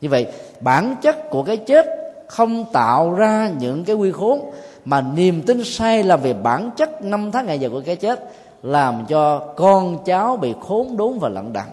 Như 0.00 0.08
vậy, 0.08 0.26
bản 0.60 0.94
chất 1.02 1.30
của 1.30 1.42
cái 1.42 1.56
chết 1.56 1.86
không 2.26 2.64
tạo 2.72 3.12
ra 3.14 3.50
những 3.58 3.84
cái 3.84 3.96
quy 3.96 4.12
khốn, 4.12 4.40
mà 4.84 5.00
niềm 5.00 5.42
tin 5.42 5.64
sai 5.64 6.02
là 6.02 6.16
về 6.16 6.32
bản 6.32 6.70
chất 6.76 7.04
năm 7.04 7.30
tháng 7.32 7.46
ngày 7.46 7.58
giờ 7.58 7.68
của 7.70 7.82
cái 7.86 7.96
chết 7.96 8.32
làm 8.62 9.06
cho 9.08 9.38
con 9.38 10.04
cháu 10.04 10.36
bị 10.36 10.54
khốn 10.60 10.96
đốn 10.96 11.18
và 11.18 11.28
lận 11.28 11.52
đận 11.52 11.64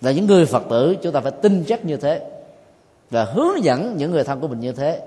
là 0.00 0.12
những 0.12 0.26
người 0.26 0.46
phật 0.46 0.62
tử, 0.70 0.96
chúng 1.02 1.12
ta 1.12 1.20
phải 1.20 1.32
tin 1.32 1.64
chắc 1.66 1.84
như 1.84 1.96
thế 1.96 2.20
và 3.10 3.24
hướng 3.24 3.64
dẫn 3.64 3.96
những 3.96 4.10
người 4.10 4.24
thân 4.24 4.40
của 4.40 4.48
mình 4.48 4.60
như 4.60 4.72
thế 4.72 5.00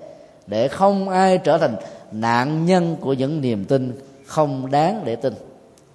để 0.47 0.67
không 0.67 1.09
ai 1.09 1.37
trở 1.37 1.57
thành 1.57 1.75
nạn 2.11 2.65
nhân 2.65 2.95
của 3.01 3.13
những 3.13 3.41
niềm 3.41 3.65
tin 3.65 4.01
không 4.25 4.71
đáng 4.71 5.01
để 5.05 5.15
tin. 5.15 5.33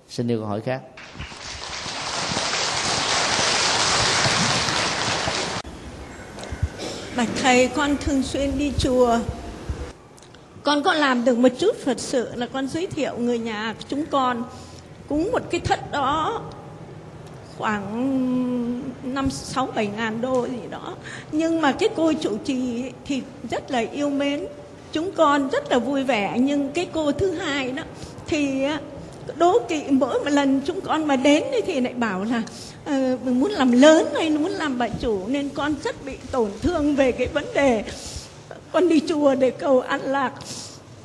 Xin 0.09 0.29
yêu 0.29 0.39
câu 0.39 0.49
hỏi 0.49 0.61
khác. 0.61 0.81
Bạch 7.17 7.29
thầy, 7.43 7.69
con 7.69 7.97
thường 7.97 8.23
xuyên 8.23 8.59
đi 8.59 8.73
chùa. 8.79 9.19
Con 10.63 10.83
có 10.83 10.95
làm 10.95 11.25
được 11.25 11.39
một 11.39 11.49
chút 11.59 11.77
phật 11.85 12.01
sự 12.01 12.35
là 12.35 12.47
con 12.53 12.69
giới 12.69 12.87
thiệu 12.87 13.13
người 13.19 13.39
nhà 13.39 13.75
chúng 13.89 14.07
con. 14.07 14.45
Cúng 15.09 15.33
một 15.33 15.43
cái 15.51 15.61
thất 15.61 15.91
đó 15.91 16.43
khoảng 17.59 18.83
năm 19.03 19.31
sáu 19.31 19.69
bảy 19.75 19.87
ngàn 19.87 20.21
đô 20.21 20.47
gì 20.47 20.69
đó. 20.71 20.95
Nhưng 21.33 21.61
mà 21.61 21.73
cái 21.73 21.89
cô 21.97 22.13
chủ 22.13 22.37
trì 22.45 22.85
thì 23.05 23.23
rất 23.51 23.71
là 23.71 23.79
yêu 23.93 24.11
mến. 24.11 24.47
Chúng 24.93 25.13
con 25.13 25.49
rất 25.49 25.71
là 25.71 25.79
vui 25.79 26.05
vẻ. 26.05 26.37
Nhưng 26.41 26.71
cái 26.73 26.89
cô 26.93 27.13
thứ 27.13 27.33
hai 27.33 27.73
đó 27.73 27.83
thì 28.27 28.63
à, 28.63 28.81
đố 29.37 29.59
kỵ 29.69 29.83
mỗi 29.91 30.19
một 30.19 30.31
lần 30.31 30.61
chúng 30.67 30.81
con 30.81 31.07
mà 31.07 31.17
đến 31.17 31.43
thì 31.67 31.81
lại 31.81 31.95
bảo 31.95 32.25
là 32.25 32.43
uh, 32.91 33.27
muốn 33.27 33.51
làm 33.51 33.73
lớn 33.73 34.07
hay 34.15 34.31
muốn 34.31 34.53
làm 34.53 34.79
bà 34.79 34.89
chủ 34.89 35.21
nên 35.27 35.49
con 35.49 35.75
rất 35.85 36.05
bị 36.05 36.17
tổn 36.31 36.51
thương 36.63 36.95
về 36.95 37.13
cái 37.13 37.27
vấn 37.27 37.45
đề 37.55 37.85
con 38.73 38.89
đi 38.89 39.01
chùa 39.09 39.35
để 39.35 39.51
cầu 39.51 39.81
an 39.81 40.01
lạc. 40.01 40.33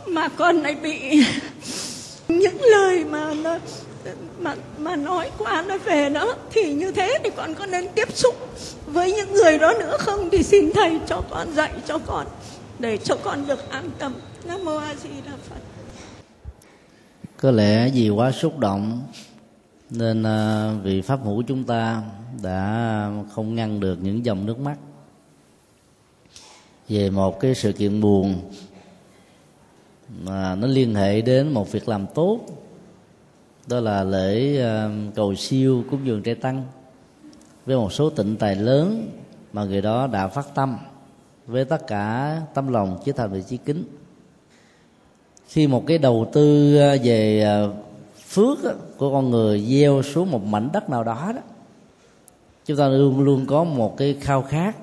Mà 0.05 0.27
con 0.27 0.61
lại 0.61 0.75
bị 0.75 0.99
những 2.27 2.61
lời 2.61 3.03
mà 3.03 3.33
nó 3.33 3.57
mà 4.39 4.55
mà 4.77 4.95
nói 4.95 5.31
qua 5.37 5.65
nó 5.67 5.77
về 5.77 6.09
đó 6.09 6.35
thì 6.51 6.73
như 6.73 6.91
thế 6.91 7.19
thì 7.23 7.29
con 7.35 7.55
có 7.55 7.65
nên 7.65 7.87
tiếp 7.95 8.17
xúc 8.17 8.35
với 8.85 9.13
những 9.13 9.33
người 9.33 9.57
đó 9.57 9.73
nữa 9.79 9.97
không? 9.99 10.29
Thì 10.31 10.43
xin 10.43 10.71
thầy 10.73 10.99
cho 11.07 11.21
con 11.29 11.53
dạy 11.53 11.71
cho 11.87 11.97
con, 11.97 12.27
để 12.79 12.97
cho 12.97 13.15
con 13.15 13.47
được 13.47 13.69
an 13.69 13.89
tâm. 13.99 14.13
Nam 14.45 14.65
mô 14.65 14.77
a 14.77 14.95
di 14.95 15.09
đà 15.25 15.31
phật. 15.49 15.59
Có 17.37 17.51
lẽ 17.51 17.89
vì 17.89 18.09
quá 18.09 18.31
xúc 18.31 18.59
động, 18.59 19.01
nên 19.89 20.23
à, 20.23 20.71
vị 20.83 21.01
pháp 21.01 21.19
hữu 21.23 21.43
chúng 21.47 21.63
ta 21.63 22.01
đã 22.41 23.09
không 23.33 23.55
ngăn 23.55 23.79
được 23.79 23.97
những 24.01 24.25
dòng 24.25 24.45
nước 24.45 24.59
mắt. 24.59 24.75
Về 26.89 27.09
một 27.09 27.39
cái 27.39 27.55
sự 27.55 27.71
kiện 27.71 28.01
buồn 28.01 28.51
mà 30.23 30.55
nó 30.55 30.67
liên 30.67 30.95
hệ 30.95 31.21
đến 31.21 31.53
một 31.53 31.71
việc 31.71 31.89
làm 31.89 32.05
tốt 32.15 32.39
đó 33.68 33.80
là 33.80 34.03
lễ 34.03 34.57
ờ, 34.61 34.91
cầu 35.16 35.36
siêu 35.36 35.84
cúng 35.91 35.99
dường 36.03 36.24
trai 36.24 36.36
tăng. 36.36 36.64
Với 37.66 37.78
một 37.78 37.93
số 37.93 38.09
tịnh 38.09 38.36
tài 38.36 38.55
lớn 38.55 39.09
mà 39.53 39.64
người 39.64 39.82
đó 39.82 40.07
đã 40.07 40.28
phát 40.28 40.55
tâm, 40.55 40.78
với 41.47 41.66
tất 41.66 41.88
cả 41.88 42.38
tâm 42.53 42.68
lòng 42.68 42.99
chí 43.05 43.11
thành 43.11 43.32
và 43.32 43.39
chí 43.39 43.57
kính. 43.57 43.84
Khi 45.47 45.68
một 45.68 45.84
cái 45.88 45.97
đầu 45.97 46.30
tư 46.34 46.78
ờ, 46.78 46.97
về 47.03 47.41
ờ, 47.41 47.74
phước 48.28 48.57
của 48.97 49.11
con 49.11 49.30
người 49.30 49.59
gieo 49.59 50.01
xuống 50.01 50.32
một 50.32 50.43
mảnh 50.43 50.70
đất 50.74 50.89
nào 50.89 51.03
đó 51.03 51.32
đó, 51.36 51.41
chúng 52.66 52.78
ta 52.78 52.88
luôn 52.88 53.20
luôn 53.20 53.45
có 53.45 53.64
một 53.64 53.97
cái 53.97 54.18
khao 54.22 54.41
khát 54.41 54.76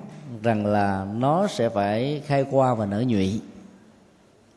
rằng 0.43 0.67
là 0.67 1.07
nó 1.15 1.47
sẽ 1.47 1.69
phải 1.69 2.23
khai 2.27 2.45
qua 2.51 2.75
và 2.75 2.87
nở 2.87 3.05
nhụy 3.07 3.41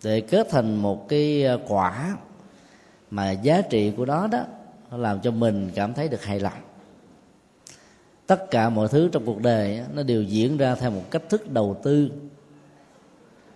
để 0.04 0.22
kết 0.22 0.48
thành 0.52 0.76
một 0.76 1.10
cái 1.10 1.46
quả 1.68 2.16
mà 3.14 3.32
giá 3.32 3.62
trị 3.62 3.92
của 3.98 4.06
nó 4.06 4.28
đó 4.28 4.44
nó 4.92 4.98
làm 4.98 5.20
cho 5.22 5.32
mình 5.32 5.70
cảm 5.76 5.94
thấy 5.94 6.08
được 6.10 6.24
hài 6.24 6.40
lòng. 6.40 6.54
Tất 8.28 8.52
cả 8.52 8.70
mọi 8.70 8.88
thứ 8.88 9.10
trong 9.12 9.26
cuộc 9.26 9.42
đời 9.42 9.82
nó 9.94 10.04
đều 10.04 10.24
diễn 10.24 10.58
ra 10.58 10.76
theo 10.76 10.92
một 10.92 11.04
cách 11.12 11.22
thức 11.30 11.52
đầu 11.52 11.78
tư 11.84 12.12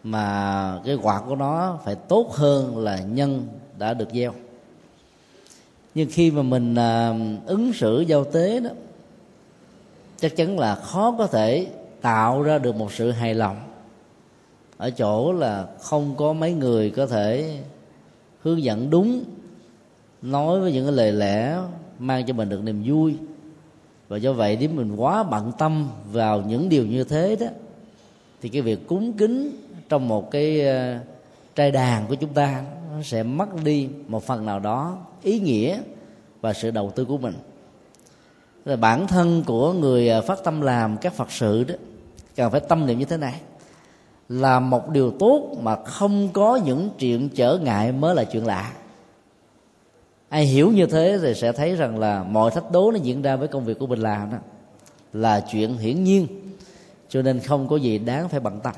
mà 0.04 0.80
cái 0.86 0.98
quả 1.02 1.22
của 1.22 1.36
nó 1.36 1.80
phải 1.86 1.96
tốt 1.96 2.32
hơn 2.34 2.78
là 2.78 3.00
nhân 3.00 3.48
đã 3.78 3.94
được 3.94 4.10
gieo. 4.14 4.34
Nhưng 5.96 6.10
khi 6.12 6.32
mà 6.32 6.42
mình 6.42 6.76
à, 6.76 7.14
ứng 7.46 7.74
xử 7.74 8.02
giao 8.02 8.24
tế 8.24 8.60
đó 8.60 8.70
chắc 10.18 10.36
chắn 10.36 10.60
là 10.60 10.76
khó 10.76 11.16
có 11.18 11.28
thể 11.28 11.68
tạo 12.02 12.42
ra 12.42 12.58
được 12.58 12.76
một 12.76 12.94
sự 12.94 13.12
hài 13.12 13.34
lòng 13.34 13.58
ở 14.78 14.90
chỗ 14.90 15.34
là 15.34 15.68
không 15.82 16.16
có 16.18 16.34
mấy 16.34 16.54
người 16.54 16.90
có 16.90 17.06
thể 17.08 17.60
hướng 18.42 18.64
dẫn 18.64 18.90
đúng 18.90 19.24
nói 20.22 20.60
với 20.60 20.74
những 20.74 20.86
cái 20.86 20.96
lời 20.96 21.12
lẽ 21.12 21.58
mang 22.00 22.26
cho 22.26 22.34
mình 22.34 22.50
được 22.50 22.64
niềm 22.64 22.84
vui. 22.86 23.16
Và 24.08 24.18
do 24.18 24.34
vậy 24.34 24.58
nếu 24.60 24.70
mình 24.70 24.96
quá 24.96 25.24
bận 25.24 25.52
tâm 25.58 25.90
vào 26.12 26.42
những 26.42 26.70
điều 26.70 26.86
như 26.86 27.04
thế 27.04 27.36
đó, 27.40 27.48
thì 28.42 28.50
cái 28.50 28.62
việc 28.62 28.88
cúng 28.88 29.14
kính 29.14 29.52
trong 29.90 30.08
một 30.08 30.32
cái 30.32 30.68
ờ, 30.68 30.98
trai 31.56 31.72
đàn 31.72 32.08
của 32.08 32.16
chúng 32.16 32.34
ta 32.34 32.64
nó 32.92 33.04
sẽ 33.04 33.24
mất 33.24 33.64
đi 33.64 33.90
một 34.08 34.24
phần 34.24 34.46
nào 34.46 34.60
đó 34.60 34.98
ý 35.24 35.40
nghĩa 35.40 35.80
và 36.42 36.54
sự 36.54 36.72
đầu 36.72 36.92
tư 36.96 37.06
của 37.06 37.18
mình. 37.18 37.34
Là 38.66 38.76
bản 38.76 39.08
thân 39.08 39.44
của 39.46 39.74
người 39.74 40.10
ờ, 40.10 40.22
phát 40.22 40.44
tâm 40.44 40.62
làm 40.62 40.98
các 40.98 41.14
phật 41.14 41.32
sự 41.32 41.64
đó, 41.64 41.76
cần 42.36 42.52
phải 42.52 42.60
tâm 42.60 42.86
niệm 42.86 43.00
như 43.00 43.06
thế 43.06 43.18
này. 43.18 43.42
Là 44.30 44.60
một 44.60 44.90
điều 44.90 45.12
tốt 45.12 45.58
mà 45.62 45.76
không 45.76 46.30
có 46.34 46.60
những 46.66 46.90
chuyện 47.00 47.30
trở 47.30 47.58
ngại 47.58 47.92
mới 47.92 48.16
là 48.16 48.24
chuyện 48.24 48.46
lạ 48.46 48.74
ai 50.30 50.46
hiểu 50.46 50.72
như 50.72 50.86
thế 50.86 51.20
thì 51.22 51.34
sẽ 51.34 51.52
thấy 51.52 51.76
rằng 51.76 52.00
là 52.00 52.24
mọi 52.24 52.52
thách 52.52 52.72
đố 52.72 52.92
nó 52.92 53.00
diễn 53.04 53.22
ra 53.22 53.36
với 53.36 53.48
công 53.48 53.66
việc 53.66 53.80
của 53.80 53.88
mình 53.88 54.00
làm 54.00 54.32
đó 54.32 54.38
là 55.14 55.40
chuyện 55.52 55.78
hiển 55.78 56.04
nhiên 56.04 56.28
cho 57.10 57.22
nên 57.22 57.40
không 57.40 57.68
có 57.68 57.76
gì 57.76 57.98
đáng 57.98 58.30
phải 58.30 58.40
bận 58.40 58.60
tâm. 58.64 58.74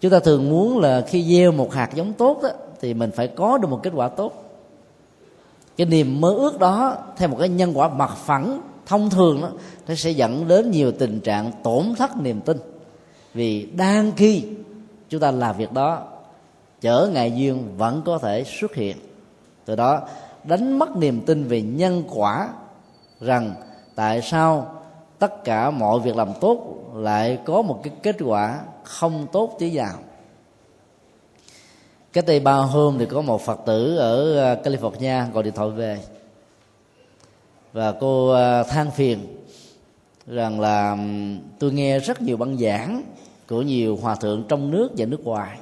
Chúng 0.00 0.10
ta 0.10 0.20
thường 0.20 0.50
muốn 0.50 0.78
là 0.78 1.04
khi 1.08 1.36
gieo 1.36 1.52
một 1.52 1.72
hạt 1.72 1.90
giống 1.94 2.12
tốt 2.12 2.40
đó, 2.42 2.48
thì 2.80 2.94
mình 2.94 3.10
phải 3.10 3.28
có 3.28 3.58
được 3.58 3.68
một 3.70 3.80
kết 3.82 3.92
quả 3.94 4.08
tốt. 4.08 4.44
Cái 5.76 5.86
niềm 5.86 6.20
mơ 6.20 6.34
ước 6.34 6.58
đó 6.58 6.96
theo 7.16 7.28
một 7.28 7.36
cái 7.40 7.48
nhân 7.48 7.78
quả 7.78 7.88
mặt 7.88 8.16
phẳng 8.16 8.60
thông 8.86 9.10
thường 9.10 9.40
đó 9.42 9.50
nó 9.88 9.94
sẽ 9.94 10.10
dẫn 10.10 10.48
đến 10.48 10.70
nhiều 10.70 10.92
tình 10.92 11.20
trạng 11.20 11.52
tổn 11.62 11.94
thất 11.98 12.10
niềm 12.16 12.40
tin. 12.40 12.56
Vì 13.34 13.66
đang 13.76 14.12
khi 14.16 14.44
chúng 15.08 15.20
ta 15.20 15.30
làm 15.30 15.56
việc 15.56 15.72
đó 15.72 16.02
trở 16.80 17.10
ngại 17.12 17.32
duyên 17.36 17.76
vẫn 17.76 18.02
có 18.04 18.18
thể 18.18 18.44
xuất 18.44 18.74
hiện 18.74 18.96
từ 19.68 19.76
đó, 19.76 20.02
đánh 20.44 20.78
mất 20.78 20.96
niềm 20.96 21.20
tin 21.26 21.44
về 21.44 21.62
nhân 21.62 22.04
quả 22.14 22.48
rằng 23.20 23.54
tại 23.94 24.22
sao 24.22 24.74
tất 25.18 25.44
cả 25.44 25.70
mọi 25.70 26.00
việc 26.00 26.16
làm 26.16 26.28
tốt 26.40 26.84
lại 26.94 27.38
có 27.44 27.62
một 27.62 27.80
cái 27.82 27.92
kết 28.02 28.16
quả 28.24 28.60
không 28.84 29.26
tốt 29.32 29.56
tí 29.58 29.76
nào. 29.76 29.94
Cái 32.12 32.22
tây 32.22 32.40
ba 32.40 32.52
hôm 32.52 32.98
thì 32.98 33.06
có 33.06 33.20
một 33.22 33.40
phật 33.40 33.60
tử 33.66 33.96
ở 33.96 34.38
à, 34.52 34.56
california 34.64 35.32
gọi 35.32 35.42
điện 35.42 35.54
thoại 35.54 35.70
về. 35.70 35.98
Và 37.72 37.92
cô 37.92 38.30
à, 38.30 38.62
than 38.62 38.90
phiền 38.90 39.18
rằng 40.26 40.60
là 40.60 40.96
tôi 41.58 41.72
nghe 41.72 41.98
rất 41.98 42.22
nhiều 42.22 42.36
băng 42.36 42.58
giảng 42.58 43.02
của 43.48 43.62
nhiều 43.62 43.98
hòa 44.02 44.14
thượng 44.14 44.44
trong 44.48 44.70
nước 44.70 44.88
và 44.96 45.06
nước 45.06 45.24
ngoài 45.24 45.58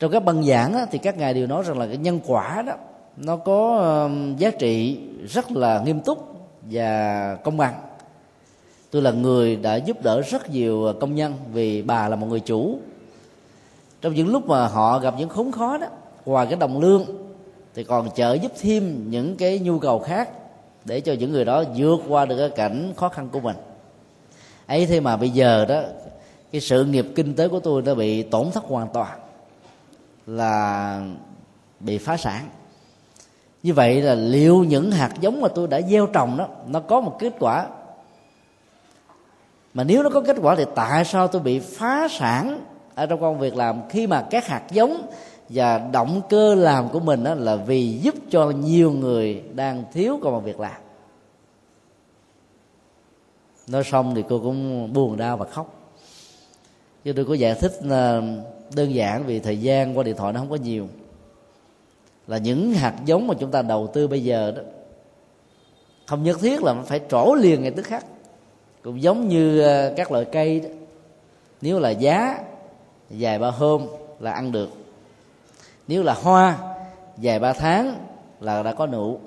trong 0.00 0.12
các 0.12 0.24
băng 0.24 0.42
giảng 0.44 0.74
á, 0.74 0.86
thì 0.90 0.98
các 0.98 1.18
ngài 1.18 1.34
đều 1.34 1.46
nói 1.46 1.62
rằng 1.66 1.78
là 1.78 1.86
cái 1.86 1.96
nhân 1.96 2.20
quả 2.26 2.62
đó 2.66 2.72
nó 3.16 3.36
có 3.36 4.10
giá 4.38 4.50
trị 4.50 4.98
rất 5.28 5.52
là 5.52 5.82
nghiêm 5.84 6.00
túc 6.00 6.34
và 6.62 7.36
công 7.44 7.56
bằng. 7.56 7.74
Tôi 8.90 9.02
là 9.02 9.10
người 9.10 9.56
đã 9.56 9.76
giúp 9.76 10.02
đỡ 10.02 10.20
rất 10.20 10.50
nhiều 10.50 10.84
ờ, 10.84 10.92
công 10.92 11.14
nhân 11.14 11.34
vì 11.52 11.82
bà 11.82 12.08
là 12.08 12.16
một 12.16 12.26
người 12.26 12.40
chủ. 12.40 12.78
Trong 14.00 14.14
những 14.14 14.28
lúc 14.28 14.46
mà 14.46 14.66
họ 14.66 14.98
gặp 14.98 15.14
những 15.18 15.28
khốn 15.28 15.52
khó 15.52 15.78
đó 15.78 15.86
ngoài 16.26 16.46
cái 16.46 16.58
đồng 16.58 16.80
lương 16.80 17.04
thì 17.74 17.84
còn 17.84 18.08
trợ 18.14 18.34
giúp 18.34 18.52
thêm 18.60 19.10
những 19.10 19.36
cái 19.36 19.58
nhu 19.58 19.78
cầu 19.78 19.98
khác 19.98 20.30
để 20.84 21.00
cho 21.00 21.12
những 21.12 21.32
người 21.32 21.44
đó 21.44 21.64
vượt 21.76 22.00
qua 22.08 22.26
được 22.26 22.36
cái 22.38 22.50
cảnh 22.50 22.92
khó 22.96 23.08
khăn 23.08 23.28
của 23.32 23.40
mình. 23.40 23.56
Ấy 24.66 24.86
thế 24.86 25.00
mà 25.00 25.16
bây 25.16 25.30
giờ 25.30 25.64
đó 25.64 25.82
cái 26.52 26.60
sự 26.60 26.84
nghiệp 26.84 27.06
kinh 27.14 27.34
tế 27.34 27.48
của 27.48 27.60
tôi 27.60 27.82
đã 27.82 27.94
bị 27.94 28.22
tổn 28.22 28.50
thất 28.50 28.64
hoàn 28.64 28.88
toàn 28.92 29.18
là 30.30 31.02
bị 31.80 31.98
phá 31.98 32.16
sản. 32.16 32.48
Như 33.62 33.74
vậy 33.74 34.02
là 34.02 34.14
liệu 34.14 34.64
những 34.64 34.90
hạt 34.90 35.12
giống 35.20 35.40
mà 35.40 35.48
tôi 35.48 35.68
đã 35.68 35.80
gieo 35.80 36.06
trồng 36.06 36.36
đó, 36.36 36.48
nó 36.66 36.80
có 36.80 37.00
một 37.00 37.16
kết 37.18 37.32
quả? 37.38 37.66
Mà 39.74 39.84
nếu 39.84 40.02
nó 40.02 40.10
có 40.10 40.20
kết 40.20 40.36
quả 40.42 40.54
thì 40.54 40.64
tại 40.74 41.04
sao 41.04 41.28
tôi 41.28 41.42
bị 41.42 41.58
phá 41.58 42.08
sản 42.10 42.64
ở 42.94 43.06
trong 43.06 43.20
công 43.20 43.38
việc 43.38 43.56
làm 43.56 43.88
khi 43.88 44.06
mà 44.06 44.26
các 44.30 44.46
hạt 44.46 44.62
giống 44.70 45.06
và 45.48 45.78
động 45.78 46.22
cơ 46.28 46.54
làm 46.54 46.88
của 46.88 47.00
mình 47.00 47.24
đó 47.24 47.34
là 47.34 47.56
vì 47.56 47.98
giúp 47.98 48.14
cho 48.30 48.50
nhiều 48.50 48.92
người 48.92 49.42
đang 49.54 49.84
thiếu 49.92 50.18
công 50.22 50.44
việc 50.44 50.60
làm? 50.60 50.80
Nói 53.66 53.84
xong 53.84 54.14
thì 54.14 54.24
cô 54.28 54.38
cũng 54.38 54.92
buồn 54.92 55.16
đau 55.16 55.36
và 55.36 55.46
khóc. 55.46 55.74
Chứ 57.04 57.12
tôi 57.12 57.24
có 57.24 57.34
giải 57.34 57.54
thích 57.54 57.72
ờ, 57.90 58.22
đơn 58.74 58.94
giản 58.94 59.26
vì 59.26 59.40
thời 59.40 59.60
gian 59.60 59.98
qua 59.98 60.04
điện 60.04 60.16
thoại 60.16 60.32
nó 60.32 60.40
không 60.40 60.50
có 60.50 60.56
nhiều. 60.56 60.88
Là 62.26 62.38
những 62.38 62.72
hạt 62.72 62.94
giống 63.04 63.26
mà 63.26 63.34
chúng 63.40 63.50
ta 63.50 63.62
đầu 63.62 63.86
tư 63.86 64.08
bây 64.08 64.24
giờ 64.24 64.52
đó, 64.56 64.62
không 66.06 66.22
nhất 66.22 66.38
thiết 66.40 66.62
là 66.62 66.74
phải 66.74 67.00
trổ 67.08 67.34
liền 67.34 67.62
ngay 67.62 67.70
tức 67.70 67.82
khắc. 67.82 68.06
Cũng 68.82 69.02
giống 69.02 69.28
như 69.28 69.60
ờ, 69.60 69.94
các 69.96 70.12
loại 70.12 70.24
cây 70.24 70.60
đó. 70.60 70.68
Nếu 71.60 71.78
là 71.78 71.90
giá 71.90 72.38
dài 73.10 73.38
ba 73.38 73.50
hôm 73.50 73.86
là 74.20 74.32
ăn 74.32 74.52
được. 74.52 74.70
Nếu 75.88 76.02
là 76.02 76.14
hoa 76.14 76.58
dài 77.18 77.38
ba 77.38 77.52
tháng 77.52 77.94
là 78.40 78.62
đã 78.62 78.72
có 78.72 78.86
nụ. 78.86 79.18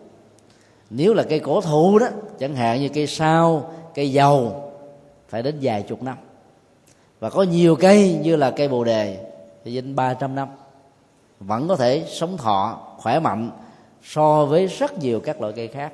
Nếu 0.89 1.13
là 1.13 1.23
cây 1.23 1.39
cổ 1.39 1.61
thụ 1.61 1.99
đó, 1.99 2.07
chẳng 2.39 2.55
hạn 2.55 2.81
như 2.81 2.89
cây 2.89 3.07
sao, 3.07 3.73
cây 3.95 4.11
dầu, 4.11 4.71
phải 5.29 5.43
đến 5.43 5.55
vài 5.61 5.81
chục 5.81 6.03
năm. 6.03 6.17
Và 7.19 7.29
có 7.29 7.43
nhiều 7.43 7.75
cây 7.75 8.19
như 8.21 8.35
là 8.35 8.51
cây 8.51 8.67
bồ 8.67 8.83
đề 8.83 9.32
thì 9.63 9.75
đến 9.75 9.95
ba 9.95 10.13
trăm 10.13 10.35
năm. 10.35 10.47
Vẫn 11.39 11.67
có 11.67 11.75
thể 11.75 12.05
sống 12.09 12.37
thọ 12.37 12.79
khỏe 12.97 13.19
mạnh 13.19 13.51
so 14.03 14.45
với 14.45 14.67
rất 14.67 14.99
nhiều 14.99 15.19
các 15.19 15.41
loại 15.41 15.53
cây 15.55 15.67
khác. 15.67 15.93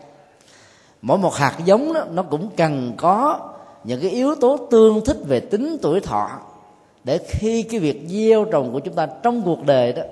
Mỗi 1.01 1.17
một 1.17 1.36
hạt 1.36 1.55
giống 1.65 1.93
đó, 1.93 2.05
nó 2.11 2.24
cũng 2.24 2.49
cần 2.57 2.93
có 2.97 3.39
những 3.84 4.01
cái 4.01 4.09
yếu 4.09 4.36
tố 4.36 4.57
tương 4.72 5.05
thích 5.05 5.17
về 5.28 5.39
tính 5.39 5.78
tuổi 5.82 5.99
thọ 5.99 6.30
để 7.03 7.20
khi 7.28 7.63
cái 7.63 7.80
việc 7.80 8.05
gieo 8.07 8.45
trồng 8.45 8.72
của 8.74 8.80
chúng 8.80 8.95
ta 8.95 9.07
trong 9.24 9.41
cuộc 9.41 9.65
đời 9.65 9.93
đó 9.93 10.03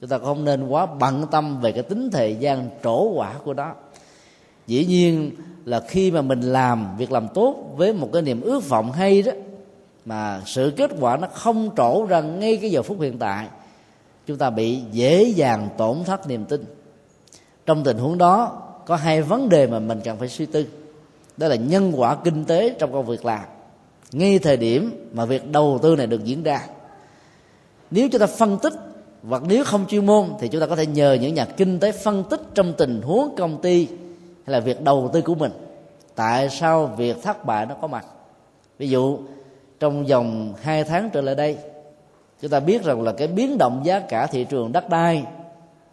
chúng 0.00 0.10
ta 0.10 0.18
không 0.18 0.44
nên 0.44 0.68
quá 0.68 0.86
bận 0.86 1.26
tâm 1.30 1.60
về 1.60 1.72
cái 1.72 1.82
tính 1.82 2.10
thời 2.10 2.36
gian 2.36 2.70
trổ 2.84 3.02
quả 3.02 3.34
của 3.44 3.54
nó. 3.54 3.72
Dĩ 4.66 4.84
nhiên 4.84 5.30
là 5.64 5.80
khi 5.80 6.10
mà 6.10 6.22
mình 6.22 6.40
làm 6.40 6.96
việc 6.96 7.12
làm 7.12 7.28
tốt 7.28 7.56
với 7.76 7.92
một 7.92 8.08
cái 8.12 8.22
niềm 8.22 8.40
ước 8.40 8.68
vọng 8.68 8.92
hay 8.92 9.22
đó 9.22 9.32
mà 10.08 10.42
sự 10.46 10.72
kết 10.76 10.90
quả 11.00 11.16
nó 11.16 11.28
không 11.32 11.70
trổ 11.76 12.06
ra 12.08 12.20
ngay 12.20 12.56
cái 12.56 12.70
giờ 12.70 12.82
phút 12.82 13.00
hiện 13.00 13.18
tại, 13.18 13.46
chúng 14.26 14.38
ta 14.38 14.50
bị 14.50 14.80
dễ 14.92 15.22
dàng 15.22 15.68
tổn 15.76 16.04
thất 16.04 16.28
niềm 16.28 16.44
tin. 16.44 16.64
Trong 17.66 17.84
tình 17.84 17.98
huống 17.98 18.18
đó, 18.18 18.62
có 18.86 18.96
hai 18.96 19.22
vấn 19.22 19.48
đề 19.48 19.66
mà 19.66 19.78
mình 19.78 20.00
cần 20.04 20.18
phải 20.18 20.28
suy 20.28 20.46
tư. 20.46 20.66
Đó 21.36 21.48
là 21.48 21.54
nhân 21.56 21.92
quả 21.96 22.16
kinh 22.24 22.44
tế 22.44 22.74
trong 22.78 22.92
công 22.92 23.06
việc 23.06 23.24
làm. 23.24 23.40
Ngay 24.12 24.38
thời 24.38 24.56
điểm 24.56 25.08
mà 25.12 25.24
việc 25.24 25.52
đầu 25.52 25.78
tư 25.82 25.96
này 25.96 26.06
được 26.06 26.24
diễn 26.24 26.42
ra. 26.42 26.60
Nếu 27.90 28.08
chúng 28.12 28.20
ta 28.20 28.26
phân 28.26 28.58
tích, 28.58 28.74
hoặc 29.28 29.42
nếu 29.46 29.64
không 29.64 29.86
chuyên 29.86 30.06
môn, 30.06 30.28
thì 30.40 30.48
chúng 30.48 30.60
ta 30.60 30.66
có 30.66 30.76
thể 30.76 30.86
nhờ 30.86 31.12
những 31.12 31.34
nhà 31.34 31.44
kinh 31.44 31.78
tế 31.78 31.92
phân 31.92 32.24
tích 32.24 32.40
trong 32.54 32.72
tình 32.72 33.02
huống 33.02 33.34
công 33.36 33.62
ty 33.62 33.86
hay 34.46 34.52
là 34.52 34.60
việc 34.60 34.82
đầu 34.82 35.10
tư 35.12 35.20
của 35.20 35.34
mình. 35.34 35.52
Tại 36.14 36.48
sao 36.50 36.86
việc 36.86 37.22
thất 37.22 37.44
bại 37.44 37.66
nó 37.66 37.74
có 37.74 37.86
mặt? 37.86 38.06
Ví 38.78 38.88
dụ 38.88 39.18
trong 39.80 40.06
vòng 40.06 40.54
2 40.62 40.84
tháng 40.84 41.10
trở 41.10 41.20
lại 41.20 41.34
đây 41.34 41.56
chúng 42.42 42.50
ta 42.50 42.60
biết 42.60 42.84
rằng 42.84 43.02
là 43.02 43.12
cái 43.12 43.28
biến 43.28 43.58
động 43.58 43.80
giá 43.84 44.00
cả 44.00 44.26
thị 44.26 44.44
trường 44.44 44.72
đất 44.72 44.88
đai 44.88 45.24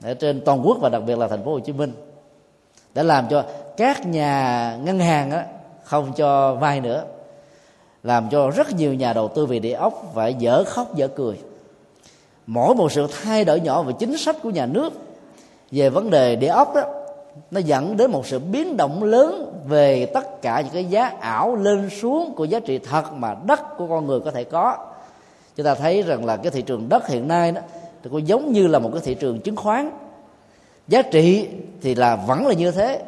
ở 0.03 0.13
trên 0.13 0.41
toàn 0.45 0.61
quốc 0.67 0.77
và 0.81 0.89
đặc 0.89 1.01
biệt 1.05 1.17
là 1.17 1.27
thành 1.27 1.43
phố 1.43 1.51
Hồ 1.51 1.59
Chí 1.59 1.73
Minh 1.73 1.91
đã 2.93 3.03
làm 3.03 3.27
cho 3.29 3.43
các 3.77 4.05
nhà 4.05 4.77
ngân 4.83 4.99
hàng 4.99 5.31
á, 5.31 5.45
không 5.83 6.13
cho 6.13 6.55
vay 6.55 6.81
nữa 6.81 7.03
làm 8.03 8.29
cho 8.29 8.49
rất 8.49 8.71
nhiều 8.71 8.93
nhà 8.93 9.13
đầu 9.13 9.27
tư 9.27 9.45
về 9.45 9.59
địa 9.59 9.73
ốc 9.73 10.11
phải 10.13 10.33
dở 10.33 10.63
khóc 10.63 10.95
dở 10.95 11.07
cười. 11.07 11.39
Mỗi 12.47 12.75
một 12.75 12.91
sự 12.91 13.07
thay 13.23 13.45
đổi 13.45 13.59
nhỏ 13.59 13.81
về 13.81 13.93
chính 13.99 14.17
sách 14.17 14.36
của 14.43 14.49
nhà 14.49 14.65
nước 14.65 14.93
về 15.71 15.89
vấn 15.89 16.09
đề 16.09 16.36
địa 16.36 16.47
ốc 16.47 16.75
đó 16.75 16.95
nó 17.51 17.59
dẫn 17.59 17.97
đến 17.97 18.11
một 18.11 18.27
sự 18.27 18.39
biến 18.39 18.77
động 18.77 19.03
lớn 19.03 19.53
về 19.67 20.05
tất 20.05 20.41
cả 20.41 20.61
những 20.61 20.73
cái 20.73 20.86
giá 20.86 21.11
ảo 21.19 21.55
lên 21.55 21.89
xuống 21.89 22.33
của 22.36 22.45
giá 22.45 22.59
trị 22.59 22.79
thật 22.79 23.13
mà 23.13 23.36
đất 23.45 23.77
của 23.77 23.88
con 23.88 24.07
người 24.07 24.19
có 24.19 24.31
thể 24.31 24.43
có. 24.43 24.77
Chúng 25.55 25.65
ta 25.65 25.75
thấy 25.75 26.01
rằng 26.01 26.25
là 26.25 26.38
cái 26.38 26.51
thị 26.51 26.61
trường 26.61 26.89
đất 26.89 27.07
hiện 27.07 27.27
nay 27.27 27.51
đó, 27.51 27.61
thì 28.03 28.09
cũng 28.09 28.27
giống 28.27 28.51
như 28.51 28.67
là 28.67 28.79
một 28.79 28.89
cái 28.93 29.01
thị 29.05 29.13
trường 29.13 29.39
chứng 29.39 29.55
khoán. 29.55 29.91
Giá 30.88 31.01
trị 31.01 31.47
thì 31.81 31.95
là 31.95 32.15
vẫn 32.15 32.47
là 32.47 32.53
như 32.53 32.71
thế, 32.71 33.01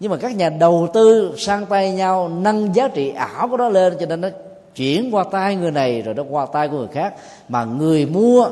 nhưng 0.00 0.10
mà 0.10 0.16
các 0.16 0.36
nhà 0.36 0.48
đầu 0.48 0.88
tư 0.94 1.34
sang 1.38 1.66
tay 1.66 1.92
nhau 1.92 2.28
nâng 2.28 2.74
giá 2.74 2.88
trị 2.88 3.10
ảo 3.10 3.48
của 3.48 3.56
nó 3.56 3.68
lên, 3.68 3.96
cho 4.00 4.06
nên 4.06 4.20
nó 4.20 4.28
chuyển 4.74 5.14
qua 5.14 5.24
tay 5.24 5.56
người 5.56 5.70
này 5.70 6.02
rồi 6.02 6.14
nó 6.14 6.22
qua 6.30 6.46
tay 6.46 6.68
của 6.68 6.76
người 6.76 6.88
khác. 6.88 7.14
Mà 7.48 7.64
người 7.64 8.06
mua 8.06 8.48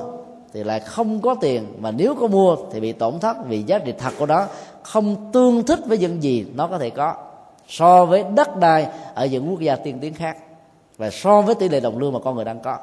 thì 0.53 0.65
lại 0.65 0.81
không 0.81 1.21
có 1.21 1.35
tiền, 1.41 1.67
mà 1.79 1.91
nếu 1.91 2.15
có 2.21 2.27
mua 2.27 2.57
thì 2.73 2.81
bị 2.81 2.93
tổn 2.93 3.19
thất 3.21 3.37
vì 3.49 3.63
giá 3.63 3.79
trị 3.79 3.93
thật 3.99 4.13
của 4.19 4.27
nó 4.27 4.47
không 4.85 5.33
tương 5.33 5.65
thích 5.65 5.81
với 5.87 5.99
những 5.99 6.23
gì 6.23 6.47
nó 6.55 6.67
có 6.67 6.79
thể 6.79 6.91
có 6.91 7.15
so 7.69 8.05
với 8.05 8.25
đất 8.35 8.57
đai 8.57 8.87
ở 9.15 9.27
những 9.27 9.51
quốc 9.51 9.61
gia 9.61 9.77
tiên 9.77 9.99
tiến 10.01 10.15
khác 10.15 10.37
và 10.97 11.11
so 11.11 11.41
với 11.41 11.55
tỷ 11.55 11.69
lệ 11.69 11.81
đồng 11.81 11.99
lương 11.99 12.13
mà 12.13 12.19
con 12.25 12.37
người 12.37 12.45
đang 12.45 12.61
có. 12.61 12.79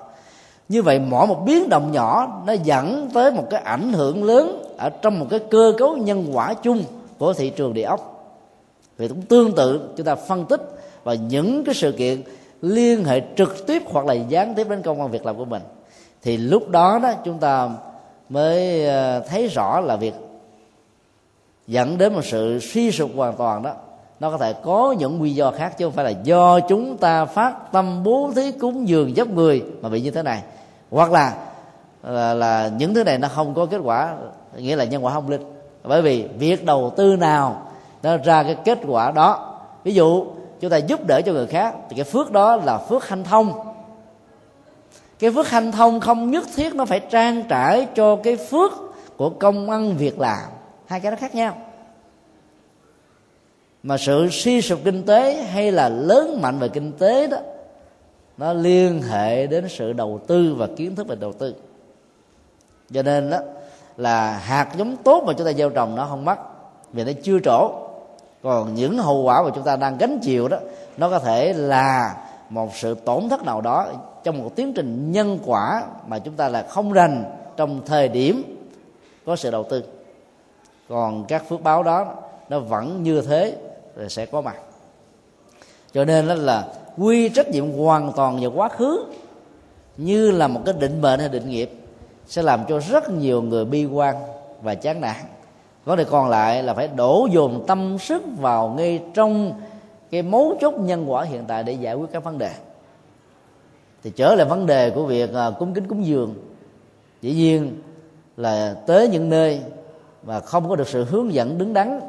Như 0.70 0.82
vậy, 0.82 0.99
mỗi 0.99 1.28
một 1.28 1.43
biến 1.45 1.70
động 1.70 1.91
nhỏ 1.91 2.41
nó 2.45 2.54
dẫn 2.54 3.10
tới 3.14 3.32
một 3.32 3.47
cái 3.49 3.62
ảnh 3.62 3.93
hưởng 3.93 4.24
lớn 4.24 4.64
ở 4.78 4.89
trong 4.89 5.20
một 5.20 5.26
cái 5.30 5.39
cơ 5.39 5.74
cấu 5.78 5.97
nhân 5.97 6.26
quả 6.34 6.54
chung 6.54 6.84
của 7.18 7.34
thị 7.34 7.49
trường 7.49 7.74
địa 7.74 7.84
ốc. 7.84 8.08
Vì 8.97 9.08
cũng 9.08 9.22
tương 9.22 9.56
tự, 9.56 9.89
chúng 9.97 10.06
ta 10.06 10.16
phân 10.16 10.45
tích 10.45 10.62
và 11.04 11.14
những 11.14 11.64
cái 11.64 11.76
sự 11.76 11.91
kiện 11.91 12.22
liên 12.62 13.06
hệ 13.06 13.22
trực 13.38 13.68
tiếp 13.68 13.84
hoặc 13.86 14.06
là 14.06 14.14
gián 14.14 14.56
tiếp 14.56 14.70
đến 14.70 14.82
công 14.82 15.02
an 15.02 15.12
việc 15.12 15.26
làm 15.26 15.38
của 15.38 15.45
mình, 15.45 15.62
thì 16.22 16.38
lúc 16.38 16.70
đó 16.70 16.99
đó 17.04 17.14
chúng 17.24 17.39
ta 17.39 17.70
mới 18.30 18.86
ờ, 18.86 19.20
thấy 19.20 19.47
rõ 19.47 19.80
là 19.80 19.95
việc 19.95 20.14
dẫn 21.72 21.97
đến 21.97 22.13
một 22.13 22.26
sự 22.26 22.59
suy 22.59 22.91
sụp 22.91 23.11
hoàn 23.15 23.36
toàn 23.36 23.63
đó. 23.63 23.72
Nó 24.19 24.32
có 24.32 24.38
thể 24.38 24.53
có 24.53 24.95
những 24.99 25.17
nguyên 25.17 25.36
do 25.36 25.51
khác 25.51 25.78
chứ 25.78 25.86
không 25.86 25.93
phải 25.93 26.05
là 26.05 26.11
do 26.24 26.59
chúng 26.59 26.97
ta 26.97 27.26
phát 27.26 27.72
tâm 27.72 28.03
bố 28.03 28.32
thí 28.36 28.51
cúng 28.51 28.88
dường 28.88 29.15
giúp 29.15 29.28
người 29.28 29.63
mà 29.82 29.89
bị 29.89 30.01
như 30.01 30.11
thế 30.11 30.24
này. 30.24 30.41
Hoặc 30.91 31.11
là 31.11 31.36
là, 32.03 32.34
là 32.34 32.72
những 32.78 32.93
thứ 32.93 33.03
này 33.03 33.17
nó 33.17 33.28
không 33.28 33.53
có 33.53 33.65
kết 33.65 33.78
quả 33.84 34.15
nghĩa 34.57 34.76
là 34.76 34.84
nhân 34.84 35.05
quả 35.05 35.13
không 35.13 35.30
linh. 35.30 35.41
Bởi 35.84 36.01
vì 36.01 36.28
việc 36.39 36.65
đầu 36.65 36.93
tư 36.97 37.15
nào 37.15 37.61
nó 38.03 38.17
ra 38.17 38.43
cái 38.43 38.55
kết 38.65 38.80
quả 38.88 39.11
đó. 39.11 39.57
Ví 39.84 39.93
dụ 39.93 40.26
chúng 40.59 40.72
ta 40.72 40.78
giúp 40.78 41.07
đỡ 41.07 41.22
cho 41.22 41.32
người 41.32 41.47
khác 41.47 41.76
thì 41.89 41.95
cái 41.95 42.05
phước 42.05 42.32
đó 42.32 42.55
là 42.55 42.78
phước 42.78 43.07
hanh 43.07 43.24
thông. 43.24 43.53
Cái 45.19 45.32
phước 45.32 45.47
hanh 45.47 45.72
thông 45.72 45.99
không 45.99 46.32
nhất 46.32 46.43
thiết 46.55 46.76
nó 46.76 46.86
phải 46.86 46.99
trang 46.99 47.43
trải 47.49 47.88
cho 47.95 48.15
cái 48.15 48.36
phước 48.36 48.72
của 49.17 49.30
công 49.30 49.69
ăn 49.69 49.97
việc 49.97 50.19
làm 50.19 50.41
hai 50.92 51.00
cái 51.00 51.12
đó 51.12 51.18
khác 51.20 51.36
nhau. 51.36 51.58
Mà 53.84 53.98
sự 53.98 54.30
suy 54.32 54.62
sụp 54.62 54.80
kinh 54.84 55.04
tế 55.04 55.44
hay 55.44 55.72
là 55.72 55.89
lớn 55.89 56.42
mạnh 56.42 56.60
về 56.60 56.70
kinh 56.70 56.92
tế 56.92 57.28
đó, 57.28 57.38
nó 58.38 58.54
liên 58.54 59.02
hệ 59.02 59.48
đến 59.48 59.66
sự 59.70 59.94
đầu 59.94 60.20
tư 60.28 60.56
và 60.58 60.68
kiến 60.78 60.96
thức 60.96 61.08
về 61.08 61.16
đầu 61.16 61.34
tư. 61.34 61.56
Cho 62.94 63.04
nên 63.04 63.30
đó 63.30 63.38
là 63.98 64.32
hạt 64.32 64.70
giống 64.78 64.98
tốt 64.98 65.24
mà 65.28 65.34
chúng 65.38 65.48
ta 65.48 65.54
gieo 65.54 65.70
trồng 65.70 65.96
nó 65.96 66.06
không 66.06 66.26
mất 66.26 66.39
vì 66.94 67.04
nó 67.04 67.12
chưa 67.24 67.39
trổ. 67.39 67.72
Còn 68.44 68.76
những 68.76 68.98
hậu 68.98 69.22
quả 69.22 69.44
mà 69.44 69.50
chúng 69.56 69.64
ta 69.64 69.76
đang 69.76 69.98
gánh 69.98 70.20
chịu 70.22 70.48
đó, 70.48 70.58
nó 70.98 71.10
có 71.10 71.20
thể 71.20 71.54
là 71.54 72.16
một 72.50 72.76
sự 72.76 72.96
tổn 72.96 73.30
thất 73.30 73.44
nào 73.44 73.62
đó 73.62 73.88
trong 74.24 74.44
một 74.44 74.52
tiến 74.56 74.74
trình 74.74 75.12
nhân 75.12 75.39
quả 75.46 75.84
mà 76.08 76.20
chúng 76.20 76.34
ta 76.34 76.50
là 76.50 76.64
không 76.64 76.92
rành 76.92 77.24
trong 77.58 77.82
thời 77.86 78.08
điểm 78.08 78.68
có 79.26 79.36
sự 79.36 79.52
đầu 79.52 79.64
tư 79.64 79.84
còn 80.92 81.26
các 81.26 81.50
phước 81.50 81.64
báo 81.64 81.84
đó, 81.84 82.16
nó 82.50 82.60
vẫn 82.60 83.04
như 83.04 83.22
thế, 83.22 83.56
rồi 83.96 84.10
sẽ 84.10 84.26
có 84.26 84.42
mặt. 84.42 84.56
Cho 85.94 86.06
nên 86.06 86.28
đó 86.28 86.34
là 86.34 86.68
quy 86.98 87.30
trách 87.30 87.50
nhiệm 87.50 87.72
hoàn 87.72 88.12
toàn 88.16 88.39
về 88.42 88.48
quá 88.48 88.70
khứ, 88.70 89.06
như 89.98 90.32
là 90.32 90.48
một 90.48 90.62
cái 90.66 90.76
định 90.80 91.02
mệnh 91.02 91.20
hay 91.20 91.30
định 91.30 91.50
nghiệp, 91.50 91.72
sẽ 92.28 92.42
làm 92.42 92.60
cho 92.70 92.80
rất 92.80 93.10
nhiều 93.10 93.42
người 93.42 93.66
bi 93.66 93.86
quan 93.86 94.16
và 94.62 94.76
chán 94.76 95.02
nản. 95.02 95.16
Có 95.86 95.96
thể 95.96 96.04
còn 96.04 96.30
lại 96.30 96.64
là 96.64 96.74
phải 96.74 96.88
đổ 96.88 97.28
dồn 97.32 97.64
tâm 97.68 97.98
sức 98.00 98.24
vào 98.38 98.70
ngay 98.70 99.02
trong 99.14 99.54
cái 100.12 100.22
mấu 100.22 100.58
chốt 100.62 100.74
nhân 100.78 101.12
quả 101.12 101.24
hiện 101.24 101.44
tại 101.48 101.64
để 101.64 101.74
giải 101.74 101.96
quyết 101.96 102.08
các 102.12 102.24
vấn 102.24 102.38
đề. 102.38 102.52
Thì 104.04 104.12
trở 104.16 104.36
lại 104.36 104.46
vấn 104.46 104.66
đề 104.66 104.89
của 104.89 105.06
việc 105.06 105.34
à, 105.34 105.52
cúng 105.60 105.74
kính 105.74 105.88
cúng 105.88 106.06
dường. 106.06 106.36
Dĩ 107.22 107.34
nhiên 107.34 107.82
là 108.38 108.76
tới 108.88 109.08
những 109.08 109.30
nơi 109.30 109.62
mà 110.24 110.39
không 110.39 110.69
có 110.69 110.76
được 110.76 110.88
sự 110.88 111.03
hướng 111.03 111.34
dẫn 111.34 111.57
đứng 111.57 111.74
đắn 111.74 111.99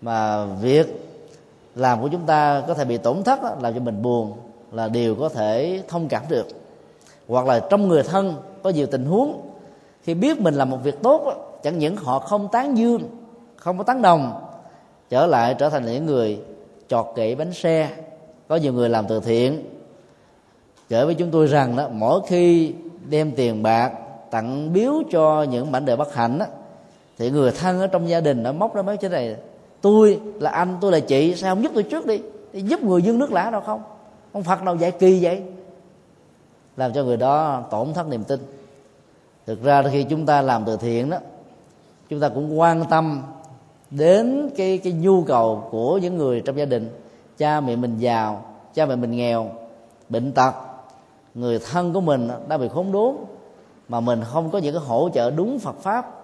mà 0.00 0.44
việc 0.44 1.06
làm 1.74 2.02
của 2.02 2.08
chúng 2.08 2.26
ta 2.26 2.62
có 2.68 2.74
thể 2.74 2.84
bị 2.84 2.98
tổn 2.98 3.22
thất 3.22 3.40
làm 3.62 3.74
cho 3.74 3.80
mình 3.80 4.02
buồn 4.02 4.32
là 4.72 4.88
điều 4.88 5.14
có 5.14 5.28
thể 5.28 5.82
thông 5.88 6.08
cảm 6.08 6.22
được. 6.28 6.46
Hoặc 7.28 7.46
là 7.46 7.60
trong 7.70 7.88
người 7.88 8.02
thân 8.02 8.34
có 8.62 8.70
nhiều 8.70 8.86
tình 8.86 9.04
huống 9.04 9.40
khi 10.02 10.14
biết 10.14 10.40
mình 10.40 10.54
làm 10.54 10.70
một 10.70 10.78
việc 10.82 11.02
tốt 11.02 11.34
chẳng 11.62 11.78
những 11.78 11.96
họ 11.96 12.18
không 12.18 12.48
tán 12.52 12.78
dương 12.78 13.02
không 13.56 13.78
có 13.78 13.84
tán 13.84 14.02
đồng 14.02 14.42
trở 15.10 15.26
lại 15.26 15.54
trở 15.58 15.68
thành 15.68 15.86
những 15.86 16.06
người 16.06 16.40
chọt 16.88 17.06
kệ 17.16 17.34
bánh 17.34 17.52
xe. 17.52 17.90
Có 18.48 18.56
nhiều 18.56 18.72
người 18.72 18.88
làm 18.88 19.06
từ 19.06 19.20
thiện 19.20 19.64
kể 20.88 21.04
với 21.04 21.14
chúng 21.14 21.30
tôi 21.30 21.46
rằng 21.46 21.76
đó 21.76 21.88
mỗi 21.92 22.20
khi 22.26 22.74
đem 23.08 23.32
tiền 23.32 23.62
bạc 23.62 23.92
tặng 24.30 24.72
biếu 24.72 24.92
cho 25.10 25.42
những 25.42 25.72
mảnh 25.72 25.84
đời 25.84 25.96
bất 25.96 26.14
hạnh 26.14 26.38
đó, 26.38 26.46
thì 27.18 27.30
người 27.30 27.52
thân 27.52 27.80
ở 27.80 27.86
trong 27.86 28.08
gia 28.08 28.20
đình 28.20 28.42
nó 28.42 28.52
móc 28.52 28.74
ra 28.74 28.82
mấy 28.82 28.96
cái 28.96 29.10
này, 29.10 29.36
tôi 29.80 30.20
là 30.40 30.50
anh, 30.50 30.76
tôi 30.80 30.92
là 30.92 31.00
chị, 31.00 31.34
sao 31.34 31.54
không 31.54 31.62
giúp 31.62 31.72
tôi 31.74 31.82
trước 31.82 32.06
đi? 32.06 32.20
Thì 32.52 32.60
giúp 32.60 32.82
người 32.82 33.02
dân 33.02 33.18
nước 33.18 33.32
lã 33.32 33.50
đâu 33.50 33.60
không? 33.60 33.82
Ông 34.32 34.42
phật 34.42 34.62
nào 34.62 34.76
dạy 34.76 34.90
kỳ 34.90 35.24
vậy? 35.24 35.42
Làm 36.76 36.92
cho 36.92 37.04
người 37.04 37.16
đó 37.16 37.62
tổn 37.70 37.94
thất 37.94 38.08
niềm 38.08 38.24
tin. 38.24 38.40
Thực 39.46 39.62
ra 39.62 39.82
khi 39.92 40.02
chúng 40.02 40.26
ta 40.26 40.42
làm 40.42 40.64
từ 40.64 40.76
thiện 40.76 41.10
đó, 41.10 41.18
chúng 42.08 42.20
ta 42.20 42.28
cũng 42.28 42.60
quan 42.60 42.84
tâm 42.90 43.22
đến 43.90 44.50
cái 44.56 44.78
cái 44.78 44.92
nhu 44.92 45.22
cầu 45.22 45.68
của 45.70 45.98
những 45.98 46.16
người 46.16 46.40
trong 46.40 46.58
gia 46.58 46.64
đình. 46.64 46.90
Cha 47.38 47.60
mẹ 47.60 47.76
mình 47.76 47.98
giàu, 47.98 48.44
cha 48.74 48.86
mẹ 48.86 48.96
mình 48.96 49.10
nghèo, 49.10 49.50
bệnh 50.08 50.32
tật. 50.32 50.52
Người 51.34 51.58
thân 51.58 51.92
của 51.92 52.00
mình 52.00 52.28
đang 52.48 52.60
bị 52.60 52.68
khốn 52.68 52.92
đốn, 52.92 53.14
mà 53.88 54.00
mình 54.00 54.20
không 54.24 54.50
có 54.50 54.58
những 54.58 54.74
cái 54.74 54.82
hỗ 54.86 55.08
trợ 55.14 55.30
đúng 55.30 55.58
Phật 55.58 55.76
pháp 55.80 56.15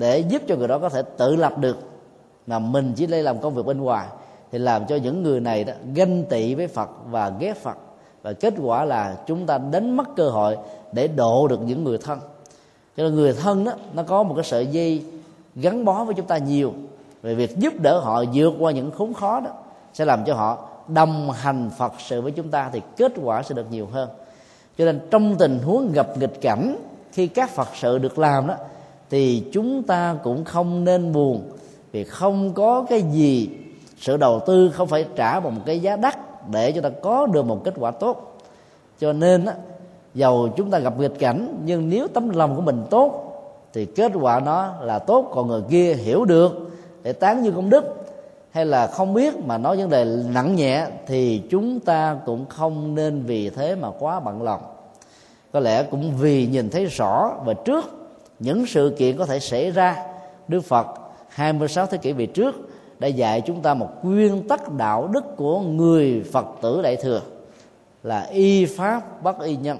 để 0.00 0.18
giúp 0.18 0.42
cho 0.48 0.56
người 0.56 0.68
đó 0.68 0.78
có 0.78 0.88
thể 0.88 1.02
tự 1.16 1.36
lập 1.36 1.58
được 1.58 1.78
mà 2.46 2.58
mình 2.58 2.92
chỉ 2.96 3.06
lấy 3.06 3.22
làm 3.22 3.40
công 3.40 3.54
việc 3.54 3.66
bên 3.66 3.80
ngoài, 3.80 4.06
thì 4.52 4.58
làm 4.58 4.86
cho 4.86 4.96
những 4.96 5.22
người 5.22 5.40
này 5.40 5.64
đó 5.64 5.72
ganh 5.94 6.24
tị 6.24 6.54
với 6.54 6.66
Phật 6.66 6.90
và 7.10 7.32
ghét 7.38 7.62
Phật. 7.62 7.76
Và 8.22 8.32
kết 8.32 8.54
quả 8.62 8.84
là 8.84 9.16
chúng 9.26 9.46
ta 9.46 9.58
đánh 9.58 9.96
mất 9.96 10.16
cơ 10.16 10.28
hội 10.28 10.56
để 10.92 11.08
độ 11.08 11.48
được 11.48 11.60
những 11.62 11.84
người 11.84 11.98
thân. 11.98 12.18
Cho 12.96 13.02
nên 13.02 13.14
người 13.14 13.32
thân 13.32 13.64
đó, 13.64 13.72
nó 13.92 14.02
có 14.02 14.22
một 14.22 14.34
cái 14.34 14.44
sợi 14.44 14.66
dây 14.66 15.04
gắn 15.54 15.84
bó 15.84 16.04
với 16.04 16.14
chúng 16.14 16.26
ta 16.26 16.38
nhiều. 16.38 16.72
Về 17.22 17.34
việc 17.34 17.58
giúp 17.58 17.72
đỡ 17.82 17.98
họ 17.98 18.24
vượt 18.34 18.52
qua 18.58 18.72
những 18.72 18.90
khốn 18.90 19.14
khó 19.14 19.40
đó 19.40 19.50
sẽ 19.94 20.04
làm 20.04 20.24
cho 20.24 20.34
họ 20.34 20.68
đồng 20.88 21.30
hành 21.30 21.70
phật 21.78 21.92
sự 21.98 22.20
với 22.20 22.32
chúng 22.32 22.48
ta 22.48 22.70
thì 22.72 22.80
kết 22.96 23.12
quả 23.22 23.42
sẽ 23.42 23.54
được 23.54 23.66
nhiều 23.70 23.88
hơn. 23.92 24.08
Cho 24.78 24.84
nên 24.84 25.00
trong 25.10 25.36
tình 25.38 25.58
huống 25.58 25.92
gặp 25.92 26.18
nghịch 26.18 26.40
cảnh, 26.40 26.76
khi 27.12 27.26
các 27.26 27.50
phật 27.50 27.68
sự 27.74 27.98
được 27.98 28.18
làm 28.18 28.46
đó 28.46 28.54
thì 29.10 29.44
chúng 29.52 29.82
ta 29.82 30.16
cũng 30.22 30.44
không 30.44 30.84
nên 30.84 31.12
buồn 31.12 31.42
vì 31.92 32.04
không 32.04 32.54
có 32.54 32.86
cái 32.88 33.02
gì. 33.02 33.48
Sự 33.98 34.16
đầu 34.16 34.40
tư 34.46 34.70
không 34.70 34.88
phải 34.88 35.06
trả 35.16 35.40
một 35.40 35.50
cái 35.66 35.80
giá 35.80 35.96
đắt 35.96 36.18
để 36.50 36.72
cho 36.72 36.80
ta 36.80 36.88
có 37.02 37.26
được 37.26 37.46
một 37.46 37.64
kết 37.64 37.74
quả 37.78 37.90
tốt. 37.90 38.38
Cho 39.00 39.12
nên 39.12 39.44
á, 39.44 39.54
dầu 40.14 40.48
chúng 40.56 40.70
ta 40.70 40.78
gặp 40.78 40.98
nghịch 40.98 41.18
cảnh, 41.18 41.62
nhưng 41.64 41.88
nếu 41.88 42.08
tấm 42.08 42.30
lòng 42.30 42.56
của 42.56 42.62
mình 42.62 42.82
tốt, 42.90 43.26
thì 43.72 43.84
kết 43.84 44.12
quả 44.20 44.40
nó 44.40 44.74
là 44.80 44.98
tốt. 44.98 45.30
Còn 45.34 45.48
người 45.48 45.62
kia 45.70 45.94
hiểu 45.94 46.24
được 46.24 46.70
để 47.02 47.12
tán 47.12 47.42
như 47.42 47.52
công 47.52 47.70
đức 47.70 47.84
hay 48.50 48.66
là 48.66 48.86
không 48.86 49.14
biết 49.14 49.34
mà 49.46 49.58
nói 49.58 49.76
vấn 49.76 49.90
đề 49.90 50.04
nặng 50.34 50.56
nhẹ, 50.56 50.86
thì 51.06 51.42
chúng 51.50 51.80
ta 51.80 52.16
cũng 52.26 52.46
không 52.48 52.94
nên 52.94 53.22
vì 53.22 53.50
thế 53.50 53.74
mà 53.74 53.88
quá 53.98 54.20
bận 54.20 54.42
lòng. 54.42 54.60
Có 55.52 55.60
lẽ 55.60 55.82
cũng 55.82 56.12
vì 56.18 56.46
nhìn 56.46 56.70
thấy 56.70 56.86
rõ 56.86 57.32
và 57.44 57.54
trước 57.54 57.99
những 58.40 58.66
sự 58.66 58.94
kiện 58.98 59.16
có 59.16 59.26
thể 59.26 59.40
xảy 59.40 59.70
ra. 59.70 60.06
Đức 60.48 60.60
Phật 60.60 60.86
26 61.28 61.86
thế 61.86 61.98
kỷ 61.98 62.12
về 62.12 62.26
trước 62.26 62.54
đã 62.98 63.08
dạy 63.08 63.40
chúng 63.40 63.60
ta 63.60 63.74
một 63.74 63.88
nguyên 64.02 64.48
tắc 64.48 64.72
đạo 64.72 65.08
đức 65.12 65.36
của 65.36 65.60
người 65.60 66.24
Phật 66.32 66.46
tử 66.60 66.82
đại 66.82 66.96
thừa 66.96 67.20
là 68.02 68.22
y 68.22 68.66
pháp 68.66 69.22
bất 69.22 69.40
y 69.40 69.56
nhân. 69.56 69.78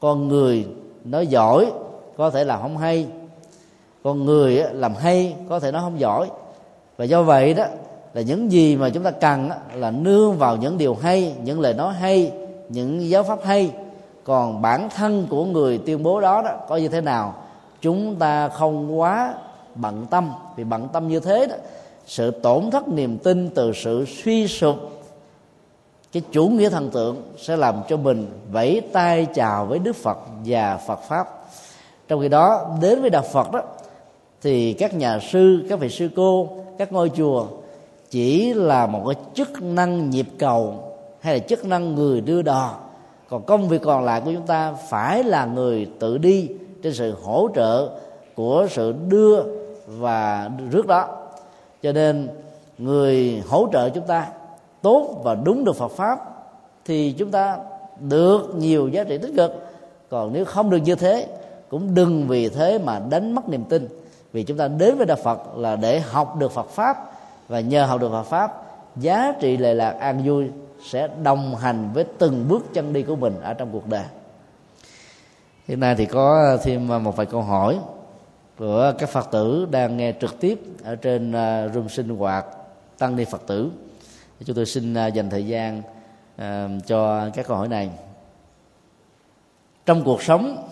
Con 0.00 0.28
người 0.28 0.66
nói 1.04 1.26
giỏi 1.26 1.72
có 2.16 2.30
thể 2.30 2.44
làm 2.44 2.62
không 2.62 2.78
hay 2.78 3.06
con 4.02 4.24
người 4.24 4.64
làm 4.72 4.94
hay 4.94 5.34
có 5.48 5.60
thể 5.60 5.72
nói 5.72 5.82
không 5.82 6.00
giỏi. 6.00 6.30
Và 6.96 7.04
do 7.04 7.22
vậy 7.22 7.54
đó 7.54 7.64
là 8.14 8.22
những 8.22 8.52
gì 8.52 8.76
mà 8.76 8.90
chúng 8.90 9.02
ta 9.02 9.10
cần 9.10 9.50
là 9.74 9.90
nương 9.90 10.38
vào 10.38 10.56
những 10.56 10.78
điều 10.78 10.94
hay 10.94 11.34
những 11.44 11.60
lời 11.60 11.74
nói 11.74 11.94
hay 11.94 12.32
những 12.68 13.08
giáo 13.08 13.22
pháp 13.22 13.38
hay. 13.44 13.72
Còn 14.24 14.62
bản 14.62 14.88
thân 14.96 15.26
của 15.30 15.44
người 15.44 15.78
tuyên 15.78 16.02
bố 16.02 16.20
đó, 16.20 16.42
đó 16.42 16.50
có 16.68 16.76
như 16.76 16.88
thế 16.88 17.00
nào? 17.00 17.34
Chúng 17.82 18.16
ta 18.16 18.48
không 18.48 19.00
quá 19.00 19.34
bận 19.74 20.06
tâm. 20.10 20.32
Vì 20.56 20.64
bận 20.64 20.88
tâm 20.92 21.08
như 21.08 21.20
thế 21.20 21.46
đó, 21.46 21.56
sự 22.06 22.30
tổn 22.30 22.70
thất 22.70 22.88
niềm 22.88 23.18
tin 23.18 23.50
từ 23.50 23.72
sự 23.72 24.04
suy 24.04 24.48
sụp, 24.48 24.76
cái 26.12 26.22
chủ 26.32 26.48
nghĩa 26.48 26.68
thần 26.68 26.90
tượng 26.90 27.22
sẽ 27.38 27.56
làm 27.56 27.74
cho 27.88 27.96
mình 27.96 28.26
vẫy 28.52 28.82
tay 28.92 29.26
chào 29.34 29.66
với 29.66 29.78
đức 29.78 29.96
phật 29.96 30.18
và 30.44 30.76
phật 30.76 31.00
pháp. 31.08 31.28
Trong 32.08 32.20
khi 32.20 32.28
đó, 32.28 32.76
đến 32.80 33.00
với 33.00 33.10
đạo 33.10 33.22
phật 33.32 33.52
đó, 33.52 33.60
thì 34.42 34.72
các 34.72 34.94
nhà 34.94 35.18
sư, 35.32 35.66
các 35.68 35.78
vị 35.78 35.88
sư 35.88 36.08
cô, 36.16 36.48
các 36.78 36.92
ngôi 36.92 37.10
chùa 37.16 37.46
chỉ 38.10 38.54
là 38.54 38.86
một 38.86 39.02
cái 39.06 39.24
chức 39.34 39.62
năng 39.62 40.10
nhịp 40.10 40.26
cầu 40.38 40.74
hay 41.20 41.34
là 41.34 41.38
chức 41.38 41.64
năng 41.64 41.94
người 41.94 42.20
đưa 42.20 42.42
đò. 42.42 42.74
Còn 43.28 43.42
công 43.42 43.68
việc 43.68 43.82
còn 43.82 44.04
lại 44.04 44.20
của 44.20 44.32
chúng 44.32 44.46
ta 44.46 44.72
phải 44.88 45.24
là 45.24 45.46
người 45.46 45.88
tự 46.00 46.18
đi 46.18 46.48
trên 46.82 46.94
sự 46.94 47.14
hỗ 47.22 47.48
trợ 47.54 47.88
của 48.34 48.66
sự 48.70 48.94
đưa 49.08 49.42
và 49.86 50.50
rước 50.70 50.86
đó. 50.86 51.08
Cho 51.82 51.92
nên 51.92 52.28
người 52.78 53.42
hỗ 53.48 53.68
trợ 53.72 53.88
chúng 53.88 54.06
ta 54.06 54.28
tốt 54.82 55.20
và 55.24 55.34
đúng 55.34 55.64
được 55.64 55.76
Phật 55.76 55.90
pháp 55.90 56.18
thì 56.84 57.12
chúng 57.18 57.30
ta 57.30 57.58
được 58.00 58.54
nhiều 58.54 58.88
giá 58.88 59.04
trị 59.04 59.18
tích 59.18 59.32
cực. 59.36 59.52
Còn 60.10 60.32
nếu 60.32 60.44
không 60.44 60.70
được 60.70 60.78
như 60.84 60.94
thế, 60.94 61.26
cũng 61.68 61.94
đừng 61.94 62.28
vì 62.28 62.48
thế 62.48 62.78
mà 62.78 63.00
đánh 63.10 63.34
mất 63.34 63.48
niềm 63.48 63.64
tin. 63.64 63.88
Vì 64.32 64.42
chúng 64.42 64.56
ta 64.56 64.68
đến 64.68 64.96
với 64.96 65.06
đạo 65.06 65.16
Phật 65.22 65.56
là 65.56 65.76
để 65.76 66.00
học 66.00 66.36
được 66.38 66.52
Phật 66.52 66.68
pháp 66.68 67.12
và 67.48 67.60
nhờ 67.60 67.84
học 67.86 68.00
được 68.00 68.10
Phật 68.10 68.22
pháp, 68.22 68.62
giá 68.96 69.32
trị 69.40 69.56
lệ 69.56 69.74
lạc 69.74 69.90
an 69.90 70.22
vui 70.24 70.46
sẽ 70.84 71.08
đồng 71.22 71.56
hành 71.56 71.90
với 71.94 72.04
từng 72.18 72.44
bước 72.48 72.74
chân 72.74 72.92
đi 72.92 73.02
của 73.02 73.16
mình 73.16 73.34
ở 73.42 73.54
trong 73.54 73.68
cuộc 73.72 73.86
đời 73.86 74.04
hiện 75.72 75.80
nay 75.80 75.94
thì 75.94 76.06
có 76.06 76.58
thêm 76.62 76.92
à, 76.92 76.98
một 76.98 77.16
vài 77.16 77.26
câu 77.26 77.42
hỏi 77.42 77.78
của 78.58 78.92
các 78.98 79.08
phật 79.08 79.30
tử 79.30 79.66
đang 79.70 79.96
nghe 79.96 80.12
trực 80.20 80.40
tiếp 80.40 80.60
ở 80.84 80.96
trên 80.96 81.32
à, 81.32 81.68
room 81.68 81.88
sinh 81.88 82.08
hoạt 82.08 82.46
tăng 82.98 83.16
ni 83.16 83.24
phật 83.24 83.46
tử. 83.46 83.70
Chúng 84.44 84.56
tôi 84.56 84.66
xin 84.66 84.94
à, 84.94 85.06
dành 85.06 85.30
thời 85.30 85.46
gian 85.46 85.82
cho 86.86 87.30
các 87.34 87.46
câu 87.46 87.56
hỏi 87.56 87.68
này. 87.68 87.90
Trong 89.86 90.04
cuộc 90.04 90.22
sống, 90.22 90.68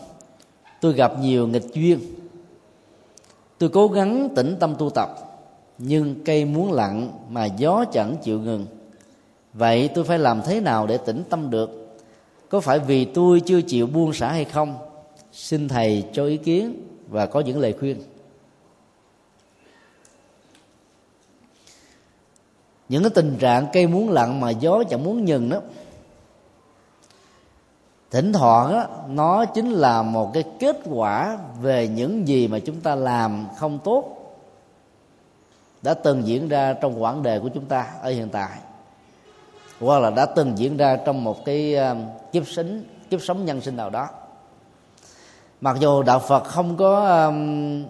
tôi 0.80 0.92
gặp 0.92 1.12
nhiều 1.20 1.46
nghịch 1.46 1.74
duyên. 1.74 2.00
Tôi 3.58 3.68
cố 3.68 3.88
gắng 3.88 4.28
tĩnh 4.36 4.56
tâm 4.60 4.74
tu 4.78 4.90
tập, 4.90 5.10
nhưng 5.78 6.24
cây 6.24 6.44
muốn 6.44 6.72
lặng 6.72 7.12
mà 7.28 7.44
gió 7.44 7.84
chẳng 7.92 8.16
chịu 8.22 8.40
ngừng. 8.40 8.66
Vậy 9.54 9.90
tôi 9.94 10.04
phải 10.04 10.18
làm 10.18 10.42
thế 10.42 10.60
nào 10.60 10.86
để 10.86 10.98
tĩnh 10.98 11.22
tâm 11.30 11.50
được? 11.50 11.96
Có 12.48 12.60
phải 12.60 12.78
vì 12.78 13.04
tôi 13.04 13.40
chưa 13.40 13.60
chịu 13.60 13.86
buông 13.86 14.12
xả 14.12 14.28
hay 14.32 14.44
không? 14.44 14.89
Xin 15.32 15.68
thầy 15.68 16.04
cho 16.12 16.24
ý 16.24 16.36
kiến 16.36 16.86
và 17.08 17.26
có 17.26 17.40
những 17.40 17.58
lời 17.58 17.74
khuyên. 17.80 18.02
Những 22.88 23.02
cái 23.02 23.10
tình 23.14 23.36
trạng 23.38 23.66
cây 23.72 23.86
muốn 23.86 24.10
lặng 24.10 24.40
mà 24.40 24.50
gió 24.50 24.82
chẳng 24.90 25.04
muốn 25.04 25.24
nhừng 25.24 25.48
đó 25.48 25.60
thỉnh 28.10 28.32
thoảng 28.32 28.72
đó, 28.72 28.86
nó 29.08 29.44
chính 29.44 29.70
là 29.70 30.02
một 30.02 30.30
cái 30.34 30.44
kết 30.58 30.76
quả 30.90 31.38
về 31.60 31.88
những 31.88 32.28
gì 32.28 32.48
mà 32.48 32.58
chúng 32.58 32.80
ta 32.80 32.94
làm 32.94 33.46
không 33.56 33.78
tốt 33.84 34.16
đã 35.82 35.94
từng 35.94 36.26
diễn 36.26 36.48
ra 36.48 36.72
trong 36.72 37.02
quãng 37.02 37.22
đời 37.22 37.40
của 37.40 37.48
chúng 37.54 37.64
ta 37.64 37.86
ở 38.02 38.10
hiện 38.10 38.28
tại 38.28 38.58
hoặc 39.80 39.98
là 39.98 40.10
đã 40.10 40.26
từng 40.26 40.58
diễn 40.58 40.76
ra 40.76 40.96
trong 40.96 41.24
một 41.24 41.44
cái 41.44 41.74
ờ, 41.74 41.96
kiếp 42.32 42.48
sinh 42.48 42.84
kiếp 43.10 43.22
sống 43.22 43.44
nhân 43.44 43.60
sinh 43.60 43.76
nào 43.76 43.90
đó 43.90 44.08
mặc 45.60 45.76
dù 45.80 46.02
đạo 46.02 46.18
phật 46.18 46.44
không 46.44 46.76
có 46.76 47.24
um, 47.26 47.84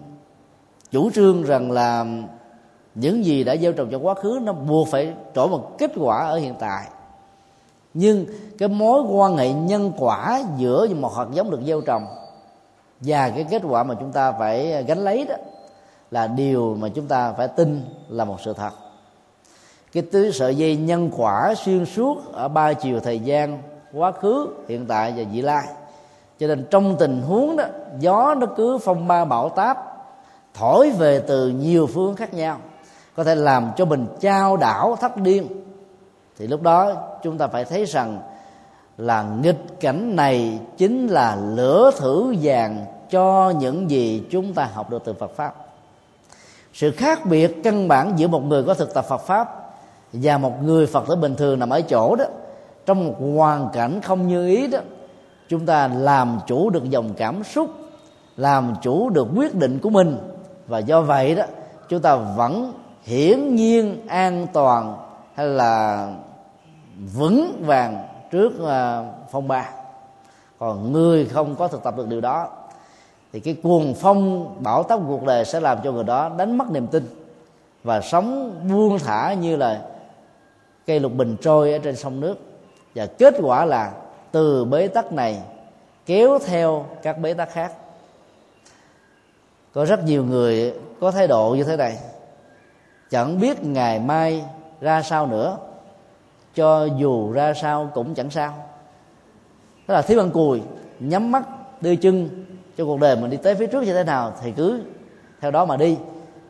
chủ 0.91 1.11
trương 1.11 1.43
rằng 1.43 1.71
là 1.71 2.05
những 2.95 3.25
gì 3.25 3.43
đã 3.43 3.55
gieo 3.55 3.73
trồng 3.73 3.89
trong 3.91 4.05
quá 4.05 4.13
khứ 4.13 4.39
nó 4.41 4.53
buộc 4.53 4.87
phải 4.87 5.13
trổ 5.35 5.47
một 5.47 5.77
kết 5.77 5.91
quả 5.95 6.27
ở 6.27 6.37
hiện 6.37 6.55
tại. 6.59 6.87
Nhưng 7.93 8.25
cái 8.57 8.69
mối 8.69 9.01
quan 9.01 9.37
hệ 9.37 9.53
nhân 9.53 9.91
quả 9.97 10.41
giữa 10.57 10.87
một 10.87 11.15
hạt 11.15 11.25
giống 11.33 11.51
được 11.51 11.59
gieo 11.65 11.81
trồng 11.81 12.05
và 12.99 13.29
cái 13.29 13.45
kết 13.49 13.61
quả 13.69 13.83
mà 13.83 13.95
chúng 13.99 14.11
ta 14.11 14.31
phải 14.31 14.83
gánh 14.83 14.99
lấy 14.99 15.25
đó 15.25 15.35
là 16.11 16.27
điều 16.27 16.75
mà 16.79 16.89
chúng 16.89 17.07
ta 17.07 17.33
phải 17.33 17.47
tin 17.47 17.81
là 18.09 18.25
một 18.25 18.37
sự 18.41 18.53
thật. 18.53 18.71
Cái 19.91 20.03
tứ 20.11 20.31
sợi 20.31 20.55
dây 20.55 20.75
nhân 20.75 21.09
quả 21.17 21.53
xuyên 21.57 21.85
suốt 21.85 22.33
ở 22.33 22.47
ba 22.47 22.73
chiều 22.73 22.99
thời 22.99 23.19
gian 23.19 23.61
quá 23.93 24.11
khứ 24.11 24.47
hiện 24.67 24.85
tại 24.87 25.13
và 25.17 25.23
vị 25.31 25.41
lai 25.41 25.67
cho 26.41 26.47
nên 26.47 26.65
trong 26.69 26.95
tình 26.99 27.21
huống 27.21 27.57
đó, 27.57 27.63
gió 27.99 28.35
nó 28.35 28.47
cứ 28.57 28.77
phong 28.77 29.07
ba 29.07 29.25
bão 29.25 29.49
táp, 29.49 29.77
thổi 30.53 30.89
về 30.89 31.19
từ 31.27 31.47
nhiều 31.49 31.87
phương 31.93 32.15
khác 32.15 32.33
nhau, 32.33 32.57
có 33.15 33.23
thể 33.23 33.35
làm 33.35 33.71
cho 33.77 33.85
mình 33.85 34.05
trao 34.19 34.57
đảo 34.57 34.97
thất 35.01 35.17
điên. 35.17 35.47
Thì 36.39 36.47
lúc 36.47 36.61
đó 36.61 36.93
chúng 37.23 37.37
ta 37.37 37.47
phải 37.47 37.65
thấy 37.65 37.85
rằng 37.85 38.19
là 38.97 39.25
nghịch 39.41 39.79
cảnh 39.79 40.15
này 40.15 40.59
chính 40.77 41.07
là 41.07 41.35
lửa 41.35 41.91
thử 41.97 42.35
vàng 42.41 42.85
cho 43.09 43.53
những 43.59 43.89
gì 43.89 44.23
chúng 44.31 44.53
ta 44.53 44.69
học 44.73 44.89
được 44.89 45.01
từ 45.05 45.13
Phật 45.13 45.31
pháp. 45.35 45.55
Sự 46.73 46.91
khác 46.91 47.25
biệt 47.25 47.55
căn 47.63 47.87
bản 47.87 48.13
giữa 48.15 48.27
một 48.27 48.43
người 48.43 48.63
có 48.63 48.73
thực 48.73 48.93
tập 48.93 49.05
Phật 49.09 49.21
pháp 49.21 49.73
và 50.13 50.37
một 50.37 50.63
người 50.63 50.85
Phật 50.85 51.03
tử 51.07 51.15
bình 51.15 51.35
thường 51.35 51.59
nằm 51.59 51.69
ở 51.69 51.81
chỗ 51.81 52.15
đó, 52.15 52.25
trong 52.85 53.07
một 53.07 53.15
hoàn 53.35 53.69
cảnh 53.73 54.01
không 54.01 54.27
như 54.27 54.47
ý 54.47 54.67
đó 54.67 54.79
chúng 55.51 55.65
ta 55.65 55.87
làm 55.87 56.39
chủ 56.47 56.69
được 56.69 56.89
dòng 56.89 57.13
cảm 57.17 57.43
xúc, 57.43 57.69
làm 58.37 58.75
chủ 58.81 59.09
được 59.09 59.27
quyết 59.35 59.55
định 59.55 59.79
của 59.79 59.89
mình. 59.89 60.17
Và 60.67 60.79
do 60.79 61.01
vậy 61.01 61.35
đó, 61.35 61.43
chúng 61.89 62.01
ta 62.01 62.15
vẫn 62.15 62.73
hiển 63.03 63.55
nhiên 63.55 64.07
an 64.07 64.47
toàn 64.53 64.97
hay 65.35 65.47
là 65.47 66.07
vững 67.13 67.63
vàng 67.65 68.07
trước 68.31 68.67
à, 68.67 69.03
phong 69.31 69.47
ba. 69.47 69.69
Còn 70.59 70.91
người 70.91 71.25
không 71.25 71.55
có 71.55 71.67
thực 71.67 71.83
tập 71.83 71.97
được 71.97 72.07
điều 72.07 72.21
đó, 72.21 72.47
thì 73.33 73.39
cái 73.39 73.55
cuồng 73.63 73.93
phong 73.93 74.53
bão 74.63 74.83
táp 74.83 74.99
cuộc 75.07 75.23
đời 75.23 75.45
sẽ 75.45 75.59
làm 75.59 75.77
cho 75.83 75.91
người 75.91 76.03
đó 76.03 76.29
đánh 76.37 76.57
mất 76.57 76.71
niềm 76.71 76.87
tin 76.87 77.05
và 77.83 78.01
sống 78.01 78.55
buông 78.69 78.99
thả 78.99 79.33
như 79.33 79.55
là 79.55 79.81
cây 80.85 80.99
lục 80.99 81.13
bình 81.13 81.35
trôi 81.41 81.73
ở 81.73 81.79
trên 81.79 81.95
sông 81.95 82.19
nước. 82.19 82.35
Và 82.95 83.05
kết 83.05 83.33
quả 83.41 83.65
là 83.65 83.91
từ 84.31 84.65
bế 84.65 84.87
tắc 84.87 85.11
này 85.11 85.41
kéo 86.05 86.39
theo 86.45 86.85
các 87.03 87.19
bế 87.19 87.33
tắc 87.33 87.51
khác. 87.51 87.71
Có 89.73 89.85
rất 89.85 90.03
nhiều 90.05 90.23
người 90.23 90.73
có 90.99 91.11
thái 91.11 91.27
độ 91.27 91.55
như 91.57 91.63
thế 91.63 91.77
này. 91.77 91.97
Chẳng 93.09 93.39
biết 93.39 93.63
ngày 93.63 93.99
mai 93.99 94.43
ra 94.81 95.01
sao 95.01 95.27
nữa, 95.27 95.57
cho 96.55 96.85
dù 96.85 97.31
ra 97.31 97.53
sao 97.53 97.91
cũng 97.93 98.13
chẳng 98.13 98.29
sao. 98.29 98.53
Tức 99.87 99.93
là 99.93 100.01
thiếu 100.01 100.19
ăn 100.19 100.31
cùi 100.31 100.61
nhắm 100.99 101.31
mắt, 101.31 101.43
đưa 101.81 101.95
chân 101.95 102.45
cho 102.77 102.85
cuộc 102.85 102.99
đời 102.99 103.15
mình 103.15 103.29
đi 103.29 103.37
tới 103.37 103.55
phía 103.55 103.67
trước 103.67 103.83
như 103.83 103.93
thế 103.93 104.03
nào 104.03 104.33
thì 104.41 104.51
cứ 104.51 104.81
theo 105.41 105.51
đó 105.51 105.65
mà 105.65 105.77
đi. 105.77 105.97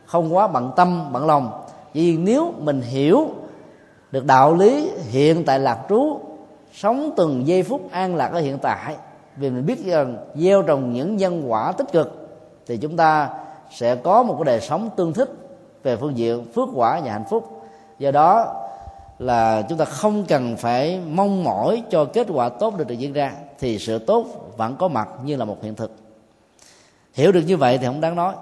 Không 0.06 0.36
quá 0.36 0.46
bận 0.46 0.72
tâm, 0.76 1.12
bận 1.12 1.26
lòng. 1.26 1.64
Vì 1.92 2.16
nếu 2.16 2.54
mình 2.58 2.80
hiểu 2.80 3.30
được 4.10 4.26
đạo 4.26 4.54
lý 4.54 4.90
hiện 5.10 5.44
tại 5.44 5.58
lạc 5.58 5.78
trú 5.88 6.20
sống 6.72 7.10
từng 7.16 7.46
giây 7.46 7.62
phút 7.62 7.92
an 7.92 8.16
lạc 8.16 8.32
ở 8.32 8.40
hiện 8.40 8.58
tại. 8.58 8.96
Vì 9.36 9.50
mình 9.50 9.66
biết 9.66 9.84
rằng 9.84 10.16
gieo 10.34 10.62
trồng 10.62 10.92
những 10.92 11.16
nhân 11.16 11.42
quả 11.46 11.72
tích 11.72 11.92
cực, 11.92 12.38
thì 12.66 12.76
chúng 12.76 12.96
ta 12.96 13.30
sẽ 13.70 13.96
có 13.96 14.22
một 14.22 14.34
cái 14.38 14.44
đời 14.44 14.60
sống 14.60 14.90
tương 14.96 15.12
thích 15.12 15.30
về 15.82 15.96
phương 15.96 16.16
diện 16.16 16.52
phước 16.52 16.68
quả 16.74 17.00
và 17.04 17.12
hạnh 17.12 17.24
phúc. 17.30 17.62
Do 17.98 18.10
đó 18.10 18.54
là 19.18 19.62
chúng 19.68 19.78
ta 19.78 19.84
không 19.84 20.24
cần 20.28 20.56
phải 20.56 21.00
mong 21.10 21.44
mỏi 21.44 21.82
cho 21.90 22.04
kết 22.04 22.26
quả 22.32 22.48
tốt 22.48 22.76
được 22.76 22.88
diễn 22.88 23.12
ra, 23.12 23.32
thì 23.58 23.78
sự 23.78 23.98
tốt 23.98 24.26
vẫn 24.56 24.76
có 24.76 24.88
mặt 24.88 25.08
như 25.24 25.36
là 25.36 25.44
một 25.44 25.56
hiện 25.62 25.74
thực. 25.74 25.92
Hiểu 27.14 27.32
được 27.32 27.42
như 27.46 27.56
vậy 27.56 27.78
thì 27.78 27.86
không 27.86 28.00
đáng 28.00 28.16
nói. 28.16 28.34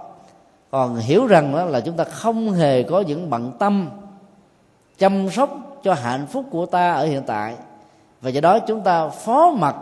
Còn 0.70 0.96
hiểu 0.96 1.26
rằng 1.26 1.52
đó 1.56 1.64
là 1.64 1.80
chúng 1.80 1.96
ta 1.96 2.04
không 2.04 2.52
hề 2.52 2.82
có 2.82 3.00
những 3.00 3.30
bận 3.30 3.52
tâm 3.58 3.90
chăm 4.98 5.30
sóc 5.30 5.50
cho 5.82 5.94
hạnh 5.94 6.26
phúc 6.26 6.44
của 6.50 6.66
ta 6.66 6.92
ở 6.92 7.04
hiện 7.04 7.22
tại 7.26 7.54
và 8.20 8.30
do 8.30 8.40
đó 8.40 8.58
chúng 8.58 8.80
ta 8.80 9.08
phó 9.08 9.50
mặc 9.50 9.76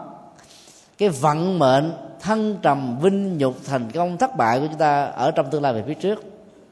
cái 0.98 1.08
vận 1.08 1.58
mệnh 1.58 1.92
thân 2.20 2.58
trầm 2.62 2.98
vinh 3.02 3.38
nhục 3.38 3.54
thành 3.66 3.90
công 3.90 4.16
thất 4.18 4.36
bại 4.36 4.60
của 4.60 4.66
chúng 4.66 4.78
ta 4.78 5.04
ở 5.04 5.30
trong 5.30 5.50
tương 5.50 5.62
lai 5.62 5.72
về 5.72 5.82
phía 5.86 5.94
trước. 5.94 6.22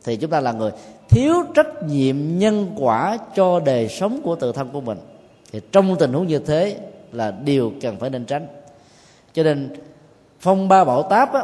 Thì 0.05 0.17
chúng 0.17 0.31
ta 0.31 0.41
là 0.41 0.53
người 0.53 0.73
thiếu 1.09 1.35
trách 1.55 1.83
nhiệm 1.83 2.17
nhân 2.39 2.73
quả 2.77 3.19
cho 3.35 3.61
đời 3.61 3.89
sống 3.89 4.21
của 4.25 4.37
tự 4.37 4.53
thân 4.53 4.69
của 4.73 4.81
mình. 4.81 4.99
Thì 5.53 5.61
trong 5.73 5.97
tình 5.97 6.13
huống 6.13 6.27
như 6.27 6.39
thế 6.39 6.77
là 7.13 7.31
điều 7.31 7.73
cần 7.81 7.97
phải 7.97 8.11
nên 8.11 8.25
tránh. 8.25 8.47
Cho 9.35 9.43
nên 9.43 9.77
phong 10.41 10.69
ba 10.69 10.85
bão 10.85 11.03
táp 11.03 11.33
á, 11.33 11.43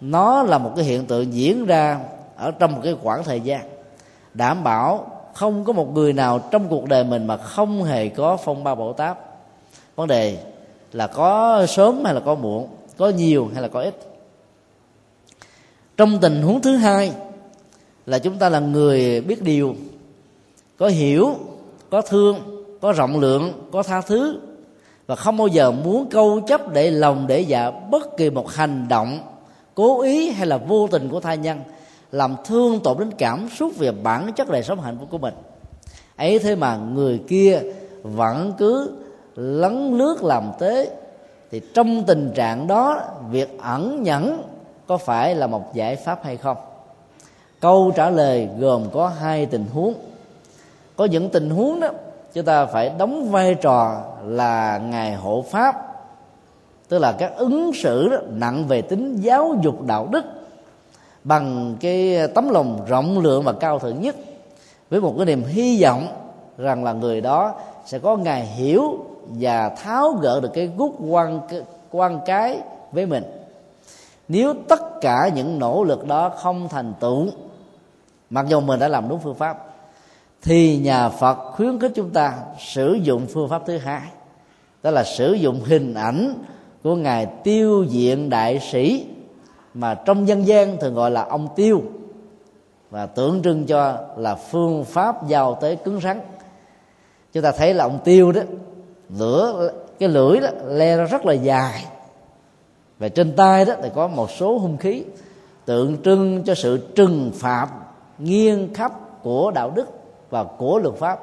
nó 0.00 0.42
là 0.42 0.58
một 0.58 0.72
cái 0.76 0.84
hiện 0.84 1.06
tượng 1.06 1.32
diễn 1.32 1.66
ra 1.66 2.00
ở 2.36 2.50
trong 2.50 2.74
một 2.74 2.80
cái 2.84 2.96
khoảng 3.02 3.24
thời 3.24 3.40
gian. 3.40 3.60
Đảm 4.34 4.64
bảo 4.64 5.06
không 5.34 5.64
có 5.64 5.72
một 5.72 5.94
người 5.94 6.12
nào 6.12 6.38
trong 6.50 6.68
cuộc 6.68 6.88
đời 6.88 7.04
mình 7.04 7.26
mà 7.26 7.36
không 7.36 7.82
hề 7.82 8.08
có 8.08 8.36
phong 8.36 8.64
ba 8.64 8.74
bão 8.74 8.92
táp 8.92 9.33
vấn 9.96 10.06
đề 10.08 10.38
là 10.92 11.06
có 11.06 11.66
sớm 11.66 12.04
hay 12.04 12.14
là 12.14 12.20
có 12.20 12.34
muộn, 12.34 12.68
có 12.96 13.08
nhiều 13.08 13.50
hay 13.52 13.62
là 13.62 13.68
có 13.68 13.80
ít. 13.80 13.94
Trong 15.96 16.18
tình 16.20 16.42
huống 16.42 16.60
thứ 16.60 16.76
hai 16.76 17.12
là 18.06 18.18
chúng 18.18 18.38
ta 18.38 18.48
là 18.48 18.60
người 18.60 19.20
biết 19.20 19.42
điều, 19.42 19.74
có 20.76 20.88
hiểu, 20.88 21.34
có 21.90 22.00
thương, 22.00 22.36
có 22.80 22.92
rộng 22.92 23.20
lượng, 23.20 23.52
có 23.72 23.82
tha 23.82 24.00
thứ, 24.00 24.40
và 25.06 25.16
không 25.16 25.36
bao 25.36 25.46
giờ 25.46 25.70
muốn 25.70 26.06
câu 26.10 26.40
chấp 26.40 26.72
để 26.72 26.90
lòng 26.90 27.26
để 27.26 27.40
dạ 27.40 27.70
bất 27.70 28.16
kỳ 28.16 28.30
một 28.30 28.50
hành 28.50 28.86
động 28.88 29.18
cố 29.74 30.00
ý 30.00 30.30
hay 30.30 30.46
là 30.46 30.56
vô 30.56 30.88
tình 30.90 31.08
của 31.08 31.20
thai 31.20 31.38
nhân, 31.38 31.60
làm 32.12 32.36
thương 32.44 32.80
tổn 32.80 32.98
đến 32.98 33.10
cảm 33.18 33.48
xúc 33.58 33.76
về 33.76 33.92
bản 33.92 34.32
chất 34.32 34.50
đời 34.50 34.62
sống 34.62 34.80
hạnh 34.80 34.96
phúc 35.00 35.08
của 35.10 35.18
mình. 35.18 35.34
Ấy 36.16 36.38
thế 36.38 36.56
mà 36.56 36.76
người 36.76 37.20
kia 37.28 37.60
vẫn 38.02 38.52
cứ 38.58 38.90
lấn 39.36 39.98
lướt 39.98 40.22
làm 40.22 40.52
tế 40.58 40.90
thì 41.50 41.60
trong 41.74 42.04
tình 42.04 42.32
trạng 42.34 42.66
đó 42.66 43.00
việc 43.30 43.58
ẩn 43.62 44.02
nhẫn 44.02 44.42
có 44.86 44.96
phải 44.96 45.34
là 45.34 45.46
một 45.46 45.74
giải 45.74 45.96
pháp 45.96 46.24
hay 46.24 46.36
không? 46.36 46.56
Câu 47.60 47.92
trả 47.96 48.10
lời 48.10 48.48
gồm 48.58 48.84
có 48.92 49.08
hai 49.08 49.46
tình 49.46 49.64
huống. 49.72 49.94
Có 50.96 51.04
những 51.04 51.30
tình 51.30 51.50
huống 51.50 51.80
đó 51.80 51.88
chúng 52.32 52.44
ta 52.44 52.66
phải 52.66 52.90
đóng 52.98 53.30
vai 53.30 53.54
trò 53.54 54.02
là 54.24 54.78
ngài 54.78 55.14
hộ 55.14 55.44
pháp 55.50 55.94
tức 56.88 56.98
là 56.98 57.12
các 57.12 57.36
ứng 57.36 57.72
xử 57.74 58.08
đó, 58.08 58.16
nặng 58.28 58.64
về 58.68 58.82
tính 58.82 59.16
giáo 59.16 59.54
dục 59.62 59.86
đạo 59.86 60.08
đức 60.10 60.24
bằng 61.24 61.76
cái 61.80 62.28
tấm 62.34 62.50
lòng 62.50 62.80
rộng 62.88 63.18
lượng 63.18 63.42
và 63.42 63.52
cao 63.52 63.78
thượng 63.78 64.00
nhất 64.00 64.16
với 64.90 65.00
một 65.00 65.14
cái 65.16 65.26
niềm 65.26 65.44
hy 65.44 65.82
vọng 65.82 66.06
rằng 66.58 66.84
là 66.84 66.92
người 66.92 67.20
đó 67.20 67.54
sẽ 67.86 67.98
có 67.98 68.16
ngày 68.16 68.46
hiểu 68.46 68.98
và 69.26 69.68
tháo 69.68 70.12
gỡ 70.12 70.40
được 70.40 70.50
cái 70.54 70.70
gút 70.76 70.92
quan 71.08 71.40
quan 71.90 72.20
cái 72.26 72.60
với 72.92 73.06
mình. 73.06 73.24
Nếu 74.28 74.54
tất 74.68 75.00
cả 75.00 75.30
những 75.34 75.58
nỗ 75.58 75.84
lực 75.84 76.06
đó 76.06 76.28
không 76.28 76.68
thành 76.68 76.94
tựu, 77.00 77.26
mặc 78.30 78.46
dù 78.48 78.60
mình 78.60 78.80
đã 78.80 78.88
làm 78.88 79.08
đúng 79.08 79.18
phương 79.18 79.34
pháp, 79.34 79.64
thì 80.42 80.78
nhà 80.78 81.08
phật 81.08 81.34
khuyến 81.34 81.78
khích 81.78 81.92
chúng 81.94 82.10
ta 82.10 82.34
sử 82.58 82.98
dụng 83.02 83.26
phương 83.26 83.48
pháp 83.48 83.62
thứ 83.66 83.78
hai, 83.78 84.02
đó 84.82 84.90
là 84.90 85.04
sử 85.04 85.32
dụng 85.32 85.60
hình 85.64 85.94
ảnh 85.94 86.34
của 86.82 86.94
ngài 86.94 87.26
tiêu 87.26 87.84
diện 87.88 88.30
đại 88.30 88.60
sĩ, 88.60 89.06
mà 89.74 89.94
trong 89.94 90.28
dân 90.28 90.46
gian 90.46 90.76
thường 90.80 90.94
gọi 90.94 91.10
là 91.10 91.24
ông 91.24 91.48
tiêu, 91.56 91.82
và 92.90 93.06
tượng 93.06 93.42
trưng 93.42 93.66
cho 93.66 93.98
là 94.16 94.34
phương 94.34 94.84
pháp 94.84 95.28
giao 95.28 95.54
tế 95.54 95.74
cứng 95.74 96.00
rắn. 96.00 96.20
Chúng 97.32 97.42
ta 97.42 97.52
thấy 97.52 97.74
là 97.74 97.84
ông 97.84 97.98
tiêu 98.04 98.32
đó 98.32 98.40
lửa, 99.18 99.72
cái 99.98 100.08
lưỡi 100.08 100.40
đó 100.40 100.48
le 100.66 100.96
ra 100.96 101.04
rất 101.04 101.26
là 101.26 101.32
dài. 101.32 101.84
Và 102.98 103.08
trên 103.08 103.36
tay 103.36 103.64
đó 103.64 103.74
thì 103.82 103.88
có 103.94 104.08
một 104.08 104.30
số 104.30 104.58
hung 104.58 104.76
khí 104.76 105.04
tượng 105.64 106.02
trưng 106.02 106.42
cho 106.44 106.54
sự 106.54 106.88
trừng 106.94 107.30
phạt 107.34 107.68
nghiêng 108.18 108.74
khắp 108.74 108.92
của 109.22 109.50
đạo 109.50 109.70
đức 109.70 109.86
và 110.30 110.44
của 110.44 110.78
luật 110.78 110.94
pháp. 110.94 111.18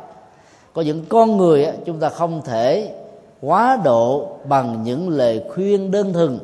Có 0.73 0.81
những 0.81 1.05
con 1.09 1.37
người 1.37 1.67
chúng 1.85 1.99
ta 1.99 2.09
không 2.09 2.41
thể 2.45 2.95
quá 3.41 3.79
độ 3.83 4.29
bằng 4.45 4.83
những 4.83 5.09
lời 5.09 5.43
khuyên 5.53 5.91
đơn 5.91 6.13
thuần. 6.13 6.39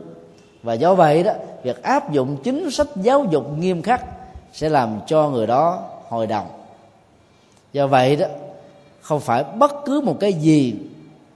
Và 0.63 0.73
do 0.73 0.95
vậy 0.95 1.23
đó, 1.23 1.31
việc 1.63 1.83
áp 1.83 2.11
dụng 2.11 2.37
chính 2.43 2.71
sách 2.71 2.87
giáo 2.95 3.25
dục 3.29 3.57
nghiêm 3.57 3.81
khắc 3.81 4.05
sẽ 4.53 4.69
làm 4.69 4.99
cho 5.07 5.29
người 5.29 5.47
đó 5.47 5.83
hồi 6.09 6.27
đồng 6.27 6.47
do 7.73 7.87
vậy 7.87 8.15
đó, 8.15 8.27
không 9.01 9.19
phải 9.19 9.43
bất 9.43 9.71
cứ 9.85 10.01
một 10.01 10.17
cái 10.19 10.33
gì 10.33 10.75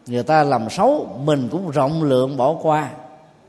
người 0.08 0.24
ta 0.24 0.44
làm 0.44 0.70
xấu 0.70 1.20
mình 1.24 1.50
cũng 1.52 1.70
rộng 1.70 2.04
lượng 2.04 2.38
bỏ 2.38 2.56
qua. 2.62 2.92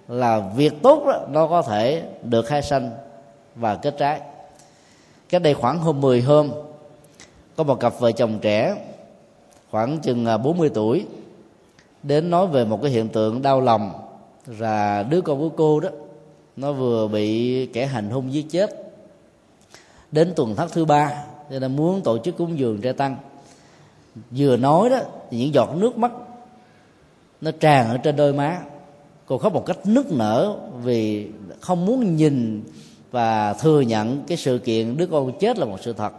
Là 0.09 0.39
việc 0.57 0.83
tốt 0.83 1.05
đó, 1.07 1.21
nó 1.31 1.47
có 1.47 1.63
thể 1.63 2.03
được 2.23 2.47
khai 2.47 2.63
sanh 2.63 2.91
và 3.55 3.77
kết 3.77 3.95
trái. 3.99 4.21
Cách 5.29 5.43
đây 5.43 5.55
khoảng 5.55 5.79
hôm 5.79 6.01
10 6.01 6.23
hôm 6.23 6.51
có 7.57 7.65
một 7.65 7.81
cặp 7.81 8.01
vợ 8.01 8.13
chồng 8.13 8.39
trẻ 8.43 8.77
khoảng 9.71 9.99
chừng 9.99 10.27
à, 10.27 10.37
40 10.37 10.71
tuổi 10.75 11.07
đến 12.03 12.31
nói 12.31 12.47
về 12.47 12.65
một 12.65 12.83
cái 12.83 12.91
hiện 12.91 13.09
tượng 13.09 13.43
đau 13.43 13.61
lòng. 13.61 13.93
Là 14.47 15.03
đứa 15.03 15.21
con 15.21 15.39
của 15.39 15.49
cô 15.49 15.81
đó 15.81 15.89
nó 16.57 16.73
vừa 16.73 17.09
bị 17.09 17.67
kẻ 17.67 17.87
hành 17.87 18.11
hung 18.11 18.33
giết 18.33 18.47
chết. 18.51 18.71
Đến 20.13 20.33
tuần 20.37 20.57
thất 20.57 20.73
thứ 20.73 20.85
ba 20.85 21.25
cho 21.51 21.59
nên 21.59 21.77
muốn 21.77 22.01
tổ 22.01 22.19
chức 22.19 22.37
cúng 22.37 22.59
dường 22.59 22.81
trai 22.81 22.93
tăng. 22.93 23.17
Vừa 24.31 24.57
nói 24.57 24.91
đó 24.91 24.99
thì 25.31 25.39
những 25.39 25.55
giọt 25.55 25.69
nước 25.77 25.99
mắt 25.99 26.13
nó 27.43 27.51
tràn 27.51 27.89
ở 27.89 27.99
trên 27.99 28.17
đôi 28.17 28.33
má. 28.33 28.59
Cô 29.27 29.39
khóc 29.39 29.53
một 29.53 29.67
cách 29.67 29.79
nức 29.85 30.13
nở 30.13 30.57
vì 30.83 31.27
không 31.61 31.87
muốn 31.87 32.17
nhìn 32.17 32.63
và 33.11 33.53
thừa 33.53 33.81
nhận 33.81 34.23
cái 34.27 34.39
sự 34.39 34.59
kiện 34.59 34.97
đứa 34.97 35.07
con 35.07 35.39
chết 35.39 35.59
là 35.59 35.65
một 35.65 35.79
sự 35.83 35.93
thật. 35.93 36.13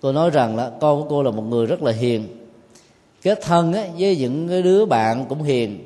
Tôi 0.00 0.12
nói 0.12 0.30
rằng 0.30 0.56
là 0.56 0.70
con 0.80 1.02
của 1.02 1.08
cô 1.08 1.22
là 1.22 1.30
một 1.30 1.42
người 1.42 1.66
rất 1.66 1.82
là 1.82 1.92
hiền. 1.92 2.26
Kết 3.22 3.38
thân 3.42 3.72
ấy, 3.72 3.90
với 3.98 4.16
những 4.16 4.48
cái 4.48 4.62
đứa 4.62 4.86
bạn 4.86 5.24
cũng 5.28 5.42
hiền. 5.42 5.78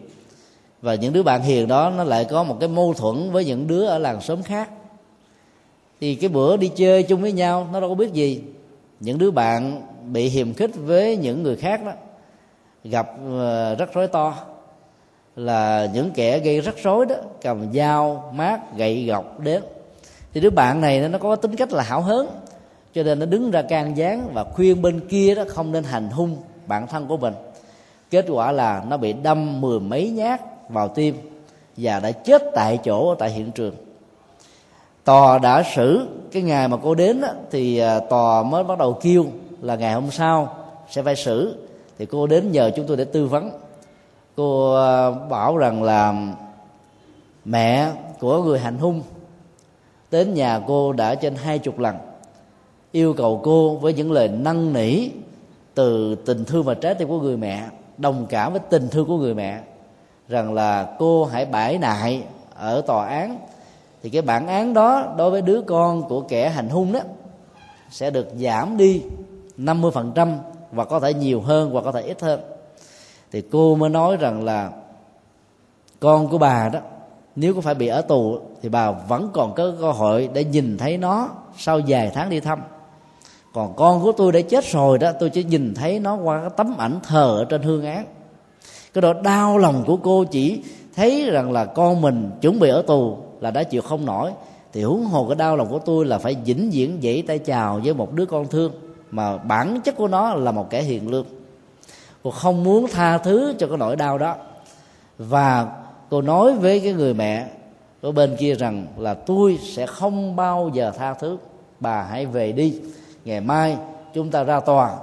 Và 0.83 0.95
những 0.95 1.13
đứa 1.13 1.23
bạn 1.23 1.43
hiền 1.43 1.69
đó 1.69 1.93
nó 1.97 2.05
lại 2.05 2.25
có 2.25 2.45
một 2.45 2.57
cái 2.61 2.69
mâu 2.69 2.95
thuẫn 2.95 3.31
với 3.31 3.45
những 3.45 3.67
đứa 3.67 3.87
ở 3.87 3.99
làng 3.99 4.21
xóm 4.21 4.43
khác. 4.43 4.71
Thì 6.01 6.15
cái 6.15 6.29
bữa 6.29 6.57
đi 6.57 6.71
chơi 6.77 7.03
chung 7.03 7.23
với 7.23 7.33
nhau 7.33 7.69
nó 7.73 7.81
đâu 7.81 7.89
có 7.89 7.95
biết 7.95 8.13
gì. 8.13 8.43
Những 9.01 9.19
đứa 9.19 9.31
bạn 9.31 9.83
bị 10.13 10.29
hiềm 10.29 10.55
khích 10.55 10.71
với 10.75 11.17
những 11.17 11.43
người 11.43 11.57
khác 11.57 11.85
đó 11.85 11.93
gặp 12.85 13.11
ờ, 13.39 13.75
rắc 13.75 13.95
rối 13.95 14.09
to. 14.09 14.35
Là 15.37 15.89
những 15.95 16.11
kẻ 16.11 16.39
gây 16.39 16.61
rắc 16.61 16.75
rối 16.83 17.07
đó 17.07 17.15
cầm 17.43 17.73
dao 17.73 18.33
mát 18.35 18.77
gậy 18.77 19.05
gọc 19.05 19.41
đến 19.41 19.63
thì 20.35 20.41
đứa 20.41 20.51
bạn 20.51 20.81
này 20.81 21.09
nó 21.09 21.19
có 21.19 21.37
tính 21.37 21.57
cách 21.57 21.73
là 21.73 21.83
hảo 21.83 22.01
hớn 22.01 22.27
cho 22.95 23.03
nên 23.03 23.19
nó 23.19 23.27
đứng 23.27 23.51
ra 23.51 23.63
can 23.63 23.97
gián 23.97 24.29
và 24.33 24.45
khuyên 24.45 24.83
bên 24.83 25.01
kia 25.09 25.35
đó 25.35 25.45
không 25.49 25.73
nên 25.73 25.85
hành 25.85 26.09
hung 26.11 26.37
bản 26.67 26.87
thân 26.87 27.07
của 27.07 27.17
mình. 27.17 27.35
Kết 28.11 28.25
quả 28.29 28.53
là 28.53 28.85
nó 28.89 28.97
bị 28.97 29.13
đâm 29.13 29.61
mười 29.61 29.81
mấy 29.81 30.11
nhát 30.11 30.41
vào 30.69 30.89
tim 30.89 31.17
và 31.77 32.01
đã 32.01 32.13
chết 32.13 32.43
tại 32.55 32.79
chỗ 32.85 33.09
ở 33.09 33.17
tại 33.19 33.31
hiện 33.31 33.51
trường. 33.51 33.75
Tòa 35.05 35.39
đã 35.39 35.63
xử 35.75 36.09
cái 36.33 36.43
ngày 36.43 36.69
mà 36.69 36.77
cô 36.83 36.95
đến 36.95 37.21
đó, 37.21 37.29
thì 37.51 37.79
ờ, 37.79 38.01
tòa 38.11 38.43
mới 38.43 38.65
bắt 38.65 38.79
đầu 38.79 38.99
kêu 39.03 39.27
là 39.61 39.77
ngày 39.77 39.93
hôm 39.93 40.11
sau 40.11 40.57
sẽ 40.91 41.03
phải 41.03 41.17
xử 41.17 41.57
thì 42.03 42.07
cô 42.07 42.27
đến 42.27 42.53
nhờ 42.53 42.71
chúng 42.77 42.87
tôi 42.87 42.97
để 42.97 43.05
tư 43.05 43.27
vấn. 43.27 43.51
Cô 44.37 44.73
ờ, 44.75 45.13
bảo 45.13 45.57
rằng 45.57 45.83
là 45.83 46.15
mẹ 47.45 47.93
của 48.21 48.43
người 48.43 48.59
hành 48.59 48.79
hung 48.79 49.03
đến 50.11 50.35
nhà 50.35 50.61
cô 50.67 50.93
đã 50.93 51.15
trên 51.15 51.35
hai 51.35 51.59
chục 51.59 51.79
lần, 51.79 51.97
yêu 52.93 53.15
cầu 53.15 53.41
cô 53.45 53.77
với 53.77 53.95
những 53.95 54.13
lời 54.13 54.29
năn 54.29 54.73
nỉ 54.73 55.09
từ 55.75 56.15
tình 56.15 56.45
thương 56.45 56.65
và 56.65 56.75
trái 56.75 56.95
tim 56.95 57.09
của 57.09 57.21
người 57.21 57.37
mẹ, 57.37 57.69
đồng 57.99 58.27
cảm 58.29 58.53
với 58.53 58.61
tình 58.71 58.89
thương 58.89 59.07
của 59.07 59.17
người 59.17 59.35
mẹ, 59.35 59.61
rằng 60.29 60.55
là 60.55 60.97
cô 60.99 61.25
hãy 61.25 61.47
bãi 61.47 61.79
nại 61.79 62.23
ở 62.55 62.81
tòa 62.81 63.07
án. 63.07 63.39
Thì 64.03 64.11
cái 64.11 64.23
bản 64.23 64.47
án 64.47 64.75
đó 64.75 65.15
đối 65.17 65.31
với 65.31 65.43
đứa 65.43 65.61
con 65.61 66.09
của 66.09 66.21
kẻ 66.21 66.49
hành 66.49 66.69
hung 66.69 66.93
đó 66.93 67.01
sẽ 67.91 68.11
được 68.11 68.29
giảm 68.37 68.77
đi 68.77 69.03
50% 69.59 70.37
và 70.73 70.85
có 70.85 71.01
thể 71.01 71.15
nhiều 71.15 71.41
hơn 71.41 71.71
hoặc 71.71 71.81
có 71.85 71.93
thể 71.93 72.03
ít 72.03 72.23
hơn. 72.23 72.41
Thì 73.33 73.43
cô 73.53 73.75
mới 73.75 73.91
nói 73.91 74.17
rằng 74.17 74.45
là 74.45 74.71
con 76.01 76.29
của 76.29 76.39
bà 76.39 76.69
đó, 76.69 76.81
nếu 77.37 77.55
có 77.55 77.61
phải 77.61 77.75
bị 77.75 77.87
ở 77.87 78.03
tù, 78.03 78.39
thì 78.63 78.69
bà 78.69 78.91
vẫn 78.91 79.31
còn 79.33 79.55
có 79.55 79.73
cơ 79.81 79.93
hội 79.93 80.29
để 80.33 80.45
nhìn 80.45 80.79
thấy 80.79 80.99
nó 80.99 81.29
sau 81.57 81.81
vài 81.87 82.11
tháng 82.15 82.31
đi 82.31 82.41
thăm. 82.41 82.63
Còn 83.53 83.73
con 83.77 84.03
của 84.03 84.13
tôi 84.13 84.33
đã 84.33 84.41
chết 84.41 84.65
rồi 84.65 84.99
đó, 84.99 85.13
tôi 85.21 85.31
chỉ 85.31 85.45
nhìn 85.45 85.75
thấy 85.75 85.99
nó 85.99 86.17
qua 86.17 86.41
cái 86.41 86.51
tấm 86.57 86.75
ảnh 86.79 87.01
thờ 87.03 87.37
ở 87.39 87.45
trên 87.45 87.63
hương 87.63 87.85
án. 87.85 88.05
Cái 88.95 89.03
đó 89.03 89.13
đau 89.13 89.59
lòng 89.59 89.85
của 89.87 89.97
cô 89.97 90.25
chỉ 90.25 90.63
thấy 90.95 91.31
rằng 91.31 91.53
là 91.53 91.65
con 91.65 92.01
mình 92.01 92.31
chuẩn 92.41 92.59
bị 92.59 92.69
ở 92.69 92.83
tù 92.83 93.17
là 93.41 93.51
đã 93.51 93.63
chịu 93.63 93.83
không 93.83 94.05
nổi. 94.07 94.31
Thì 94.73 94.83
huống 94.83 95.05
hồ 95.05 95.27
cái 95.29 95.37
đau 95.37 95.57
lòng 95.57 95.69
của 95.69 95.79
tôi 95.79 96.07
là 96.07 96.19
phải 96.19 96.37
vĩnh 96.45 96.71
viễn 96.71 97.01
dãy 97.03 97.23
tay 97.27 97.39
chào 97.39 97.81
với 97.85 97.95
một 97.95 98.13
đứa 98.13 98.27
con 98.27 98.49
thương 98.49 98.73
mà 99.13 99.39
bản 99.39 99.81
chất 99.85 99.97
của 99.97 100.09
nó 100.09 100.35
là 100.35 100.53
một 100.53 100.71
kẻ 100.71 100.83
hiền 100.83 101.11
lương. 101.11 101.27
Cô 102.23 102.31
không 102.31 102.65
muốn 102.65 102.87
tha 102.93 103.19
thứ 103.19 103.55
cho 103.59 103.67
cái 103.67 103.77
nỗi 103.77 103.97
đau 103.97 104.19
đó. 104.19 104.37
Và 105.19 105.67
cô 106.11 106.23
nói 106.23 106.55
với 106.55 106.81
cái 106.81 106.93
người 106.93 107.15
mẹ 107.15 107.47
ở 108.03 108.13
bên 108.13 108.37
kia 108.39 108.55
rằng 108.55 108.87
là 108.97 109.15
tôi 109.15 109.59
sẽ 109.63 109.87
không 109.87 110.37
bao 110.37 110.71
giờ 110.75 110.93
tha 110.99 111.15
thứ. 111.15 111.39
Bà 111.81 112.03
hãy 112.03 112.27
về 112.27 112.53
đi. 112.53 112.81
Ngày 113.25 113.41
mai 113.41 113.77
chúng 114.15 114.31
ta 114.31 114.45
ra 114.45 114.61
tòa. 114.61 114.97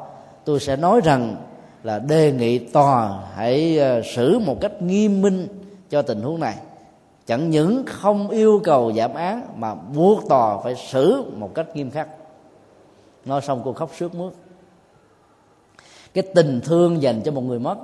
Tôi 0.46 0.60
sẽ 0.60 0.76
nói 0.76 1.02
rằng 1.04 1.36
là 1.84 2.00
đề 2.00 2.32
nghị 2.32 2.58
tòa 2.60 3.20
hãy 3.36 3.78
ờ, 3.78 4.02
xử 4.16 4.40
một 4.40 4.62
cách 4.62 4.82
nghiêm 4.82 5.22
minh 5.22 5.48
cho 5.90 6.02
tình 6.02 6.22
huống 6.22 6.40
này. 6.40 6.56
Chẳng 7.28 7.50
những 7.50 7.84
không 7.88 8.30
yêu 8.30 8.62
cầu 8.64 8.94
giảm 8.94 9.14
án 9.14 9.48
mà 9.56 9.76
buộc 9.76 10.30
tòa 10.30 10.58
phải 10.64 10.76
xử 10.76 11.24
một 11.38 11.56
cách 11.56 11.76
nghiêm 11.76 11.92
khắc 11.92 12.08
nói 13.30 13.42
xong 13.42 13.62
cô 13.66 13.74
khóc 13.74 13.92
sướt 13.98 14.16
mướt. 14.16 14.34
Cái 16.14 16.24
tình 16.36 16.62
thương 16.62 17.02
dành 17.02 17.22
cho 17.26 17.32
một 17.32 17.42
người 17.42 17.60
mất 17.60 17.78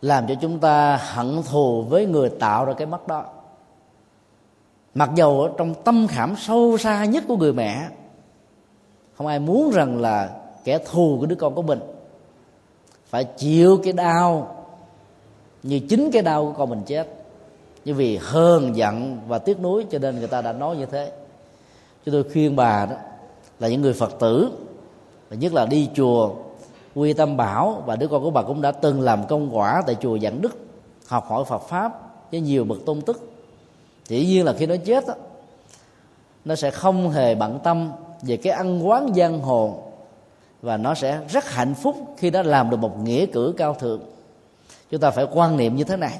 làm 0.00 0.26
cho 0.26 0.34
chúng 0.34 0.58
ta 0.58 0.96
hận 0.96 1.42
thù 1.50 1.82
với 1.82 2.06
người 2.06 2.30
tạo 2.30 2.64
ra 2.64 2.72
cái 2.72 2.86
mất 2.86 3.08
đó. 3.08 3.24
Mặc 4.94 5.10
dầu 5.14 5.42
ở 5.42 5.50
trong 5.58 5.74
tâm 5.84 6.06
khảm 6.06 6.34
sâu 6.36 6.78
xa 6.78 7.04
nhất 7.04 7.24
của 7.28 7.36
người 7.36 7.52
mẹ, 7.52 7.88
không 9.16 9.26
ai 9.26 9.38
muốn 9.38 9.70
rằng 9.70 10.00
là 10.00 10.30
kẻ 10.64 10.78
thù 10.78 11.16
của 11.20 11.26
đứa 11.26 11.36
con 11.36 11.54
của 11.54 11.62
mình 11.62 11.80
phải 13.06 13.24
chịu 13.24 13.80
cái 13.84 13.92
đau 13.92 14.56
như 15.62 15.80
chính 15.88 16.10
cái 16.12 16.22
đau 16.22 16.44
của 16.44 16.52
con 16.58 16.70
mình 16.70 16.82
chết. 16.86 17.14
Như 17.84 17.94
vì 17.94 18.18
hơn 18.22 18.76
giận 18.76 19.20
và 19.28 19.38
tiếc 19.38 19.60
nuối 19.60 19.86
cho 19.90 19.98
nên 19.98 20.18
người 20.18 20.28
ta 20.28 20.42
đã 20.42 20.52
nói 20.52 20.76
như 20.76 20.86
thế. 20.86 21.12
Cho 22.06 22.12
tôi 22.12 22.24
khuyên 22.32 22.56
bà 22.56 22.86
đó 22.86 22.96
là 23.60 23.68
những 23.68 23.82
người 23.82 23.92
phật 23.92 24.18
tử. 24.18 24.50
Và 25.30 25.36
nhất 25.36 25.52
là 25.52 25.66
đi 25.66 25.88
chùa 25.94 26.34
quy 26.94 27.12
tâm 27.12 27.36
bảo 27.36 27.82
và 27.86 27.96
đứa 27.96 28.08
con 28.08 28.22
của 28.22 28.30
bà 28.30 28.42
cũng 28.42 28.62
đã 28.62 28.72
từng 28.72 29.00
làm 29.00 29.26
công 29.26 29.56
quả 29.56 29.82
tại 29.86 29.96
chùa 30.00 30.18
Dạng 30.18 30.40
Đức 30.40 30.58
học 31.06 31.26
hỏi 31.28 31.44
Phật 31.44 31.62
pháp 31.68 31.92
với 32.30 32.40
nhiều 32.40 32.64
bậc 32.64 32.78
tôn 32.86 33.00
tức. 33.00 33.30
Chỉ 34.04 34.26
nhiên 34.26 34.44
là 34.44 34.52
khi 34.52 34.66
nó 34.66 34.74
chết 34.84 35.06
đó, 35.06 35.14
nó 36.44 36.54
sẽ 36.54 36.70
không 36.70 37.10
hề 37.10 37.34
bận 37.34 37.58
tâm 37.64 37.90
về 38.22 38.36
cái 38.36 38.52
ăn 38.52 38.88
quán 38.88 39.14
giang 39.16 39.40
hồ 39.40 39.82
và 40.62 40.76
nó 40.76 40.94
sẽ 40.94 41.20
rất 41.28 41.50
hạnh 41.50 41.74
phúc 41.74 41.96
khi 42.16 42.30
nó 42.30 42.42
làm 42.42 42.70
được 42.70 42.76
một 42.76 43.02
nghĩa 43.02 43.26
cử 43.26 43.54
cao 43.56 43.74
thượng. 43.74 44.00
Chúng 44.90 45.00
ta 45.00 45.10
phải 45.10 45.26
quan 45.32 45.56
niệm 45.56 45.76
như 45.76 45.84
thế 45.84 45.96
này 45.96 46.18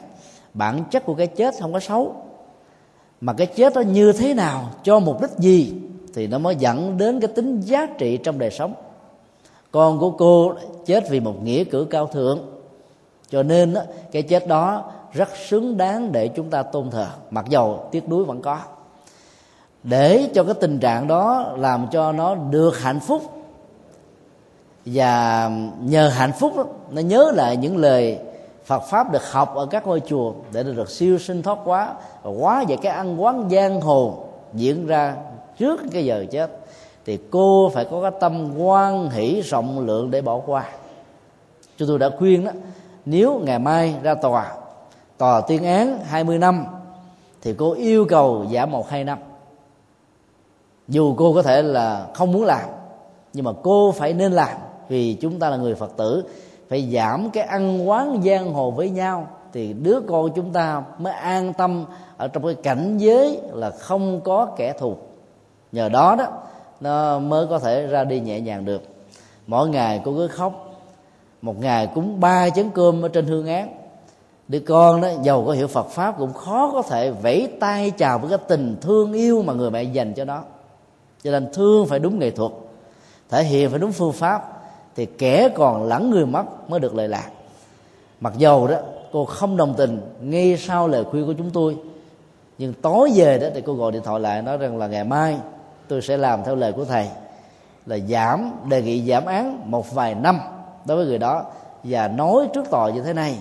bản 0.54 0.84
chất 0.90 1.04
của 1.04 1.14
cái 1.14 1.26
chết 1.26 1.54
không 1.60 1.72
có 1.72 1.80
xấu 1.80 2.14
mà 3.20 3.32
cái 3.32 3.46
chết 3.46 3.74
nó 3.74 3.80
như 3.80 4.12
thế 4.12 4.34
nào 4.34 4.70
cho 4.82 4.98
mục 4.98 5.20
đích 5.22 5.30
gì 5.38 5.74
thì 6.18 6.26
nó 6.26 6.38
mới 6.38 6.56
dẫn 6.56 6.98
đến 6.98 7.20
cái 7.20 7.28
tính 7.28 7.60
giá 7.60 7.86
trị 7.98 8.16
trong 8.16 8.38
đời 8.38 8.50
sống. 8.50 8.74
Con 9.70 9.98
của 9.98 10.10
cô 10.10 10.54
chết 10.86 11.10
vì 11.10 11.20
một 11.20 11.42
nghĩa 11.42 11.64
cử 11.64 11.86
cao 11.90 12.06
thượng. 12.06 12.38
Cho 13.30 13.42
nên 13.42 13.74
đó, 13.74 13.80
cái 14.12 14.22
chết 14.22 14.46
đó 14.46 14.84
rất 15.12 15.28
xứng 15.48 15.76
đáng 15.76 16.12
để 16.12 16.28
chúng 16.28 16.50
ta 16.50 16.62
tôn 16.62 16.90
thờ 16.90 17.06
mặc 17.30 17.44
dầu 17.48 17.88
tiếc 17.90 18.08
nuối 18.08 18.24
vẫn 18.24 18.42
có. 18.42 18.58
Để 19.82 20.28
cho 20.34 20.44
cái 20.44 20.54
tình 20.54 20.78
trạng 20.78 21.06
đó 21.06 21.52
làm 21.56 21.86
cho 21.90 22.12
nó 22.12 22.34
được 22.34 22.78
hạnh 22.78 23.00
phúc 23.00 23.22
và 24.86 25.50
nhờ 25.80 26.08
hạnh 26.08 26.32
phúc 26.38 26.52
đó, 26.56 26.64
nó 26.90 27.00
nhớ 27.00 27.32
lại 27.34 27.56
những 27.56 27.76
lời 27.76 28.18
Phật 28.64 28.80
pháp 28.80 29.12
được 29.12 29.32
học 29.32 29.54
ở 29.54 29.66
các 29.66 29.86
ngôi 29.86 30.00
chùa 30.00 30.32
để 30.52 30.62
được 30.62 30.90
siêu 30.90 31.18
sinh 31.18 31.42
thoát 31.42 31.58
quá 31.64 31.94
và 32.22 32.30
quá 32.30 32.64
về 32.68 32.76
cái 32.82 32.92
ăn 32.92 33.22
quán 33.22 33.48
giang 33.50 33.80
hồ 33.80 34.24
diễn 34.54 34.86
ra 34.86 35.16
trước 35.58 35.80
cái 35.92 36.04
giờ 36.04 36.24
chết, 36.30 36.50
thì 37.06 37.18
cô 37.30 37.70
phải 37.74 37.84
có 37.84 38.02
cái 38.02 38.10
tâm 38.20 38.58
quan 38.58 39.10
hỷ 39.10 39.40
rộng 39.40 39.86
lượng 39.86 40.10
để 40.10 40.20
bỏ 40.20 40.40
qua. 40.46 40.64
Chúng 41.76 41.88
tôi 41.88 41.98
đã 41.98 42.10
khuyên 42.18 42.44
đó, 42.44 42.52
nếu 43.06 43.40
ngày 43.44 43.58
mai 43.58 43.94
ra 44.02 44.14
tòa 44.14 44.54
tòa 45.18 45.40
tuyên 45.40 45.64
án 45.64 45.98
20 46.04 46.38
năm, 46.38 46.66
thì 47.42 47.54
cô 47.54 47.72
yêu 47.72 48.04
cầu 48.08 48.46
giảm 48.52 48.70
một 48.70 48.88
hai 48.88 49.04
năm. 49.04 49.18
Dù 50.88 51.14
cô 51.16 51.34
có 51.34 51.42
thể 51.42 51.62
là 51.62 52.06
không 52.14 52.32
muốn 52.32 52.44
làm, 52.44 52.68
nhưng 53.32 53.44
mà 53.44 53.52
cô 53.62 53.92
phải 53.92 54.12
nên 54.12 54.32
làm, 54.32 54.56
vì 54.88 55.14
chúng 55.14 55.38
ta 55.38 55.50
là 55.50 55.56
người 55.56 55.74
phật 55.74 55.96
tử, 55.96 56.24
phải 56.68 56.90
giảm 56.92 57.30
cái 57.30 57.44
ăn 57.44 57.88
quán 57.88 58.22
giang 58.24 58.52
hồ 58.52 58.70
với 58.70 58.90
nhau, 58.90 59.28
thì 59.52 59.72
đứa 59.72 60.00
con 60.08 60.30
chúng 60.34 60.52
ta 60.52 60.82
mới 60.98 61.12
an 61.12 61.52
tâm 61.52 61.84
ở 62.16 62.28
trong 62.28 62.44
cái 62.44 62.54
cảnh 62.54 62.98
giới 62.98 63.40
là 63.52 63.70
không 63.70 64.20
có 64.20 64.46
kẻ 64.56 64.72
thù 64.78 64.96
nhờ 65.72 65.88
đó 65.88 66.16
đó, 66.18 66.26
nó 66.80 67.18
mới 67.18 67.46
có 67.46 67.58
thể 67.58 67.86
ra 67.86 68.04
đi 68.04 68.20
nhẹ 68.20 68.40
nhàng 68.40 68.64
được. 68.64 68.82
Mỗi 69.46 69.68
ngày 69.68 70.00
cô 70.04 70.12
cứ 70.16 70.28
khóc. 70.28 70.64
Một 71.42 71.60
ngày 71.60 71.88
cúng 71.94 72.20
ba 72.20 72.50
chén 72.50 72.70
cơm 72.70 73.02
ở 73.02 73.08
trên 73.08 73.26
hương 73.26 73.46
án. 73.46 73.74
Đứa 74.48 74.60
con 74.60 75.00
đó, 75.00 75.08
giàu 75.22 75.44
có 75.46 75.52
hiểu 75.52 75.66
Phật 75.66 75.88
pháp, 75.88 76.18
cũng 76.18 76.32
khó 76.32 76.70
có 76.72 76.82
thể 76.82 77.10
vẫy 77.10 77.52
tay 77.60 77.90
chào 77.90 78.18
với 78.18 78.30
cái 78.30 78.38
tình 78.48 78.76
thương 78.80 79.12
yêu 79.12 79.42
mà 79.42 79.52
người 79.52 79.70
mẹ 79.70 79.82
dành 79.82 80.14
cho 80.14 80.24
nó. 80.24 80.42
Cho 81.22 81.30
nên 81.30 81.52
thương 81.52 81.86
phải 81.86 81.98
đúng 81.98 82.18
nghệ 82.18 82.30
thuật, 82.30 82.52
thể 83.28 83.44
hiện 83.44 83.70
phải 83.70 83.78
đúng 83.78 83.92
phương 83.92 84.12
pháp, 84.12 84.62
thì 84.96 85.06
kẻ 85.06 85.48
còn 85.54 85.84
lẫn 85.84 86.10
người 86.10 86.26
mất 86.26 86.70
mới 86.70 86.80
được 86.80 86.94
lời 86.94 87.08
lạc. 87.08 87.30
Mặc 88.20 88.32
dầu 88.38 88.66
đó, 88.66 88.76
cô 89.12 89.24
không 89.24 89.56
đồng 89.56 89.74
tình 89.76 90.00
ngay 90.20 90.56
sau 90.56 90.88
lời 90.88 91.04
khuyên 91.04 91.26
của 91.26 91.34
chúng 91.38 91.50
tôi, 91.50 91.76
nhưng 92.58 92.72
tối 92.72 93.10
về 93.14 93.38
đó 93.38 93.46
thì 93.54 93.60
cô 93.66 93.74
gọi 93.74 93.92
điện 93.92 94.02
thoại 94.04 94.20
lại 94.20 94.42
nói 94.42 94.56
rằng 94.56 94.78
là 94.78 94.86
ngày 94.86 95.04
mai 95.04 95.36
tôi 95.88 96.02
sẽ 96.02 96.16
làm 96.16 96.44
theo 96.44 96.56
lời 96.56 96.72
của 96.72 96.84
thầy 96.84 97.08
là 97.86 97.98
giảm 97.98 98.50
đề 98.68 98.82
nghị 98.82 99.10
giảm 99.10 99.24
án 99.26 99.70
một 99.70 99.94
vài 99.94 100.14
năm 100.14 100.40
đối 100.84 100.96
với 100.96 101.06
người 101.06 101.18
đó 101.18 101.44
và 101.84 102.08
nói 102.08 102.48
trước 102.54 102.70
tòa 102.70 102.90
như 102.90 103.02
thế 103.02 103.12
này 103.12 103.38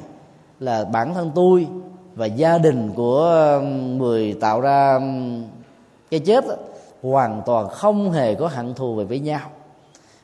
là 0.60 0.86
bản 0.86 1.14
thân 1.14 1.32
tôi 1.36 1.68
và 2.16 2.26
gia 2.26 2.58
đình 2.58 2.92
của 2.96 3.58
um, 3.60 3.98
người 3.98 4.38
tạo 4.42 4.62
ra 4.62 4.96
um, 4.96 5.44
cái 6.12 6.20
chết 6.20 6.48
đó, 6.48 6.54
hoàn 7.04 7.42
toàn 7.46 7.70
không 7.70 8.12
hề 8.12 8.36
có 8.36 8.48
hận 8.48 8.74
thù 8.74 8.96
về 8.96 9.04
với 9.04 9.20
nhau. 9.20 9.40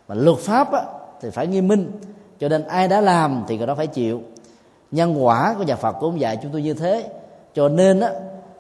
Mà 0.08 0.16
luật 0.16 0.38
pháp 0.38 0.70
thì 1.22 1.30
phải 1.30 1.48
nghiêm 1.48 1.68
minh 1.68 1.92
cho 2.40 2.50
nên 2.50 2.68
ai 2.68 2.88
đã 2.88 3.02
làm 3.02 3.44
thì 3.48 3.58
người 3.58 3.68
đó 3.68 3.76
phải 3.76 3.88
chịu. 3.88 4.22
Nhân 4.92 5.26
quả 5.26 5.56
của 5.58 5.64
nhà 5.64 5.76
Phật 5.76 5.92
cũng 6.00 6.20
dạy 6.20 6.38
chúng 6.42 6.52
tôi 6.52 6.62
như 6.62 6.74
thế 6.74 7.10
cho 7.54 7.70
nên 7.70 8.00
đó 8.00 8.08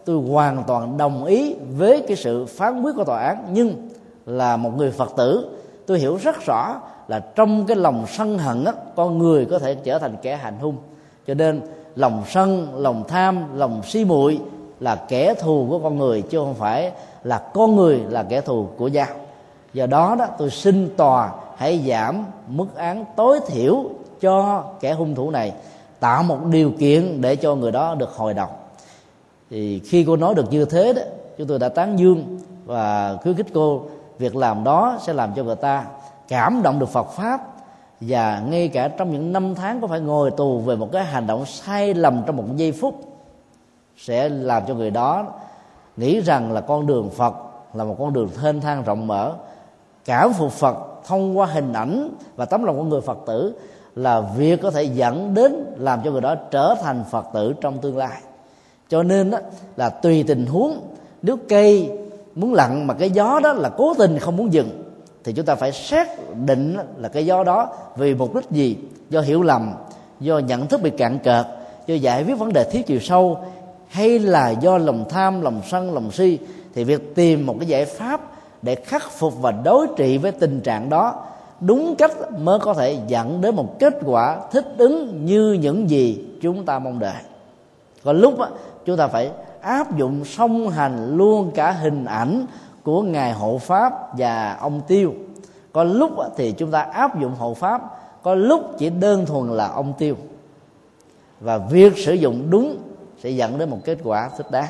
tôi 0.05 0.21
hoàn 0.29 0.63
toàn 0.67 0.97
đồng 0.97 1.25
ý 1.25 1.55
với 1.77 2.03
cái 2.07 2.17
sự 2.17 2.45
phán 2.45 2.81
quyết 2.81 2.95
của 2.95 3.03
tòa 3.03 3.19
án 3.19 3.45
nhưng 3.51 3.89
là 4.25 4.57
một 4.57 4.77
người 4.77 4.91
Phật 4.91 5.13
tử 5.17 5.49
tôi 5.85 5.99
hiểu 5.99 6.15
rất 6.15 6.45
rõ 6.45 6.81
là 7.07 7.19
trong 7.19 7.65
cái 7.65 7.77
lòng 7.77 8.05
sân 8.07 8.37
hận 8.37 8.65
á, 8.65 8.73
con 8.95 9.17
người 9.17 9.45
có 9.45 9.59
thể 9.59 9.75
trở 9.75 9.99
thành 9.99 10.15
kẻ 10.21 10.35
hành 10.35 10.57
hung. 10.59 10.75
Cho 11.27 11.33
nên 11.33 11.61
lòng 11.95 12.23
sân 12.27 12.67
lòng 12.75 13.03
tham 13.07 13.57
lòng 13.57 13.81
si 13.83 14.05
muội 14.05 14.39
là 14.79 14.95
kẻ 14.95 15.33
thù 15.33 15.67
của 15.69 15.79
con 15.79 15.97
người 15.97 16.21
chứ 16.21 16.37
không 16.39 16.55
phải 16.55 16.91
là 17.23 17.37
con 17.37 17.75
người 17.75 17.99
là 18.09 18.23
kẻ 18.23 18.41
thù 18.41 18.67
của 18.77 18.87
nhau. 18.87 19.07
Do 19.73 19.85
đó 19.85 20.15
đó 20.19 20.27
tôi 20.37 20.49
xin 20.49 20.89
tòa 20.97 21.31
hãy 21.57 21.83
giảm 21.87 22.25
mức 22.47 22.75
án 22.75 23.05
tối 23.15 23.39
thiểu 23.47 23.83
cho 24.21 24.63
kẻ 24.79 24.93
hung 24.93 25.15
thủ 25.15 25.31
này 25.31 25.53
tạo 25.99 26.23
một 26.23 26.37
điều 26.45 26.71
kiện 26.79 27.21
để 27.21 27.35
cho 27.35 27.55
người 27.55 27.71
đó 27.71 27.95
được 27.95 28.09
hồi 28.15 28.33
đồng 28.33 28.49
thì 29.53 29.79
khi 29.79 30.03
cô 30.07 30.15
nói 30.15 30.35
được 30.35 30.51
như 30.51 30.65
thế 30.65 30.93
đó, 30.93 31.01
chúng 31.37 31.47
tôi 31.47 31.59
đã 31.59 31.69
tán 31.69 31.99
dương 31.99 32.39
và 32.65 33.17
khuyến 33.23 33.35
khích 33.35 33.45
cô 33.53 33.81
việc 34.19 34.35
làm 34.35 34.63
đó 34.63 34.97
sẽ 35.01 35.13
làm 35.13 35.33
cho 35.35 35.43
người 35.43 35.55
ta 35.55 35.85
cảm 36.27 36.61
động 36.63 36.79
được 36.79 36.89
Phật 36.89 37.11
pháp. 37.11 37.41
Và 38.01 38.43
ngay 38.49 38.67
cả 38.67 38.87
trong 38.87 39.11
những 39.11 39.33
năm 39.33 39.55
tháng 39.55 39.81
có 39.81 39.87
phải 39.87 39.99
ngồi 39.99 40.31
tù 40.31 40.59
về 40.59 40.75
một 40.75 40.89
cái 40.91 41.05
hành 41.05 41.27
động 41.27 41.45
sai 41.45 41.93
lầm 41.93 42.23
trong 42.25 42.37
một 42.37 42.43
giây 42.55 42.71
phút, 42.71 43.01
sẽ 43.97 44.29
làm 44.29 44.63
cho 44.67 44.73
người 44.73 44.91
đó 44.91 45.25
nghĩ 45.97 46.19
rằng 46.19 46.51
là 46.51 46.61
con 46.61 46.87
đường 46.87 47.09
Phật 47.09 47.33
là 47.73 47.83
một 47.83 47.95
con 47.99 48.13
đường 48.13 48.29
thênh 48.41 48.61
thang 48.61 48.83
rộng 48.83 49.07
mở. 49.07 49.33
Cảm 50.05 50.33
phục 50.33 50.51
Phật 50.51 50.77
thông 51.05 51.37
qua 51.37 51.45
hình 51.45 51.73
ảnh 51.73 52.09
và 52.35 52.45
tấm 52.45 52.63
lòng 52.63 52.77
của 52.77 52.83
người 52.83 53.01
Phật 53.01 53.17
tử 53.25 53.53
là 53.95 54.21
việc 54.21 54.61
có 54.61 54.71
thể 54.71 54.83
dẫn 54.83 55.33
đến 55.33 55.65
làm 55.77 56.01
cho 56.03 56.11
người 56.11 56.21
đó 56.21 56.35
trở 56.35 56.75
thành 56.81 57.03
Phật 57.11 57.25
tử 57.33 57.53
trong 57.61 57.77
tương 57.77 57.97
lai 57.97 58.21
cho 58.93 59.03
nên 59.03 59.31
đó, 59.31 59.37
là 59.77 59.89
tùy 59.89 60.23
tình 60.27 60.45
huống 60.45 60.79
nếu 61.21 61.37
cây 61.49 61.89
muốn 62.35 62.53
lặn 62.53 62.87
mà 62.87 62.93
cái 62.93 63.09
gió 63.09 63.39
đó 63.43 63.53
là 63.53 63.69
cố 63.69 63.93
tình 63.93 64.19
không 64.19 64.37
muốn 64.37 64.53
dừng 64.53 64.69
thì 65.23 65.33
chúng 65.33 65.45
ta 65.45 65.55
phải 65.55 65.71
xác 65.71 66.07
định 66.45 66.77
là 66.97 67.09
cái 67.09 67.25
gió 67.25 67.43
đó 67.43 67.73
vì 67.97 68.15
mục 68.15 68.35
đích 68.35 68.51
gì? 68.51 68.77
Do 69.09 69.21
hiểu 69.21 69.41
lầm 69.41 69.73
do 70.19 70.39
nhận 70.39 70.67
thức 70.67 70.81
bị 70.81 70.89
cạn 70.89 71.19
cợt 71.23 71.45
do 71.87 71.95
giải 71.95 72.23
quyết 72.23 72.35
vấn 72.35 72.53
đề 72.53 72.63
thiếu 72.63 72.81
chiều 72.85 72.99
sâu 72.99 73.37
hay 73.87 74.19
là 74.19 74.49
do 74.49 74.77
lòng 74.77 75.05
tham 75.09 75.41
lòng 75.41 75.61
sân 75.67 75.93
lòng 75.93 76.11
si? 76.11 76.39
Thì 76.75 76.83
việc 76.83 77.15
tìm 77.15 77.45
một 77.45 77.55
cái 77.59 77.67
giải 77.67 77.85
pháp 77.85 78.21
để 78.61 78.75
khắc 78.75 79.11
phục 79.11 79.41
và 79.41 79.51
đối 79.51 79.87
trị 79.97 80.17
với 80.17 80.31
tình 80.31 80.61
trạng 80.61 80.89
đó 80.89 81.25
đúng 81.59 81.95
cách 81.95 82.11
mới 82.39 82.59
có 82.59 82.73
thể 82.73 82.97
dẫn 83.07 83.41
đến 83.41 83.55
một 83.55 83.79
kết 83.79 83.93
quả 84.05 84.41
thích 84.51 84.65
ứng 84.77 85.25
như 85.25 85.53
những 85.53 85.89
gì 85.89 86.25
chúng 86.41 86.65
ta 86.65 86.79
mong 86.79 86.99
đợi. 86.99 87.21
Còn 88.03 88.17
lúc 88.17 88.39
đó, 88.39 88.47
chúng 88.85 88.97
ta 88.97 89.07
phải 89.07 89.31
áp 89.61 89.97
dụng 89.97 90.25
song 90.25 90.69
hành 90.69 91.17
luôn 91.17 91.51
cả 91.55 91.71
hình 91.71 92.05
ảnh 92.05 92.45
của 92.83 93.01
ngài 93.01 93.33
hộ 93.33 93.57
pháp 93.57 94.17
và 94.17 94.57
ông 94.59 94.81
tiêu. 94.87 95.13
Có 95.71 95.83
lúc 95.83 96.11
thì 96.37 96.51
chúng 96.51 96.71
ta 96.71 96.81
áp 96.81 97.19
dụng 97.19 97.35
hộ 97.35 97.53
pháp, 97.53 97.81
có 98.23 98.35
lúc 98.35 98.61
chỉ 98.77 98.89
đơn 98.89 99.25
thuần 99.25 99.49
là 99.49 99.67
ông 99.67 99.93
tiêu. 99.97 100.15
Và 101.39 101.57
việc 101.57 101.93
sử 101.97 102.13
dụng 102.13 102.49
đúng 102.49 102.77
sẽ 103.23 103.29
dẫn 103.29 103.57
đến 103.57 103.69
một 103.69 103.79
kết 103.85 103.97
quả 104.03 104.29
thích 104.37 104.51
đáng. 104.51 104.69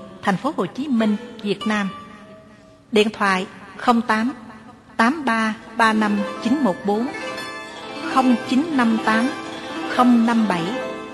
thành 0.21 0.37
phố 0.37 0.53
Hồ 0.57 0.65
Chí 0.65 0.87
Minh, 0.87 1.15
Việt 1.43 1.67
Nam. 1.67 1.89
Điện 2.91 3.09
thoại 3.09 3.45
08 3.85 4.33
83 4.97 5.55
35 5.77 6.17
914 6.43 7.07
0958 8.13 9.29
057 9.97 10.61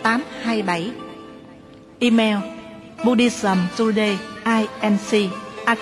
827 0.03 0.91
Email 1.99 2.37
buddhismtoday 3.03 4.17
inc 4.81 5.31
a 5.65 5.75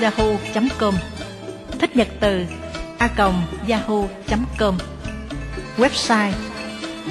yahoo.com 0.00 0.94
Thích 1.78 1.96
nhật 1.96 2.08
từ 2.20 2.44
a 2.98 3.08
yahoo.com 3.68 4.78
Website 5.76 6.32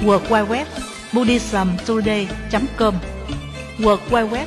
www.buddhismtoday.com. 0.00 2.94
World 3.78 4.00
Wide 4.10 4.30
Web 4.30 4.46